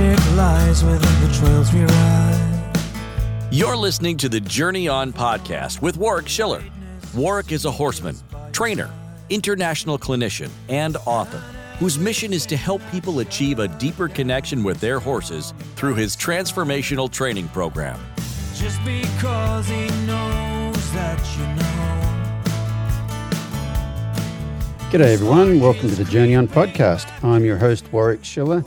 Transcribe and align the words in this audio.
magic 0.00 0.36
lies 0.36 0.82
within 0.84 1.28
the 1.28 1.34
trails 1.34 1.72
we 1.72 1.80
ride. 1.80 2.70
You're 3.50 3.76
listening 3.76 4.16
to 4.18 4.28
the 4.28 4.40
Journey 4.40 4.88
On 4.88 5.12
podcast 5.12 5.82
with 5.82 5.96
Warwick 5.96 6.28
Schiller. 6.28 6.62
Warwick 7.14 7.52
is 7.52 7.64
a 7.64 7.70
horseman, 7.70 8.16
trainer, 8.52 8.90
international 9.28 9.98
clinician, 9.98 10.50
and 10.68 10.96
author 11.04 11.42
whose 11.78 11.98
mission 11.98 12.32
is 12.32 12.46
to 12.46 12.56
help 12.56 12.82
people 12.90 13.20
achieve 13.20 13.58
a 13.58 13.68
deeper 13.68 14.08
connection 14.08 14.62
with 14.62 14.80
their 14.80 15.00
horses 15.00 15.52
through 15.76 15.94
his 15.94 16.16
transformational 16.16 17.10
training 17.10 17.48
program. 17.48 17.98
Just 18.54 18.82
because 18.84 19.66
he 19.66 19.88
knows 20.06 20.92
that 20.92 21.18
you 21.36 21.46
know. 21.56 21.86
G'day, 24.90 25.14
everyone. 25.14 25.60
Welcome 25.60 25.88
to 25.88 25.94
the 25.94 26.04
Journey 26.04 26.34
On 26.34 26.46
podcast. 26.46 27.08
I'm 27.24 27.44
your 27.44 27.56
host, 27.56 27.90
Warwick 27.92 28.24
Schiller. 28.24 28.64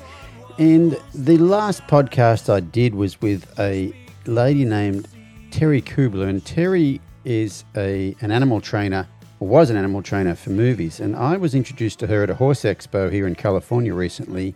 And 0.59 0.99
the 1.15 1.37
last 1.37 1.81
podcast 1.87 2.47
I 2.47 2.59
did 2.59 2.93
was 2.93 3.19
with 3.21 3.59
a 3.59 3.91
lady 4.27 4.65
named 4.65 5.07
Terry 5.49 5.81
Kubler. 5.81 6.29
And 6.29 6.45
Terry 6.45 7.01
is 7.25 7.65
a, 7.75 8.15
an 8.21 8.31
animal 8.31 8.61
trainer, 8.61 9.07
or 9.39 9.47
was 9.47 9.71
an 9.71 9.77
animal 9.77 10.03
trainer 10.03 10.35
for 10.35 10.51
movies. 10.51 10.99
And 10.99 11.15
I 11.15 11.37
was 11.37 11.55
introduced 11.55 11.97
to 11.99 12.07
her 12.07 12.21
at 12.21 12.29
a 12.29 12.35
horse 12.35 12.61
expo 12.61 13.11
here 13.11 13.25
in 13.25 13.33
California 13.33 13.95
recently 13.95 14.53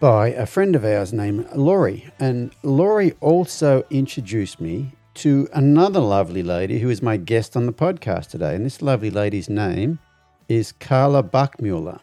by 0.00 0.30
a 0.30 0.44
friend 0.44 0.74
of 0.74 0.84
ours 0.84 1.12
named 1.12 1.46
Laurie. 1.54 2.10
And 2.18 2.52
Laurie 2.64 3.12
also 3.20 3.84
introduced 3.90 4.60
me 4.60 4.90
to 5.14 5.48
another 5.52 6.00
lovely 6.00 6.42
lady 6.42 6.80
who 6.80 6.90
is 6.90 7.00
my 7.00 7.16
guest 7.16 7.56
on 7.56 7.66
the 7.66 7.72
podcast 7.72 8.30
today. 8.30 8.56
And 8.56 8.66
this 8.66 8.82
lovely 8.82 9.10
lady's 9.10 9.48
name 9.48 10.00
is 10.48 10.72
Carla 10.72 11.22
Bauchmueller. 11.22 12.00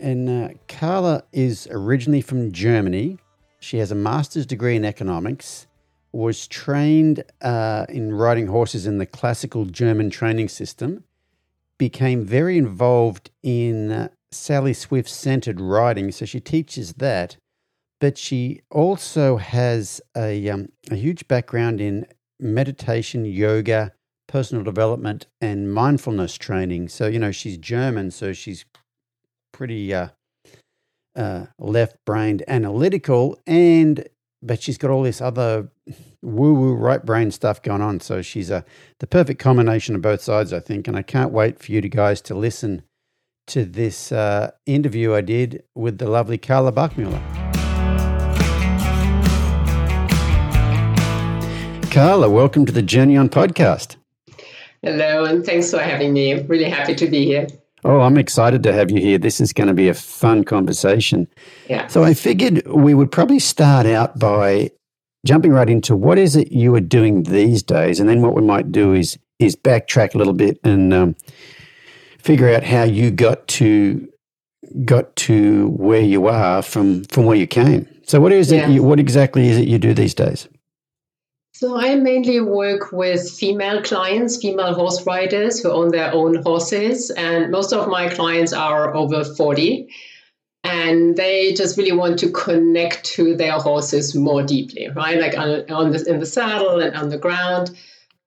And 0.00 0.28
uh, 0.28 0.48
Carla 0.68 1.24
is 1.32 1.68
originally 1.70 2.20
from 2.20 2.52
Germany. 2.52 3.18
She 3.60 3.78
has 3.78 3.90
a 3.90 3.96
master's 3.96 4.46
degree 4.46 4.76
in 4.76 4.84
economics, 4.84 5.66
was 6.12 6.46
trained 6.46 7.24
uh, 7.42 7.86
in 7.88 8.14
riding 8.14 8.46
horses 8.46 8.86
in 8.86 8.98
the 8.98 9.06
classical 9.06 9.64
German 9.64 10.10
training 10.10 10.48
system, 10.48 11.04
became 11.78 12.24
very 12.24 12.56
involved 12.56 13.30
in 13.42 13.90
uh, 13.90 14.08
Sally 14.30 14.72
Swift 14.72 15.08
centered 15.08 15.60
riding. 15.60 16.12
So 16.12 16.24
she 16.24 16.40
teaches 16.40 16.94
that. 16.94 17.36
But 18.00 18.16
she 18.16 18.60
also 18.70 19.38
has 19.38 20.00
a, 20.16 20.48
um, 20.50 20.68
a 20.88 20.94
huge 20.94 21.26
background 21.26 21.80
in 21.80 22.06
meditation, 22.38 23.24
yoga, 23.24 23.92
personal 24.28 24.62
development, 24.62 25.26
and 25.40 25.72
mindfulness 25.74 26.36
training. 26.36 26.90
So, 26.90 27.08
you 27.08 27.18
know, 27.18 27.32
she's 27.32 27.58
German, 27.58 28.12
so 28.12 28.32
she's 28.32 28.64
pretty 29.52 29.92
uh, 29.92 30.08
uh, 31.16 31.46
left-brained, 31.58 32.42
analytical, 32.48 33.38
and 33.46 34.08
but 34.40 34.62
she's 34.62 34.78
got 34.78 34.90
all 34.90 35.02
this 35.02 35.20
other 35.20 35.68
woo-woo 36.22 36.74
right 36.74 37.04
brain 37.04 37.30
stuff 37.30 37.60
going 37.60 37.82
on. 37.82 38.00
So 38.00 38.22
she's 38.22 38.50
a 38.50 38.64
the 39.00 39.06
perfect 39.06 39.40
combination 39.40 39.94
of 39.94 40.02
both 40.02 40.22
sides, 40.22 40.52
I 40.52 40.60
think. 40.60 40.86
And 40.86 40.96
I 40.96 41.02
can't 41.02 41.32
wait 41.32 41.58
for 41.58 41.72
you 41.72 41.80
to 41.80 41.88
guys 41.88 42.20
to 42.22 42.34
listen 42.34 42.82
to 43.48 43.64
this 43.64 44.12
uh, 44.12 44.52
interview 44.66 45.14
I 45.14 45.22
did 45.22 45.64
with 45.74 45.98
the 45.98 46.08
lovely 46.08 46.38
Carla 46.38 46.70
Bauchmueller. 46.70 47.22
Carla, 51.90 52.30
welcome 52.30 52.66
to 52.66 52.72
the 52.72 52.82
Journey 52.82 53.16
On 53.16 53.28
podcast. 53.28 53.96
Hello, 54.82 55.24
and 55.24 55.44
thanks 55.44 55.70
for 55.70 55.80
having 55.80 56.12
me. 56.12 56.40
Really 56.42 56.70
happy 56.70 56.94
to 56.94 57.08
be 57.08 57.24
here. 57.24 57.48
Oh, 57.88 58.00
I'm 58.00 58.18
excited 58.18 58.62
to 58.64 58.72
have 58.74 58.90
you 58.90 59.00
here. 59.00 59.16
This 59.16 59.40
is 59.40 59.54
going 59.54 59.68
to 59.68 59.72
be 59.74 59.88
a 59.88 59.94
fun 59.94 60.44
conversation. 60.44 61.26
Yeah. 61.70 61.86
So 61.86 62.04
I 62.04 62.12
figured 62.12 62.66
we 62.66 62.92
would 62.92 63.10
probably 63.10 63.38
start 63.38 63.86
out 63.86 64.18
by 64.18 64.70
jumping 65.24 65.52
right 65.52 65.70
into 65.70 65.96
what 65.96 66.18
is 66.18 66.36
it 66.36 66.52
you 66.52 66.74
are 66.74 66.80
doing 66.80 67.22
these 67.22 67.62
days, 67.62 67.98
and 67.98 68.06
then 68.08 68.20
what 68.20 68.34
we 68.34 68.42
might 68.42 68.70
do 68.70 68.92
is 68.92 69.18
is 69.38 69.56
backtrack 69.56 70.14
a 70.14 70.18
little 70.18 70.34
bit 70.34 70.58
and 70.64 70.92
um, 70.92 71.16
figure 72.18 72.50
out 72.54 72.62
how 72.62 72.82
you 72.82 73.10
got 73.10 73.46
to 73.48 74.06
got 74.84 75.16
to 75.16 75.68
where 75.68 76.02
you 76.02 76.26
are 76.26 76.60
from 76.60 77.04
from 77.04 77.24
where 77.24 77.36
you 77.36 77.46
came. 77.46 77.88
So 78.04 78.20
what 78.20 78.32
is 78.32 78.52
Yeah. 78.52 78.68
it? 78.68 78.74
You, 78.74 78.82
what 78.82 79.00
exactly 79.00 79.48
is 79.48 79.56
it 79.56 79.66
you 79.66 79.78
do 79.78 79.94
these 79.94 80.12
days? 80.14 80.46
So 81.58 81.76
I 81.76 81.96
mainly 81.96 82.40
work 82.40 82.92
with 82.92 83.28
female 83.28 83.82
clients, 83.82 84.36
female 84.36 84.74
horse 84.74 85.04
riders 85.04 85.60
who 85.60 85.72
own 85.72 85.88
their 85.88 86.14
own 86.14 86.36
horses, 86.36 87.10
and 87.10 87.50
most 87.50 87.72
of 87.72 87.88
my 87.88 88.08
clients 88.08 88.52
are 88.52 88.94
over 88.94 89.24
40. 89.24 89.88
And 90.62 91.16
they 91.16 91.54
just 91.54 91.76
really 91.76 91.90
want 91.90 92.20
to 92.20 92.30
connect 92.30 93.02
to 93.16 93.34
their 93.34 93.58
horses 93.58 94.14
more 94.14 94.44
deeply, 94.44 94.88
right? 94.94 95.20
Like 95.20 95.36
on, 95.36 95.68
on 95.68 95.90
the, 95.90 96.04
in 96.08 96.20
the 96.20 96.26
saddle 96.26 96.78
and 96.78 96.94
on 96.94 97.08
the 97.08 97.18
ground. 97.18 97.76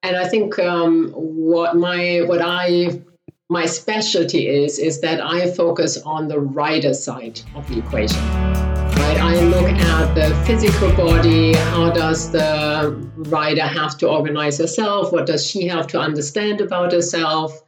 And 0.03 0.17
I 0.17 0.27
think 0.27 0.59
um, 0.59 1.11
what 1.13 1.77
my 1.77 2.23
what 2.25 2.41
I 2.41 3.01
my 3.49 3.65
specialty 3.65 4.49
is 4.49 4.77
is 4.77 4.99
that 5.01 5.21
I 5.21 5.51
focus 5.51 5.97
on 5.99 6.27
the 6.27 6.41
rider 6.41 6.93
side 6.93 7.39
of 7.55 7.65
the 7.69 7.79
equation. 7.79 8.70
Right? 9.01 9.17
I 9.17 9.39
look 9.39 9.67
at 9.67 10.13
the 10.13 10.35
physical 10.45 10.93
body. 10.93 11.55
How 11.55 11.89
does 11.89 12.31
the 12.31 12.95
rider 13.17 13.63
have 13.63 13.97
to 13.97 14.07
organize 14.07 14.59
herself? 14.59 15.11
What 15.11 15.25
does 15.25 15.43
she 15.43 15.65
have 15.67 15.87
to 15.87 15.99
understand 15.99 16.61
about 16.61 16.91
herself? 16.91 17.63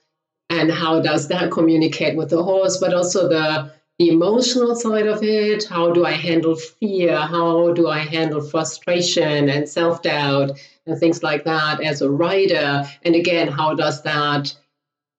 And 0.51 0.71
how 0.71 1.01
does 1.01 1.29
that 1.29 1.49
communicate 1.51 2.15
with 2.15 2.29
the 2.29 2.43
horse? 2.43 2.77
But 2.77 2.93
also 2.93 3.27
the, 3.29 3.71
the 3.97 4.09
emotional 4.09 4.75
side 4.75 5.07
of 5.07 5.23
it. 5.23 5.63
How 5.63 5.91
do 5.91 6.05
I 6.05 6.11
handle 6.11 6.55
fear? 6.55 7.17
How 7.17 7.73
do 7.73 7.87
I 7.87 7.99
handle 7.99 8.41
frustration 8.41 9.49
and 9.49 9.67
self 9.67 10.03
doubt 10.03 10.51
and 10.85 10.99
things 10.99 11.23
like 11.23 11.45
that 11.45 11.81
as 11.81 12.03
a 12.03 12.11
rider? 12.11 12.83
And 13.01 13.15
again, 13.15 13.47
how 13.47 13.73
does 13.73 14.03
that 14.03 14.55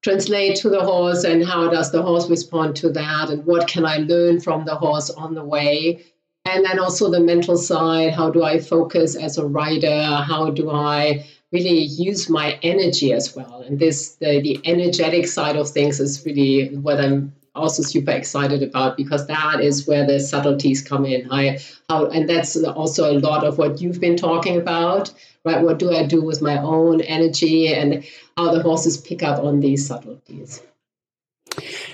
translate 0.05 0.55
to 0.55 0.69
the 0.69 0.83
horse 0.83 1.25
and 1.25 1.43
how 1.43 1.69
does 1.71 1.91
the 1.91 2.03
horse 2.03 2.29
respond 2.29 2.77
to 2.77 2.91
that 2.91 3.31
and 3.31 3.45
what 3.47 3.67
can 3.67 3.87
I 3.87 3.97
learn 3.97 4.39
from 4.39 4.67
the 4.67 4.75
horse 4.75 5.09
on 5.09 5.35
the 5.35 5.43
way? 5.43 6.05
And 6.45 6.63
then 6.63 6.79
also 6.79 7.11
the 7.11 7.21
mental 7.21 7.57
side, 7.57 8.13
how 8.13 8.29
do 8.31 8.45
I 8.45 8.61
focus 8.61 9.17
as 9.17 9.39
a 9.39 9.47
rider? 9.47 10.05
How 10.05 10.51
do 10.51 10.71
I 10.71 11.25
really 11.53 11.85
use 11.85 12.29
my 12.29 12.59
energy 12.63 13.15
as 13.15 13.35
well? 13.35 13.65
And 13.67 13.79
this 13.79 14.17
the, 14.17 14.43
the 14.43 14.61
energetic 14.67 15.27
side 15.27 15.57
of 15.57 15.71
things 15.71 16.01
is 16.01 16.23
really 16.27 16.77
what 16.77 17.01
I'm 17.01 17.35
also 17.55 17.83
super 17.83 18.11
excited 18.11 18.63
about 18.63 18.97
because 18.97 19.27
that 19.27 19.61
is 19.61 19.87
where 19.87 20.07
the 20.07 20.21
subtleties 20.21 20.83
come 20.83 21.05
in. 21.05 21.31
I 21.31 21.61
how 21.89 22.07
and 22.07 22.29
that's 22.29 22.57
also 22.57 23.11
a 23.11 23.19
lot 23.19 23.45
of 23.45 23.59
what 23.59 23.81
you've 23.81 24.01
been 24.01 24.17
talking 24.17 24.59
about, 24.59 25.13
right? 25.45 25.63
What 25.63 25.79
do 25.79 25.95
I 25.95 26.07
do 26.07 26.23
with 26.23 26.43
my 26.43 26.59
own 26.59 27.01
energy 27.01 27.73
and 27.73 28.05
how 28.37 28.53
the 28.53 28.63
horses 28.63 28.97
pick 28.97 29.23
up 29.23 29.43
on 29.43 29.61
these 29.61 29.87
subtleties. 29.87 30.63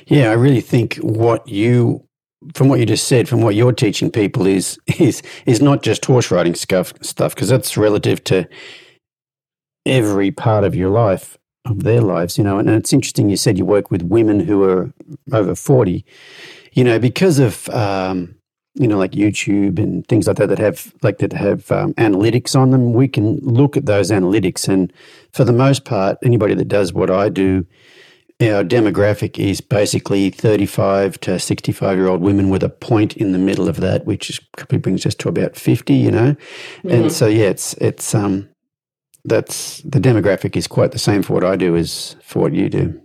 Yeah, 0.06 0.30
I 0.30 0.34
really 0.34 0.60
think 0.60 0.96
what 0.96 1.46
you 1.46 2.04
from 2.54 2.70
what 2.70 2.80
you 2.80 2.86
just 2.86 3.06
said, 3.06 3.28
from 3.28 3.42
what 3.42 3.54
you're 3.54 3.72
teaching 3.72 4.10
people 4.10 4.46
is 4.46 4.78
is 4.98 5.22
is 5.46 5.60
not 5.60 5.82
just 5.82 6.04
horse 6.04 6.30
riding 6.30 6.54
stuff 6.54 6.92
stuff 7.02 7.34
because 7.34 7.48
that's 7.48 7.76
relative 7.76 8.24
to 8.24 8.48
every 9.86 10.30
part 10.30 10.64
of 10.64 10.74
your 10.74 10.90
life 10.90 11.38
of 11.64 11.82
their 11.82 12.00
lives, 12.00 12.38
you 12.38 12.44
know. 12.44 12.58
And 12.58 12.68
it's 12.68 12.92
interesting 12.92 13.28
you 13.28 13.36
said 13.36 13.58
you 13.58 13.64
work 13.64 13.90
with 13.90 14.02
women 14.02 14.40
who 14.40 14.64
are 14.64 14.92
over 15.32 15.54
forty, 15.54 16.04
you 16.72 16.84
know, 16.84 16.98
because 16.98 17.38
of 17.38 17.68
um, 17.70 18.34
you 18.74 18.88
know 18.88 18.98
like 18.98 19.12
YouTube 19.12 19.78
and 19.78 20.06
things 20.06 20.26
like 20.26 20.36
that 20.36 20.48
that 20.48 20.58
have 20.58 20.92
like 21.02 21.18
that 21.18 21.32
have 21.32 21.70
um, 21.70 21.94
analytics 21.94 22.54
on 22.58 22.70
them. 22.70 22.92
We 22.92 23.08
can 23.08 23.38
look 23.38 23.76
at 23.76 23.86
those 23.86 24.10
analytics, 24.10 24.68
and 24.68 24.92
for 25.32 25.44
the 25.44 25.52
most 25.52 25.84
part, 25.84 26.18
anybody 26.22 26.54
that 26.54 26.68
does 26.68 26.92
what 26.92 27.10
I 27.10 27.28
do 27.28 27.66
our 28.48 28.64
demographic 28.64 29.38
is 29.38 29.60
basically 29.60 30.30
35 30.30 31.20
to 31.20 31.38
65 31.38 31.98
year 31.98 32.08
old 32.08 32.22
women 32.22 32.48
with 32.48 32.62
a 32.62 32.70
point 32.70 33.16
in 33.16 33.32
the 33.32 33.38
middle 33.38 33.68
of 33.68 33.76
that, 33.76 34.06
which 34.06 34.30
is, 34.30 34.40
probably 34.56 34.78
brings 34.78 35.04
us 35.04 35.14
to 35.16 35.28
about 35.28 35.56
50, 35.56 35.94
you 35.94 36.10
know? 36.10 36.36
And 36.88 37.12
so, 37.12 37.26
yeah, 37.26 37.46
it's, 37.46 37.74
it's, 37.74 38.14
um, 38.14 38.48
that's 39.24 39.82
the 39.82 40.00
demographic 40.00 40.56
is 40.56 40.66
quite 40.66 40.92
the 40.92 40.98
same 40.98 41.22
for 41.22 41.34
what 41.34 41.44
I 41.44 41.56
do 41.56 41.76
as 41.76 42.16
for 42.22 42.40
what 42.40 42.54
you 42.54 42.68
do. 42.68 43.00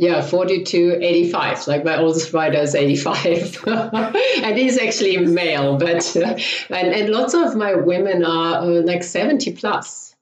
Yeah, 0.00 0.22
42, 0.22 0.98
85. 1.00 1.66
Like 1.66 1.84
my 1.84 1.98
oldest 1.98 2.32
rider 2.32 2.58
is 2.58 2.76
85. 2.76 3.64
and 3.66 4.56
he's 4.56 4.78
actually 4.78 5.16
male, 5.18 5.76
but, 5.76 6.16
uh, 6.16 6.38
and, 6.70 6.88
and 6.94 7.08
lots 7.10 7.34
of 7.34 7.56
my 7.56 7.74
women 7.74 8.24
are 8.24 8.62
uh, 8.62 8.82
like 8.82 9.02
70 9.02 9.54
plus. 9.54 10.14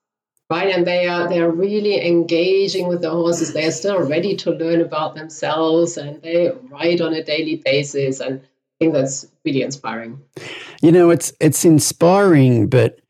Right, 0.48 0.72
and 0.72 0.86
they 0.86 1.08
are 1.08 1.28
they 1.28 1.40
are 1.40 1.50
really 1.50 2.06
engaging 2.06 2.86
with 2.86 3.02
the 3.02 3.10
horses. 3.10 3.52
They 3.52 3.66
are 3.66 3.72
still 3.72 3.98
ready 3.98 4.36
to 4.36 4.52
learn 4.52 4.80
about 4.80 5.16
themselves, 5.16 5.96
and 5.96 6.22
they 6.22 6.52
ride 6.70 7.00
on 7.00 7.14
a 7.14 7.24
daily 7.24 7.56
basis. 7.56 8.20
And 8.20 8.38
I 8.38 8.44
think 8.78 8.92
that's 8.92 9.26
really 9.44 9.62
inspiring. 9.62 10.22
You 10.82 10.92
know, 10.92 11.10
it's, 11.10 11.32
it's 11.40 11.64
inspiring, 11.64 12.68
but 12.68 13.00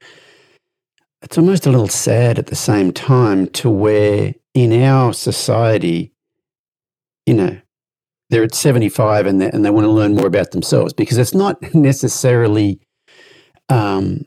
it's 1.27 1.37
almost 1.37 1.67
a 1.67 1.71
little 1.71 1.89
sad 1.89 2.39
at 2.39 2.47
the 2.47 2.55
same 2.55 2.93
time 2.93 3.49
to 3.49 3.69
where 3.69 4.33
in 4.55 4.73
our 4.85 5.13
society, 5.13 6.13
you 7.27 7.35
know, 7.35 7.59
they're 8.31 8.45
at 8.45 8.55
75 8.55 9.27
and 9.27 9.41
they, 9.41 9.51
and 9.51 9.65
they 9.65 9.71
want 9.71 9.87
to 9.87 9.91
learn 9.91 10.15
more 10.15 10.29
about 10.29 10.53
themselves 10.53 10.93
because 10.93 11.19
it's 11.19 11.35
not 11.35 11.61
necessarily, 11.75 12.79
um, 13.69 14.25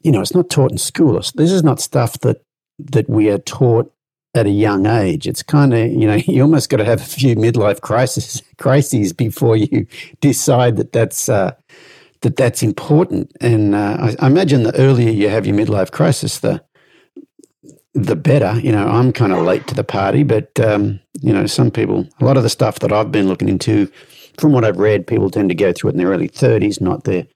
you 0.00 0.10
know, 0.10 0.22
it's 0.22 0.34
not 0.34 0.48
taught 0.48 0.72
in 0.72 0.78
school. 0.78 1.20
This 1.34 1.52
is 1.52 1.62
not 1.62 1.80
stuff 1.80 2.18
that 2.20 2.40
that 2.78 3.10
we 3.10 3.28
are 3.28 3.38
taught 3.38 3.92
at 4.34 4.46
a 4.46 4.50
young 4.50 4.86
age. 4.86 5.26
It's 5.26 5.42
kind 5.42 5.74
of, 5.74 5.90
you 5.90 6.06
know, 6.06 6.14
you 6.26 6.40
almost 6.40 6.70
got 6.70 6.78
to 6.78 6.84
have 6.86 7.02
a 7.02 7.04
few 7.04 7.36
midlife 7.36 7.82
crises 7.82 8.42
crises 8.56 9.12
before 9.12 9.58
you 9.58 9.86
decide 10.22 10.78
that 10.78 10.92
that's 10.92 11.28
uh, 11.28 11.54
that 12.22 12.36
that's 12.36 12.62
important. 12.62 13.32
And 13.40 13.74
uh, 13.74 13.96
I, 14.00 14.16
I, 14.18 14.26
imagine 14.26 14.62
the 14.62 14.74
earlier 14.76 15.10
you 15.10 15.28
have 15.28 15.46
your 15.46 15.56
midlife 15.56 15.90
crisis, 15.90 16.40
the 16.40 16.62
the 17.94 18.16
better. 18.16 18.58
You 18.60 18.72
know, 18.72 18.86
I'm 18.86 19.12
kind 19.12 19.32
of 19.32 19.44
late 19.44 19.66
to 19.68 19.74
the 19.74 19.84
party, 19.84 20.22
but 20.22 20.58
um, 20.60 21.00
you 21.20 21.32
know, 21.32 21.46
some 21.46 21.70
people, 21.70 22.06
a 22.20 22.24
lot 22.24 22.36
of 22.36 22.42
the 22.42 22.48
stuff 22.48 22.80
that 22.80 22.92
I've 22.92 23.12
been 23.12 23.28
looking 23.28 23.48
into, 23.48 23.90
from 24.38 24.52
what 24.52 24.64
I've 24.64 24.78
read, 24.78 25.06
people 25.06 25.30
tend 25.30 25.48
to 25.48 25.54
go 25.54 25.72
through 25.72 25.90
it 25.90 25.92
in 25.94 25.98
their 25.98 26.08
early 26.08 26.28
30s, 26.28 26.80
not 26.80 27.04
their 27.04 27.26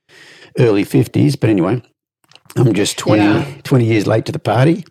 early 0.58 0.84
50s. 0.84 1.38
But 1.38 1.50
anyway, 1.50 1.82
I'm 2.56 2.72
just 2.74 2.98
20, 2.98 3.22
yeah. 3.22 3.60
20 3.64 3.84
years 3.84 4.06
late 4.06 4.26
to 4.26 4.32
the 4.32 4.38
party. 4.38 4.84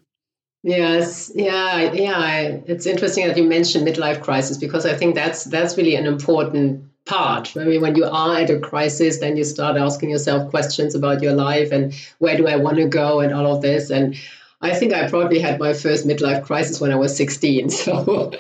Yes, 0.63 1.31
yeah, 1.33 1.91
yeah. 1.91 2.59
It's 2.67 2.85
interesting 2.85 3.27
that 3.27 3.35
you 3.35 3.43
mentioned 3.43 3.87
midlife 3.87 4.21
crisis 4.21 4.57
because 4.57 4.85
I 4.85 4.93
think 4.93 5.15
that's 5.15 5.45
that's 5.45 5.75
really 5.75 5.95
an 5.95 6.05
important 6.05 6.83
part. 7.05 7.55
I 7.57 7.63
mean, 7.63 7.81
when 7.81 7.95
you 7.95 8.05
are 8.05 8.37
at 8.37 8.49
a 8.49 8.59
crisis, 8.59 9.19
then 9.19 9.37
you 9.37 9.43
start 9.43 9.77
asking 9.77 10.09
yourself 10.09 10.49
questions 10.49 10.95
about 10.95 11.21
your 11.21 11.33
life 11.33 11.71
and 11.71 11.93
where 12.19 12.37
do 12.37 12.47
I 12.47 12.55
want 12.55 12.77
to 12.77 12.87
go 12.87 13.19
and 13.19 13.33
all 13.33 13.55
of 13.55 13.61
this. 13.61 13.89
And 13.89 14.15
I 14.61 14.75
think 14.75 14.93
I 14.93 15.09
probably 15.09 15.39
had 15.39 15.59
my 15.59 15.73
first 15.73 16.07
midlife 16.07 16.43
crisis 16.43 16.79
when 16.79 16.91
I 16.91 16.95
was 16.95 17.15
16. 17.15 17.69
So, 17.81 18.31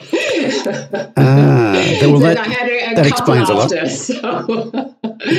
ah, 1.17 1.71
well, 2.01 2.19
that, 2.19 2.47
a, 2.47 2.91
a 2.91 2.95
that 2.95 3.07
explains 3.07 3.49
after, 3.49 3.77
a 3.77 3.81
lot. 3.81 3.89
So. 3.89 4.11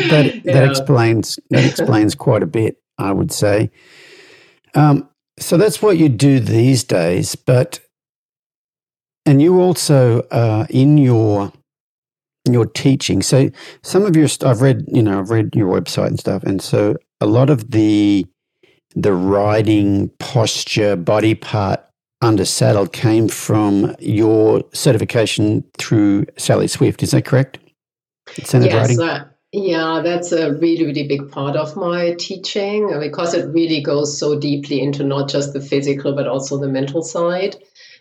that, 0.08 0.40
yeah. 0.44 0.68
explains 0.68 1.38
that 1.50 1.64
explains 1.64 2.14
quite 2.14 2.42
a 2.42 2.46
bit, 2.46 2.78
I 2.98 3.12
would 3.12 3.30
say. 3.30 3.70
Um, 4.74 5.08
so 5.38 5.56
that's 5.56 5.80
what 5.80 5.98
you 5.98 6.08
do 6.08 6.40
these 6.40 6.84
days, 6.84 7.36
but 7.36 7.80
and 9.24 9.40
you 9.40 9.60
also 9.60 10.20
uh, 10.30 10.66
in 10.68 10.98
your 10.98 11.52
your 12.48 12.66
teaching. 12.66 13.22
So 13.22 13.50
some 13.82 14.04
of 14.04 14.16
your 14.16 14.28
I've 14.44 14.62
read, 14.62 14.84
you 14.88 15.02
know, 15.02 15.18
I've 15.18 15.30
read 15.30 15.54
your 15.54 15.68
website 15.68 16.08
and 16.08 16.18
stuff, 16.18 16.42
and 16.42 16.60
so 16.60 16.96
a 17.20 17.26
lot 17.26 17.50
of 17.50 17.70
the 17.70 18.26
the 18.94 19.12
riding 19.12 20.10
posture, 20.18 20.96
body 20.96 21.34
part 21.34 21.80
under 22.20 22.44
saddle 22.44 22.86
came 22.86 23.28
from 23.28 23.96
your 23.98 24.62
certification 24.72 25.64
through 25.78 26.26
Sally 26.36 26.68
Swift. 26.68 27.02
Is 27.02 27.10
that 27.12 27.24
correct? 27.24 27.58
yes, 28.36 28.98
uh, 28.98 29.24
yeah, 29.52 30.00
that's 30.02 30.32
a 30.32 30.52
really, 30.54 30.86
really 30.86 31.06
big 31.06 31.30
part 31.30 31.56
of 31.56 31.76
my 31.76 32.14
teaching 32.18 32.98
because 33.00 33.34
it 33.34 33.52
really 33.52 33.82
goes 33.82 34.18
so 34.18 34.38
deeply 34.38 34.80
into 34.80 35.04
not 35.04 35.28
just 35.28 35.52
the 35.52 35.60
physical, 35.60 36.14
but 36.14 36.26
also 36.26 36.58
the 36.58 36.68
mental 36.68 37.02
side. 37.02 37.56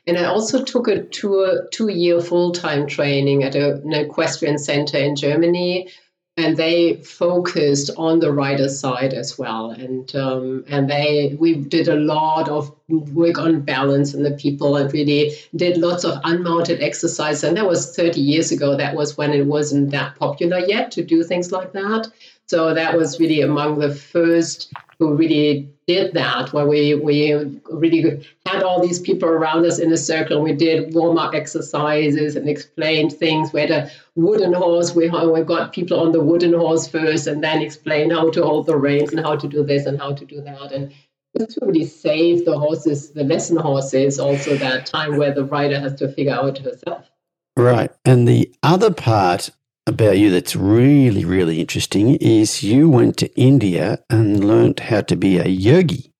And 0.07 0.17
I 0.17 0.25
also 0.25 0.63
took 0.63 0.87
a 0.87 1.03
two, 1.03 1.61
two 1.71 1.89
year 1.89 2.21
full 2.21 2.51
time 2.51 2.87
training 2.87 3.43
at 3.43 3.55
a, 3.55 3.75
an 3.75 3.93
equestrian 3.93 4.57
center 4.57 4.97
in 4.97 5.15
Germany 5.15 5.89
and 6.37 6.55
they 6.55 6.95
focused 6.95 7.91
on 7.97 8.19
the 8.19 8.31
rider 8.31 8.69
side 8.69 9.13
as 9.13 9.37
well. 9.37 9.71
And 9.71 10.13
um, 10.15 10.63
and 10.67 10.89
they 10.89 11.35
we 11.39 11.55
did 11.55 11.87
a 11.87 11.95
lot 11.95 12.47
of 12.47 12.73
work 12.89 13.37
on 13.37 13.61
balance 13.61 14.13
and 14.13 14.25
the 14.25 14.31
people. 14.31 14.77
And 14.77 14.91
really 14.91 15.33
did 15.55 15.77
lots 15.77 16.03
of 16.03 16.19
unmounted 16.23 16.81
exercise 16.81 17.43
and 17.43 17.57
that 17.57 17.67
was 17.67 17.95
30 17.95 18.21
years 18.21 18.51
ago. 18.51 18.77
That 18.77 18.95
was 18.95 19.17
when 19.17 19.33
it 19.33 19.45
wasn't 19.45 19.91
that 19.91 20.15
popular 20.15 20.59
yet 20.59 20.91
to 20.91 21.03
do 21.03 21.23
things 21.23 21.51
like 21.51 21.73
that. 21.73 22.07
So 22.47 22.73
that 22.73 22.97
was 22.97 23.19
really 23.19 23.41
among 23.41 23.79
the 23.79 23.93
first 23.93 24.73
who 25.01 25.15
really 25.15 25.67
did 25.87 26.13
that, 26.13 26.53
where 26.53 26.67
we, 26.67 26.93
we 26.93 27.33
really 27.71 28.23
had 28.45 28.61
all 28.61 28.79
these 28.79 28.99
people 28.99 29.27
around 29.27 29.65
us 29.65 29.79
in 29.79 29.91
a 29.91 29.97
circle. 29.97 30.43
We 30.43 30.53
did 30.53 30.93
warm 30.93 31.17
up 31.17 31.33
exercises 31.33 32.35
and 32.35 32.47
explained 32.47 33.11
things. 33.11 33.51
We 33.51 33.61
had 33.61 33.71
a 33.71 33.91
wooden 34.15 34.53
horse. 34.53 34.93
We, 34.93 35.09
we 35.09 35.41
got 35.41 35.73
people 35.73 35.99
on 35.99 36.11
the 36.11 36.23
wooden 36.23 36.53
horse 36.53 36.87
first 36.87 37.25
and 37.25 37.43
then 37.43 37.63
explained 37.63 38.11
how 38.11 38.29
to 38.29 38.43
hold 38.43 38.67
the 38.67 38.77
reins 38.77 39.11
and 39.11 39.21
how 39.21 39.35
to 39.37 39.47
do 39.47 39.63
this 39.63 39.87
and 39.87 39.99
how 39.99 40.13
to 40.13 40.23
do 40.23 40.39
that. 40.41 40.71
And 40.71 40.93
to 41.39 41.59
really 41.63 41.85
save 41.85 42.45
the 42.45 42.59
horses, 42.59 43.09
the 43.13 43.23
lesson 43.23 43.57
horses, 43.57 44.19
also 44.19 44.55
that 44.57 44.85
time 44.85 45.17
where 45.17 45.33
the 45.33 45.45
rider 45.45 45.79
has 45.79 45.95
to 45.95 46.13
figure 46.13 46.35
out 46.35 46.59
herself. 46.59 47.09
Right. 47.57 47.91
And 48.05 48.27
the 48.27 48.53
other 48.61 48.93
part 48.93 49.49
about 49.87 50.17
you 50.17 50.29
that's 50.29 50.55
really, 50.55 51.25
really 51.25 51.59
interesting 51.59 52.15
is 52.15 52.63
you 52.63 52.89
went 52.89 53.17
to 53.17 53.39
India 53.39 53.99
and 54.09 54.43
learned 54.43 54.79
how 54.79 55.01
to 55.01 55.15
be 55.15 55.37
a 55.37 55.47
yogi. 55.47 56.13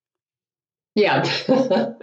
Yeah. 0.95 1.23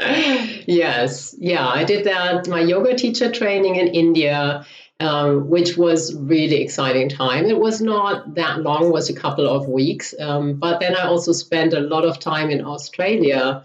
yes. 0.66 1.34
Yeah. 1.38 1.66
I 1.66 1.84
did 1.84 2.05
that, 2.05 2.49
my 2.49 2.60
yoga 2.60 2.96
teacher 2.96 3.31
training 3.31 3.76
in 3.76 3.88
India, 3.88 4.64
um, 5.00 5.50
which 5.50 5.76
was 5.76 6.14
really 6.14 6.62
exciting 6.62 7.08
time. 7.08 7.46
It 7.46 7.58
was 7.58 7.81
not 7.81 8.37
that 8.37 8.60
long, 8.62 8.90
was 8.90 9.10
a 9.10 9.14
couple 9.14 9.46
of 9.49 9.69
weeks. 9.69 10.14
Um, 10.19 10.55
but 10.55 10.81
then 10.81 10.96
I 10.96 11.02
also 11.02 11.32
spent 11.32 11.75
a 11.75 11.81
lot 11.81 12.05
of 12.05 12.19
time 12.19 12.50
in 12.50 12.64
Australia 12.64 13.62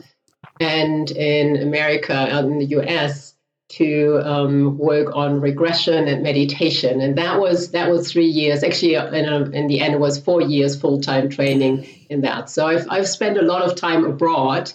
and 0.59 1.09
in 1.11 1.57
America 1.57 2.13
and 2.13 2.51
in 2.53 2.59
the 2.59 2.65
US 2.81 3.32
to 3.77 4.21
um, 4.23 4.77
work 4.77 5.15
on 5.15 5.41
regression 5.41 6.07
and 6.07 6.21
meditation, 6.21 7.01
and 7.01 7.17
that 7.17 7.39
was 7.39 7.71
that 7.71 7.89
was 7.89 8.11
three 8.11 8.27
years. 8.27 8.63
Actually, 8.63 8.95
uh, 8.95 9.11
in, 9.11 9.25
a, 9.25 9.49
in 9.49 9.67
the 9.67 9.79
end, 9.79 9.95
it 9.95 9.99
was 9.99 10.19
four 10.19 10.41
years 10.41 10.79
full 10.79 11.01
time 11.01 11.29
training 11.29 11.87
in 12.09 12.21
that. 12.21 12.49
So 12.49 12.67
I've 12.67 12.85
I've 12.89 13.07
spent 13.07 13.37
a 13.37 13.41
lot 13.41 13.63
of 13.63 13.75
time 13.75 14.05
abroad, 14.05 14.71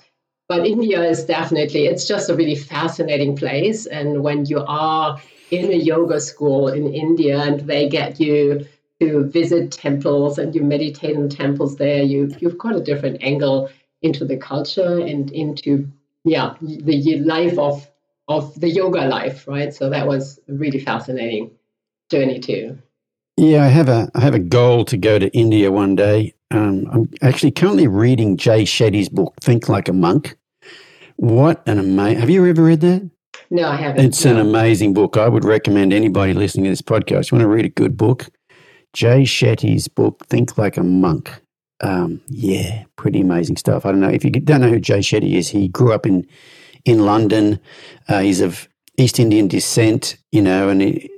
but 0.49 0.67
India 0.67 1.01
is 1.03 1.25
definitely 1.25 1.87
it's 1.87 2.09
just 2.09 2.29
a 2.29 2.35
really 2.35 2.57
fascinating 2.57 3.37
place. 3.37 3.87
And 3.87 4.25
when 4.25 4.47
you 4.47 4.65
are 4.67 5.21
in 5.53 5.71
a 5.71 5.77
yoga 5.77 6.21
school 6.21 6.67
in 6.69 6.93
India 6.93 7.39
and 7.41 7.61
they 7.61 7.89
get 7.89 8.19
you 8.19 8.67
to 9.01 9.25
visit 9.27 9.71
temples 9.71 10.39
and 10.39 10.57
you 10.57 10.63
meditate 10.63 11.15
in 11.15 11.29
temples 11.29 11.77
there, 11.77 12.03
you 12.03 12.35
you've 12.41 12.59
got 12.59 12.75
a 12.75 12.81
different 12.81 13.19
angle 13.23 13.71
into 14.03 14.25
the 14.25 14.37
culture 14.37 14.99
and 14.99 15.31
into 15.31 15.89
yeah 16.25 16.55
the 16.61 17.21
life 17.21 17.57
of 17.59 17.89
of 18.29 18.59
the 18.61 18.69
yoga 18.69 19.07
life, 19.07 19.49
right? 19.49 19.73
So 19.73 19.91
that 19.91 20.07
was 20.07 20.39
a 20.49 20.53
really 20.53 20.79
fascinating 20.79 21.51
journey 22.11 22.39
too. 22.39 22.79
Yeah, 23.37 23.65
I 23.65 23.69
have 23.69 23.89
a 23.89 24.11
I 24.15 24.21
have 24.21 24.35
a 24.35 24.41
goal 24.41 24.85
to 24.87 24.97
go 24.97 25.19
to 25.19 25.29
India 25.37 25.71
one 25.71 25.97
day. 25.97 26.35
Um, 26.51 26.87
I'm 26.91 27.11
actually 27.23 27.53
currently 27.53 27.87
reading 27.87 28.37
Jay 28.37 28.65
Shetty's 28.65 29.09
book, 29.09 29.35
Think 29.41 29.69
Like 29.69 29.89
a 29.89 29.93
Monk. 29.93 30.37
What 31.17 31.63
an 31.67 31.79
amazing! 31.79 32.21
Have 32.21 32.31
you 32.31 32.45
ever 32.47 32.63
read 32.63 32.81
that? 32.81 33.09
No, 33.51 33.69
I 33.69 33.77
haven't. 33.77 34.05
It's 34.05 34.25
no. 34.25 34.33
an 34.33 34.39
amazing 34.39 34.93
book. 34.93 35.17
I 35.17 35.29
would 35.29 35.45
recommend 35.45 35.93
anybody 35.93 36.35
listening 36.35 36.65
to 36.65 36.71
this 36.71 36.83
podcast. 36.83 37.31
You 37.31 37.37
want 37.37 37.43
to 37.43 37.49
read 37.49 37.65
a 37.65 37.71
good 37.71 37.97
book? 37.97 38.29
Jay 38.93 39.23
Shetty's 39.23 39.89
book, 39.89 40.27
Think 40.27 40.59
Like 40.59 40.77
a 40.77 40.83
Monk. 40.83 41.31
Um, 41.81 42.21
yeah, 42.27 42.85
pretty 42.97 43.21
amazing 43.21 43.57
stuff. 43.57 43.87
I 43.87 43.93
don't 43.93 44.01
know 44.01 44.09
if 44.09 44.25
you 44.25 44.31
don't 44.31 44.61
know 44.61 44.69
who 44.69 44.81
Jay 44.81 44.99
Shetty 44.99 45.35
is. 45.35 45.49
He 45.49 45.69
grew 45.69 45.93
up 45.93 46.07
in 46.07 46.27
in 46.89 47.05
London. 47.05 47.61
Uh, 48.09 48.21
he's 48.21 48.41
of 48.41 48.69
East 48.97 49.21
Indian 49.21 49.47
descent, 49.47 50.17
you 50.33 50.43
know, 50.43 50.69
and 50.69 50.81
he, 50.81 51.11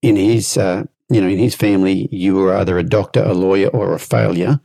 in 0.00 0.16
his, 0.16 0.56
uh, 0.56 0.84
you 1.10 1.20
know, 1.20 1.28
in 1.28 1.38
his 1.38 1.54
family, 1.54 2.08
you 2.10 2.36
were 2.36 2.54
either 2.56 2.78
a 2.78 2.82
doctor, 2.82 3.22
a 3.22 3.34
lawyer, 3.34 3.68
or 3.68 3.94
a 3.94 3.98
failure. 3.98 4.60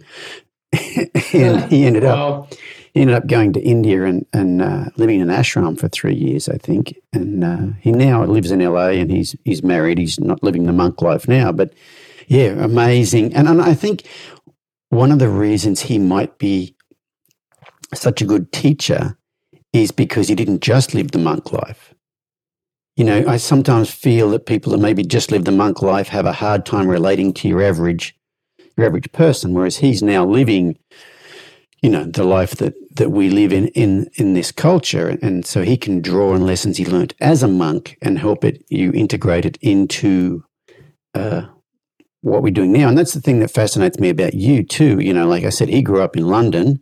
and 1.33 1.71
he 1.71 1.85
ended 1.85 2.03
up 2.03 2.53
he 2.93 3.01
ended 3.01 3.15
up 3.15 3.27
going 3.27 3.53
to 3.53 3.61
India 3.61 4.03
and 4.03 4.25
and 4.33 4.61
uh, 4.61 4.85
living 4.97 5.19
in 5.19 5.29
an 5.29 5.35
ashram 5.35 5.79
for 5.79 5.87
three 5.87 6.15
years, 6.15 6.49
I 6.49 6.57
think. 6.57 6.95
And 7.13 7.43
uh, 7.43 7.73
he 7.79 7.91
now 7.91 8.23
lives 8.25 8.51
in 8.51 8.59
LA 8.59 8.89
and 8.89 9.09
he's 9.09 9.35
he's 9.45 9.63
married. 9.63 9.97
He's 9.97 10.19
not 10.19 10.43
living 10.43 10.65
the 10.65 10.73
monk 10.73 11.01
life 11.01 11.27
now, 11.27 11.51
but 11.51 11.73
yeah, 12.27 12.49
amazing. 12.63 13.33
And, 13.33 13.47
and 13.47 13.61
I 13.61 13.73
think 13.73 14.05
one 14.89 15.11
of 15.11 15.19
the 15.19 15.29
reasons 15.29 15.81
he 15.81 15.99
might 15.99 16.37
be 16.37 16.75
such 17.93 18.21
a 18.21 18.25
good 18.25 18.51
teacher 18.51 19.17
is 19.73 19.91
because 19.91 20.29
you 20.29 20.35
didn't 20.35 20.61
just 20.61 20.93
live 20.93 21.11
the 21.11 21.19
monk 21.19 21.51
life. 21.51 21.93
You 22.95 23.03
know, 23.03 23.25
I 23.27 23.37
sometimes 23.37 23.91
feel 23.91 24.31
that 24.31 24.47
people 24.47 24.71
that 24.71 24.79
maybe 24.79 25.03
just 25.03 25.31
live 25.31 25.45
the 25.45 25.51
monk 25.51 25.81
life 25.81 26.07
have 26.07 26.25
a 26.25 26.33
hard 26.33 26.65
time 26.65 26.87
relating 26.87 27.33
to 27.35 27.47
your 27.47 27.61
average 27.61 28.15
your 28.75 28.87
average 28.87 29.11
person, 29.11 29.53
whereas 29.53 29.77
he's 29.77 30.03
now 30.03 30.23
living, 30.25 30.77
you 31.81 31.89
know, 31.89 32.05
the 32.05 32.23
life 32.23 32.55
that, 32.57 32.75
that 32.95 33.09
we 33.09 33.29
live 33.29 33.51
in, 33.51 33.67
in 33.69 34.07
in 34.15 34.33
this 34.33 34.51
culture. 34.51 35.17
And 35.21 35.45
so 35.45 35.63
he 35.63 35.77
can 35.77 36.01
draw 36.01 36.33
on 36.33 36.41
lessons 36.45 36.77
he 36.77 36.85
learnt 36.85 37.13
as 37.19 37.43
a 37.43 37.47
monk 37.47 37.97
and 38.01 38.19
help 38.19 38.43
it 38.43 38.63
you 38.69 38.91
integrate 38.93 39.45
it 39.45 39.57
into 39.61 40.43
uh, 41.13 41.43
what 42.21 42.41
we're 42.41 42.51
doing 42.51 42.71
now. 42.71 42.89
And 42.89 42.97
that's 42.97 43.13
the 43.13 43.21
thing 43.21 43.39
that 43.39 43.51
fascinates 43.51 43.99
me 43.99 44.09
about 44.09 44.33
you 44.33 44.63
too. 44.63 44.99
You 44.99 45.13
know, 45.13 45.27
like 45.27 45.43
I 45.43 45.49
said, 45.49 45.69
he 45.69 45.81
grew 45.81 46.01
up 46.01 46.15
in 46.15 46.27
London 46.27 46.81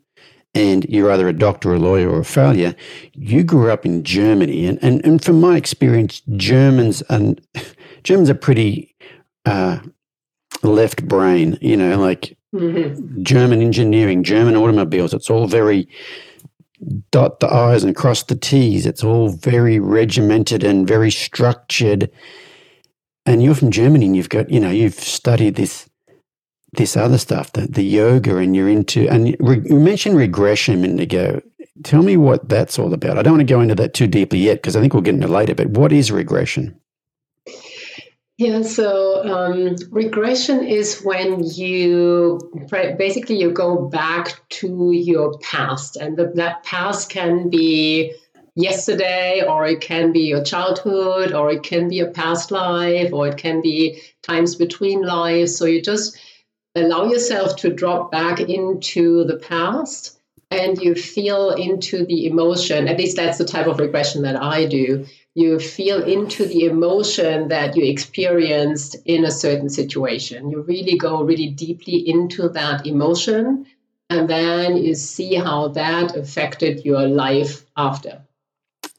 and 0.56 0.86
you're 0.86 1.12
either 1.12 1.28
a 1.28 1.34
doctor, 1.34 1.74
a 1.74 1.80
lawyer, 1.80 2.10
or 2.10 2.22
a 2.22 2.26
failure. 2.26 2.74
You 3.14 3.44
grew 3.44 3.70
up 3.70 3.86
in 3.86 4.04
Germany, 4.04 4.66
and, 4.66 4.80
and, 4.82 5.06
and 5.06 5.24
from 5.24 5.40
my 5.40 5.58
experience, 5.58 6.22
Germans 6.36 7.04
and 7.10 7.40
Germans 8.04 8.30
are 8.30 8.36
pretty 8.36 8.96
uh, 9.46 9.80
left 10.64 11.08
brain, 11.08 11.58
you 11.62 11.78
know, 11.78 12.00
like 12.00 12.36
Mhm. 12.56 13.22
German 13.22 13.62
engineering, 13.62 14.24
German 14.24 14.56
automobiles. 14.56 15.14
It's 15.14 15.30
all 15.30 15.46
very 15.46 15.90
dot 17.12 17.42
the 17.42 17.52
I's 17.52 17.84
and 17.84 17.94
cross 17.96 18.24
the 18.24 18.36
T's. 18.36 18.86
It's 18.86 19.04
all 19.04 19.28
very 19.30 19.78
regimented 19.78 20.64
and 20.64 20.88
very 20.88 21.12
structured. 21.12 22.10
And 23.26 23.44
you're 23.44 23.56
from 23.56 23.72
Germany 23.72 24.06
and 24.06 24.16
you've 24.16 24.30
got, 24.30 24.50
you 24.50 24.62
know, 24.62 24.70
you've 24.70 24.94
studied 24.94 25.56
this 25.56 25.90
this 26.76 26.98
other 26.98 27.18
stuff, 27.18 27.52
the, 27.54 27.68
the 27.68 27.84
yoga, 27.84 28.38
and 28.38 28.56
you're 28.56 28.70
into, 28.70 29.08
and 29.10 29.36
re, 29.40 29.62
you 29.66 29.80
mentioned 29.80 30.18
regression 30.18 30.76
a 30.76 30.78
minute 30.78 31.02
ago. 31.02 31.42
Tell 31.84 32.04
me 32.04 32.18
what 32.18 32.48
that's 32.48 32.80
all 32.80 32.94
about. 32.94 33.18
I 33.18 33.22
don't 33.22 33.34
want 33.34 33.48
to 33.48 33.54
go 33.54 33.62
into 33.62 33.76
that 33.76 33.94
too 33.94 34.08
deeply 34.08 34.40
yet 34.40 34.56
because 34.56 34.76
I 34.76 34.82
think 34.82 34.94
we'll 34.94 35.04
get 35.04 35.16
into 35.16 35.28
later, 35.28 35.56
but 35.56 35.68
what 35.68 35.92
is 35.92 36.12
regression? 36.12 36.80
Yeah, 38.38 38.64
so 38.64 39.24
um, 39.24 39.76
regression 39.92 40.62
is 40.66 41.02
when 41.02 41.42
you 41.44 42.40
basically 42.98 43.38
you 43.38 43.52
go 43.52 43.88
back 43.88 44.42
to 44.50 44.92
your 44.92 45.38
past, 45.40 45.96
and 45.96 46.18
the, 46.18 46.34
that 46.36 46.64
past 46.64 47.10
can 47.10 47.50
be 47.50 48.14
yesterday, 48.56 49.42
or 49.48 49.66
it 49.66 49.80
can 49.80 50.12
be 50.12 50.22
your 50.22 50.44
childhood, 50.44 51.32
or 51.32 51.50
it 51.50 51.64
can 51.64 51.88
be 51.88 52.02
a 52.02 52.08
past 52.08 52.52
life, 52.52 53.14
or 53.14 53.28
it 53.30 53.38
can 53.38 53.62
be 53.62 54.02
times 54.22 54.56
between 54.56 55.02
lives. 55.02 55.56
So 55.56 55.66
you 55.66 55.82
just 55.82 56.18
allow 56.76 57.06
yourself 57.06 57.56
to 57.58 57.74
drop 57.74 58.12
back 58.12 58.40
into 58.40 59.24
the 59.24 59.38
past, 59.38 60.20
and 60.52 60.78
you 60.78 60.96
feel 60.96 61.52
into 61.52 62.06
the 62.06 62.28
emotion. 62.28 62.88
At 62.88 62.98
least 62.98 63.18
that's 63.18 63.38
the 63.38 63.46
type 63.46 63.68
of 63.68 63.80
regression 63.80 64.22
that 64.24 64.42
I 64.42 64.66
do 64.66 65.06
you 65.36 65.60
feel 65.60 66.02
into 66.02 66.46
the 66.46 66.66
emotion 66.66 67.50
that 67.50 67.76
you 67.76 67.84
experienced 67.84 68.96
in 69.06 69.26
a 69.26 69.32
certain 69.32 69.70
situation. 69.70 70.50
You 70.50 70.62
really 70.62 70.98
go 70.98 71.22
really 71.24 71.48
deeply 71.48 72.10
into 72.10 72.48
that 72.50 72.88
emotion, 72.88 73.66
and 74.10 74.30
then 74.30 74.78
you 74.78 74.96
see 74.96 75.36
how 75.36 75.68
that 75.70 76.16
affected 76.16 76.86
your 76.86 77.06
life 77.06 77.66
after. 77.76 78.22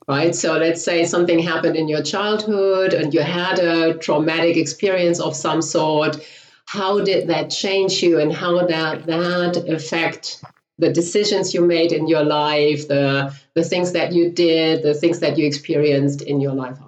Right? 0.07 0.35
So 0.35 0.59
let's 0.59 0.85
say 0.85 1.07
something 1.07 1.39
happened 1.39 1.75
in 1.75 1.89
your 1.89 2.03
childhood 2.03 2.95
and 2.95 3.13
you 3.13 3.23
had 3.23 3.59
a 3.59 3.95
traumatic 3.95 4.57
experience 4.57 5.19
of 5.19 5.35
some 5.35 5.61
sort. 5.63 6.19
How 6.67 7.01
did 7.01 7.29
that 7.29 7.51
change 7.51 8.03
you 8.03 8.19
and 8.19 8.33
how 8.33 8.67
that 8.67 9.07
that 9.07 9.57
affect 9.69 10.43
the 10.79 10.93
decisions 10.93 11.55
you 11.55 11.63
made 11.63 11.93
in 11.93 12.07
your 12.07 12.25
life, 12.25 12.89
the 12.89 13.35
the 13.55 13.65
things 13.65 13.93
that 13.93 14.13
you 14.13 14.31
did, 14.31 14.83
the 14.83 14.95
things 14.95 15.21
that 15.21 15.39
you 15.39 15.47
experienced 15.47 16.23
in 16.23 16.41
your 16.41 16.53
life. 16.53 16.79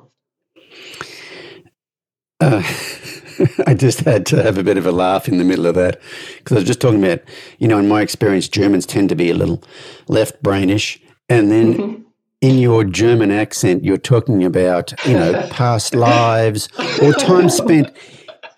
Uh, 2.40 2.62
I 3.66 3.74
just 3.74 4.00
had 4.00 4.26
to 4.26 4.42
have 4.42 4.58
a 4.58 4.64
bit 4.64 4.76
of 4.76 4.86
a 4.86 4.92
laugh 4.92 5.28
in 5.28 5.38
the 5.38 5.44
middle 5.44 5.66
of 5.66 5.74
that 5.76 6.00
because 6.38 6.56
I 6.56 6.60
was 6.60 6.66
just 6.66 6.80
talking 6.80 7.02
about, 7.02 7.20
you 7.58 7.68
know, 7.68 7.78
in 7.78 7.88
my 7.88 8.02
experience, 8.02 8.48
Germans 8.48 8.86
tend 8.86 9.08
to 9.08 9.16
be 9.16 9.30
a 9.30 9.34
little 9.34 9.62
left 10.08 10.42
brainish. 10.42 11.00
And 11.28 11.50
then 11.50 11.74
mm-hmm. 11.74 12.02
in 12.40 12.58
your 12.58 12.84
German 12.84 13.30
accent, 13.30 13.84
you're 13.84 13.96
talking 13.96 14.44
about, 14.44 14.92
you 15.06 15.14
know, 15.14 15.46
past 15.50 15.94
lives 15.94 16.68
or 17.02 17.12
time 17.12 17.48
spent 17.48 17.96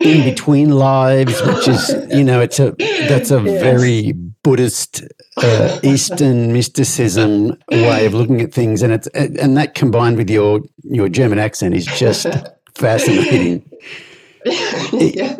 in 0.00 0.24
between 0.24 0.70
lives, 0.70 1.40
which 1.42 1.68
is, 1.68 1.94
you 2.10 2.24
know, 2.24 2.40
it's 2.40 2.58
a, 2.58 2.74
that's 3.08 3.30
a 3.30 3.40
yes. 3.42 3.62
very 3.62 4.12
Buddhist 4.42 5.02
uh, 5.36 5.78
Eastern 5.82 6.52
mysticism 6.52 7.56
way 7.70 8.06
of 8.06 8.14
looking 8.14 8.40
at 8.40 8.52
things, 8.52 8.82
and 8.82 8.92
it's 8.92 9.06
and 9.08 9.56
that 9.56 9.74
combined 9.74 10.16
with 10.16 10.30
your 10.30 10.60
your 10.82 11.08
German 11.08 11.38
accent 11.38 11.74
is 11.74 11.86
just 11.86 12.26
fascinating. 12.74 13.68
yeah. 14.92 15.36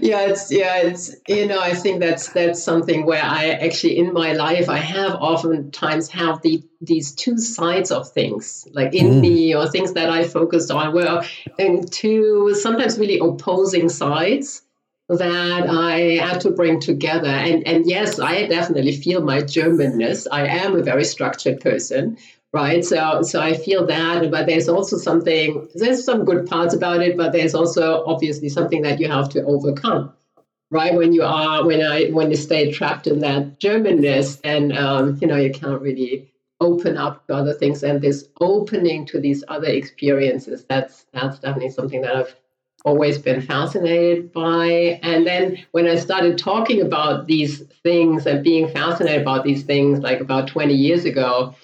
yeah, 0.00 0.28
it's 0.28 0.50
yeah, 0.50 0.76
it's 0.78 1.14
you 1.28 1.46
know, 1.46 1.60
I 1.60 1.74
think 1.74 2.00
that's 2.00 2.28
that's 2.32 2.62
something 2.62 3.04
where 3.04 3.22
I 3.22 3.50
actually 3.50 3.98
in 3.98 4.14
my 4.14 4.32
life 4.32 4.70
I 4.70 4.78
have 4.78 5.14
oftentimes 5.16 6.08
have 6.10 6.40
the 6.40 6.62
these 6.80 7.14
two 7.14 7.36
sides 7.36 7.90
of 7.90 8.10
things, 8.10 8.66
like 8.72 8.94
in 8.94 9.06
mm. 9.06 9.20
me 9.20 9.54
or 9.54 9.68
things 9.68 9.92
that 9.94 10.08
I 10.08 10.24
focused 10.24 10.70
on, 10.70 10.94
were 10.94 11.22
and 11.58 11.90
two 11.92 12.54
sometimes 12.54 12.98
really 12.98 13.18
opposing 13.18 13.90
sides 13.90 14.62
that 15.08 15.68
I 15.68 16.16
had 16.16 16.40
to 16.42 16.50
bring 16.50 16.80
together. 16.80 17.28
And 17.28 17.66
and 17.66 17.86
yes, 17.86 18.18
I 18.18 18.46
definitely 18.46 18.96
feel 18.96 19.22
my 19.22 19.42
Germanness. 19.42 20.26
I 20.30 20.46
am 20.46 20.74
a 20.74 20.82
very 20.82 21.04
structured 21.04 21.60
person, 21.60 22.18
right? 22.52 22.84
So 22.84 23.22
so 23.22 23.40
I 23.40 23.54
feel 23.54 23.86
that, 23.86 24.30
but 24.30 24.46
there's 24.46 24.68
also 24.68 24.96
something. 24.96 25.68
There's 25.74 26.04
some 26.04 26.24
good 26.24 26.46
parts 26.46 26.74
about 26.74 27.02
it, 27.02 27.16
but 27.16 27.32
there's 27.32 27.54
also 27.54 28.04
obviously 28.06 28.48
something 28.48 28.82
that 28.82 29.00
you 29.00 29.08
have 29.08 29.28
to 29.30 29.44
overcome, 29.44 30.12
right? 30.70 30.94
When 30.94 31.12
you 31.12 31.22
are 31.22 31.64
when 31.66 31.82
I 31.82 32.08
when 32.08 32.30
you 32.30 32.36
stay 32.36 32.72
trapped 32.72 33.06
in 33.06 33.20
that 33.20 33.60
Germanness, 33.60 34.40
and 34.44 34.76
um, 34.76 35.18
you 35.20 35.26
know 35.26 35.36
you 35.36 35.52
can't 35.52 35.82
really 35.82 36.32
open 36.60 36.96
up 36.96 37.26
to 37.28 37.34
other 37.34 37.54
things 37.54 37.84
and 37.84 38.00
this 38.00 38.28
opening 38.40 39.06
to 39.06 39.20
these 39.20 39.44
other 39.46 39.68
experiences 39.68 40.64
that's 40.68 41.06
that's 41.12 41.38
definitely 41.38 41.70
something 41.70 42.00
that 42.00 42.16
I've 42.16 42.34
always 42.84 43.18
been 43.18 43.40
fascinated 43.40 44.32
by. 44.32 45.00
And 45.02 45.26
then 45.26 45.58
when 45.72 45.86
I 45.86 45.96
started 45.96 46.38
talking 46.38 46.80
about 46.80 47.26
these 47.26 47.62
things 47.82 48.26
and 48.26 48.44
being 48.44 48.68
fascinated 48.68 49.22
about 49.22 49.44
these 49.44 49.64
things, 49.64 50.00
like 50.00 50.20
about 50.20 50.48
20 50.48 50.74
years 50.74 51.04
ago, 51.04 51.54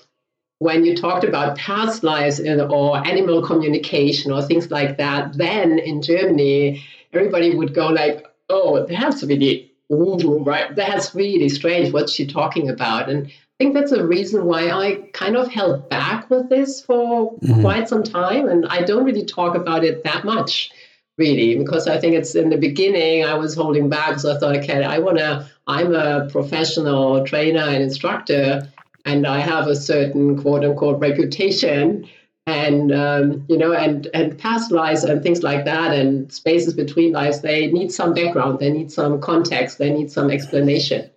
when 0.64 0.82
you 0.82 0.96
talked 0.96 1.24
about 1.24 1.58
past 1.58 2.02
lives 2.02 2.40
or 2.40 2.96
animal 3.06 3.42
communication 3.42 4.32
or 4.32 4.40
things 4.40 4.70
like 4.70 4.96
that, 4.96 5.36
then 5.36 5.78
in 5.78 6.00
Germany, 6.00 6.82
everybody 7.12 7.54
would 7.54 7.74
go 7.74 7.88
like, 7.88 8.26
oh, 8.48 8.86
that's 8.86 9.22
really, 9.22 9.70
ooh, 9.92 10.42
right? 10.42 10.74
That's 10.74 11.14
really 11.14 11.50
strange. 11.50 11.92
What's 11.92 12.14
she 12.14 12.26
talking 12.26 12.70
about? 12.70 13.10
And 13.10 13.26
I 13.26 13.54
think 13.58 13.74
that's 13.74 13.92
a 13.92 14.06
reason 14.06 14.46
why 14.46 14.70
I 14.70 15.10
kind 15.12 15.36
of 15.36 15.48
held 15.48 15.90
back 15.90 16.30
with 16.30 16.48
this 16.48 16.82
for 16.82 17.34
mm-hmm. 17.34 17.60
quite 17.60 17.90
some 17.90 18.02
time. 18.02 18.48
And 18.48 18.64
I 18.66 18.84
don't 18.84 19.04
really 19.04 19.26
talk 19.26 19.54
about 19.54 19.84
it 19.84 20.02
that 20.04 20.24
much 20.24 20.70
really 21.16 21.56
because 21.56 21.86
i 21.86 21.96
think 21.96 22.12
it's 22.16 22.34
in 22.34 22.50
the 22.50 22.56
beginning 22.56 23.24
i 23.24 23.34
was 23.34 23.54
holding 23.54 23.88
back 23.88 24.18
so 24.18 24.34
i 24.34 24.36
thought 24.36 24.56
okay 24.56 24.82
i 24.82 24.98
want 24.98 25.16
to 25.16 25.48
i'm 25.68 25.94
a 25.94 26.28
professional 26.28 27.24
trainer 27.24 27.60
and 27.60 27.84
instructor 27.84 28.68
and 29.04 29.26
i 29.26 29.38
have 29.38 29.66
a 29.66 29.76
certain 29.76 30.40
quote 30.40 30.64
unquote 30.64 30.98
reputation 31.00 32.08
and 32.46 32.92
um, 32.92 33.44
you 33.48 33.56
know 33.56 33.72
and 33.72 34.08
and 34.12 34.38
past 34.38 34.70
lives 34.70 35.04
and 35.04 35.22
things 35.22 35.42
like 35.42 35.64
that 35.64 35.92
and 35.92 36.30
spaces 36.32 36.74
between 36.74 37.12
lives 37.12 37.40
they 37.40 37.68
need 37.68 37.90
some 37.90 38.12
background 38.12 38.58
they 38.58 38.70
need 38.70 38.92
some 38.92 39.20
context 39.20 39.78
they 39.78 39.90
need 39.90 40.10
some 40.10 40.30
explanation. 40.30 41.10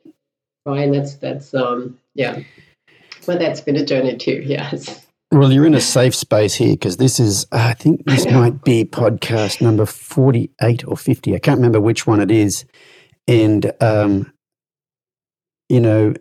Right? 0.65 0.83
And 0.83 0.93
that's 0.93 1.15
that's 1.15 1.53
um 1.53 1.97
yeah. 2.15 2.39
Well 3.27 3.37
that's 3.37 3.61
been 3.61 3.75
a 3.75 3.85
journey 3.85 4.15
too 4.15 4.41
yes. 4.45 5.03
Well, 5.29 5.51
you're 5.51 5.65
in 5.65 5.73
a 5.73 5.81
safe 5.81 6.15
space 6.15 6.55
here 6.55 6.71
because 6.71 6.95
this 6.95 7.19
is, 7.19 7.47
I 7.51 7.73
think 7.73 8.05
this 8.05 8.25
might 8.25 8.63
be 8.63 8.85
podcast 8.85 9.59
number 9.59 9.85
48 9.85 10.87
or 10.87 10.95
50. 10.95 11.35
I 11.35 11.39
can't 11.39 11.57
remember 11.57 11.81
which 11.81 12.07
one 12.07 12.21
it 12.21 12.31
is. 12.31 12.63
And, 13.27 13.69
um, 13.81 14.31
you 15.67 15.81
know, 15.81 16.13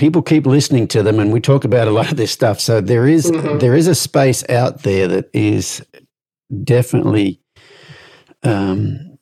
people 0.00 0.22
keep 0.22 0.46
listening 0.46 0.88
to 0.88 1.02
them 1.02 1.18
and 1.18 1.30
we 1.30 1.40
talk 1.40 1.62
about 1.62 1.86
a 1.86 1.90
lot 1.90 2.10
of 2.10 2.16
this 2.16 2.30
stuff. 2.32 2.58
So 2.58 2.80
there 2.80 3.06
is, 3.06 3.30
mm-hmm. 3.30 3.58
there 3.58 3.76
is 3.76 3.86
a 3.86 3.94
space 3.94 4.42
out 4.48 4.82
there 4.82 5.06
that 5.06 5.28
is 5.34 5.84
definitely 6.64 7.38
um, 8.42 9.18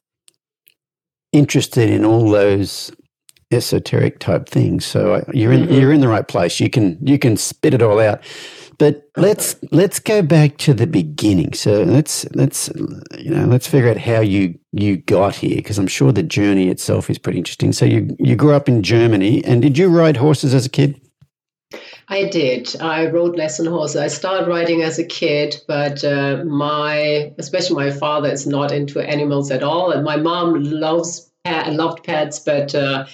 interested 1.32 1.90
in 1.90 2.04
all 2.04 2.30
those 2.30 2.92
esoteric 3.50 4.20
type 4.20 4.48
things. 4.48 4.86
So 4.86 5.24
you're 5.34 5.52
in, 5.52 5.64
mm-hmm. 5.64 5.74
you're 5.74 5.92
in 5.92 6.00
the 6.00 6.06
right 6.06 6.26
place. 6.26 6.60
You 6.60 6.70
can, 6.70 6.96
you 7.04 7.18
can 7.18 7.36
spit 7.36 7.74
it 7.74 7.82
all 7.82 7.98
out. 7.98 8.22
But 8.78 9.08
let's 9.16 9.56
let's 9.70 9.98
go 9.98 10.22
back 10.22 10.56
to 10.58 10.74
the 10.74 10.86
beginning. 10.86 11.52
So 11.52 11.82
let's 11.82 12.26
let's 12.34 12.70
you 13.18 13.30
know 13.30 13.46
let's 13.46 13.66
figure 13.66 13.90
out 13.90 13.98
how 13.98 14.20
you 14.20 14.58
you 14.72 14.98
got 14.98 15.36
here 15.36 15.56
because 15.56 15.78
I'm 15.78 15.86
sure 15.86 16.12
the 16.12 16.22
journey 16.22 16.68
itself 16.68 17.10
is 17.10 17.18
pretty 17.18 17.38
interesting. 17.38 17.72
So 17.72 17.84
you 17.84 18.16
you 18.18 18.36
grew 18.36 18.52
up 18.52 18.68
in 18.68 18.82
Germany, 18.82 19.44
and 19.44 19.62
did 19.62 19.76
you 19.76 19.88
ride 19.88 20.16
horses 20.16 20.54
as 20.54 20.66
a 20.66 20.70
kid? 20.70 21.00
I 22.10 22.24
did. 22.24 22.74
I 22.80 23.06
rode 23.06 23.36
lesson 23.36 23.66
horses. 23.66 23.96
I 23.96 24.06
started 24.08 24.48
riding 24.48 24.80
as 24.80 24.98
a 24.98 25.04
kid, 25.04 25.56
but 25.68 26.02
uh, 26.02 26.42
my, 26.44 27.34
especially 27.36 27.76
my 27.76 27.90
father, 27.90 28.30
is 28.30 28.46
not 28.46 28.72
into 28.72 29.00
animals 29.00 29.50
at 29.50 29.62
all, 29.62 29.90
and 29.90 30.04
my 30.04 30.16
mom 30.16 30.54
loves 30.62 31.30
loved 31.46 32.04
pets, 32.04 32.38
but 32.38 32.74
uh, 32.74 33.06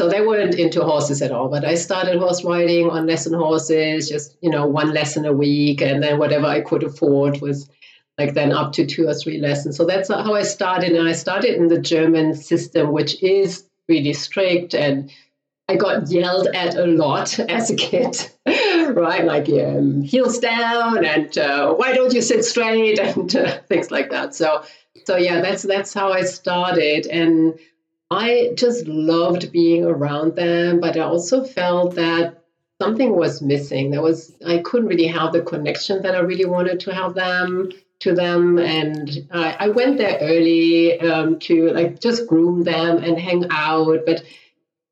so 0.00 0.08
they 0.08 0.22
weren't 0.22 0.54
into 0.54 0.82
horses 0.82 1.20
at 1.20 1.30
all. 1.30 1.50
But 1.50 1.62
I 1.62 1.74
started 1.74 2.18
horse 2.18 2.42
riding 2.42 2.88
on 2.88 3.06
lesson 3.06 3.34
horses, 3.34 4.08
just, 4.08 4.34
you 4.40 4.48
know, 4.48 4.66
one 4.66 4.94
lesson 4.94 5.26
a 5.26 5.32
week. 5.34 5.82
And 5.82 6.02
then 6.02 6.18
whatever 6.18 6.46
I 6.46 6.62
could 6.62 6.82
afford 6.82 7.42
was 7.42 7.68
like 8.16 8.32
then 8.32 8.50
up 8.50 8.72
to 8.72 8.86
two 8.86 9.06
or 9.06 9.12
three 9.12 9.36
lessons. 9.36 9.76
So 9.76 9.84
that's 9.84 10.08
how 10.08 10.32
I 10.32 10.42
started. 10.42 10.92
And 10.92 11.06
I 11.06 11.12
started 11.12 11.54
in 11.54 11.68
the 11.68 11.78
German 11.78 12.34
system, 12.34 12.92
which 12.92 13.22
is 13.22 13.66
really 13.90 14.14
strict. 14.14 14.74
And 14.74 15.12
I 15.68 15.76
got 15.76 16.10
yelled 16.10 16.46
at 16.46 16.76
a 16.76 16.86
lot 16.86 17.38
as 17.50 17.68
a 17.68 17.76
kid, 17.76 18.26
right? 18.46 19.26
Like 19.26 19.50
um, 19.50 20.00
heels 20.00 20.38
down 20.38 21.04
and 21.04 21.36
uh, 21.36 21.74
why 21.74 21.92
don't 21.92 22.14
you 22.14 22.22
sit 22.22 22.42
straight 22.46 22.98
and 22.98 23.36
uh, 23.36 23.58
things 23.68 23.90
like 23.90 24.08
that. 24.12 24.34
So 24.34 24.64
so 25.04 25.16
yeah, 25.16 25.40
that's 25.40 25.62
that's 25.62 25.94
how 25.94 26.12
I 26.12 26.22
started, 26.22 27.06
and 27.06 27.58
I 28.10 28.52
just 28.56 28.86
loved 28.86 29.52
being 29.52 29.84
around 29.84 30.36
them. 30.36 30.80
But 30.80 30.96
I 30.96 31.00
also 31.00 31.44
felt 31.44 31.94
that 31.94 32.42
something 32.80 33.14
was 33.14 33.42
missing. 33.42 33.90
There 33.90 34.02
was 34.02 34.34
I 34.46 34.58
couldn't 34.58 34.88
really 34.88 35.06
have 35.06 35.32
the 35.32 35.42
connection 35.42 36.02
that 36.02 36.14
I 36.14 36.20
really 36.20 36.46
wanted 36.46 36.80
to 36.80 36.94
have 36.94 37.14
them 37.14 37.70
to 38.00 38.14
them, 38.14 38.58
and 38.58 39.26
I, 39.30 39.56
I 39.60 39.68
went 39.68 39.98
there 39.98 40.18
early 40.22 40.98
um, 41.00 41.38
to 41.40 41.70
like 41.70 42.00
just 42.00 42.26
groom 42.26 42.64
them 42.64 42.96
and 43.04 43.18
hang 43.18 43.46
out, 43.50 44.00
but 44.06 44.24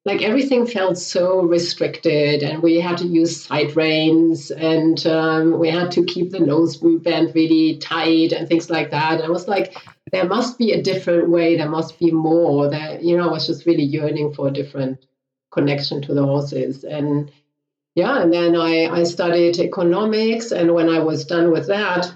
like 0.04 0.22
everything 0.22 0.66
felt 0.66 0.96
so 0.96 1.42
restricted 1.42 2.42
and 2.42 2.62
we 2.62 2.80
had 2.80 2.96
to 2.96 3.06
use 3.06 3.44
side 3.44 3.76
reins 3.76 4.50
and 4.50 5.06
um, 5.06 5.58
we 5.58 5.68
had 5.68 5.90
to 5.92 6.04
keep 6.04 6.30
the 6.30 6.40
nose 6.40 6.78
band 6.78 7.32
really 7.34 7.76
tight 7.76 8.32
and 8.32 8.48
things 8.48 8.70
like 8.70 8.90
that 8.90 9.14
and 9.14 9.24
i 9.24 9.28
was 9.28 9.46
like 9.48 9.76
there 10.12 10.26
must 10.26 10.58
be 10.58 10.72
a 10.72 10.82
different 10.82 11.28
way 11.28 11.56
there 11.56 11.68
must 11.68 11.98
be 11.98 12.10
more 12.10 12.70
that 12.70 13.02
you 13.02 13.16
know 13.16 13.28
i 13.28 13.32
was 13.32 13.46
just 13.46 13.66
really 13.66 13.82
yearning 13.82 14.32
for 14.32 14.48
a 14.48 14.52
different 14.52 15.04
connection 15.50 16.02
to 16.02 16.14
the 16.14 16.24
horses 16.24 16.84
and 16.84 17.30
yeah 17.94 18.20
and 18.20 18.32
then 18.32 18.56
i 18.56 18.86
i 18.86 19.02
studied 19.02 19.58
economics 19.58 20.52
and 20.52 20.74
when 20.74 20.88
i 20.88 20.98
was 20.98 21.24
done 21.24 21.50
with 21.50 21.68
that 21.68 22.12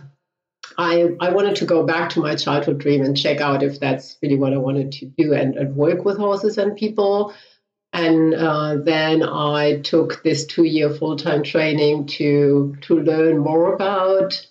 I, 0.78 1.16
I 1.20 1.30
wanted 1.30 1.56
to 1.56 1.64
go 1.64 1.84
back 1.84 2.10
to 2.10 2.20
my 2.20 2.34
childhood 2.34 2.78
dream 2.78 3.02
and 3.02 3.16
check 3.16 3.40
out 3.40 3.62
if 3.62 3.80
that's 3.80 4.16
really 4.22 4.36
what 4.36 4.52
I 4.52 4.58
wanted 4.58 4.92
to 4.92 5.06
do 5.06 5.34
and, 5.34 5.56
and 5.56 5.76
work 5.76 6.04
with 6.04 6.18
horses 6.18 6.58
and 6.58 6.76
people. 6.76 7.34
And 7.92 8.34
uh, 8.34 8.76
then 8.76 9.22
I 9.22 9.80
took 9.80 10.22
this 10.22 10.46
two-year 10.46 10.90
full-time 10.94 11.42
training 11.42 12.06
to 12.18 12.76
to 12.82 13.00
learn 13.00 13.38
more 13.38 13.74
about 13.74 14.46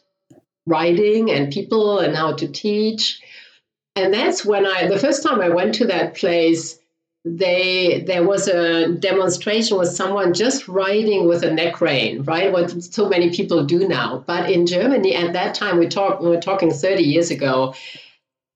writing 0.68 1.32
and 1.32 1.52
people 1.52 2.00
and 2.00 2.16
how 2.16 2.34
to 2.34 2.48
teach. 2.48 3.21
And 3.96 4.14
that's 4.14 4.46
when 4.46 4.66
I 4.66 4.88
the 4.88 5.00
first 5.00 5.24
time 5.24 5.42
I 5.42 5.50
went 5.50 5.76
to 5.76 5.86
that 5.88 6.16
place, 6.16 6.80
they 7.26 8.04
there 8.08 8.24
was 8.24 8.48
a 8.48 8.94
demonstration 8.94 9.78
with 9.78 9.90
someone 9.90 10.34
just 10.34 10.68
riding 10.68 11.28
with 11.28 11.44
a 11.44 11.52
neck 11.52 11.82
rein, 11.82 12.24
right? 12.24 12.52
What 12.52 12.84
so 12.84 13.10
many 13.10 13.30
people 13.32 13.66
do 13.66 13.88
now. 13.88 14.24
But 14.26 14.50
in 14.50 14.66
Germany 14.66 15.16
at 15.16 15.34
that 15.34 15.56
time, 15.56 15.78
we 15.78 15.88
talk 15.88 16.22
we 16.22 16.30
were 16.30 16.42
talking 16.42 16.72
30 16.72 17.04
years 17.04 17.32
ago 17.32 17.74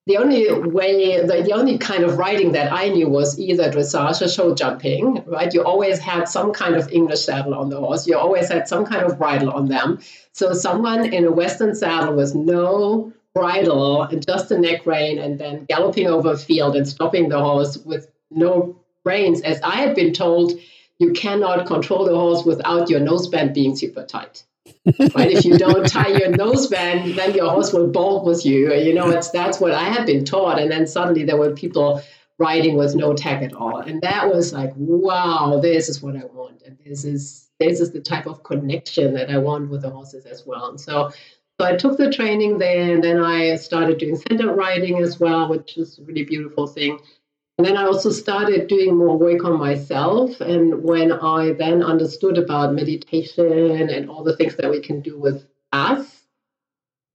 the 0.07 0.17
only 0.17 0.51
way, 0.51 1.19
the, 1.25 1.41
the 1.41 1.53
only 1.53 1.79
kind 1.79 2.03
of 2.03 2.17
riding 2.17 2.51
that 2.51 2.71
I 2.71 2.89
knew 2.89 3.09
was 3.09 3.39
either 3.39 3.71
dressage 3.71 4.21
or 4.21 4.27
show 4.27 4.53
jumping, 4.53 5.23
right? 5.25 5.51
You 5.51 5.63
always 5.63 5.97
had 5.97 6.29
some 6.29 6.53
kind 6.53 6.75
of 6.75 6.91
English 6.91 7.25
saddle 7.25 7.55
on 7.55 7.69
the 7.69 7.79
horse. 7.79 8.05
You 8.05 8.17
always 8.17 8.49
had 8.49 8.67
some 8.67 8.85
kind 8.85 9.03
of 9.03 9.17
bridle 9.17 9.49
on 9.49 9.67
them. 9.67 9.99
So 10.31 10.53
someone 10.53 11.11
in 11.11 11.25
a 11.25 11.31
Western 11.31 11.73
saddle 11.73 12.15
with 12.15 12.35
no 12.35 13.13
bridle 13.35 14.01
and 14.03 14.25
just 14.25 14.49
a 14.49 14.57
neck 14.57 14.85
rein 14.87 15.19
and 15.19 15.37
then 15.37 15.65
galloping 15.65 16.07
over 16.07 16.31
a 16.31 16.37
field 16.37 16.75
and 16.75 16.87
stopping 16.87 17.29
the 17.29 17.39
horse 17.39 17.77
with 17.77 18.09
no 18.31 18.75
reins, 19.03 19.41
as 19.41 19.61
I 19.61 19.75
had 19.75 19.93
been 19.93 20.13
told, 20.13 20.53
you 20.97 21.13
cannot 21.13 21.67
control 21.67 22.05
the 22.05 22.15
horse 22.15 22.43
without 22.43 22.89
your 22.89 23.01
noseband 23.01 23.53
being 23.53 23.75
super 23.75 24.03
tight 24.03 24.43
right? 25.15 25.31
If 25.31 25.45
you 25.45 25.57
don't 25.57 25.87
tie 25.87 26.09
your 26.09 26.31
noseband, 26.31 27.15
then 27.15 27.33
your 27.33 27.49
horse 27.49 27.73
will 27.73 27.87
bolt 27.87 28.25
with 28.25 28.45
you. 28.45 28.73
You 28.73 28.93
know, 28.93 29.09
it's 29.09 29.29
that's 29.29 29.59
what 29.59 29.71
I 29.71 29.83
had 29.83 30.05
been 30.05 30.25
taught. 30.25 30.59
And 30.59 30.71
then 30.71 30.87
suddenly 30.87 31.23
there 31.23 31.37
were 31.37 31.51
people 31.51 32.01
riding 32.37 32.75
with 32.75 32.95
no 32.95 33.13
tag 33.13 33.43
at 33.43 33.53
all. 33.53 33.77
And 33.77 34.01
that 34.01 34.33
was 34.33 34.53
like, 34.53 34.73
wow, 34.75 35.59
this 35.61 35.89
is 35.89 36.01
what 36.01 36.15
I 36.15 36.25
want. 36.25 36.63
And 36.63 36.77
this 36.85 37.05
is 37.05 37.49
this 37.59 37.79
is 37.79 37.91
the 37.91 38.01
type 38.01 38.25
of 38.25 38.43
connection 38.43 39.13
that 39.13 39.29
I 39.29 39.37
want 39.37 39.69
with 39.69 39.81
the 39.81 39.89
horses 39.89 40.25
as 40.25 40.45
well. 40.45 40.69
And 40.69 40.79
so 40.79 41.11
so 41.59 41.65
I 41.65 41.75
took 41.75 41.97
the 41.97 42.11
training 42.11 42.57
there 42.57 42.93
and 42.93 43.03
then 43.03 43.17
I 43.17 43.55
started 43.55 43.97
doing 43.97 44.17
center 44.17 44.53
riding 44.53 44.99
as 44.99 45.19
well, 45.19 45.49
which 45.49 45.77
is 45.77 45.97
a 45.99 46.03
really 46.03 46.23
beautiful 46.23 46.67
thing. 46.67 46.99
And 47.57 47.65
then 47.65 47.77
I 47.77 47.85
also 47.85 48.09
started 48.09 48.67
doing 48.67 48.97
more 48.97 49.17
work 49.17 49.45
on 49.45 49.57
myself. 49.57 50.41
And 50.41 50.83
when 50.83 51.13
I 51.13 51.53
then 51.53 51.81
understood 51.81 52.37
about 52.37 52.73
meditation 52.73 53.89
and 53.89 54.09
all 54.09 54.23
the 54.23 54.35
things 54.35 54.57
that 54.57 54.69
we 54.69 54.81
can 54.81 54.99
do 54.99 55.17
with 55.17 55.45
us, 55.71 56.14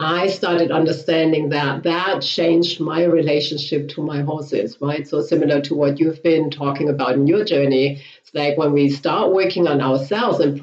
I 0.03 0.29
started 0.29 0.71
understanding 0.71 1.51
that 1.51 1.83
that 1.83 2.23
changed 2.23 2.81
my 2.81 3.05
relationship 3.05 3.91
to 3.91 4.03
my 4.03 4.23
horses, 4.23 4.79
right? 4.81 5.07
So, 5.07 5.21
similar 5.21 5.61
to 5.61 5.75
what 5.75 6.01
you've 6.01 6.23
been 6.23 6.51
talking 6.51 6.89
about 6.89 7.17
in 7.17 7.27
your 7.27 7.45
journey, 7.45 8.03
it's 8.23 8.35
like 8.35 8.57
when 8.57 8.73
we 8.73 8.89
start 8.89 9.35
working 9.35 9.69
on 9.69 9.83
ourselves, 9.83 10.41
and 10.41 10.59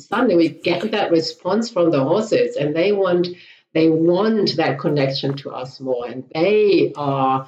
suddenly 0.00 0.36
we 0.36 0.48
get 0.48 0.90
that 0.92 1.10
response 1.10 1.70
from 1.70 1.90
the 1.90 2.02
horses, 2.02 2.56
and 2.56 2.74
they 2.74 2.92
want 2.92 3.28
they 3.74 3.90
want 3.90 4.56
that 4.56 4.78
connection 4.78 5.36
to 5.36 5.50
us 5.50 5.78
more, 5.78 6.06
and 6.06 6.24
they 6.34 6.94
are 6.96 7.46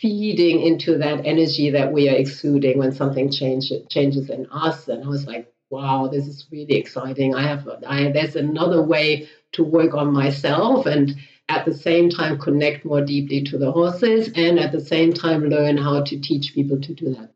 feeding 0.00 0.60
into 0.60 0.98
that 0.98 1.24
energy 1.24 1.70
that 1.70 1.92
we 1.92 2.08
are 2.08 2.16
exuding 2.16 2.78
when 2.78 2.90
something 2.90 3.30
change, 3.30 3.70
changes 3.88 4.28
in 4.28 4.46
us. 4.50 4.88
And 4.88 5.04
I 5.04 5.06
was 5.06 5.26
like, 5.26 5.54
wow, 5.70 6.08
this 6.08 6.26
is 6.26 6.46
really 6.50 6.74
exciting. 6.74 7.34
I 7.34 7.46
have, 7.46 7.68
I, 7.86 8.10
there's 8.10 8.36
another 8.36 8.82
way 8.82 9.28
to 9.54 9.64
work 9.64 9.94
on 9.94 10.12
myself 10.12 10.86
and 10.86 11.16
at 11.48 11.64
the 11.64 11.74
same 11.74 12.08
time 12.08 12.38
connect 12.38 12.84
more 12.84 13.04
deeply 13.04 13.42
to 13.42 13.58
the 13.58 13.70
horses 13.70 14.30
and 14.34 14.58
at 14.58 14.72
the 14.72 14.80
same 14.80 15.12
time 15.12 15.48
learn 15.48 15.76
how 15.76 16.02
to 16.02 16.20
teach 16.20 16.54
people 16.54 16.80
to 16.80 16.94
do 16.94 17.14
that. 17.14 17.30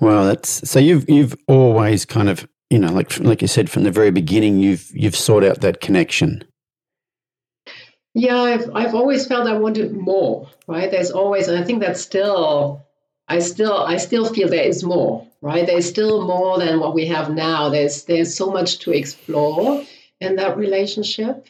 Well, 0.00 0.26
that's 0.26 0.68
so 0.68 0.78
you've 0.78 1.08
you've 1.08 1.34
always 1.46 2.04
kind 2.04 2.28
of 2.28 2.46
you 2.70 2.78
know 2.78 2.92
like 2.92 3.18
like 3.20 3.42
you 3.42 3.48
said 3.48 3.70
from 3.70 3.84
the 3.84 3.90
very 3.90 4.10
beginning 4.10 4.58
you've 4.58 4.90
you've 4.94 5.16
sought 5.16 5.44
out 5.44 5.60
that 5.62 5.80
connection. 5.80 6.44
Yeah, 8.18 8.38
I've 8.38 8.70
I've 8.74 8.94
always 8.94 9.26
felt 9.26 9.46
I 9.46 9.58
wanted 9.58 9.94
more, 9.94 10.48
right? 10.66 10.90
There's 10.90 11.10
always, 11.10 11.48
and 11.48 11.58
I 11.58 11.64
think 11.64 11.82
that's 11.82 12.00
still, 12.00 12.86
I 13.28 13.40
still 13.40 13.76
I 13.76 13.98
still 13.98 14.24
feel 14.24 14.48
there 14.48 14.64
is 14.64 14.82
more, 14.82 15.26
right? 15.42 15.66
There's 15.66 15.86
still 15.86 16.26
more 16.26 16.58
than 16.58 16.80
what 16.80 16.94
we 16.94 17.06
have 17.08 17.30
now. 17.30 17.68
There's 17.68 18.04
there's 18.04 18.34
so 18.34 18.50
much 18.50 18.78
to 18.80 18.92
explore 18.92 19.84
in 20.20 20.36
that 20.36 20.56
relationship, 20.56 21.48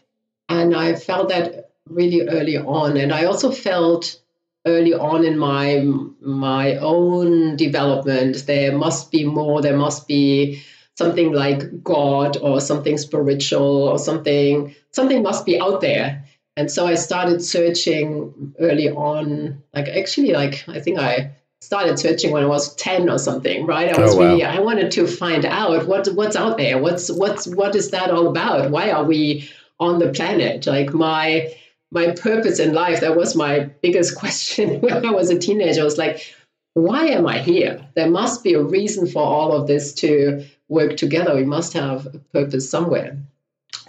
and 0.48 0.74
I 0.74 0.94
felt 0.94 1.28
that 1.28 1.70
really 1.88 2.28
early 2.28 2.56
on, 2.56 2.96
and 2.96 3.12
I 3.12 3.24
also 3.24 3.50
felt 3.50 4.20
early 4.66 4.94
on 4.94 5.24
in 5.24 5.38
my 5.38 5.86
my 6.20 6.76
own 6.76 7.56
development 7.56 8.46
there 8.46 8.76
must 8.76 9.10
be 9.10 9.24
more. 9.24 9.62
There 9.62 9.76
must 9.76 10.08
be 10.08 10.62
something 10.96 11.32
like 11.32 11.84
God 11.84 12.36
or 12.38 12.60
something 12.60 12.98
spiritual 12.98 13.84
or 13.84 13.98
something 13.98 14.74
something 14.90 15.22
must 15.22 15.46
be 15.46 15.60
out 15.60 15.80
there. 15.80 16.24
And 16.56 16.70
so 16.70 16.86
I 16.86 16.94
started 16.94 17.42
searching 17.42 18.54
early 18.58 18.88
on, 18.88 19.62
like 19.74 19.88
actually, 19.88 20.32
like 20.32 20.64
I 20.68 20.80
think 20.80 20.98
I 20.98 21.32
started 21.66 21.98
searching 21.98 22.30
when 22.30 22.44
I 22.44 22.46
was 22.46 22.74
10 22.76 23.10
or 23.10 23.18
something, 23.18 23.66
right? 23.66 23.92
I 23.92 24.00
was 24.00 24.14
oh, 24.14 24.18
wow. 24.18 24.28
really, 24.28 24.44
I 24.44 24.60
wanted 24.60 24.92
to 24.92 25.06
find 25.08 25.44
out 25.44 25.88
what 25.88 26.06
what's 26.14 26.36
out 26.36 26.58
there. 26.58 26.78
What's 26.78 27.10
what's 27.10 27.48
what 27.48 27.74
is 27.74 27.90
that 27.90 28.10
all 28.10 28.28
about? 28.28 28.70
Why 28.70 28.92
are 28.92 29.02
we 29.02 29.50
on 29.80 29.98
the 29.98 30.12
planet? 30.12 30.64
Like 30.66 30.94
my 30.94 31.52
my 31.90 32.12
purpose 32.12 32.60
in 32.60 32.72
life, 32.72 33.00
that 33.00 33.16
was 33.16 33.34
my 33.34 33.68
biggest 33.82 34.16
question 34.22 34.80
when 34.80 35.04
I 35.04 35.10
was 35.10 35.30
a 35.30 35.38
teenager. 35.38 35.80
I 35.80 35.84
was 35.84 35.98
like, 35.98 36.34
why 36.74 37.06
am 37.06 37.26
I 37.26 37.38
here? 37.40 37.84
There 37.96 38.10
must 38.10 38.44
be 38.44 38.54
a 38.54 38.62
reason 38.62 39.08
for 39.08 39.22
all 39.22 39.52
of 39.52 39.66
this 39.66 39.92
to 39.94 40.46
work 40.68 40.96
together. 40.96 41.34
We 41.34 41.44
must 41.44 41.72
have 41.72 42.06
a 42.06 42.18
purpose 42.32 42.70
somewhere. 42.70 43.18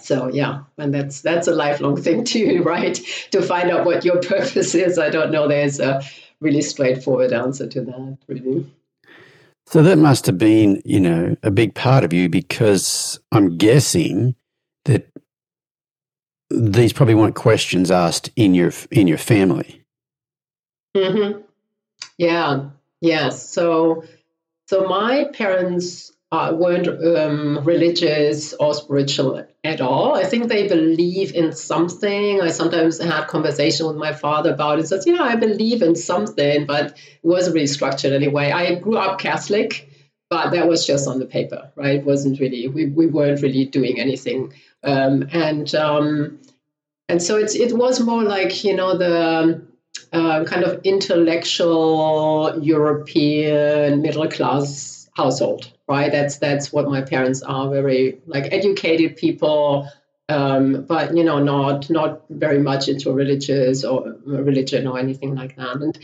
So 0.00 0.28
yeah, 0.32 0.62
and 0.78 0.92
that's 0.92 1.20
that's 1.20 1.46
a 1.46 1.54
lifelong 1.54 2.02
thing 2.02 2.24
too, 2.34 2.62
right? 2.64 2.98
To 3.30 3.40
find 3.40 3.70
out 3.70 3.86
what 3.86 4.04
your 4.04 4.20
purpose 4.34 4.74
is. 4.74 4.98
I 4.98 5.10
don't 5.10 5.30
know. 5.30 5.46
There's 5.46 5.78
a 5.78 6.02
really 6.40 6.62
straightforward 6.62 7.32
answer 7.32 7.66
to 7.66 7.80
that, 7.82 8.18
really. 8.26 8.66
So 9.66 9.82
that 9.82 9.98
must 9.98 10.26
have 10.26 10.38
been, 10.38 10.80
you 10.84 11.00
know, 11.00 11.36
a 11.42 11.50
big 11.50 11.74
part 11.74 12.04
of 12.04 12.12
you 12.12 12.28
because 12.28 13.20
I'm 13.32 13.58
guessing 13.58 14.34
that 14.86 15.10
these 16.50 16.92
probably 16.92 17.14
weren't 17.14 17.34
questions 17.34 17.90
asked 17.90 18.30
in 18.34 18.54
your 18.54 18.72
in 18.90 19.06
your 19.06 19.18
family. 19.18 19.84
Mm-hmm. 20.96 21.40
Yeah. 22.16 22.70
Yes. 23.00 23.48
So, 23.48 24.04
so 24.66 24.88
my 24.88 25.26
parents 25.32 26.12
uh, 26.32 26.54
weren't 26.54 26.88
um, 26.88 27.64
religious 27.64 28.54
or 28.54 28.74
spiritual 28.74 29.46
at 29.68 29.80
all. 29.80 30.14
I 30.14 30.24
think 30.24 30.48
they 30.48 30.66
believe 30.66 31.34
in 31.34 31.52
something. 31.52 32.40
I 32.40 32.48
sometimes 32.48 32.98
had 32.98 33.26
conversation 33.26 33.86
with 33.86 33.96
my 33.96 34.12
father 34.12 34.52
about 34.52 34.78
it. 34.78 34.88
Says, 34.88 35.06
yeah, 35.06 35.22
I 35.22 35.36
believe 35.36 35.82
in 35.82 35.94
something, 35.94 36.66
but 36.66 36.86
it 36.86 37.20
wasn't 37.22 37.54
really 37.54 37.66
structured 37.66 38.12
anyway. 38.12 38.50
I 38.50 38.74
grew 38.76 38.96
up 38.96 39.20
Catholic, 39.20 39.88
but 40.30 40.50
that 40.50 40.68
was 40.68 40.86
just 40.86 41.06
on 41.06 41.18
the 41.18 41.26
paper, 41.26 41.70
right? 41.76 41.96
It 41.96 42.04
wasn't 42.04 42.40
really. 42.40 42.68
We, 42.68 42.86
we 42.86 43.06
weren't 43.06 43.42
really 43.42 43.66
doing 43.66 44.00
anything, 44.00 44.52
um, 44.82 45.28
and 45.32 45.72
um, 45.74 46.38
and 47.08 47.22
so 47.22 47.36
it's 47.36 47.54
it 47.54 47.72
was 47.76 48.00
more 48.00 48.22
like 48.22 48.64
you 48.64 48.74
know 48.74 48.96
the. 48.96 49.66
Uh, 50.12 50.44
kind 50.44 50.64
of 50.64 50.80
intellectual 50.84 52.58
European 52.62 54.00
middle 54.00 54.26
class 54.28 55.08
household, 55.14 55.70
right? 55.88 56.12
That's 56.12 56.38
that's 56.38 56.72
what 56.72 56.88
my 56.88 57.02
parents 57.02 57.42
are 57.42 57.70
very 57.70 58.20
like 58.26 58.52
educated 58.52 59.16
people, 59.16 59.88
um, 60.28 60.84
but 60.84 61.16
you 61.16 61.24
know, 61.24 61.42
not 61.42 61.90
not 61.90 62.22
very 62.28 62.58
much 62.58 62.88
into 62.88 63.12
religious 63.12 63.84
or 63.84 64.16
religion 64.24 64.86
or 64.86 64.98
anything 64.98 65.34
like 65.34 65.56
that. 65.56 65.76
And 65.76 65.98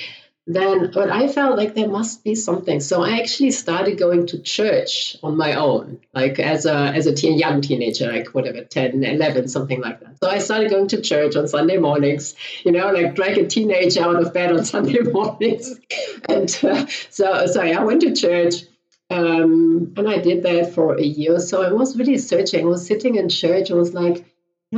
then 0.46 0.90
but 0.92 1.08
i 1.08 1.26
felt 1.26 1.56
like 1.56 1.74
there 1.74 1.88
must 1.88 2.22
be 2.22 2.34
something 2.34 2.78
so 2.78 3.02
i 3.02 3.18
actually 3.18 3.50
started 3.50 3.98
going 3.98 4.26
to 4.26 4.38
church 4.38 5.16
on 5.22 5.38
my 5.38 5.54
own 5.54 5.98
like 6.12 6.38
as 6.38 6.66
a 6.66 6.74
as 6.74 7.06
a 7.06 7.14
teen, 7.14 7.38
young 7.38 7.62
teenager 7.62 8.12
like 8.12 8.28
whatever 8.28 8.62
10 8.62 9.02
11 9.02 9.48
something 9.48 9.80
like 9.80 10.00
that 10.00 10.18
so 10.22 10.28
i 10.28 10.38
started 10.38 10.68
going 10.70 10.86
to 10.86 11.00
church 11.00 11.34
on 11.34 11.48
sunday 11.48 11.78
mornings 11.78 12.34
you 12.62 12.72
know 12.72 12.90
like 12.90 13.14
drag 13.14 13.38
a 13.38 13.46
teenager 13.46 14.02
out 14.02 14.16
of 14.16 14.34
bed 14.34 14.52
on 14.52 14.64
sunday 14.74 15.00
mornings 15.00 15.80
and 16.28 16.58
uh, 16.62 16.86
so 17.08 17.46
so 17.46 17.62
i 17.62 17.82
went 17.82 18.02
to 18.02 18.14
church 18.14 18.64
um, 19.10 19.92
and 19.96 20.08
i 20.08 20.18
did 20.18 20.42
that 20.42 20.72
for 20.72 20.96
a 20.96 21.02
year 21.02 21.38
so 21.38 21.62
i 21.62 21.72
was 21.72 21.96
really 21.96 22.18
searching 22.18 22.64
i 22.64 22.68
was 22.68 22.86
sitting 22.86 23.16
in 23.16 23.28
church 23.28 23.70
I 23.70 23.74
was 23.74 23.94
like 23.94 24.24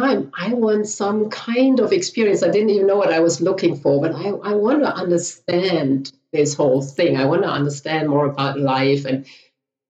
I, 0.03 0.25
I 0.35 0.55
want 0.55 0.89
some 0.89 1.31
kind 1.31 1.81
of 1.81 1.93
experience. 1.93 2.43
I 2.43 2.51
didn't 2.51 2.71
even 2.71 2.87
know 2.87 2.97
what 2.97 3.13
I 3.13 3.21
was 3.21 3.41
looking 3.41 3.77
for, 3.77 4.01
but 4.01 4.15
I, 4.15 4.29
I 4.29 4.55
want 4.55 4.83
to 4.83 4.95
understand 4.95 6.13
this 6.33 6.55
whole 6.55 6.83
thing. 6.83 7.17
I 7.17 7.25
want 7.25 7.43
to 7.43 7.49
understand 7.49 8.09
more 8.09 8.27
about 8.27 8.59
life. 8.59 9.05
And 9.05 9.27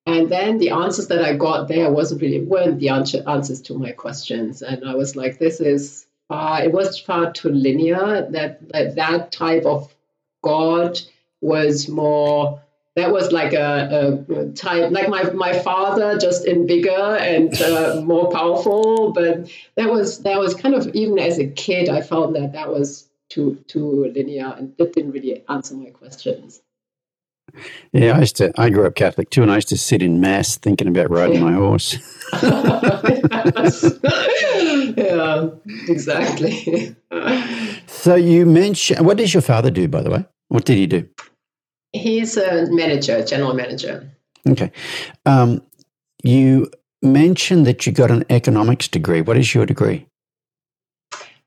and 0.09 0.29
then 0.29 0.59
the 0.59 0.70
answers 0.70 1.09
that 1.09 1.25
I 1.25 1.35
got 1.35 1.66
there 1.66 1.90
wasn't 1.90 2.22
really 2.22 2.40
weren't 2.40 2.79
the 2.79 2.90
answer, 2.90 3.29
answers 3.29 3.61
to 3.62 3.75
my 3.75 3.90
questions. 3.90 4.62
And 4.62 4.88
I 4.88 4.94
was 4.94 5.16
like, 5.16 5.38
this 5.38 5.61
is 5.61 6.07
far, 6.29 6.62
it 6.62 6.72
was 6.72 7.01
far 7.01 7.33
too 7.33 7.49
linear. 7.49 8.29
That 8.31 8.68
that, 8.68 8.94
that 8.94 9.33
type 9.33 9.64
of 9.64 9.92
God 10.42 11.01
was 11.40 11.88
more 11.88 12.62
that 12.97 13.13
was 13.13 13.31
like 13.31 13.53
a, 13.53 14.25
a, 14.29 14.49
type 14.53 14.91
like 14.91 15.09
my, 15.09 15.25
my 15.31 15.53
father 15.53 16.19
just 16.19 16.47
in 16.47 16.67
bigger 16.67 16.91
and 16.91 17.61
uh, 17.61 18.01
more 18.03 18.31
powerful 18.33 19.13
but 19.13 19.49
that 19.77 19.91
was 19.91 20.23
that 20.23 20.39
was 20.39 20.55
kind 20.55 20.75
of 20.75 20.89
even 20.95 21.19
as 21.19 21.39
a 21.39 21.47
kid 21.47 21.89
i 21.89 22.01
felt 22.01 22.33
that 22.33 22.53
that 22.53 22.71
was 22.71 23.09
too 23.29 23.63
too 23.69 24.11
linear 24.15 24.55
and 24.59 24.75
it 24.79 24.93
didn't 24.93 25.13
really 25.13 25.45
answer 25.49 25.75
my 25.75 25.91
questions. 25.91 26.63
Yeah 27.93 28.17
i 28.17 28.21
used 28.21 28.37
to 28.37 28.53
i 28.59 28.71
grew 28.71 28.87
up 28.87 28.95
catholic 28.95 29.31
too 29.31 29.43
and 29.43 29.53
i 29.53 29.57
used 29.57 29.69
to 29.69 29.79
sit 29.79 30.03
in 30.03 30.21
mass 30.21 30.57
thinking 30.57 30.89
about 30.89 31.11
riding 31.11 31.43
my 31.43 31.53
horse. 31.53 31.99
Yeah 34.97 35.49
exactly. 35.89 36.97
So 37.87 38.15
you 38.15 38.47
mentioned 38.47 39.05
what 39.05 39.17
does 39.17 39.35
your 39.35 39.43
father 39.43 39.71
do 39.71 39.89
by 39.89 40.03
the 40.03 40.11
way? 40.11 40.25
What 40.49 40.65
did 40.65 40.77
he 40.77 40.87
do 40.87 41.09
He's 41.99 42.37
a 42.37 42.67
manager, 42.71 43.25
general 43.25 43.55
manager. 43.55 44.11
Okay. 44.49 44.71
Um, 45.25 45.63
you 46.23 46.71
mentioned 47.03 47.67
that 47.67 47.87
you 47.87 47.93
got 47.93 48.11
an 48.11 48.25
economics 48.31 48.89
degree. 48.89 49.21
What 49.21 49.37
is 49.37 49.55
your 49.55 49.67
degree? 49.67 50.07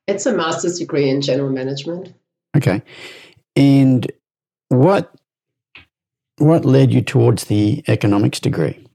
It's 0.08 0.26
a 0.26 0.34
master's 0.34 0.80
degree 0.80 1.10
in 1.10 1.22
general 1.22 1.50
management. 1.50 2.14
Okay. 2.56 2.82
And 3.56 4.12
what 4.70 5.14
what 6.38 6.64
led 6.64 6.94
you 6.94 7.02
towards 7.02 7.46
the 7.46 7.84
economics 7.88 8.40
degree? 8.40 8.89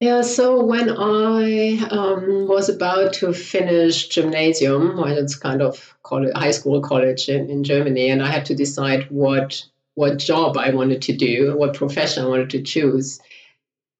Yeah, 0.00 0.20
so 0.20 0.62
when 0.62 0.90
I 0.90 1.78
um, 1.90 2.46
was 2.48 2.68
about 2.68 3.14
to 3.14 3.32
finish 3.32 4.08
gymnasium, 4.08 4.98
well, 4.98 5.16
it's 5.16 5.36
kind 5.36 5.62
of 5.62 5.96
college, 6.02 6.34
high 6.34 6.50
school, 6.50 6.82
college 6.82 7.30
in, 7.30 7.48
in 7.48 7.64
Germany, 7.64 8.10
and 8.10 8.22
I 8.22 8.30
had 8.30 8.44
to 8.46 8.54
decide 8.54 9.10
what 9.10 9.64
what 9.94 10.18
job 10.18 10.58
I 10.58 10.74
wanted 10.74 11.00
to 11.02 11.16
do, 11.16 11.56
what 11.56 11.72
profession 11.72 12.24
I 12.24 12.28
wanted 12.28 12.50
to 12.50 12.62
choose. 12.62 13.20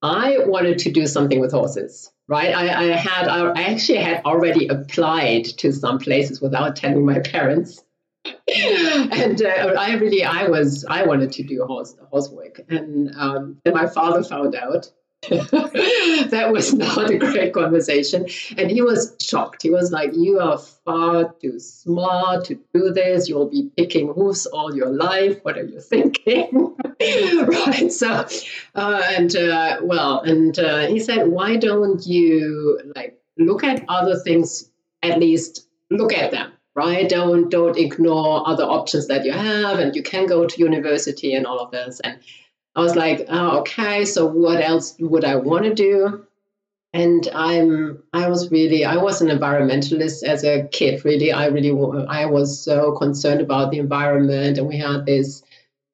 I 0.02 0.37
wanted 0.40 0.78
to 0.80 0.92
do 0.92 1.06
something 1.06 1.40
with 1.40 1.52
horses, 1.52 2.12
right? 2.28 2.54
I, 2.54 2.92
I 2.92 2.96
had 2.96 3.26
I 3.28 3.62
actually 3.62 3.98
had 3.98 4.22
already 4.26 4.68
applied 4.68 5.46
to 5.61 5.72
some 5.72 5.98
places 5.98 6.42
without 6.42 6.76
telling 6.76 7.06
my 7.06 7.20
parents. 7.20 7.82
and 8.26 9.40
uh, 9.40 9.74
I 9.78 9.94
really, 9.94 10.24
I 10.24 10.48
was, 10.48 10.85
I 10.85 11.04
wanted 11.06 11.32
to 11.32 11.42
do 11.42 11.64
horse, 11.64 11.96
horse 12.11 12.28
work, 12.28 12.61
and 12.68 13.14
um, 13.16 13.61
then 13.64 13.72
my 13.72 13.87
father 13.87 14.22
found 14.22 14.54
out, 14.54 14.90
that 15.31 16.50
was 16.52 16.72
not 16.72 17.11
a 17.11 17.18
great 17.18 17.52
conversation. 17.52 18.26
And 18.57 18.70
he 18.70 18.83
was 18.83 19.16
shocked. 19.20 19.62
He 19.62 19.70
was 19.70 19.90
like, 19.90 20.11
You 20.14 20.38
are 20.38 20.59
far 20.59 21.33
too 21.40 21.59
smart 21.59 22.44
to 22.46 22.61
do 22.74 22.92
this. 22.92 23.29
You'll 23.29 23.50
be 23.50 23.70
picking 23.76 24.12
hoofs 24.12 24.46
all 24.46 24.76
your 24.76 24.90
life. 24.90 25.38
What 25.42 25.59
are 25.59 25.64
you 25.64 25.81
thinking? 25.81 26.76
right. 27.00 27.90
So, 27.90 28.26
uh, 28.74 29.02
and 29.09 29.35
uh, 29.35 29.79
well, 29.83 30.20
and 30.20 30.57
uh, 30.59 30.87
he 30.87 31.00
said, 31.00 31.29
Why 31.29 31.57
don't 31.57 32.07
you 32.07 32.81
like 32.94 33.18
look 33.37 33.64
at 33.64 33.85
other 33.88 34.16
things, 34.16 34.70
at 35.02 35.18
least 35.18 35.66
look 35.90 36.12
at 36.12 36.31
them? 36.31 36.52
Right, 36.74 37.09
don't 37.09 37.48
don't 37.48 37.79
ignore 37.79 38.46
other 38.46 38.64
options 38.64 39.07
that 39.07 39.24
you 39.24 39.33
have, 39.33 39.79
and 39.79 39.96
you 39.96 40.02
can 40.02 40.26
go 40.26 40.46
to 40.46 40.61
university 40.61 41.35
and 41.35 41.46
all 41.46 41.59
of 41.59 41.70
this. 41.70 42.00
And 42.00 42.18
I 42.76 42.80
was 42.82 42.94
like, 42.94 43.24
oh, 43.28 43.60
okay, 43.60 44.04
so 44.04 44.26
what 44.26 44.60
else 44.60 44.94
would 45.00 45.24
I 45.24 45.36
want 45.36 45.64
to 45.64 45.74
do? 45.74 46.26
And 46.92 47.26
I'm, 47.34 48.02
I 48.12 48.28
was 48.28 48.50
really, 48.50 48.84
I 48.84 48.96
was 48.96 49.22
an 49.22 49.28
environmentalist 49.28 50.22
as 50.22 50.44
a 50.44 50.68
kid. 50.68 51.04
Really, 51.04 51.32
I 51.32 51.46
really, 51.46 51.70
I 52.08 52.26
was 52.26 52.62
so 52.62 52.92
concerned 52.92 53.40
about 53.40 53.70
the 53.70 53.78
environment, 53.78 54.58
and 54.58 54.68
we 54.68 54.76
had 54.76 55.06
this 55.06 55.42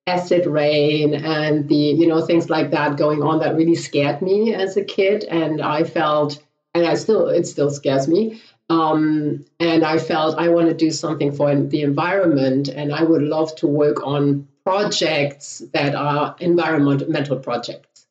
acid 0.08 0.46
rain 0.46 1.14
and 1.14 1.68
the, 1.68 1.76
you 1.76 2.06
know, 2.06 2.20
things 2.20 2.50
like 2.50 2.72
that 2.72 2.96
going 2.96 3.22
on 3.22 3.38
that 3.38 3.54
really 3.54 3.76
scared 3.76 4.20
me 4.20 4.52
as 4.52 4.76
a 4.76 4.84
kid. 4.84 5.24
And 5.24 5.62
I 5.62 5.84
felt, 5.84 6.42
and 6.74 6.84
I 6.84 6.94
still, 6.94 7.28
it 7.28 7.46
still 7.46 7.70
scares 7.70 8.08
me. 8.08 8.40
Um, 8.68 9.44
and 9.60 9.84
I 9.84 9.98
felt 9.98 10.38
I 10.38 10.48
want 10.48 10.68
to 10.68 10.74
do 10.74 10.90
something 10.90 11.30
for 11.30 11.54
the 11.54 11.82
environment, 11.82 12.68
and 12.68 12.92
I 12.92 13.02
would 13.04 13.22
love 13.22 13.54
to 13.56 13.66
work 13.66 14.04
on 14.04 14.48
projects 14.64 15.62
that 15.72 15.94
are 15.94 16.36
environmental 16.40 17.38
projects. 17.38 18.06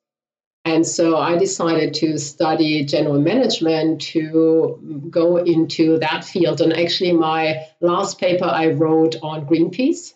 And 0.63 0.85
so 0.85 1.17
I 1.17 1.37
decided 1.37 1.95
to 1.95 2.19
study 2.19 2.85
general 2.85 3.19
management 3.19 4.01
to 4.13 5.07
go 5.09 5.37
into 5.37 5.97
that 5.99 6.23
field. 6.23 6.61
And 6.61 6.71
actually, 6.71 7.13
my 7.13 7.67
last 7.79 8.19
paper 8.19 8.45
I 8.45 8.67
wrote 8.67 9.15
on 9.23 9.47
Greenpeace 9.47 10.13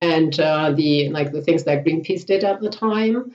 and 0.00 0.38
uh, 0.38 0.70
the 0.72 1.08
like 1.08 1.32
the 1.32 1.42
things 1.42 1.64
that 1.64 1.84
Greenpeace 1.84 2.24
did 2.24 2.44
at 2.44 2.60
the 2.60 2.70
time. 2.70 3.34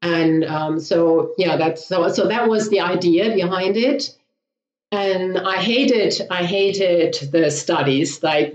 And 0.00 0.44
um, 0.44 0.78
so 0.78 1.34
yeah, 1.38 1.56
that's 1.56 1.84
so 1.84 2.08
so 2.08 2.28
that 2.28 2.48
was 2.48 2.68
the 2.68 2.80
idea 2.80 3.34
behind 3.34 3.76
it. 3.76 4.16
And 4.92 5.36
I 5.36 5.56
hated 5.56 6.14
I 6.30 6.44
hated 6.44 7.14
the 7.32 7.50
studies 7.50 8.22
like 8.22 8.54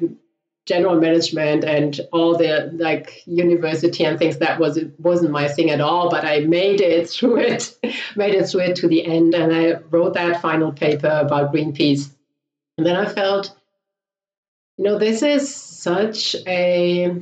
general 0.68 1.00
management 1.00 1.64
and 1.64 2.00
all 2.12 2.38
the 2.38 2.72
like 2.76 3.24
university 3.26 4.06
and 4.06 4.20
things 4.20 4.38
that 4.38 4.60
was 4.60 4.78
it 4.78 4.92
wasn't 5.00 5.32
my 5.32 5.48
thing 5.48 5.72
at 5.72 5.82
all 5.82 6.10
but 6.10 6.24
i 6.24 6.40
made 6.42 6.80
it 6.80 7.10
through 7.14 7.38
it 7.38 7.78
made 8.16 8.36
it 8.36 8.48
through 8.48 8.62
it 8.62 8.76
to 8.76 8.88
the 8.88 9.06
end 9.06 9.34
and 9.34 9.54
i 9.54 9.74
wrote 9.90 10.14
that 10.14 10.42
final 10.42 10.72
paper 10.72 11.20
about 11.22 11.54
greenpeace. 11.54 12.12
And 12.78 12.86
then 12.86 12.96
i 12.96 13.06
felt 13.06 13.56
you 14.78 14.86
know 14.86 14.98
this 14.98 15.24
is 15.24 15.54
such 15.54 16.36
a 16.48 17.16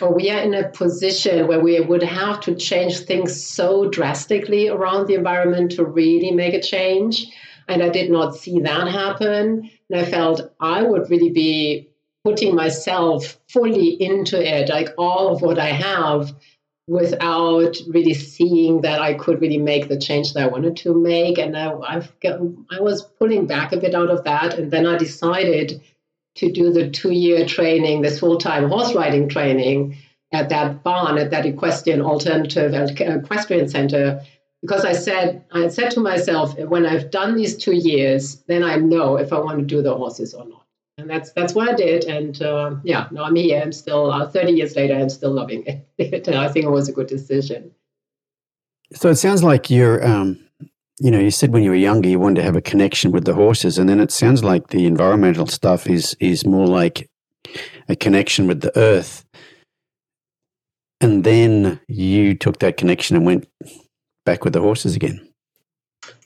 or 0.00 0.12
we 0.12 0.28
are 0.30 0.40
in 0.40 0.54
a 0.54 0.68
position 0.70 1.46
where 1.46 1.60
we 1.60 1.78
would 1.78 2.02
have 2.02 2.40
to 2.40 2.56
change 2.56 2.98
things 2.98 3.44
so 3.44 3.88
drastically 3.88 4.68
around 4.68 5.06
the 5.06 5.14
environment 5.14 5.70
to 5.72 5.84
really 5.84 6.32
make 6.32 6.54
a 6.54 6.60
change 6.60 7.26
and 7.68 7.84
i 7.84 7.88
did 7.88 8.10
not 8.10 8.34
see 8.34 8.58
that 8.58 8.88
happen. 8.88 9.70
And 9.88 10.00
i 10.00 10.04
felt 10.04 10.52
i 10.58 10.82
would 10.82 11.08
really 11.08 11.30
be 11.30 11.88
putting 12.24 12.54
myself 12.54 13.38
fully 13.48 14.02
into 14.02 14.42
it, 14.42 14.70
like 14.70 14.88
all 14.96 15.28
of 15.28 15.42
what 15.42 15.58
I 15.58 15.68
have, 15.68 16.34
without 16.86 17.76
really 17.88 18.14
seeing 18.14 18.82
that 18.82 19.00
I 19.00 19.14
could 19.14 19.40
really 19.40 19.58
make 19.58 19.88
the 19.88 19.98
change 19.98 20.32
that 20.32 20.42
I 20.42 20.46
wanted 20.46 20.76
to 20.78 20.94
make. 20.94 21.38
And 21.38 21.56
I, 21.56 21.74
I've 21.86 22.12
I 22.24 22.80
was 22.80 23.02
pulling 23.18 23.46
back 23.46 23.72
a 23.72 23.78
bit 23.78 23.94
out 23.94 24.10
of 24.10 24.24
that. 24.24 24.58
And 24.58 24.70
then 24.70 24.86
I 24.86 24.96
decided 24.96 25.82
to 26.36 26.50
do 26.50 26.72
the 26.72 26.90
two 26.90 27.12
year 27.12 27.46
training, 27.46 28.02
this 28.02 28.20
full 28.20 28.38
time 28.38 28.68
horse 28.68 28.94
riding 28.94 29.28
training 29.28 29.96
at 30.32 30.48
that 30.48 30.82
barn, 30.82 31.16
at 31.16 31.30
that 31.30 31.46
equestrian 31.46 32.02
alternative 32.02 32.74
uh, 32.74 33.18
equestrian 33.18 33.68
center. 33.68 34.22
Because 34.60 34.84
I 34.84 34.92
said, 34.92 35.44
I 35.52 35.68
said 35.68 35.90
to 35.90 36.00
myself, 36.00 36.58
when 36.58 36.86
I've 36.86 37.10
done 37.10 37.36
these 37.36 37.56
two 37.56 37.74
years, 37.74 38.36
then 38.48 38.62
I 38.62 38.76
know 38.76 39.16
if 39.16 39.30
I 39.30 39.38
want 39.38 39.58
to 39.58 39.64
do 39.64 39.82
the 39.82 39.94
horses 39.94 40.32
or 40.32 40.46
not 40.46 40.63
and 40.98 41.10
that's 41.10 41.32
that's 41.32 41.54
what 41.54 41.68
I 41.68 41.74
did. 41.74 42.04
And 42.04 42.40
uh, 42.42 42.76
yeah, 42.84 43.08
no, 43.10 43.24
I'm 43.24 43.34
here. 43.34 43.60
I'm 43.60 43.72
still 43.72 44.10
uh, 44.10 44.28
30 44.28 44.52
years 44.52 44.76
later. 44.76 44.94
I'm 44.94 45.08
still 45.08 45.32
loving 45.32 45.64
it. 45.66 46.26
and 46.28 46.36
I 46.36 46.48
think 46.48 46.64
it 46.64 46.70
was 46.70 46.88
a 46.88 46.92
good 46.92 47.06
decision. 47.06 47.72
So 48.92 49.10
it 49.10 49.16
sounds 49.16 49.42
like 49.42 49.70
you're, 49.70 50.06
um, 50.06 50.38
you 51.00 51.10
know, 51.10 51.18
you 51.18 51.30
said 51.30 51.52
when 51.52 51.64
you 51.64 51.70
were 51.70 51.76
younger 51.76 52.08
you 52.08 52.20
wanted 52.20 52.36
to 52.36 52.42
have 52.42 52.56
a 52.56 52.60
connection 52.60 53.10
with 53.10 53.24
the 53.24 53.34
horses, 53.34 53.78
and 53.78 53.88
then 53.88 54.00
it 54.00 54.12
sounds 54.12 54.44
like 54.44 54.68
the 54.68 54.86
environmental 54.86 55.46
stuff 55.46 55.88
is 55.88 56.16
is 56.20 56.46
more 56.46 56.66
like 56.66 57.10
a 57.88 57.96
connection 57.96 58.46
with 58.46 58.60
the 58.60 58.76
earth. 58.78 59.24
And 61.00 61.24
then 61.24 61.80
you 61.88 62.34
took 62.34 62.60
that 62.60 62.76
connection 62.76 63.16
and 63.16 63.26
went 63.26 63.46
back 64.24 64.44
with 64.44 64.52
the 64.52 64.60
horses 64.60 64.94
again. 64.94 65.28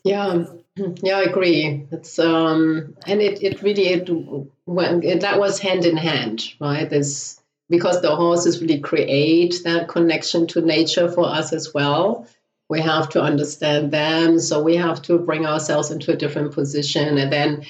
Yeah, 0.05 0.45
Yeah, 1.03 1.19
I 1.19 1.23
agree. 1.23 1.87
It's 1.91 2.19
um, 2.19 2.95
and 3.07 3.21
it 3.21 3.43
it 3.43 3.63
really 3.63 3.89
it 3.89 4.09
it, 4.09 5.21
that 5.21 5.39
was 5.39 5.59
hand 5.59 5.85
in 5.85 5.97
hand, 5.97 6.45
right? 6.61 6.89
This 6.89 7.41
because 7.69 8.01
the 8.01 8.15
horses 8.15 8.61
really 8.61 8.81
create 8.81 9.61
that 9.65 9.89
connection 9.89 10.47
to 10.49 10.61
nature 10.61 11.11
for 11.11 11.27
us 11.27 11.53
as 11.53 11.73
well. 11.75 12.27
We 12.69 12.81
have 12.81 13.09
to 13.11 13.23
understand 13.23 13.91
them, 13.93 14.39
so 14.39 14.63
we 14.63 14.77
have 14.77 15.03
to 15.03 15.19
bring 15.19 15.47
ourselves 15.47 15.91
into 15.91 16.13
a 16.13 16.17
different 16.17 16.53
position, 16.53 17.19
and 17.19 17.33
then 17.33 17.65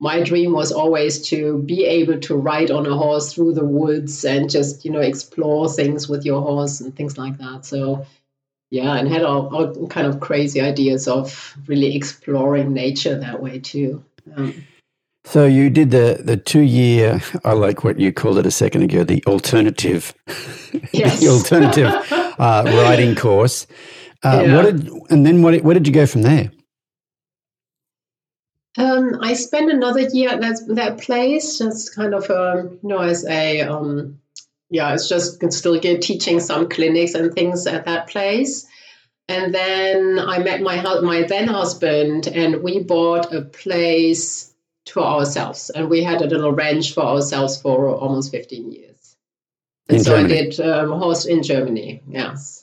my 0.00 0.20
dream 0.20 0.52
was 0.52 0.72
always 0.72 1.28
to 1.28 1.58
be 1.58 1.84
able 1.84 2.18
to 2.18 2.34
ride 2.34 2.72
on 2.72 2.86
a 2.86 2.96
horse 2.96 3.32
through 3.32 3.54
the 3.54 3.64
woods 3.64 4.24
and 4.24 4.50
just 4.50 4.84
you 4.84 4.90
know 4.90 5.00
explore 5.00 5.68
things 5.68 6.08
with 6.08 6.24
your 6.24 6.42
horse 6.42 6.80
and 6.80 6.94
things 6.96 7.16
like 7.16 7.38
that 7.38 7.64
so 7.64 8.04
yeah 8.72 8.96
and 8.96 9.06
had 9.06 9.22
all, 9.22 9.54
all 9.54 9.86
kind 9.88 10.06
of 10.06 10.20
crazy 10.20 10.60
ideas 10.60 11.06
of 11.06 11.56
really 11.66 11.94
exploring 11.94 12.72
nature 12.72 13.16
that 13.18 13.40
way 13.40 13.58
too 13.58 14.02
um, 14.34 14.64
so 15.24 15.44
you 15.44 15.68
did 15.68 15.90
the 15.90 16.20
the 16.24 16.38
two 16.38 16.62
year 16.62 17.20
i 17.44 17.52
like 17.52 17.84
what 17.84 18.00
you 18.00 18.10
called 18.10 18.38
it 18.38 18.46
a 18.46 18.50
second 18.50 18.82
ago 18.82 19.04
the 19.04 19.22
alternative 19.26 20.14
yes. 20.92 21.20
the 21.20 21.28
alternative 21.28 21.92
uh, 22.40 22.62
riding 22.66 23.14
course 23.14 23.66
uh, 24.24 24.42
yeah. 24.44 24.56
what 24.56 24.62
did 24.64 24.90
and 25.10 25.26
then 25.26 25.42
what 25.42 25.60
where 25.62 25.74
did 25.74 25.86
you 25.86 25.92
go 25.92 26.06
from 26.06 26.22
there 26.22 26.50
um, 28.78 29.18
I 29.20 29.34
spent 29.34 29.70
another 29.70 30.00
year 30.00 30.30
at 30.30 30.40
that, 30.40 30.58
that 30.68 30.98
place, 30.98 31.58
just 31.58 31.94
kind 31.94 32.14
of, 32.14 32.30
um, 32.30 32.78
you 32.82 32.88
know, 32.88 33.00
as 33.00 33.22
a, 33.26 33.60
um, 33.60 34.18
yeah, 34.72 34.94
it's 34.94 35.08
just 35.08 35.44
still 35.52 35.78
get 35.78 36.00
teaching 36.00 36.40
some 36.40 36.68
clinics 36.68 37.14
and 37.14 37.32
things 37.32 37.66
at 37.66 37.84
that 37.84 38.08
place. 38.08 38.66
And 39.28 39.54
then 39.54 40.18
I 40.18 40.38
met 40.38 40.62
my 40.62 40.80
my 41.02 41.22
then 41.22 41.46
husband, 41.46 42.26
and 42.26 42.62
we 42.62 42.82
bought 42.82 43.32
a 43.32 43.42
place 43.42 44.52
to 44.86 45.00
ourselves, 45.00 45.70
and 45.70 45.88
we 45.90 46.02
had 46.02 46.22
a 46.22 46.26
little 46.26 46.52
ranch 46.52 46.94
for 46.94 47.02
ourselves 47.02 47.60
for 47.60 47.94
almost 47.94 48.30
fifteen 48.30 48.72
years. 48.72 49.16
And 49.88 49.98
in 49.98 50.04
so 50.04 50.16
Germany. 50.16 50.34
I 50.34 50.42
did 50.42 50.60
um, 50.60 50.92
horse 50.92 51.26
in 51.26 51.42
Germany, 51.42 52.02
yes. 52.08 52.61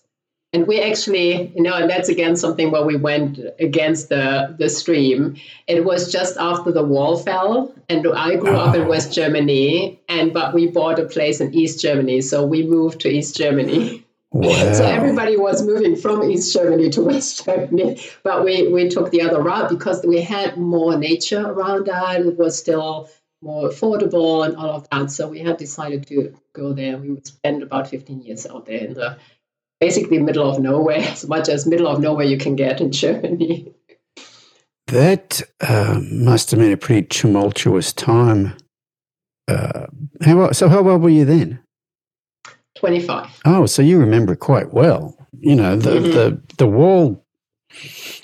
And 0.51 0.65
we 0.65 0.81
actually, 0.81 1.53
you 1.55 1.62
know, 1.62 1.75
and 1.75 1.88
that's 1.88 2.09
again 2.09 2.35
something 2.35 2.71
where 2.71 2.83
we 2.83 2.95
went 2.95 3.39
against 3.59 4.09
the, 4.09 4.55
the 4.57 4.67
stream. 4.67 5.35
It 5.67 5.85
was 5.85 6.12
just 6.12 6.38
after 6.38 6.71
the 6.71 6.83
wall 6.83 7.17
fell, 7.17 7.71
and 7.88 8.07
I 8.07 8.35
grew 8.35 8.55
oh. 8.55 8.62
up 8.62 8.75
in 8.75 8.81
ah. 8.83 8.88
West 8.88 9.13
Germany, 9.13 9.99
and 10.09 10.33
but 10.33 10.55
we 10.55 10.65
bought 10.65 10.97
a 10.97 11.05
place 11.05 11.39
in 11.39 11.53
East 11.53 11.79
Germany, 11.79 12.21
so 12.21 12.45
we 12.45 12.65
moved 12.65 13.01
to 13.01 13.09
East 13.09 13.38
Germany. 13.38 14.03
Wow. 14.31 14.73
So 14.73 14.85
everybody 14.85 15.38
was 15.38 15.63
moving 15.63 15.95
from 15.95 16.29
East 16.29 16.53
Germany 16.53 16.89
to 16.91 17.01
West 17.01 17.45
Germany, 17.45 17.99
but 18.23 18.45
we, 18.45 18.67
we 18.67 18.88
took 18.88 19.09
the 19.09 19.23
other 19.23 19.41
route 19.41 19.69
because 19.69 20.05
we 20.05 20.21
had 20.21 20.55
more 20.55 20.95
nature 20.97 21.43
around 21.43 21.88
that. 21.88 22.21
It 22.21 22.38
was 22.38 22.57
still 22.57 23.09
more 23.41 23.69
affordable 23.69 24.45
and 24.45 24.55
all 24.55 24.69
of 24.69 24.89
that. 24.89 25.09
So 25.09 25.27
we 25.27 25.39
had 25.39 25.57
decided 25.57 26.05
to 26.07 26.35
go 26.53 26.73
there. 26.73 26.97
We 26.97 27.09
would 27.09 27.25
spend 27.25 27.63
about 27.63 27.88
15 27.88 28.21
years 28.21 28.45
out 28.45 28.67
there 28.67 28.79
in 28.79 28.93
the 28.93 29.17
basically 29.80 30.20
middle 30.20 30.50
of 30.50 30.60
nowhere, 30.60 30.98
as 31.00 31.28
much 31.28 31.50
as 31.50 31.65
middle 31.65 31.88
of 31.88 32.00
nowhere 32.00 32.26
you 32.26 32.38
can 32.38 32.56
get 32.56 32.82
in 32.82 32.92
Germany. 32.92 33.74
That 34.88 35.42
uh, 35.62 36.00
must 36.12 36.50
have 36.52 36.60
been 36.60 36.72
a 36.72 36.78
pretty 36.78 37.08
tumultuous 37.08 37.94
time. 37.94 38.58
Uh, 39.48 39.86
how 40.22 40.52
so? 40.52 40.68
How 40.68 40.88
old 40.88 41.02
were 41.02 41.10
you 41.10 41.26
then? 41.26 41.60
Twenty-five. 42.76 43.30
Oh, 43.46 43.68
so 43.68 43.82
you 43.82 44.00
remember 44.00 44.36
quite 44.36 44.74
well. 44.74 45.15
You 45.39 45.56
know 45.56 45.76
the 45.76 45.92
mm-hmm. 45.92 46.12
the 46.12 46.42
the 46.58 46.68
wall. 46.68 47.24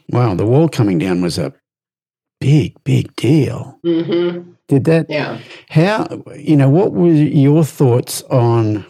Wow, 0.09 0.33
the 0.33 0.45
wall 0.45 0.67
coming 0.67 0.97
down 0.97 1.21
was 1.21 1.37
a 1.37 1.53
big, 2.39 2.75
big 2.83 3.15
deal. 3.15 3.79
Mm-hmm. 3.85 4.51
Did 4.67 4.85
that? 4.85 5.07
Yeah. 5.09 5.39
How 5.69 6.23
you 6.35 6.55
know? 6.55 6.69
What 6.69 6.93
were 6.93 7.11
your 7.11 7.63
thoughts 7.63 8.23
on 8.23 8.85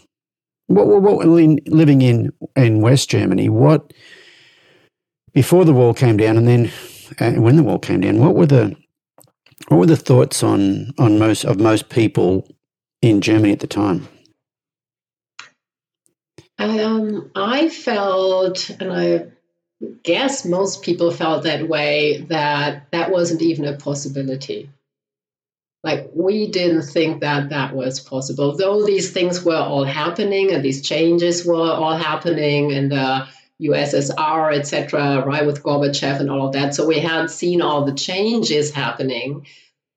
what, 0.68 0.88
what, 0.88 1.02
what 1.02 1.42
in, 1.42 1.60
living 1.68 2.02
in 2.02 2.32
in 2.56 2.82
West 2.82 3.10
Germany? 3.10 3.50
What 3.50 3.94
before 5.34 5.66
the 5.66 5.74
wall 5.74 5.94
came 5.94 6.18
down, 6.18 6.38
and 6.38 6.48
then 6.48 6.72
uh, 7.20 7.40
when 7.42 7.56
the 7.56 7.64
wall 7.64 7.80
came 7.80 8.02
down, 8.02 8.20
what 8.20 8.36
were 8.36 8.46
the 8.46 8.76
what 9.68 9.78
were 9.78 9.86
the 9.86 9.98
thoughts 9.98 10.44
on 10.44 10.92
on 10.98 11.20
most 11.20 11.46
of 11.46 11.60
most 11.60 11.90
people 11.90 12.48
in 13.02 13.22
Germany 13.22 13.52
at 13.52 13.60
the 13.60 13.68
time? 13.68 14.08
Um, 16.58 17.32
I 17.36 17.70
felt, 17.70 18.70
and 18.80 18.92
I 18.92 19.26
guess 20.04 20.46
most 20.46 20.84
people 20.84 21.12
felt 21.12 21.44
that 21.44 21.68
way, 21.68 22.26
that 22.30 22.92
that 22.92 23.12
wasn't 23.12 23.42
even 23.42 23.66
a 23.66 23.78
possibility. 23.78 24.70
Like 25.86 26.10
we 26.16 26.48
didn't 26.48 26.82
think 26.82 27.22
that 27.22 27.50
that 27.50 27.76
was 27.76 28.00
possible, 28.00 28.58
though 28.58 28.84
these 28.84 29.12
things 29.12 29.46
were 29.46 29.56
all 29.56 29.84
happening 29.84 30.52
and 30.52 30.66
these 30.66 30.82
changes 30.82 31.46
were 31.46 31.72
all 31.72 31.96
happening 31.96 32.72
in 32.72 32.90
the 32.90 33.28
USSR, 33.62 34.58
etc., 34.58 35.24
right, 35.24 35.46
with 35.46 35.62
Gorbachev 35.62 36.20
and 36.20 36.32
all 36.32 36.48
of 36.48 36.54
that. 36.54 36.74
So 36.74 36.88
we 36.88 37.00
had 37.00 37.30
seen 37.30 37.62
all 37.62 37.86
the 37.86 37.94
changes 37.94 38.72
happening. 38.72 39.46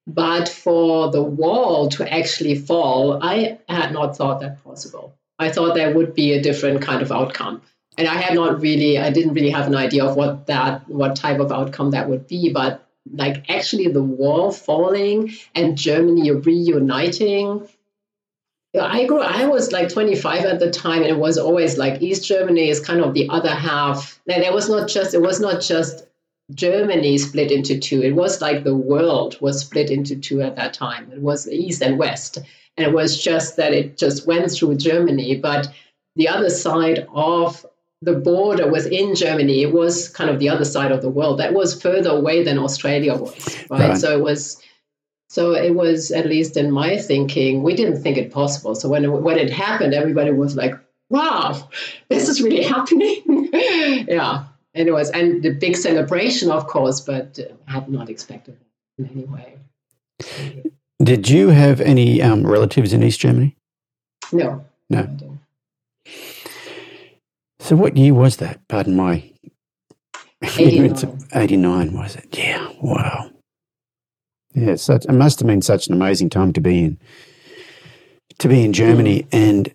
But 0.07 0.51
for 0.51 1.11
the 1.11 1.22
wall 1.22 1.88
to 1.90 2.12
actually 2.12 2.57
fall, 2.57 3.22
I 3.22 3.59
had 3.66 3.92
not 3.92 4.14
thought 4.14 4.40
that 4.40 4.62
possible. 4.62 5.14
I 5.38 5.51
thought 5.51 5.74
there 5.74 5.94
would 5.94 6.14
be 6.14 6.35
a 6.35 6.42
different 6.42 6.83
kind 6.83 7.01
of 7.01 7.11
outcome. 7.11 7.62
And 7.96 8.07
I 8.07 8.14
had 8.14 8.35
not 8.35 8.61
really, 8.61 8.98
I 8.98 9.11
didn't 9.11 9.35
really 9.35 9.51
have 9.51 9.66
an 9.66 9.74
idea 9.74 10.05
of 10.05 10.16
what 10.16 10.46
that, 10.46 10.87
what 10.88 11.16
type 11.16 11.40
of 11.40 11.51
outcome 11.51 11.92
that 11.92 12.09
would 12.09 12.27
be. 12.27 12.53
But 12.53 12.88
like 13.12 13.49
actually 13.51 13.88
the 13.88 14.03
wall 14.03 14.51
falling 14.53 15.33
and 15.55 15.77
Germany 15.77 16.31
reuniting. 16.31 17.68
I 18.79 19.07
grew. 19.07 19.21
I 19.21 19.47
was 19.47 19.73
like 19.73 19.88
25 19.88 20.44
at 20.44 20.61
the 20.61 20.71
time, 20.71 21.03
and 21.03 21.11
it 21.11 21.18
was 21.18 21.38
always 21.38 21.79
like 21.79 22.03
East 22.03 22.25
Germany 22.27 22.68
is 22.68 22.81
kind 22.81 23.01
of 23.01 23.14
the 23.14 23.29
other 23.31 23.55
half. 23.55 24.21
There 24.27 24.53
was 24.53 24.68
not 24.68 24.88
just. 24.88 25.14
It 25.14 25.23
was 25.23 25.40
not 25.40 25.61
just 25.62 26.07
Germany 26.55 27.18
split 27.18 27.51
into 27.51 27.79
two. 27.79 28.03
It 28.03 28.14
was 28.14 28.40
like 28.40 28.64
the 28.64 28.77
world 28.77 29.38
was 29.40 29.61
split 29.61 29.90
into 29.90 30.16
two 30.16 30.42
at 30.42 30.57
that 30.57 30.75
time. 30.75 31.11
It 31.12 31.21
was 31.21 31.49
East 31.49 31.83
and 31.83 31.99
West, 31.99 32.38
and 32.77 32.87
it 32.87 32.92
was 32.92 33.21
just 33.21 33.57
that 33.57 33.73
it 33.73 33.97
just 33.97 34.27
went 34.27 34.51
through 34.51 34.77
Germany. 34.77 35.37
But 35.37 35.68
the 36.16 36.29
other 36.29 36.51
side 36.51 37.07
of 37.14 37.64
the 38.03 38.15
border 38.15 38.71
within 38.71 39.15
Germany 39.15 39.63
it 39.63 39.73
was 39.73 40.09
kind 40.09 40.31
of 40.31 40.39
the 40.39 40.49
other 40.49 40.65
side 40.65 40.93
of 40.93 41.03
the 41.03 41.09
world. 41.09 41.41
That 41.41 41.55
was 41.55 41.81
further 41.81 42.11
away 42.11 42.43
than 42.43 42.59
Australia 42.59 43.17
was, 43.17 43.65
right? 43.71 43.81
right? 43.81 43.99
So 43.99 44.17
it 44.17 44.23
was, 44.23 44.63
so 45.29 45.53
it 45.53 45.75
was 45.75 46.11
at 46.11 46.27
least 46.27 46.57
in 46.57 46.71
my 46.71 46.97
thinking, 46.97 47.63
we 47.63 47.75
didn't 47.75 48.03
think 48.03 48.17
it 48.17 48.33
possible. 48.33 48.75
So 48.75 48.89
when 48.89 49.05
it, 49.05 49.09
when 49.09 49.39
it 49.39 49.51
happened, 49.51 49.95
everybody 49.95 50.31
was 50.31 50.57
like, 50.57 50.75
"Wow, 51.11 51.69
this 52.09 52.29
is 52.29 52.41
really 52.41 52.63
happening!" 52.63 53.51
yeah, 53.53 54.45
and 54.75 54.89
it 54.89 54.93
was, 54.93 55.11
and 55.11 55.43
the 55.43 55.51
big 55.51 55.77
celebration, 55.77 56.51
of 56.51 56.67
course, 56.67 57.01
but 57.01 57.39
I 57.67 57.73
had 57.73 57.89
not 57.89 58.09
expected 58.09 58.57
it 58.61 59.03
in 59.03 59.11
any 59.11 59.25
way. 59.25 59.57
Did 61.03 61.29
you 61.29 61.49
have 61.49 61.81
any 61.81 62.23
um, 62.23 62.47
relatives 62.47 62.93
in 62.93 63.03
East 63.03 63.21
Germany? 63.21 63.57
No. 64.33 64.65
No. 64.91 65.07
So 67.69 67.77
what 67.77 67.99
year 67.99 68.15
was 68.15 68.39
that? 68.39 68.67
Pardon 68.69 68.97
my. 68.97 69.31
89. 70.43 71.19
89 71.35 71.93
was 71.93 72.17
it? 72.17 72.27
Yeah. 72.33 72.67
Wow. 72.81 73.31
Yeah, 74.55 74.77
such, 74.77 75.05
it 75.05 75.13
must 75.13 75.39
have 75.41 75.47
been 75.47 75.61
such 75.61 75.87
an 75.87 75.93
amazing 75.93 76.31
time 76.31 76.55
to 76.55 76.63
be 76.63 76.83
in. 76.83 76.99
To 78.39 78.49
be 78.49 78.65
in 78.65 78.73
Germany, 78.73 79.25
mm. 79.25 79.29
and 79.33 79.75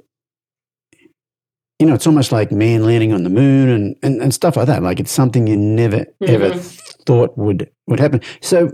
you 1.77 1.85
know, 1.85 1.93
it's 1.93 2.07
almost 2.07 2.31
like 2.31 2.51
man 2.51 2.83
landing 2.83 3.13
on 3.13 3.23
the 3.23 3.29
moon 3.29 3.69
and, 3.69 3.95
and, 4.01 4.21
and 4.21 4.33
stuff 4.33 4.55
like 4.55 4.67
that. 4.67 4.81
Like 4.81 4.99
it's 4.99 5.11
something 5.11 5.45
you 5.45 5.57
never 5.57 5.99
mm-hmm. 5.99 6.29
ever 6.29 6.53
thought 6.57 7.37
would 7.37 7.69
would 7.87 7.99
happen. 7.99 8.21
So, 8.41 8.71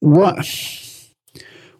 what 0.00 0.44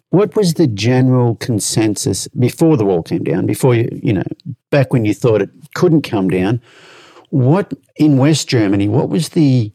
what 0.09 0.35
was 0.35 0.53
the 0.53 0.67
general 0.67 1.35
consensus 1.35 2.27
before 2.29 2.77
the 2.77 2.85
wall 2.85 3.03
came 3.03 3.23
down? 3.23 3.45
Before 3.45 3.75
you, 3.75 3.89
you 4.01 4.13
know, 4.13 4.23
back 4.71 4.93
when 4.93 5.03
you 5.03 5.13
thought 5.13 5.41
it 5.41 5.49
couldn't 5.77 6.01
come 6.01 6.27
down, 6.27 6.59
what 7.29 7.71
in 7.97 8.17
West 8.17 8.49
Germany? 8.49 8.87
What 8.87 9.09
was 9.09 9.29
the 9.29 9.71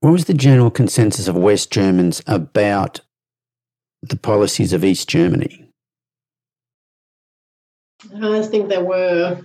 what 0.00 0.12
was 0.12 0.26
the 0.26 0.34
general 0.34 0.70
consensus 0.70 1.28
of 1.28 1.34
West 1.34 1.70
Germans 1.70 2.22
about 2.26 3.00
the 4.02 4.16
policies 4.16 4.74
of 4.74 4.84
East 4.84 5.08
Germany? 5.08 5.66
I 8.22 8.42
think 8.42 8.68
there 8.68 8.84
were 8.84 9.40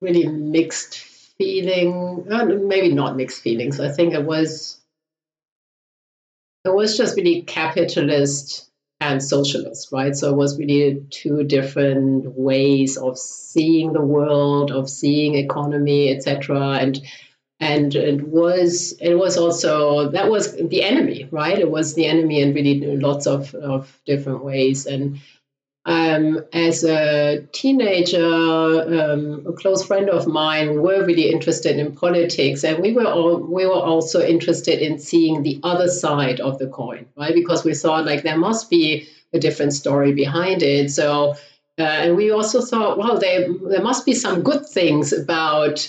really 0.00 0.28
mixed 0.28 0.98
feeling, 1.38 2.26
uh, 2.30 2.44
maybe 2.44 2.92
not 2.92 3.16
mixed 3.16 3.42
feelings. 3.42 3.80
I 3.80 3.90
think 3.90 4.14
it 4.14 4.24
was 4.24 4.80
it 6.64 6.72
was 6.72 6.96
just 6.96 7.16
really 7.16 7.42
capitalist 7.42 8.70
and 9.02 9.22
socialist, 9.22 9.90
right? 9.92 10.14
So 10.14 10.30
it 10.30 10.36
was 10.36 10.58
really 10.58 11.04
two 11.10 11.42
different 11.44 12.34
ways 12.36 12.96
of 12.96 13.18
seeing 13.18 13.92
the 13.92 14.00
world, 14.00 14.70
of 14.70 14.88
seeing 14.88 15.34
economy, 15.34 16.14
etc. 16.14 16.78
And 16.80 17.00
and 17.58 17.94
it 17.94 18.26
was 18.26 18.92
it 19.00 19.14
was 19.14 19.36
also 19.36 20.10
that 20.10 20.28
was 20.28 20.56
the 20.56 20.82
enemy 20.82 21.28
right 21.30 21.60
it 21.60 21.70
was 21.70 21.94
the 21.94 22.06
enemy 22.06 22.40
in 22.40 22.52
really 22.52 22.96
lots 22.96 23.28
of, 23.28 23.54
of 23.54 24.00
different 24.04 24.44
ways 24.44 24.86
and 24.86 25.20
um, 25.84 26.44
as 26.52 26.84
a 26.84 27.44
teenager 27.52 28.22
um, 28.24 29.44
a 29.46 29.52
close 29.52 29.84
friend 29.84 30.08
of 30.08 30.26
mine 30.26 30.74
we 30.74 30.78
were 30.78 31.04
really 31.04 31.30
interested 31.30 31.76
in 31.76 31.94
politics 31.94 32.62
and 32.62 32.78
we 32.78 32.92
were 32.92 33.06
all 33.06 33.38
we 33.38 33.66
were 33.66 33.72
also 33.72 34.24
interested 34.24 34.78
in 34.78 34.98
seeing 34.98 35.42
the 35.42 35.58
other 35.64 35.88
side 35.88 36.40
of 36.40 36.58
the 36.58 36.68
coin 36.68 37.06
right 37.16 37.34
because 37.34 37.64
we 37.64 37.74
thought 37.74 38.06
like 38.06 38.22
there 38.22 38.38
must 38.38 38.70
be 38.70 39.08
a 39.32 39.40
different 39.40 39.72
story 39.72 40.12
behind 40.12 40.62
it 40.62 40.90
so 40.90 41.34
uh, 41.78 41.82
and 41.82 42.16
we 42.16 42.30
also 42.30 42.60
thought 42.60 42.96
well 42.96 43.18
there, 43.18 43.52
there 43.68 43.82
must 43.82 44.06
be 44.06 44.14
some 44.14 44.42
good 44.42 44.64
things 44.66 45.12
about 45.12 45.88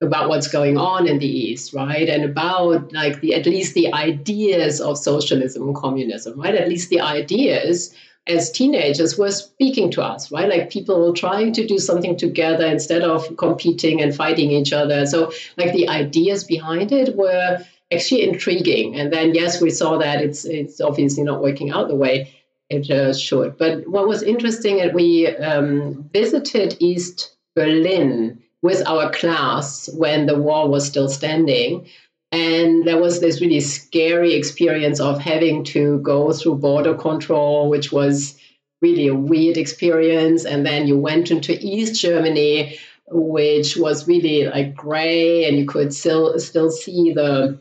about 0.00 0.28
what's 0.28 0.48
going 0.48 0.76
on 0.76 1.06
in 1.06 1.20
the 1.20 1.26
East, 1.26 1.72
right? 1.72 2.08
And 2.08 2.24
about 2.24 2.92
like 2.92 3.20
the 3.20 3.34
at 3.34 3.46
least 3.46 3.74
the 3.74 3.94
ideas 3.94 4.80
of 4.80 4.98
socialism 4.98 5.62
and 5.62 5.76
communism, 5.76 6.40
right? 6.40 6.56
At 6.56 6.68
least 6.68 6.90
the 6.90 7.00
ideas 7.00 7.94
as 8.26 8.50
teenagers 8.50 9.18
were 9.18 9.30
speaking 9.30 9.90
to 9.90 10.02
us, 10.02 10.30
right? 10.30 10.48
Like 10.48 10.70
people 10.70 11.12
trying 11.12 11.52
to 11.54 11.66
do 11.66 11.78
something 11.78 12.16
together 12.16 12.66
instead 12.66 13.02
of 13.02 13.36
competing 13.36 14.00
and 14.00 14.14
fighting 14.14 14.52
each 14.52 14.72
other. 14.72 15.06
So 15.06 15.32
like 15.56 15.72
the 15.72 15.88
ideas 15.88 16.44
behind 16.44 16.92
it 16.92 17.16
were 17.16 17.58
actually 17.92 18.22
intriguing. 18.22 18.96
And 18.96 19.12
then 19.12 19.34
yes, 19.34 19.60
we 19.60 19.70
saw 19.70 19.98
that 19.98 20.22
it's 20.22 20.44
it's 20.44 20.80
obviously 20.80 21.24
not 21.24 21.42
working 21.42 21.70
out 21.70 21.88
the 21.88 21.96
way 21.96 22.32
it 22.70 22.90
uh, 22.90 23.12
should. 23.12 23.58
But 23.58 23.88
what 23.88 24.08
was 24.08 24.22
interesting, 24.22 24.78
that 24.78 24.94
we 24.94 25.26
um, 25.26 26.08
visited 26.12 26.76
East 26.78 27.36
Berlin 27.54 28.42
with 28.62 28.86
our 28.86 29.10
class 29.10 29.90
when 29.94 30.26
the 30.26 30.40
wall 30.40 30.68
was 30.68 30.86
still 30.86 31.08
standing. 31.08 31.86
And 32.32 32.86
there 32.86 32.98
was 32.98 33.20
this 33.20 33.42
really 33.42 33.60
scary 33.60 34.32
experience 34.34 35.00
of 35.00 35.20
having 35.20 35.64
to 35.64 35.98
go 35.98 36.32
through 36.32 36.56
border 36.56 36.94
control, 36.94 37.68
which 37.68 37.92
was 37.92 38.34
really 38.80 39.06
a 39.08 39.14
weird 39.14 39.58
experience. 39.58 40.46
And 40.46 40.64
then 40.64 40.86
you 40.86 40.98
went 40.98 41.30
into 41.30 41.56
East 41.60 42.00
Germany, 42.00 42.78
which 43.06 43.76
was 43.76 44.08
really 44.08 44.46
like 44.46 44.74
gray, 44.74 45.44
and 45.44 45.58
you 45.58 45.66
could 45.66 45.92
still 45.92 46.38
still 46.40 46.70
see 46.70 47.12
the 47.12 47.58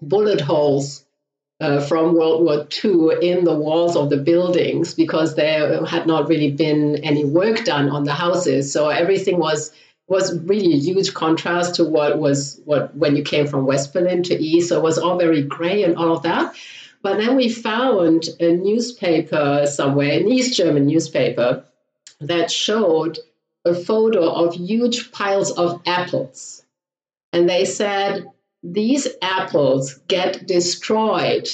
bullet 0.00 0.40
holes 0.40 1.04
uh, 1.60 1.80
from 1.80 2.14
World 2.14 2.44
War 2.44 2.66
II 2.84 3.28
in 3.28 3.44
the 3.44 3.54
walls 3.54 3.96
of 3.96 4.10
the 4.10 4.16
buildings 4.16 4.94
because 4.94 5.34
there 5.34 5.84
had 5.84 6.06
not 6.06 6.28
really 6.28 6.50
been 6.50 6.96
any 7.04 7.24
work 7.24 7.64
done 7.64 7.88
on 7.88 8.04
the 8.04 8.12
houses. 8.12 8.72
So 8.72 8.88
everything 8.88 9.38
was 9.38 9.72
was 10.08 10.38
really 10.40 10.74
a 10.74 10.78
huge 10.78 11.14
contrast 11.14 11.76
to 11.76 11.84
what 11.84 12.18
was 12.18 12.60
what 12.64 12.94
when 12.96 13.16
you 13.16 13.22
came 13.22 13.46
from 13.46 13.66
West 13.66 13.92
Berlin 13.92 14.22
to 14.24 14.34
East. 14.34 14.68
So 14.68 14.78
it 14.78 14.82
was 14.82 14.98
all 14.98 15.18
very 15.18 15.42
gray 15.42 15.84
and 15.84 15.96
all 15.96 16.16
of 16.16 16.22
that. 16.22 16.54
But 17.02 17.18
then 17.18 17.36
we 17.36 17.48
found 17.48 18.28
a 18.38 18.52
newspaper 18.52 19.66
somewhere, 19.66 20.12
an 20.12 20.30
East 20.30 20.56
German 20.56 20.86
newspaper, 20.86 21.64
that 22.20 22.50
showed 22.50 23.18
a 23.64 23.74
photo 23.74 24.28
of 24.28 24.54
huge 24.54 25.10
piles 25.12 25.50
of 25.52 25.80
apples. 25.86 26.62
And 27.32 27.48
they 27.48 27.64
said 27.64 28.26
these 28.62 29.08
apples 29.20 29.94
get 30.08 30.46
destroyed 30.46 31.48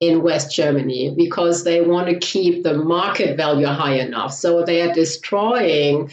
in 0.00 0.22
West 0.22 0.54
Germany 0.54 1.14
because 1.16 1.64
they 1.64 1.80
want 1.80 2.08
to 2.08 2.18
keep 2.18 2.62
the 2.62 2.74
market 2.74 3.36
value 3.36 3.66
high 3.66 3.94
enough. 3.94 4.32
So 4.32 4.64
they 4.64 4.82
are 4.82 4.94
destroying 4.94 6.10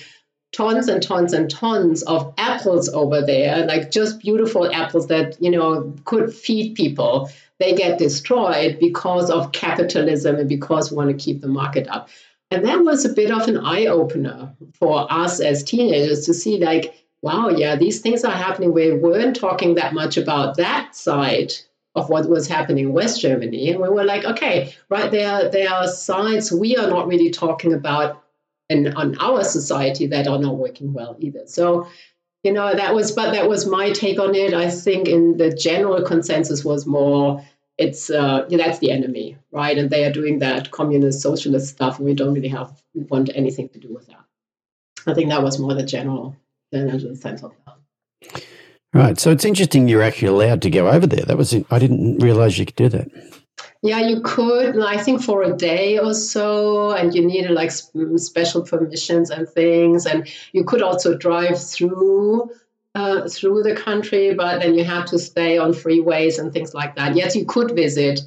tons 0.51 0.87
and 0.87 1.01
tons 1.01 1.33
and 1.33 1.49
tons 1.49 2.03
of 2.03 2.33
apples 2.37 2.89
over 2.89 3.21
there, 3.21 3.65
like 3.65 3.91
just 3.91 4.19
beautiful 4.19 4.71
apples 4.71 5.07
that, 5.07 5.41
you 5.41 5.51
know, 5.51 5.93
could 6.05 6.33
feed 6.33 6.75
people. 6.75 7.29
They 7.59 7.73
get 7.73 7.99
destroyed 7.99 8.79
because 8.79 9.29
of 9.29 9.51
capitalism 9.51 10.37
and 10.37 10.49
because 10.49 10.91
we 10.91 10.97
want 10.97 11.09
to 11.09 11.23
keep 11.23 11.41
the 11.41 11.47
market 11.47 11.87
up. 11.89 12.09
And 12.51 12.65
that 12.65 12.83
was 12.83 13.05
a 13.05 13.13
bit 13.13 13.31
of 13.31 13.47
an 13.47 13.57
eye 13.57 13.85
opener 13.85 14.55
for 14.73 15.11
us 15.11 15.39
as 15.39 15.63
teenagers 15.63 16.25
to 16.25 16.33
see, 16.33 16.57
like, 16.57 16.95
wow, 17.21 17.49
yeah, 17.49 17.75
these 17.75 17.99
things 17.99 18.23
are 18.23 18.31
happening. 18.31 18.73
We 18.73 18.93
weren't 18.93 19.35
talking 19.35 19.75
that 19.75 19.93
much 19.93 20.17
about 20.17 20.57
that 20.57 20.95
side 20.95 21.53
of 21.95 22.09
what 22.09 22.29
was 22.29 22.47
happening 22.47 22.85
in 22.85 22.93
West 22.93 23.21
Germany. 23.21 23.69
And 23.69 23.81
we 23.81 23.89
were 23.89 24.03
like, 24.03 24.23
okay, 24.23 24.73
right 24.89 25.11
there, 25.11 25.49
there 25.49 25.69
are 25.69 25.87
sides 25.87 26.51
we 26.51 26.77
are 26.77 26.89
not 26.89 27.07
really 27.07 27.29
talking 27.29 27.73
about 27.73 28.23
and 28.69 28.93
on 28.95 29.17
our 29.19 29.43
society 29.43 30.07
that 30.07 30.27
are 30.27 30.39
not 30.39 30.57
working 30.57 30.93
well 30.93 31.15
either. 31.19 31.43
So, 31.47 31.87
you 32.43 32.53
know, 32.53 32.73
that 32.73 32.93
was, 32.93 33.11
but 33.11 33.31
that 33.31 33.49
was 33.49 33.65
my 33.65 33.91
take 33.91 34.19
on 34.19 34.35
it. 34.35 34.53
I 34.53 34.69
think 34.69 35.07
in 35.07 35.37
the 35.37 35.51
general 35.51 36.03
consensus 36.03 36.63
was 36.63 36.85
more, 36.85 37.43
it's 37.77 38.09
uh, 38.09 38.45
that's 38.49 38.79
the 38.79 38.91
enemy, 38.91 39.37
right? 39.51 39.77
And 39.77 39.89
they 39.89 40.03
are 40.03 40.11
doing 40.11 40.39
that 40.39 40.71
communist, 40.71 41.21
socialist 41.21 41.69
stuff, 41.69 41.97
and 41.97 42.05
we 42.05 42.13
don't 42.13 42.33
really 42.33 42.49
have 42.49 42.81
want 42.93 43.29
anything 43.33 43.69
to 43.69 43.79
do 43.79 43.93
with 43.93 44.07
that. 44.07 44.23
I 45.07 45.13
think 45.13 45.29
that 45.29 45.43
was 45.43 45.59
more 45.59 45.73
the 45.73 45.83
general, 45.83 46.35
general 46.73 47.15
sense 47.15 47.41
of 47.41 47.53
that. 47.65 48.43
Right. 48.93 49.19
So 49.19 49.31
it's 49.31 49.45
interesting 49.45 49.87
you're 49.87 50.01
actually 50.01 50.27
allowed 50.27 50.61
to 50.63 50.69
go 50.69 50.89
over 50.89 51.07
there. 51.07 51.25
That 51.25 51.37
was 51.37 51.53
I 51.53 51.79
didn't 51.79 52.17
realize 52.17 52.57
you 52.57 52.65
could 52.65 52.75
do 52.75 52.89
that. 52.89 53.09
Yeah, 53.81 53.99
you 53.99 54.21
could. 54.21 54.77
I 54.79 54.97
think 54.97 55.21
for 55.21 55.41
a 55.43 55.55
day 55.55 55.99
or 55.99 56.13
so, 56.13 56.91
and 56.91 57.15
you 57.15 57.25
needed 57.25 57.51
like 57.51 57.71
special 57.71 58.63
permissions 58.63 59.29
and 59.29 59.47
things. 59.47 60.05
And 60.05 60.27
you 60.51 60.65
could 60.65 60.81
also 60.81 61.17
drive 61.17 61.63
through 61.63 62.51
uh, 62.95 63.29
through 63.29 63.63
the 63.63 63.75
country, 63.75 64.33
but 64.33 64.59
then 64.59 64.73
you 64.73 64.83
had 64.83 65.07
to 65.07 65.19
stay 65.19 65.57
on 65.57 65.71
freeways 65.71 66.39
and 66.39 66.51
things 66.51 66.73
like 66.73 66.95
that. 66.95 67.15
Yes, 67.15 67.35
you 67.35 67.45
could 67.45 67.71
visit, 67.71 68.19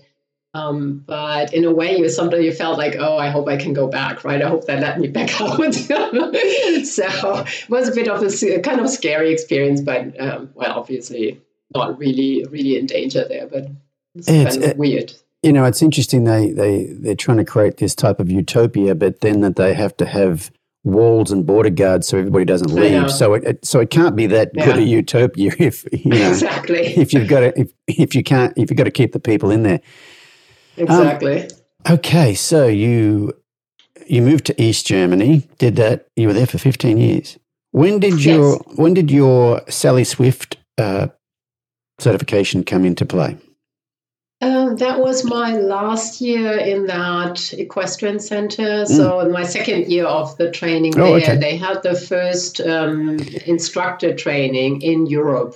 um, 0.55 1.03
but 1.07 1.53
in 1.53 1.65
a 1.65 1.73
way, 1.73 1.99
you 1.99 2.09
sometimes 2.09 2.45
you 2.45 2.53
felt 2.53 2.79
like, 2.79 2.97
oh, 2.99 3.19
I 3.19 3.29
hope 3.29 3.49
I 3.49 3.57
can 3.57 3.75
go 3.75 3.89
back, 3.89 4.25
right? 4.25 4.41
I 4.41 4.49
hope 4.49 4.67
they 4.67 4.79
let 4.79 5.01
me 5.01 5.09
back 5.09 5.29
out. 5.41 5.75
so 5.75 7.45
it 7.45 7.69
was 7.69 7.89
a 7.89 7.95
bit 7.95 8.09
of 8.09 8.23
a 8.23 8.61
kind 8.61 8.81
of 8.81 8.89
scary 8.89 9.33
experience, 9.33 9.83
but 9.83 10.19
um, 10.19 10.51
well, 10.55 10.79
obviously 10.79 11.43
not 11.75 11.99
really, 11.99 12.47
really 12.51 12.77
in 12.79 12.87
danger 12.87 13.27
there, 13.29 13.47
but 13.47 13.67
it's, 14.15 14.29
it's 14.29 14.57
kind 14.57 14.73
of 14.73 14.79
weird 14.79 15.13
you 15.43 15.53
know, 15.53 15.65
it's 15.65 15.83
interesting. 15.83 16.25
They 16.25 16.51
they 16.53 16.87
they're 16.93 17.15
trying 17.15 17.39
to 17.39 17.45
create 17.45 17.79
this 17.79 17.95
type 17.95 18.21
of 18.21 18.31
utopia, 18.31 18.95
but 18.95 19.21
then 19.21 19.41
that 19.41 19.57
they 19.57 19.75
have 19.75 19.97
to 19.99 20.07
have 20.07 20.51
walls 20.85 21.31
and 21.31 21.47
border 21.47 21.71
guards 21.71 22.09
so 22.09 22.19
everybody 22.19 22.45
doesn't 22.45 22.73
leave. 22.73 23.11
So 23.11 23.35
it, 23.35 23.45
it, 23.45 23.65
so 23.65 23.81
it 23.81 23.91
can't 23.91 24.17
be 24.17 24.27
that 24.29 24.51
yeah. 24.55 24.65
good 24.65 24.79
a 24.79 24.83
utopia 24.83 25.53
if 25.59 25.85
you 25.93 26.11
know 26.11 26.29
exactly 26.29 26.81
if 26.81 27.13
you've 27.13 27.29
got 27.29 27.41
to 27.41 27.61
if, 27.61 27.73
if 27.87 28.15
you 28.15 28.23
can't 28.23 28.53
if 28.57 28.71
you've 28.71 28.77
got 28.77 28.85
to 28.85 28.91
keep 28.91 29.13
the 29.13 29.21
people 29.21 29.51
in 29.51 29.63
there. 29.63 29.81
Exactly. 30.77 31.43
Um, 31.43 31.95
okay, 31.95 32.35
so 32.35 32.67
you 32.67 33.33
you 34.07 34.23
moved 34.23 34.47
to 34.47 34.63
East 34.63 34.87
Germany. 34.87 35.49
Did 35.59 35.77
that? 35.77 36.07
You 36.17 36.29
were 36.29 36.35
there 36.35 36.47
for 36.47 36.59
fifteen 36.59 36.99
years. 36.99 37.39
When 37.73 37.99
did 37.99 38.25
your 38.25 38.53
yes. 38.53 38.77
when 38.77 38.95
did 38.95 39.11
your 39.11 39.63
Sally 39.69 40.05
Swift 40.05 40.57
uh, 40.79 41.09
certification 41.99 42.65
come 42.65 42.85
into 42.85 43.05
play? 43.05 43.37
Um, 44.43 44.75
that 44.79 44.99
was 44.99 45.25
my 45.25 45.57
last 45.57 46.21
year 46.21 46.59
in 46.59 46.87
that 46.87 47.53
equestrian 47.53 48.19
center. 48.19 48.83
Mm. 48.83 48.89
So 48.89 49.29
my 49.29 49.45
second 49.45 49.87
year 49.87 50.05
of 50.05 50.37
the 50.37 50.51
training 50.51 50.99
oh, 50.99 51.21
there, 51.21 51.31
okay. 51.31 51.37
they 51.37 51.57
had 51.57 51.85
the 51.85 51.95
first 51.95 52.61
um, 52.61 53.21
instructor 53.47 54.15
training 54.15 54.83
in 54.83 55.07
Europe, 55.07 55.55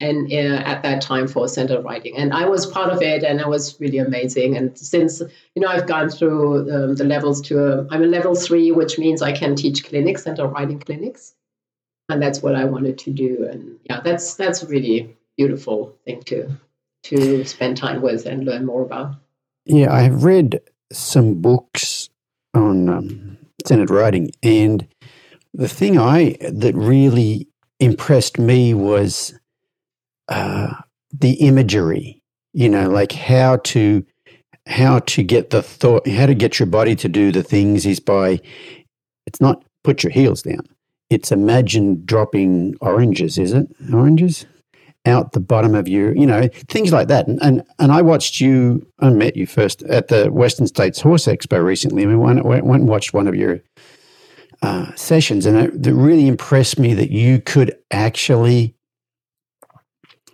and 0.00 0.30
uh, 0.30 0.62
at 0.66 0.82
that 0.82 1.00
time 1.00 1.26
for 1.26 1.48
center 1.48 1.80
riding, 1.80 2.18
and 2.18 2.34
I 2.34 2.46
was 2.46 2.66
part 2.66 2.92
of 2.92 3.00
it, 3.00 3.22
and 3.22 3.40
it 3.40 3.48
was 3.48 3.80
really 3.80 3.96
amazing. 3.96 4.54
And 4.58 4.76
since 4.76 5.20
you 5.54 5.62
know 5.62 5.68
I've 5.68 5.86
gone 5.86 6.10
through 6.10 6.70
um, 6.70 6.94
the 6.96 7.04
levels 7.04 7.40
to 7.42 7.64
a, 7.64 7.86
I'm 7.90 8.02
a 8.02 8.06
level 8.06 8.34
three, 8.34 8.70
which 8.70 8.98
means 8.98 9.22
I 9.22 9.32
can 9.32 9.56
teach 9.56 9.82
clinics, 9.86 10.24
center 10.24 10.46
riding 10.46 10.78
clinics, 10.78 11.32
and 12.10 12.20
that's 12.20 12.42
what 12.42 12.54
I 12.54 12.66
wanted 12.66 12.98
to 12.98 13.10
do. 13.10 13.48
And 13.50 13.78
yeah, 13.84 14.00
that's 14.00 14.34
that's 14.34 14.62
a 14.62 14.66
really 14.66 15.16
beautiful 15.38 15.96
thing 16.04 16.22
to 16.24 16.54
to 17.08 17.44
spend 17.44 17.76
time 17.76 18.02
with 18.02 18.26
and 18.26 18.44
learn 18.44 18.66
more 18.66 18.82
about. 18.82 19.14
Yeah, 19.64 19.92
I 19.92 20.02
have 20.02 20.24
read 20.24 20.60
some 20.92 21.40
books 21.40 22.08
on 22.54 22.88
um, 22.88 23.38
centered 23.66 23.90
riding, 23.90 24.30
and 24.42 24.86
the 25.52 25.68
thing 25.68 25.98
I 25.98 26.36
that 26.40 26.74
really 26.74 27.48
impressed 27.80 28.38
me 28.38 28.74
was 28.74 29.34
uh, 30.28 30.74
the 31.12 31.34
imagery. 31.34 32.22
You 32.52 32.68
know, 32.68 32.88
like 32.88 33.12
how 33.12 33.56
to 33.56 34.04
how 34.66 35.00
to 35.00 35.22
get 35.22 35.50
the 35.50 35.62
thought, 35.62 36.08
how 36.08 36.26
to 36.26 36.34
get 36.34 36.58
your 36.58 36.66
body 36.66 36.96
to 36.96 37.08
do 37.08 37.30
the 37.30 37.42
things 37.42 37.86
is 37.86 38.00
by 38.00 38.40
it's 39.26 39.40
not 39.40 39.64
put 39.84 40.02
your 40.02 40.12
heels 40.12 40.42
down. 40.42 40.62
It's 41.10 41.30
imagine 41.30 42.04
dropping 42.04 42.74
oranges, 42.80 43.38
is 43.38 43.52
it? 43.52 43.68
Oranges? 43.92 44.46
Out 45.06 45.32
the 45.32 45.40
bottom 45.40 45.74
of 45.74 45.88
you, 45.88 46.12
you 46.16 46.26
know, 46.26 46.48
things 46.68 46.92
like 46.92 47.08
that. 47.08 47.26
And, 47.26 47.38
and, 47.42 47.62
and 47.78 47.92
I 47.92 48.02
watched 48.02 48.40
you, 48.40 48.86
I 48.98 49.10
met 49.10 49.36
you 49.36 49.46
first 49.46 49.82
at 49.84 50.08
the 50.08 50.30
Western 50.32 50.66
States 50.66 51.00
Horse 51.00 51.26
Expo 51.26 51.64
recently. 51.64 52.02
I 52.02 52.06
mean, 52.06 52.18
went, 52.18 52.44
went 52.44 52.64
and 52.64 52.88
watched 52.88 53.14
one 53.14 53.28
of 53.28 53.34
your 53.34 53.60
uh, 54.62 54.94
sessions, 54.94 55.46
and 55.46 55.56
it, 55.56 55.86
it 55.86 55.94
really 55.94 56.26
impressed 56.26 56.78
me 56.78 56.94
that 56.94 57.10
you 57.10 57.40
could 57.40 57.76
actually 57.90 58.76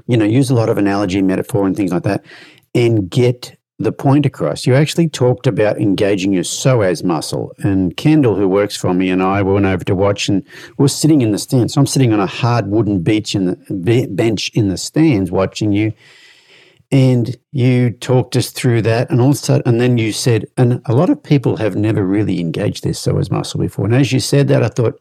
you 0.06 0.16
know, 0.16 0.24
use 0.24 0.50
a 0.50 0.54
lot 0.54 0.68
of 0.68 0.78
analogy, 0.78 1.22
metaphor, 1.22 1.66
and 1.66 1.76
things 1.76 1.92
like 1.92 2.02
that, 2.02 2.24
and 2.74 3.08
get 3.10 3.56
the 3.82 3.92
point 3.92 4.26
across. 4.26 4.66
You 4.66 4.74
actually 4.74 5.08
talked 5.08 5.46
about 5.46 5.80
engaging 5.80 6.32
your 6.32 6.44
psoas 6.44 7.04
muscle. 7.04 7.52
And 7.58 7.96
Kendall, 7.96 8.36
who 8.36 8.48
works 8.48 8.76
for 8.76 8.94
me, 8.94 9.10
and 9.10 9.22
I 9.22 9.42
went 9.42 9.66
over 9.66 9.84
to 9.84 9.94
watch, 9.94 10.28
and 10.28 10.42
we're 10.78 10.88
sitting 10.88 11.20
in 11.20 11.32
the 11.32 11.38
stands. 11.38 11.74
So 11.74 11.80
I'm 11.80 11.86
sitting 11.86 12.12
on 12.12 12.20
a 12.20 12.26
hard 12.26 12.68
wooden 12.68 13.02
beach 13.02 13.34
in 13.34 13.46
the 13.46 14.06
bench 14.10 14.50
in 14.54 14.68
the 14.68 14.78
stands 14.78 15.30
watching 15.30 15.72
you. 15.72 15.92
And 16.90 17.36
you 17.52 17.90
talked 17.90 18.36
us 18.36 18.50
through 18.50 18.82
that, 18.82 19.10
and 19.10 19.20
also, 19.20 19.62
and 19.64 19.80
then 19.80 19.96
you 19.96 20.12
said, 20.12 20.44
and 20.58 20.82
a 20.84 20.94
lot 20.94 21.08
of 21.08 21.22
people 21.22 21.56
have 21.56 21.74
never 21.74 22.04
really 22.04 22.38
engaged 22.38 22.84
their 22.84 22.92
psoas 22.92 23.30
muscle 23.30 23.60
before. 23.60 23.86
And 23.86 23.94
as 23.94 24.12
you 24.12 24.20
said 24.20 24.48
that, 24.48 24.62
I 24.62 24.68
thought, 24.68 25.00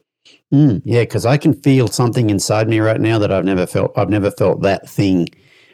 mm, 0.54 0.82
yeah, 0.86 1.02
because 1.02 1.26
I 1.26 1.36
can 1.38 1.54
feel 1.54 1.90
something 1.90 2.30
inside 2.30 2.70
me 2.70 2.80
right 2.80 3.02
now 3.02 3.20
that 3.20 3.32
I've 3.32 3.44
never 3.44 3.66
felt. 3.66 3.92
I've 3.98 4.10
never 4.10 4.32
felt 4.32 4.62
that 4.62 4.90
thing. 4.90 5.28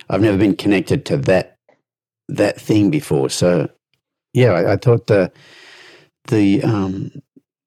I've 0.10 0.22
never 0.22 0.38
been 0.38 0.56
connected 0.56 1.06
to 1.08 1.18
that 1.18 1.57
that 2.28 2.60
thing 2.60 2.90
before. 2.90 3.30
So, 3.30 3.70
yeah, 4.34 4.52
I, 4.52 4.74
I 4.74 4.76
thought 4.78 5.08
the 5.08 5.32
the 6.28 6.62
um, 6.64 7.12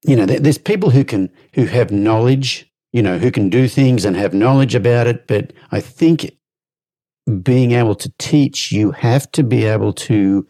you 0.03 0.15
know, 0.15 0.25
there's 0.25 0.57
people 0.57 0.89
who 0.89 1.03
can 1.03 1.29
who 1.53 1.65
have 1.65 1.91
knowledge, 1.91 2.71
you 2.91 3.01
know, 3.01 3.17
who 3.17 3.31
can 3.31 3.49
do 3.49 3.67
things 3.67 4.05
and 4.05 4.15
have 4.15 4.33
knowledge 4.33 4.75
about 4.75 5.07
it. 5.07 5.27
But 5.27 5.53
I 5.71 5.79
think 5.79 6.31
being 7.43 7.71
able 7.71 7.95
to 7.95 8.11
teach, 8.17 8.71
you 8.71 8.91
have 8.91 9.31
to 9.33 9.43
be 9.43 9.65
able 9.65 9.93
to 9.93 10.47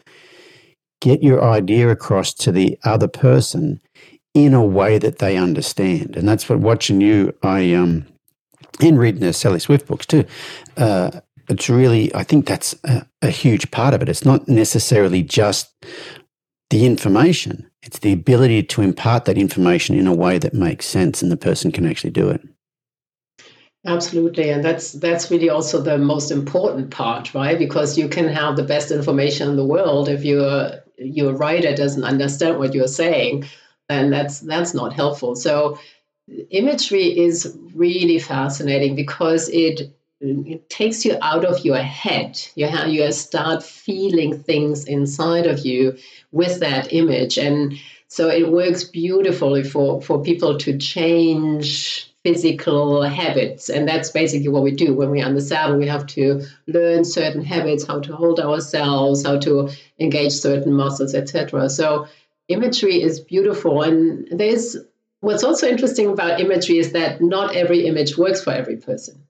get 1.00 1.22
your 1.22 1.42
idea 1.42 1.90
across 1.90 2.32
to 2.32 2.52
the 2.52 2.78
other 2.84 3.08
person 3.08 3.80
in 4.34 4.54
a 4.54 4.64
way 4.64 4.98
that 4.98 5.18
they 5.18 5.36
understand. 5.36 6.16
And 6.16 6.26
that's 6.26 6.48
what 6.48 6.60
watching 6.60 7.00
you, 7.00 7.34
I 7.42 7.74
um, 7.74 8.06
and 8.80 8.98
reading 8.98 9.20
the 9.20 9.32
Sally 9.32 9.58
Swift 9.58 9.86
books 9.86 10.06
too. 10.06 10.24
Uh, 10.76 11.20
it's 11.48 11.68
really, 11.68 12.14
I 12.14 12.22
think 12.24 12.46
that's 12.46 12.74
a, 12.84 13.06
a 13.22 13.30
huge 13.30 13.70
part 13.70 13.94
of 13.94 14.02
it. 14.02 14.08
It's 14.08 14.24
not 14.24 14.48
necessarily 14.48 15.22
just 15.22 15.72
the 16.70 16.86
information, 16.86 17.70
it's 17.82 17.98
the 17.98 18.12
ability 18.12 18.62
to 18.62 18.82
impart 18.82 19.26
that 19.26 19.36
information 19.36 19.98
in 19.98 20.06
a 20.06 20.14
way 20.14 20.38
that 20.38 20.54
makes 20.54 20.86
sense 20.86 21.20
and 21.20 21.30
the 21.30 21.36
person 21.36 21.72
can 21.72 21.86
actually 21.86 22.10
do 22.10 22.30
it. 22.30 22.40
Absolutely, 23.84 24.48
and 24.50 24.64
that's 24.64 24.92
that's 24.92 25.28
really 25.28 25.50
also 25.50 25.80
the 25.80 25.98
most 25.98 26.30
important 26.30 26.90
part, 26.92 27.34
right? 27.34 27.58
Because 27.58 27.98
you 27.98 28.08
can 28.08 28.28
have 28.28 28.54
the 28.54 28.62
best 28.62 28.92
information 28.92 29.48
in 29.48 29.56
the 29.56 29.66
world 29.66 30.08
if 30.08 30.24
your 30.24 30.70
your 30.98 31.32
writer 31.32 31.74
doesn't 31.74 32.04
understand 32.04 32.58
what 32.58 32.74
you're 32.74 32.86
saying, 32.86 33.44
then 33.88 34.10
that's 34.10 34.38
that's 34.40 34.72
not 34.72 34.92
helpful. 34.92 35.34
So 35.34 35.78
imagery 36.50 37.18
is 37.18 37.56
really 37.74 38.20
fascinating 38.20 38.94
because 38.94 39.48
it 39.48 39.92
Mm, 40.22 40.48
it 40.48 40.70
takes 40.70 41.04
you 41.04 41.16
out 41.20 41.44
of 41.44 41.64
your 41.64 41.78
head. 41.78 42.40
You 42.54 42.66
have, 42.66 42.88
you 42.88 43.10
start 43.12 43.62
feeling 43.62 44.38
things 44.38 44.84
inside 44.84 45.46
of 45.46 45.64
you 45.66 45.96
with 46.30 46.60
that 46.60 46.92
image, 46.92 47.38
and 47.38 47.74
so 48.08 48.28
it 48.28 48.50
works 48.50 48.84
beautifully 48.84 49.64
for 49.64 50.00
for 50.00 50.22
people 50.22 50.58
to 50.58 50.78
change 50.78 52.08
physical 52.22 53.02
habits, 53.02 53.68
and 53.68 53.88
that's 53.88 54.10
basically 54.10 54.48
what 54.48 54.62
we 54.62 54.70
do 54.70 54.94
when 54.94 55.10
we're 55.10 55.26
on 55.26 55.34
the 55.34 55.40
saddle. 55.40 55.76
We 55.76 55.88
have 55.88 56.06
to 56.08 56.42
learn 56.68 57.04
certain 57.04 57.42
habits, 57.42 57.84
how 57.86 57.98
to 58.00 58.14
hold 58.14 58.38
ourselves, 58.38 59.26
how 59.26 59.38
to 59.40 59.70
engage 59.98 60.32
certain 60.32 60.72
muscles, 60.72 61.14
etc. 61.14 61.68
So 61.68 62.06
imagery 62.46 63.02
is 63.02 63.18
beautiful, 63.18 63.82
and 63.82 64.28
there's 64.30 64.76
what's 65.20 65.42
also 65.42 65.66
interesting 65.68 66.10
about 66.10 66.40
imagery 66.40 66.78
is 66.78 66.92
that 66.92 67.20
not 67.20 67.56
every 67.56 67.86
image 67.86 68.16
works 68.16 68.42
for 68.42 68.52
every 68.52 68.76
person 68.76 69.26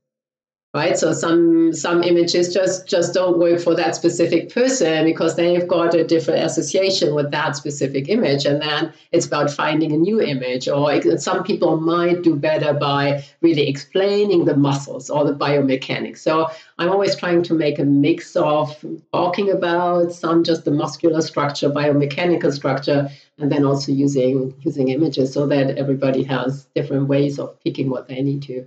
right? 0.74 0.96
So 0.96 1.12
some 1.12 1.74
some 1.74 2.02
images 2.02 2.52
just 2.52 2.86
just 2.86 3.12
don't 3.12 3.38
work 3.38 3.60
for 3.60 3.74
that 3.74 3.94
specific 3.94 4.52
person 4.54 5.04
because 5.04 5.36
they've 5.36 5.68
got 5.68 5.94
a 5.94 6.02
different 6.02 6.44
association 6.44 7.14
with 7.14 7.30
that 7.30 7.56
specific 7.56 8.08
image. 8.08 8.46
And 8.46 8.62
then 8.62 8.92
it's 9.10 9.26
about 9.26 9.50
finding 9.50 9.92
a 9.92 9.98
new 9.98 10.20
image 10.20 10.68
or 10.68 11.18
some 11.18 11.44
people 11.44 11.78
might 11.78 12.22
do 12.22 12.36
better 12.36 12.72
by 12.72 13.22
really 13.42 13.68
explaining 13.68 14.46
the 14.46 14.56
muscles 14.56 15.10
or 15.10 15.24
the 15.24 15.34
biomechanics. 15.34 16.18
So 16.18 16.48
i'm 16.78 16.88
always 16.88 17.14
trying 17.14 17.42
to 17.42 17.54
make 17.54 17.78
a 17.78 17.84
mix 17.84 18.34
of 18.34 18.84
talking 19.12 19.50
about 19.50 20.12
some 20.12 20.42
just 20.42 20.64
the 20.64 20.70
muscular 20.70 21.20
structure 21.20 21.68
biomechanical 21.68 22.52
structure 22.52 23.08
and 23.38 23.52
then 23.52 23.64
also 23.64 23.92
using 23.92 24.54
using 24.60 24.88
images 24.88 25.32
so 25.32 25.46
that 25.46 25.78
everybody 25.78 26.22
has 26.22 26.64
different 26.74 27.08
ways 27.08 27.38
of 27.38 27.58
picking 27.62 27.90
what 27.90 28.08
they 28.08 28.22
need 28.22 28.42
to 28.42 28.66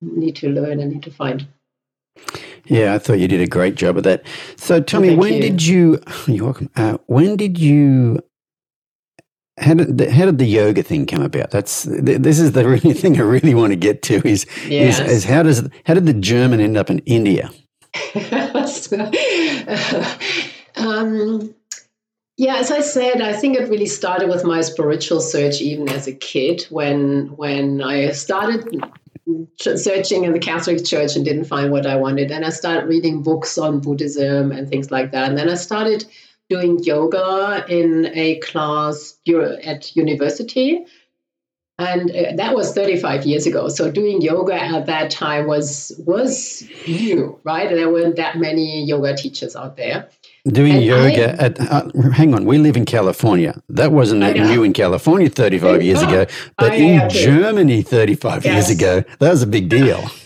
need 0.00 0.36
to 0.36 0.48
learn 0.48 0.80
and 0.80 0.92
need 0.92 1.02
to 1.04 1.10
find. 1.10 1.46
Yeah, 2.66 2.94
I 2.94 2.98
thought 2.98 3.18
you 3.20 3.28
did 3.28 3.40
a 3.40 3.46
great 3.46 3.76
job 3.76 3.96
of 3.96 4.02
that. 4.04 4.24
So 4.56 4.80
tell 4.80 5.00
me, 5.00 5.14
when 5.14 5.34
you. 5.34 5.40
did 5.40 5.62
you? 5.64 6.00
You're 6.26 6.44
welcome. 6.44 6.70
Uh, 6.76 6.98
when 7.06 7.36
did 7.36 7.58
you? 7.58 8.20
How 9.58 9.72
did 9.74 9.96
the, 9.96 10.12
how 10.12 10.26
did 10.26 10.38
the 10.38 10.46
yoga 10.46 10.82
thing 10.82 11.06
come 11.06 11.22
about? 11.22 11.50
That's 11.50 11.84
this 11.84 12.38
is 12.38 12.52
the 12.52 12.68
really 12.68 12.92
thing 12.92 13.18
I 13.18 13.22
really 13.22 13.54
want 13.54 13.72
to 13.72 13.76
get 13.76 14.02
to 14.02 14.26
is 14.26 14.46
yes. 14.68 15.00
is, 15.00 15.10
is 15.10 15.24
how 15.24 15.42
does 15.42 15.68
how 15.84 15.94
did 15.94 16.06
the 16.06 16.14
German 16.14 16.60
end 16.60 16.76
up 16.76 16.90
in 16.90 16.98
India? 17.00 17.50
um, 20.76 21.54
yeah, 22.36 22.56
as 22.56 22.70
I 22.70 22.80
said, 22.80 23.22
I 23.22 23.32
think 23.32 23.56
it 23.56 23.70
really 23.70 23.86
started 23.86 24.28
with 24.28 24.44
my 24.44 24.60
spiritual 24.60 25.20
search 25.20 25.62
even 25.62 25.88
as 25.88 26.06
a 26.06 26.12
kid 26.12 26.66
when 26.68 27.28
when 27.36 27.80
I 27.80 28.10
started 28.10 28.84
searching 29.58 30.24
in 30.24 30.32
the 30.32 30.38
Catholic 30.38 30.84
Church 30.84 31.16
and 31.16 31.24
didn't 31.24 31.46
find 31.46 31.70
what 31.72 31.86
I 31.86 31.96
wanted. 31.96 32.30
And 32.30 32.44
I 32.44 32.50
started 32.50 32.88
reading 32.88 33.22
books 33.22 33.58
on 33.58 33.80
Buddhism 33.80 34.52
and 34.52 34.68
things 34.68 34.90
like 34.90 35.12
that. 35.12 35.28
And 35.28 35.36
then 35.36 35.48
I 35.50 35.54
started 35.54 36.04
doing 36.48 36.82
yoga 36.84 37.64
in 37.68 38.10
a 38.14 38.36
class 38.36 39.18
at 39.64 39.96
university. 39.96 40.86
And 41.78 42.10
uh, 42.10 42.32
that 42.36 42.54
was 42.54 42.72
35 42.72 43.26
years 43.26 43.46
ago. 43.46 43.68
So 43.68 43.90
doing 43.90 44.22
yoga 44.22 44.54
at 44.54 44.86
that 44.86 45.10
time 45.10 45.46
was 45.46 45.92
was 45.98 46.66
new, 46.86 47.38
right? 47.44 47.68
There 47.68 47.90
weren't 47.90 48.16
that 48.16 48.38
many 48.38 48.84
yoga 48.84 49.14
teachers 49.14 49.56
out 49.56 49.76
there. 49.76 50.08
Doing 50.46 50.76
and 50.76 50.84
yoga 50.84 51.32
I, 51.32 51.46
at, 51.46 51.60
uh, 51.60 51.90
hang 52.12 52.32
on, 52.32 52.44
we 52.44 52.58
live 52.58 52.76
in 52.76 52.84
California. 52.84 53.60
That 53.68 53.90
wasn't 53.90 54.20
new 54.20 54.62
in 54.62 54.72
California 54.72 55.28
35 55.28 55.82
years 55.82 56.02
ago, 56.02 56.26
but 56.58 56.74
in 56.74 57.08
Germany 57.10 57.82
35 57.82 58.44
yes. 58.44 58.54
years 58.54 58.70
ago, 58.70 59.04
that 59.18 59.30
was 59.30 59.42
a 59.42 59.46
big 59.46 59.68
deal. 59.68 60.04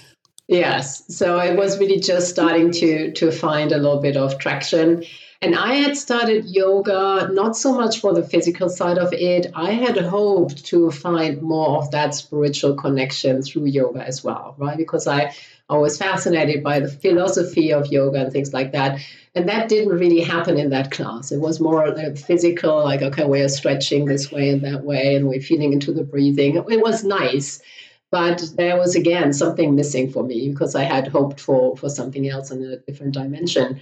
Yes. 0.50 1.04
So 1.16 1.38
I 1.38 1.54
was 1.54 1.78
really 1.78 2.00
just 2.00 2.28
starting 2.28 2.72
to 2.72 3.12
to 3.12 3.30
find 3.30 3.70
a 3.70 3.78
little 3.78 4.00
bit 4.00 4.16
of 4.16 4.36
traction. 4.38 5.04
And 5.42 5.54
I 5.54 5.74
had 5.74 5.96
started 5.96 6.44
yoga 6.46 7.30
not 7.32 7.56
so 7.56 7.72
much 7.72 8.00
for 8.00 8.12
the 8.12 8.24
physical 8.24 8.68
side 8.68 8.98
of 8.98 9.12
it. 9.12 9.46
I 9.54 9.70
had 9.70 9.96
hoped 9.96 10.66
to 10.66 10.90
find 10.90 11.40
more 11.40 11.78
of 11.78 11.92
that 11.92 12.16
spiritual 12.16 12.74
connection 12.74 13.42
through 13.42 13.66
yoga 13.66 14.04
as 14.04 14.24
well, 14.24 14.56
right? 14.58 14.76
Because 14.76 15.06
I, 15.06 15.34
I 15.70 15.78
was 15.78 15.96
fascinated 15.96 16.64
by 16.64 16.80
the 16.80 16.88
philosophy 16.88 17.72
of 17.72 17.86
yoga 17.86 18.24
and 18.24 18.32
things 18.32 18.52
like 18.52 18.72
that. 18.72 19.00
And 19.36 19.48
that 19.48 19.68
didn't 19.68 19.96
really 19.96 20.20
happen 20.20 20.58
in 20.58 20.70
that 20.70 20.90
class. 20.90 21.30
It 21.30 21.38
was 21.38 21.60
more 21.60 21.94
like 21.94 22.18
physical, 22.18 22.82
like, 22.82 23.02
okay, 23.02 23.24
we're 23.24 23.48
stretching 23.48 24.04
this 24.04 24.32
way 24.32 24.50
and 24.50 24.62
that 24.62 24.82
way, 24.82 25.14
and 25.14 25.28
we're 25.28 25.40
feeling 25.40 25.72
into 25.72 25.92
the 25.92 26.02
breathing. 26.02 26.56
It 26.56 26.82
was 26.82 27.04
nice. 27.04 27.62
But 28.10 28.42
there 28.56 28.76
was 28.76 28.96
again 28.96 29.32
something 29.32 29.76
missing 29.76 30.10
for 30.10 30.24
me 30.24 30.50
because 30.50 30.74
I 30.74 30.82
had 30.82 31.06
hoped 31.06 31.38
for 31.38 31.76
for 31.76 31.88
something 31.88 32.28
else 32.28 32.50
in 32.50 32.64
a 32.64 32.78
different 32.78 33.14
dimension. 33.14 33.80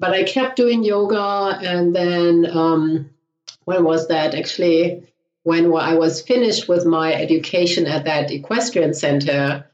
But 0.00 0.10
I 0.10 0.24
kept 0.24 0.56
doing 0.56 0.82
yoga, 0.82 1.60
and 1.62 1.94
then 1.94 2.50
um, 2.50 3.10
when 3.66 3.84
was 3.84 4.08
that? 4.08 4.34
Actually, 4.34 5.04
when 5.44 5.72
I 5.72 5.94
was 5.94 6.20
finished 6.20 6.68
with 6.68 6.84
my 6.84 7.14
education 7.14 7.86
at 7.86 8.06
that 8.06 8.32
equestrian 8.32 8.92
center. 8.92 9.66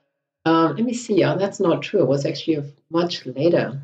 Um, 0.46 0.76
let 0.76 0.84
me 0.84 0.94
see. 0.94 1.24
Oh, 1.24 1.36
that's 1.36 1.58
not 1.58 1.82
true. 1.82 2.00
It 2.00 2.06
was 2.06 2.24
actually 2.24 2.62
much 2.88 3.26
later. 3.26 3.80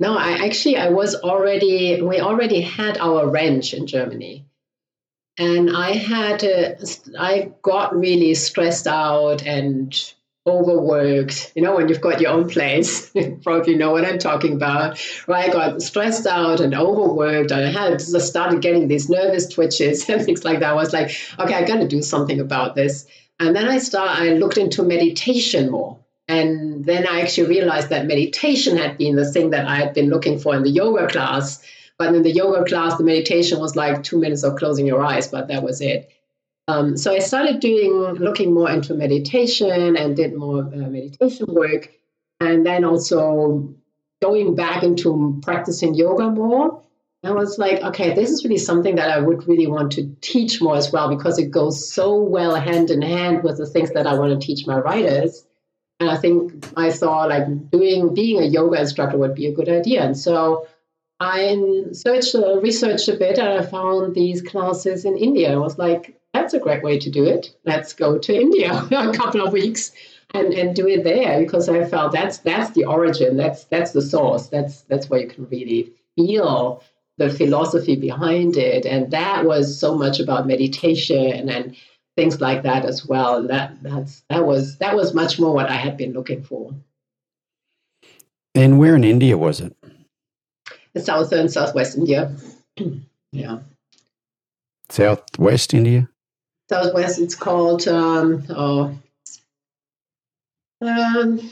No, 0.00 0.16
I 0.16 0.46
actually 0.46 0.78
I 0.78 0.88
was 0.88 1.14
already 1.14 2.00
we 2.00 2.18
already 2.18 2.62
had 2.62 2.96
our 2.96 3.28
ranch 3.28 3.74
in 3.74 3.86
Germany. 3.86 4.46
And 5.38 5.76
I 5.76 5.92
had 5.92 6.42
uh, 6.42 6.74
I 7.18 7.52
got 7.60 7.94
really 7.94 8.32
stressed 8.34 8.86
out 8.86 9.42
and 9.42 9.94
overworked. 10.46 11.52
You 11.54 11.60
know, 11.60 11.76
when 11.76 11.90
you've 11.90 12.00
got 12.00 12.22
your 12.22 12.30
own 12.30 12.48
place, 12.48 13.10
you 13.14 13.38
probably 13.42 13.74
know 13.74 13.90
what 13.90 14.06
I'm 14.06 14.18
talking 14.18 14.54
about. 14.54 14.98
Right? 15.28 15.50
I 15.50 15.52
got 15.52 15.82
stressed 15.82 16.26
out 16.26 16.60
and 16.60 16.74
overworked. 16.74 17.52
I 17.52 17.70
had 17.70 17.98
just 17.98 18.26
started 18.26 18.62
getting 18.62 18.88
these 18.88 19.10
nervous 19.10 19.46
twitches 19.46 20.08
and 20.08 20.24
things 20.24 20.42
like 20.42 20.60
that. 20.60 20.70
I 20.70 20.74
was 20.74 20.94
like, 20.94 21.14
okay, 21.38 21.54
I 21.54 21.64
got 21.64 21.80
to 21.80 21.88
do 21.88 22.00
something 22.00 22.40
about 22.40 22.74
this. 22.74 23.06
And 23.38 23.54
then 23.54 23.68
I 23.68 23.78
start 23.78 24.18
I 24.18 24.30
looked 24.30 24.58
into 24.58 24.82
meditation 24.82 25.70
more. 25.70 25.98
And 26.28 26.84
then 26.84 27.06
I 27.06 27.20
actually 27.20 27.48
realized 27.48 27.90
that 27.90 28.06
meditation 28.06 28.76
had 28.76 28.98
been 28.98 29.14
the 29.14 29.30
thing 29.30 29.50
that 29.50 29.68
I 29.68 29.76
had 29.76 29.94
been 29.94 30.10
looking 30.10 30.38
for 30.38 30.56
in 30.56 30.62
the 30.62 30.70
yoga 30.70 31.06
class. 31.06 31.62
But 31.98 32.14
in 32.14 32.22
the 32.22 32.32
yoga 32.32 32.64
class, 32.64 32.98
the 32.98 33.04
meditation 33.04 33.58
was 33.58 33.76
like 33.76 34.02
two 34.02 34.18
minutes 34.18 34.42
of 34.42 34.56
closing 34.56 34.86
your 34.86 35.02
eyes, 35.02 35.28
but 35.28 35.48
that 35.48 35.62
was 35.62 35.80
it. 35.80 36.10
Um, 36.68 36.96
so 36.96 37.12
I 37.12 37.20
started 37.20 37.60
doing, 37.60 37.92
looking 38.14 38.52
more 38.52 38.68
into 38.68 38.94
meditation 38.94 39.96
and 39.96 40.16
did 40.16 40.34
more 40.34 40.62
uh, 40.62 40.88
meditation 40.88 41.46
work. 41.48 41.90
and 42.40 42.66
then 42.66 42.84
also 42.84 43.74
going 44.20 44.54
back 44.54 44.82
into 44.82 45.40
practicing 45.42 45.94
yoga 45.94 46.30
more. 46.30 46.82
I 47.26 47.32
was 47.32 47.58
like, 47.58 47.82
okay, 47.82 48.14
this 48.14 48.30
is 48.30 48.44
really 48.44 48.58
something 48.58 48.96
that 48.96 49.10
I 49.10 49.18
would 49.18 49.48
really 49.48 49.66
want 49.66 49.92
to 49.92 50.14
teach 50.20 50.62
more 50.62 50.76
as 50.76 50.92
well 50.92 51.08
because 51.08 51.38
it 51.38 51.50
goes 51.50 51.92
so 51.92 52.16
well 52.16 52.54
hand 52.54 52.90
in 52.90 53.02
hand 53.02 53.42
with 53.42 53.58
the 53.58 53.66
things 53.66 53.90
that 53.92 54.06
I 54.06 54.18
want 54.18 54.38
to 54.38 54.46
teach 54.46 54.66
my 54.66 54.78
writers. 54.78 55.44
And 55.98 56.10
I 56.10 56.16
think 56.16 56.66
I 56.76 56.92
thought 56.92 57.30
like 57.30 57.70
doing 57.70 58.14
being 58.14 58.42
a 58.42 58.46
yoga 58.46 58.80
instructor 58.80 59.18
would 59.18 59.34
be 59.34 59.46
a 59.46 59.54
good 59.54 59.68
idea. 59.68 60.04
And 60.04 60.16
so 60.16 60.66
I 61.18 61.56
searched, 61.92 62.34
uh, 62.34 62.60
researched 62.60 63.08
a 63.08 63.16
bit, 63.16 63.38
and 63.38 63.48
I 63.48 63.62
found 63.62 64.14
these 64.14 64.42
classes 64.42 65.06
in 65.06 65.16
India. 65.16 65.52
I 65.52 65.56
was 65.56 65.78
like, 65.78 66.20
that's 66.34 66.52
a 66.52 66.58
great 66.58 66.82
way 66.82 66.98
to 66.98 67.10
do 67.10 67.24
it. 67.24 67.56
Let's 67.64 67.94
go 67.94 68.18
to 68.18 68.34
India 68.34 68.72
a 68.90 69.12
couple 69.12 69.40
of 69.40 69.52
weeks 69.52 69.92
and, 70.34 70.52
and 70.52 70.76
do 70.76 70.86
it 70.86 71.04
there 71.04 71.40
because 71.40 71.68
I 71.68 71.84
felt 71.86 72.12
that's 72.12 72.38
that's 72.38 72.72
the 72.72 72.84
origin, 72.84 73.36
that's 73.36 73.64
that's 73.64 73.92
the 73.92 74.02
source, 74.02 74.48
that's 74.48 74.82
that's 74.82 75.08
where 75.08 75.20
you 75.20 75.28
can 75.28 75.48
really 75.48 75.92
feel 76.14 76.82
the 77.18 77.30
philosophy 77.30 77.96
behind 77.96 78.56
it. 78.56 78.84
And 78.84 79.10
that 79.10 79.44
was 79.44 79.78
so 79.78 79.94
much 79.94 80.20
about 80.20 80.46
meditation 80.46 81.48
and 81.48 81.76
things 82.16 82.40
like 82.40 82.62
that 82.62 82.84
as 82.84 83.06
well. 83.06 83.46
That 83.46 83.82
that's 83.82 84.22
that 84.28 84.46
was 84.46 84.78
that 84.78 84.96
was 84.96 85.14
much 85.14 85.38
more 85.38 85.54
what 85.54 85.70
I 85.70 85.76
had 85.76 85.96
been 85.96 86.12
looking 86.12 86.42
for. 86.42 86.74
And 88.54 88.78
where 88.78 88.96
in 88.96 89.04
India 89.04 89.36
was 89.36 89.60
it? 89.60 89.76
In 90.94 91.02
southern 91.02 91.48
southwest 91.48 91.96
India. 91.96 92.34
yeah. 93.32 93.58
Southwest 94.88 95.74
India. 95.74 96.08
Southwest. 96.68 97.18
It's 97.18 97.34
called 97.34 97.86
um, 97.86 98.44
oh, 98.50 98.98
um, 100.80 101.50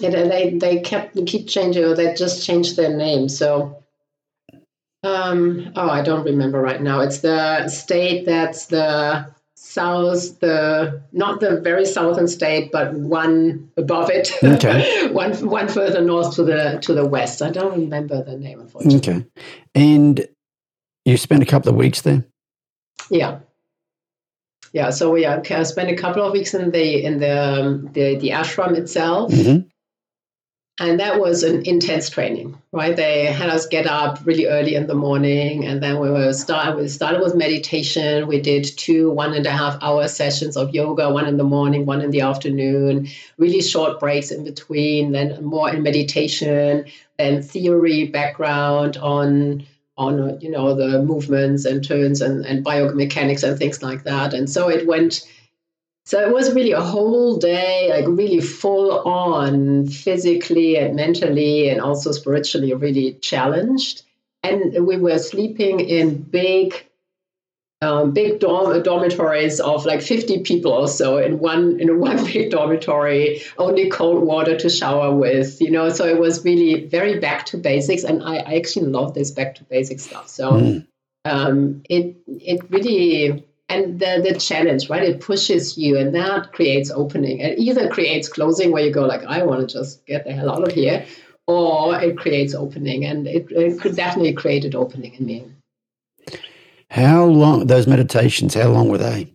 yeah, 0.00 0.10
they 0.10 0.50
they 0.58 0.80
kept 0.80 1.16
keep 1.26 1.48
changing, 1.48 1.84
or 1.84 1.94
they 1.94 2.14
just 2.14 2.44
changed 2.44 2.76
their 2.76 2.94
name. 2.94 3.28
So, 3.28 3.81
um, 5.02 5.72
oh, 5.76 5.88
I 5.88 6.02
don't 6.02 6.24
remember 6.24 6.60
right 6.60 6.80
now. 6.80 7.00
It's 7.00 7.18
the 7.18 7.68
state 7.68 8.26
that's 8.26 8.66
the 8.66 9.26
south, 9.54 10.40
the 10.40 11.02
not 11.12 11.40
the 11.40 11.60
very 11.60 11.84
southern 11.84 12.28
state, 12.28 12.70
but 12.72 12.94
one 12.94 13.70
above 13.76 14.10
it, 14.10 14.32
okay. 14.42 15.08
one 15.12 15.32
one 15.46 15.68
further 15.68 16.00
north 16.00 16.34
to 16.36 16.44
the 16.44 16.78
to 16.82 16.94
the 16.94 17.06
west. 17.06 17.42
I 17.42 17.50
don't 17.50 17.78
remember 17.78 18.22
the 18.22 18.36
name, 18.36 18.60
unfortunately. 18.60 19.12
Okay, 19.12 19.26
and 19.74 20.26
you 21.04 21.16
spent 21.16 21.42
a 21.42 21.46
couple 21.46 21.70
of 21.70 21.76
weeks 21.76 22.02
there. 22.02 22.24
Yeah 23.10 23.40
yeah 24.72 24.90
so 24.90 25.10
we 25.10 25.24
uh, 25.24 25.64
spent 25.64 25.90
a 25.90 25.96
couple 25.96 26.24
of 26.24 26.32
weeks 26.32 26.54
in 26.54 26.70
the 26.70 27.04
in 27.04 27.18
the 27.18 27.60
um, 27.60 27.88
the, 27.92 28.16
the 28.16 28.30
ashram 28.30 28.76
itself 28.76 29.30
mm-hmm. 29.30 29.66
And 30.82 31.00
that 31.00 31.20
was 31.20 31.42
an 31.42 31.64
intense 31.64 32.10
training 32.10 32.56
right? 32.72 32.96
They 32.96 33.26
had 33.26 33.50
us 33.50 33.66
get 33.66 33.86
up 33.86 34.20
really 34.24 34.46
early 34.46 34.74
in 34.74 34.86
the 34.86 34.94
morning 34.94 35.66
and 35.66 35.82
then 35.82 35.98
we 36.00 36.10
were 36.10 36.32
start 36.32 36.76
we 36.76 36.88
started 36.88 37.20
with 37.20 37.34
meditation. 37.34 38.26
We 38.26 38.40
did 38.40 38.64
two 38.64 39.10
one 39.10 39.34
and 39.34 39.46
a 39.46 39.50
half 39.50 39.78
hour 39.82 40.08
sessions 40.08 40.56
of 40.56 40.74
yoga 40.74 41.10
one 41.10 41.26
in 41.26 41.36
the 41.36 41.44
morning 41.44 41.84
one 41.84 42.00
in 42.00 42.10
the 42.10 42.22
afternoon. 42.22 43.08
Really 43.36 43.60
short 43.60 44.00
breaks 44.00 44.30
in 44.30 44.44
between 44.44 45.12
then 45.12 45.44
more 45.44 45.70
in 45.70 45.82
meditation 45.82 46.86
then 47.18 47.42
theory 47.42 48.06
background 48.06 48.96
on 48.96 49.66
on 49.98 50.40
you 50.40 50.50
know 50.50 50.74
the 50.74 51.02
movements 51.02 51.66
and 51.66 51.84
turns 51.84 52.22
and, 52.22 52.46
and 52.46 52.64
biomechanics 52.64 53.46
and 53.46 53.58
things 53.58 53.82
like 53.82 54.04
that. 54.04 54.32
And 54.32 54.48
so 54.48 54.70
it 54.70 54.86
went 54.86 55.28
so 56.04 56.20
it 56.20 56.32
was 56.32 56.52
really 56.52 56.72
a 56.72 56.80
whole 56.80 57.36
day 57.36 57.88
like 57.90 58.06
really 58.08 58.40
full 58.40 59.00
on 59.08 59.86
physically 59.86 60.76
and 60.76 60.96
mentally 60.96 61.68
and 61.68 61.80
also 61.80 62.10
spiritually 62.10 62.74
really 62.74 63.14
challenged. 63.14 64.02
And 64.42 64.84
we 64.84 64.96
were 64.96 65.18
sleeping 65.18 65.78
in 65.78 66.20
big 66.22 66.86
um, 67.82 68.12
big 68.12 68.40
dorm- 68.40 68.82
dormitories 68.82 69.58
of 69.58 69.84
like 69.86 70.02
50 70.02 70.42
people 70.42 70.72
or 70.72 70.88
so 70.88 71.18
in 71.18 71.38
one 71.38 71.78
in 71.80 72.00
one 72.00 72.24
big 72.24 72.50
dormitory 72.50 73.42
only 73.58 73.88
cold 73.88 74.24
water 74.24 74.56
to 74.56 74.68
shower 74.70 75.14
with 75.14 75.60
you 75.60 75.70
know? 75.70 75.88
So 75.90 76.06
it 76.06 76.18
was 76.18 76.44
really 76.44 76.86
very 76.86 77.20
back 77.20 77.46
to 77.46 77.58
basics 77.58 78.02
and 78.02 78.24
i, 78.24 78.36
I 78.38 78.56
actually 78.56 78.86
love 78.86 79.14
this 79.14 79.30
back 79.30 79.54
to 79.56 79.64
basics 79.64 80.02
stuff. 80.02 80.28
So 80.28 80.50
mm. 80.52 80.86
um, 81.24 81.82
it 81.88 82.16
it 82.26 82.70
really 82.70 83.44
and 83.72 83.98
the, 83.98 84.24
the 84.26 84.38
challenge 84.38 84.88
right 84.90 85.02
it 85.02 85.20
pushes 85.20 85.78
you 85.78 85.98
and 85.98 86.14
that 86.14 86.52
creates 86.52 86.90
opening 86.90 87.38
it 87.40 87.58
either 87.58 87.88
creates 87.88 88.28
closing 88.28 88.70
where 88.72 88.84
you 88.84 88.92
go 88.92 89.04
like 89.06 89.24
i 89.24 89.42
want 89.42 89.60
to 89.60 89.72
just 89.78 90.04
get 90.06 90.24
the 90.24 90.32
hell 90.32 90.50
out 90.50 90.66
of 90.66 90.72
here 90.74 91.04
or 91.46 92.00
it 92.00 92.16
creates 92.16 92.54
opening 92.54 93.04
and 93.04 93.26
it, 93.26 93.50
it 93.50 93.80
could 93.80 93.96
definitely 93.96 94.32
created 94.32 94.74
opening 94.74 95.14
in 95.14 95.26
me 95.26 95.44
how 96.92 97.24
long, 97.24 97.68
those 97.68 97.86
meditations, 97.86 98.52
how 98.52 98.68
long 98.68 98.90
were 98.90 98.98
they? 98.98 99.32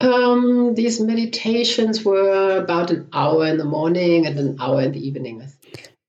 Um, 0.00 0.76
these 0.76 1.00
meditations 1.00 2.04
were 2.04 2.58
about 2.58 2.92
an 2.92 3.08
hour 3.12 3.44
in 3.48 3.58
the 3.58 3.64
morning 3.64 4.24
and 4.24 4.38
an 4.38 4.56
hour 4.60 4.80
in 4.82 4.92
the 4.92 5.04
evening. 5.04 5.42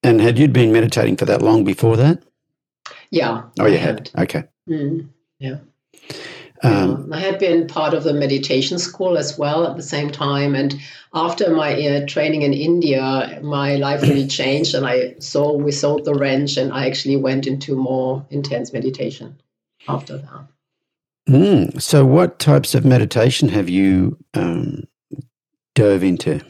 And 0.03 0.21
had 0.21 0.37
you 0.37 0.47
been 0.49 0.71
meditating 0.71 1.17
for 1.17 1.25
that 1.25 1.41
long 1.41 1.63
before 1.63 1.97
that? 1.97 2.21
Yeah. 3.09 3.45
Oh, 3.59 3.65
you 3.65 3.79
had. 3.79 4.11
had. 4.13 4.23
Okay. 4.25 4.43
Mm, 4.69 5.09
yeah. 5.39 5.57
Um, 6.61 7.13
I 7.13 7.19
had 7.19 7.39
been 7.39 7.67
part 7.67 7.93
of 7.93 8.03
the 8.03 8.13
meditation 8.13 8.79
school 8.79 9.17
as 9.17 9.37
well 9.37 9.65
at 9.65 9.77
the 9.77 9.83
same 9.83 10.09
time. 10.09 10.55
And 10.55 10.79
after 11.13 11.55
my 11.55 11.73
uh, 11.73 12.05
training 12.05 12.41
in 12.41 12.53
India, 12.53 13.39
my 13.41 13.75
life 13.75 14.01
really 14.01 14.27
changed. 14.39 14.75
And 14.75 14.85
I 14.85 15.15
saw 15.19 15.53
we 15.53 15.71
sold 15.71 16.05
the 16.05 16.15
ranch, 16.15 16.57
and 16.57 16.73
I 16.73 16.87
actually 16.87 17.15
went 17.15 17.47
into 17.47 17.75
more 17.75 18.25
intense 18.29 18.73
meditation 18.73 19.39
after 19.87 20.17
that. 20.17 20.47
Mm, 21.29 21.81
so, 21.81 22.05
what 22.05 22.39
types 22.39 22.75
of 22.75 22.85
meditation 22.85 23.49
have 23.49 23.69
you 23.69 24.17
um, 24.33 24.83
dove 25.75 26.03
into? 26.03 26.41